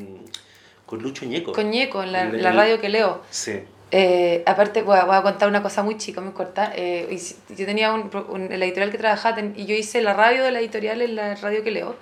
con 0.84 1.02
Lucho 1.02 1.24
Ñeco. 1.24 1.52
con 1.52 1.70
Ñeco, 1.70 2.02
en 2.02 2.12
la, 2.12 2.52
radio 2.52 2.80
que 2.80 2.88
leo. 2.90 3.22
Sí. 3.30 3.60
Eh, 3.94 4.42
aparte, 4.46 4.80
voy 4.80 4.98
a, 4.98 5.04
voy 5.04 5.16
a 5.16 5.22
contar 5.22 5.48
una 5.50 5.62
cosa 5.62 5.82
muy 5.82 5.98
chica, 5.98 6.22
muy 6.22 6.32
corta. 6.32 6.72
Eh, 6.74 7.14
yo 7.50 7.66
tenía 7.66 7.92
un, 7.92 8.10
un- 8.30 8.48
la 8.48 8.64
editorial 8.64 8.90
que 8.90 8.96
trabajaba 8.96 9.34
ten- 9.34 9.52
y 9.54 9.66
yo 9.66 9.74
hice 9.74 10.00
la 10.00 10.14
radio 10.14 10.42
de 10.42 10.50
la 10.50 10.60
editorial 10.60 11.02
en 11.02 11.14
la 11.14 11.34
radio 11.34 11.62
que 11.62 11.70
leo. 11.70 11.96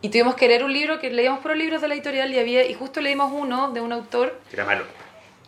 Y 0.00 0.08
tuvimos 0.08 0.36
que 0.36 0.48
leer 0.48 0.64
un 0.64 0.72
libro, 0.72 0.98
que 1.00 1.10
leíamos 1.10 1.40
por 1.40 1.54
libros 1.56 1.82
de 1.82 1.88
la 1.88 1.94
editorial 1.94 2.32
y, 2.32 2.38
había, 2.38 2.64
y 2.66 2.72
justo 2.72 3.00
leímos 3.02 3.30
uno 3.32 3.72
de 3.72 3.80
un 3.82 3.92
autor 3.92 4.40
Era 4.52 4.64
malo. 4.64 4.84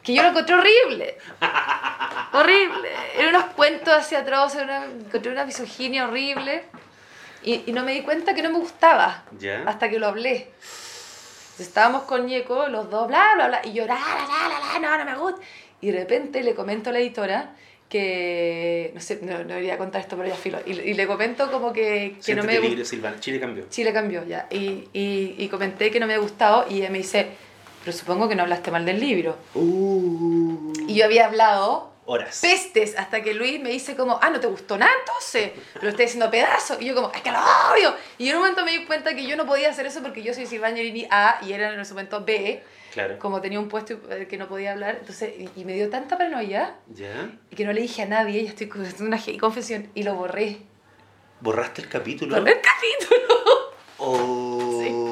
que 0.03 0.13
yo 0.13 0.23
lo 0.23 0.29
encontré 0.31 0.55
horrible. 0.57 1.17
horrible. 2.33 2.89
Eran 3.17 3.35
unos 3.37 3.45
cuentos 3.57 3.95
así 3.95 4.15
atroces, 4.15 4.63
una, 4.63 4.85
encontré 4.85 5.33
una 5.33 5.45
misoginia 5.45 6.07
horrible. 6.07 6.65
Y, 7.43 7.63
y 7.67 7.73
no 7.73 7.85
me 7.85 7.93
di 7.95 8.03
cuenta 8.03 8.35
que 8.35 8.43
no 8.43 8.51
me 8.51 8.59
gustaba 8.59 9.25
¿Ya? 9.39 9.63
hasta 9.67 9.89
que 9.89 9.99
lo 9.99 10.09
hablé. 10.09 10.49
Entonces, 10.51 11.69
estábamos 11.69 12.03
con 12.03 12.27
Ñeco, 12.27 12.69
los 12.69 12.91
dos, 12.91 13.09
bla, 13.09 13.31
bla, 13.35 13.49
bla, 13.49 13.61
y 13.65 13.73
yo, 13.73 13.87
la, 13.87 13.95
la, 13.95 14.27
la, 14.49 14.79
la, 14.81 14.97
no, 14.99 15.05
no 15.05 15.11
me 15.11 15.17
gusta. 15.17 15.41
Y 15.81 15.91
de 15.91 15.99
repente 15.99 16.43
le 16.43 16.55
comento 16.55 16.91
a 16.91 16.93
la 16.93 16.99
editora 16.99 17.55
que, 17.89 18.93
no 18.95 19.01
sé, 19.01 19.19
no, 19.23 19.33
no 19.39 19.45
debería 19.45 19.77
contar 19.77 20.01
esto, 20.01 20.17
pero 20.17 20.29
ya 20.29 20.35
filo. 20.37 20.59
Y, 20.65 20.73
y 20.73 20.95
le 20.95 21.07
comento 21.07 21.51
como 21.51 21.73
que, 21.73 22.17
que 22.25 22.35
no 22.35 22.45
me 22.45 22.59
libre, 22.61 22.85
Silvana. 22.85 23.19
Chile 23.19 23.41
cambió. 23.41 23.65
Chile 23.69 23.93
cambió 23.93 24.25
ya. 24.25 24.47
Y, 24.51 24.89
y, 24.93 25.35
y 25.39 25.49
comenté 25.49 25.91
que 25.91 25.99
no 25.99 26.07
me 26.07 26.15
había 26.15 26.23
gustado 26.23 26.67
y 26.71 26.79
ella 26.79 26.91
me 26.91 26.99
dice, 26.99 27.27
pero 27.85 27.97
supongo 27.97 28.29
que 28.29 28.35
no 28.37 28.43
hablaste 28.43 28.71
mal 28.71 28.85
del 28.87 29.01
libro. 29.01 29.37
Uh, 29.55 30.73
Y 30.87 30.95
yo 30.95 31.05
había 31.05 31.27
hablado 31.27 31.91
horas. 32.05 32.39
pestes 32.41 32.97
hasta 32.97 33.23
que 33.23 33.35
Luis 33.35 33.61
me 33.61 33.71
dice 33.71 33.97
como, 33.97 34.19
ah, 34.23 34.31
¿no 34.31 34.39
te 34.39 34.47
gustó 34.47 34.79
nada 34.79 34.93
entonces? 35.01 35.51
Lo 35.83 35.89
estoy 35.89 36.05
diciendo 36.05 36.31
pedazo. 36.31 36.77
Y 36.81 36.87
yo 36.87 36.95
como, 36.95 37.11
es 37.13 37.23
que 37.23 37.33
lo 37.33 37.39
odio. 37.73 37.95
Y 38.19 38.29
en 38.29 38.37
un 38.37 38.43
momento 38.43 38.65
me 38.65 38.71
di 38.73 38.85
cuenta 38.85 39.15
que 39.15 39.27
yo 39.27 39.37
no 39.37 39.47
podía 39.47 39.71
hacer 39.71 39.87
eso 39.87 40.01
porque 40.01 40.23
yo 40.23 40.33
soy 40.33 40.47
Silvana 40.47 40.77
Llorini 40.77 41.09
A 41.11 41.41
y 41.43 41.53
era 41.53 41.73
en 41.75 41.81
ese 41.81 41.93
momento 41.95 42.25
B. 42.25 42.63
Claro. 42.93 43.19
Como 43.19 43.41
tenía 43.41 43.61
un 43.61 43.69
puesto 43.69 44.01
que 44.29 44.37
no 44.37 44.49
podía 44.49 44.73
hablar. 44.73 44.97
Entonces, 45.01 45.33
y, 45.39 45.61
y 45.61 45.65
me 45.65 45.75
dio 45.75 45.89
tanta 45.91 46.19
paranoia 46.19 46.77
¿Ya? 46.89 47.31
y 47.51 47.57
que 47.57 47.65
no 47.65 47.73
le 47.73 47.83
dije 47.83 48.03
a 48.03 48.07
nadie, 48.07 48.43
ya 48.43 48.51
estoy 48.51 48.69
con 48.69 48.85
una 49.01 49.19
confesión 49.41 49.89
y 49.95 50.03
lo 50.03 50.15
borré. 50.15 50.59
¿Borraste 51.41 51.83
el 51.83 51.89
capítulo? 51.89 52.37
Borré 52.37 52.53
el 52.53 52.61
capítulo. 52.61 53.35
Oh, 54.03 55.10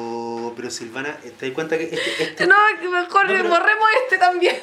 pero 0.59 0.71
Silvana, 0.71 1.15
¿te 1.17 1.45
das 1.45 1.55
cuenta 1.55 1.77
que 1.77 1.85
este, 1.85 2.23
este, 2.23 2.45
No, 2.45 2.55
mejor 2.91 3.25
No, 3.29 3.31
pero- 3.33 3.49
borremos 3.49 3.87
este 4.03 4.17
también. 4.17 4.57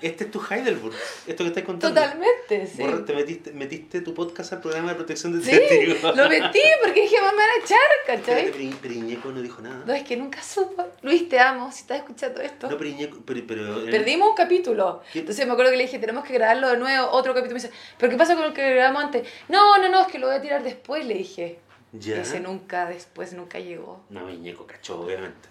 este 0.00 0.24
es 0.24 0.30
tu 0.30 0.40
Heidelberg? 0.40 0.94
Esto 1.26 1.42
que 1.42 1.48
estás 1.48 1.64
contando. 1.64 2.00
Totalmente, 2.00 2.68
sí. 2.68 2.80
Borra- 2.80 3.04
te 3.04 3.12
metiste, 3.12 3.50
metiste 3.52 4.00
tu 4.02 4.14
podcast 4.14 4.52
al 4.52 4.60
programa 4.60 4.90
de 4.90 4.94
protección 4.94 5.36
de 5.36 5.44
Sí, 5.44 5.86
lo 6.14 6.28
metí 6.28 6.60
porque 6.84 7.00
dije, 7.02 7.16
mamá, 7.16 7.32
me 7.32 7.38
van 7.38 7.48
a 7.50 7.64
echar, 7.64 7.78
¿cachai? 8.06 8.52
pero, 8.52 8.76
pero 8.80 8.94
Iñeco 8.94 9.30
no 9.32 9.42
dijo 9.42 9.60
nada. 9.62 9.82
No, 9.84 9.92
es 9.92 10.04
que 10.04 10.16
nunca 10.16 10.40
supo. 10.42 10.86
Luis, 11.02 11.28
te 11.28 11.40
amo, 11.40 11.72
si 11.72 11.80
estás 11.80 11.98
escuchando 11.98 12.40
esto. 12.40 12.70
No, 12.70 12.76
pero 12.78 12.88
Iñeco, 12.90 13.18
pero, 13.26 13.40
pero 13.48 13.84
Perdimos 13.86 14.30
un 14.30 14.36
capítulo. 14.36 15.02
¿Qué? 15.12 15.18
Entonces 15.18 15.44
me 15.44 15.52
acuerdo 15.54 15.72
que 15.72 15.76
le 15.78 15.84
dije, 15.84 15.98
tenemos 15.98 16.24
que 16.24 16.34
grabarlo 16.34 16.68
de 16.68 16.76
nuevo, 16.76 17.08
otro 17.10 17.34
capítulo. 17.34 17.56
Me 17.56 17.60
dice, 17.66 17.74
¿pero 17.98 18.10
qué 18.12 18.16
pasa 18.16 18.36
con 18.36 18.44
el 18.44 18.52
que 18.52 18.74
grabamos 18.74 19.02
antes? 19.04 19.26
No, 19.48 19.76
no, 19.78 19.88
no, 19.88 20.02
es 20.02 20.06
que 20.06 20.18
lo 20.20 20.28
voy 20.28 20.36
a 20.36 20.40
tirar 20.40 20.62
después, 20.62 21.04
le 21.04 21.14
dije. 21.14 21.58
Ya. 21.92 22.20
Ese 22.22 22.40
nunca, 22.40 22.86
después, 22.86 23.32
nunca 23.34 23.58
llegó. 23.58 24.00
No, 24.10 24.28
Iñeco 24.30 24.66
cachó, 24.66 25.00
obviamente. 25.00 25.50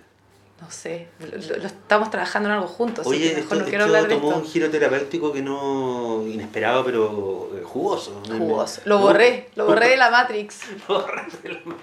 No 0.60 0.70
sé, 0.70 1.08
lo, 1.20 1.26
lo- 1.28 1.58
lo 1.58 1.66
estamos 1.66 2.12
trabajando 2.12 2.48
en 2.50 2.54
algo 2.54 2.68
juntos. 2.68 3.00
así 3.08 3.16
Oye, 3.16 3.30
que 3.32 3.36
mejor 3.38 3.44
esto, 3.44 3.56
no 3.56 3.66
quiero 3.66 3.86
esto 3.86 3.96
hablar 3.98 4.10
de 4.10 4.16
tomó 4.16 4.28
esto. 4.30 4.42
un 4.44 4.48
giro 4.48 4.70
terapéutico 4.70 5.34
que 5.34 5.42
no... 5.42 6.24
inesperado, 6.28 6.86
pero 6.86 7.50
eh, 7.58 7.64
jugoso. 7.64 8.22
Jugoso. 8.28 8.82
Lo 8.86 9.00
No, 9.00 9.02
borré, 9.06 9.50
lo 9.56 9.66
borré 9.66 9.90
de 9.90 9.98
la 9.98 10.12
Matrix. 10.12 10.60
Lo 10.88 11.02
borraste 11.02 11.48
de 11.48 11.54
la 11.56 11.62
mano. 11.66 11.80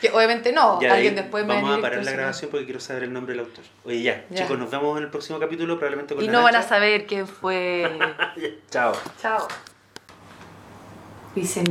Que 0.00 0.10
obviamente 0.12 0.52
no, 0.52 0.80
Ya, 0.80 0.94
alguien 0.94 1.16
después 1.16 1.44
me 1.44 1.54
Vamos 1.54 1.70
va 1.70 1.74
a 1.74 1.78
a 1.78 1.80
parar 1.82 2.04
la 2.04 2.12
grabación 2.12 2.50
porque 2.52 2.64
quiero 2.64 2.78
saber 2.78 3.02
el 3.02 3.12
nombre 3.12 3.34
del 3.34 3.44
autor. 3.44 3.64
Oye, 3.84 4.02
ya, 4.02 4.24
Ya. 4.30 4.42
chicos, 4.42 4.56
nos 4.56 4.70
vemos 4.70 4.96
en 4.98 5.02
el 5.04 5.10
próximo 5.10 5.40
capítulo, 5.40 5.74
probablemente 5.76 6.14
con 6.14 6.22
Y 6.22 6.26
la 6.28 6.32
no 6.32 6.42
van 6.44 6.54
a 6.54 6.58
Nacha. 6.58 6.68
saber 6.68 7.06
quién 7.06 7.26
fue. 7.26 7.98
Chao. 8.70 8.92
Chao. 9.20 9.48
Dice 11.34 11.62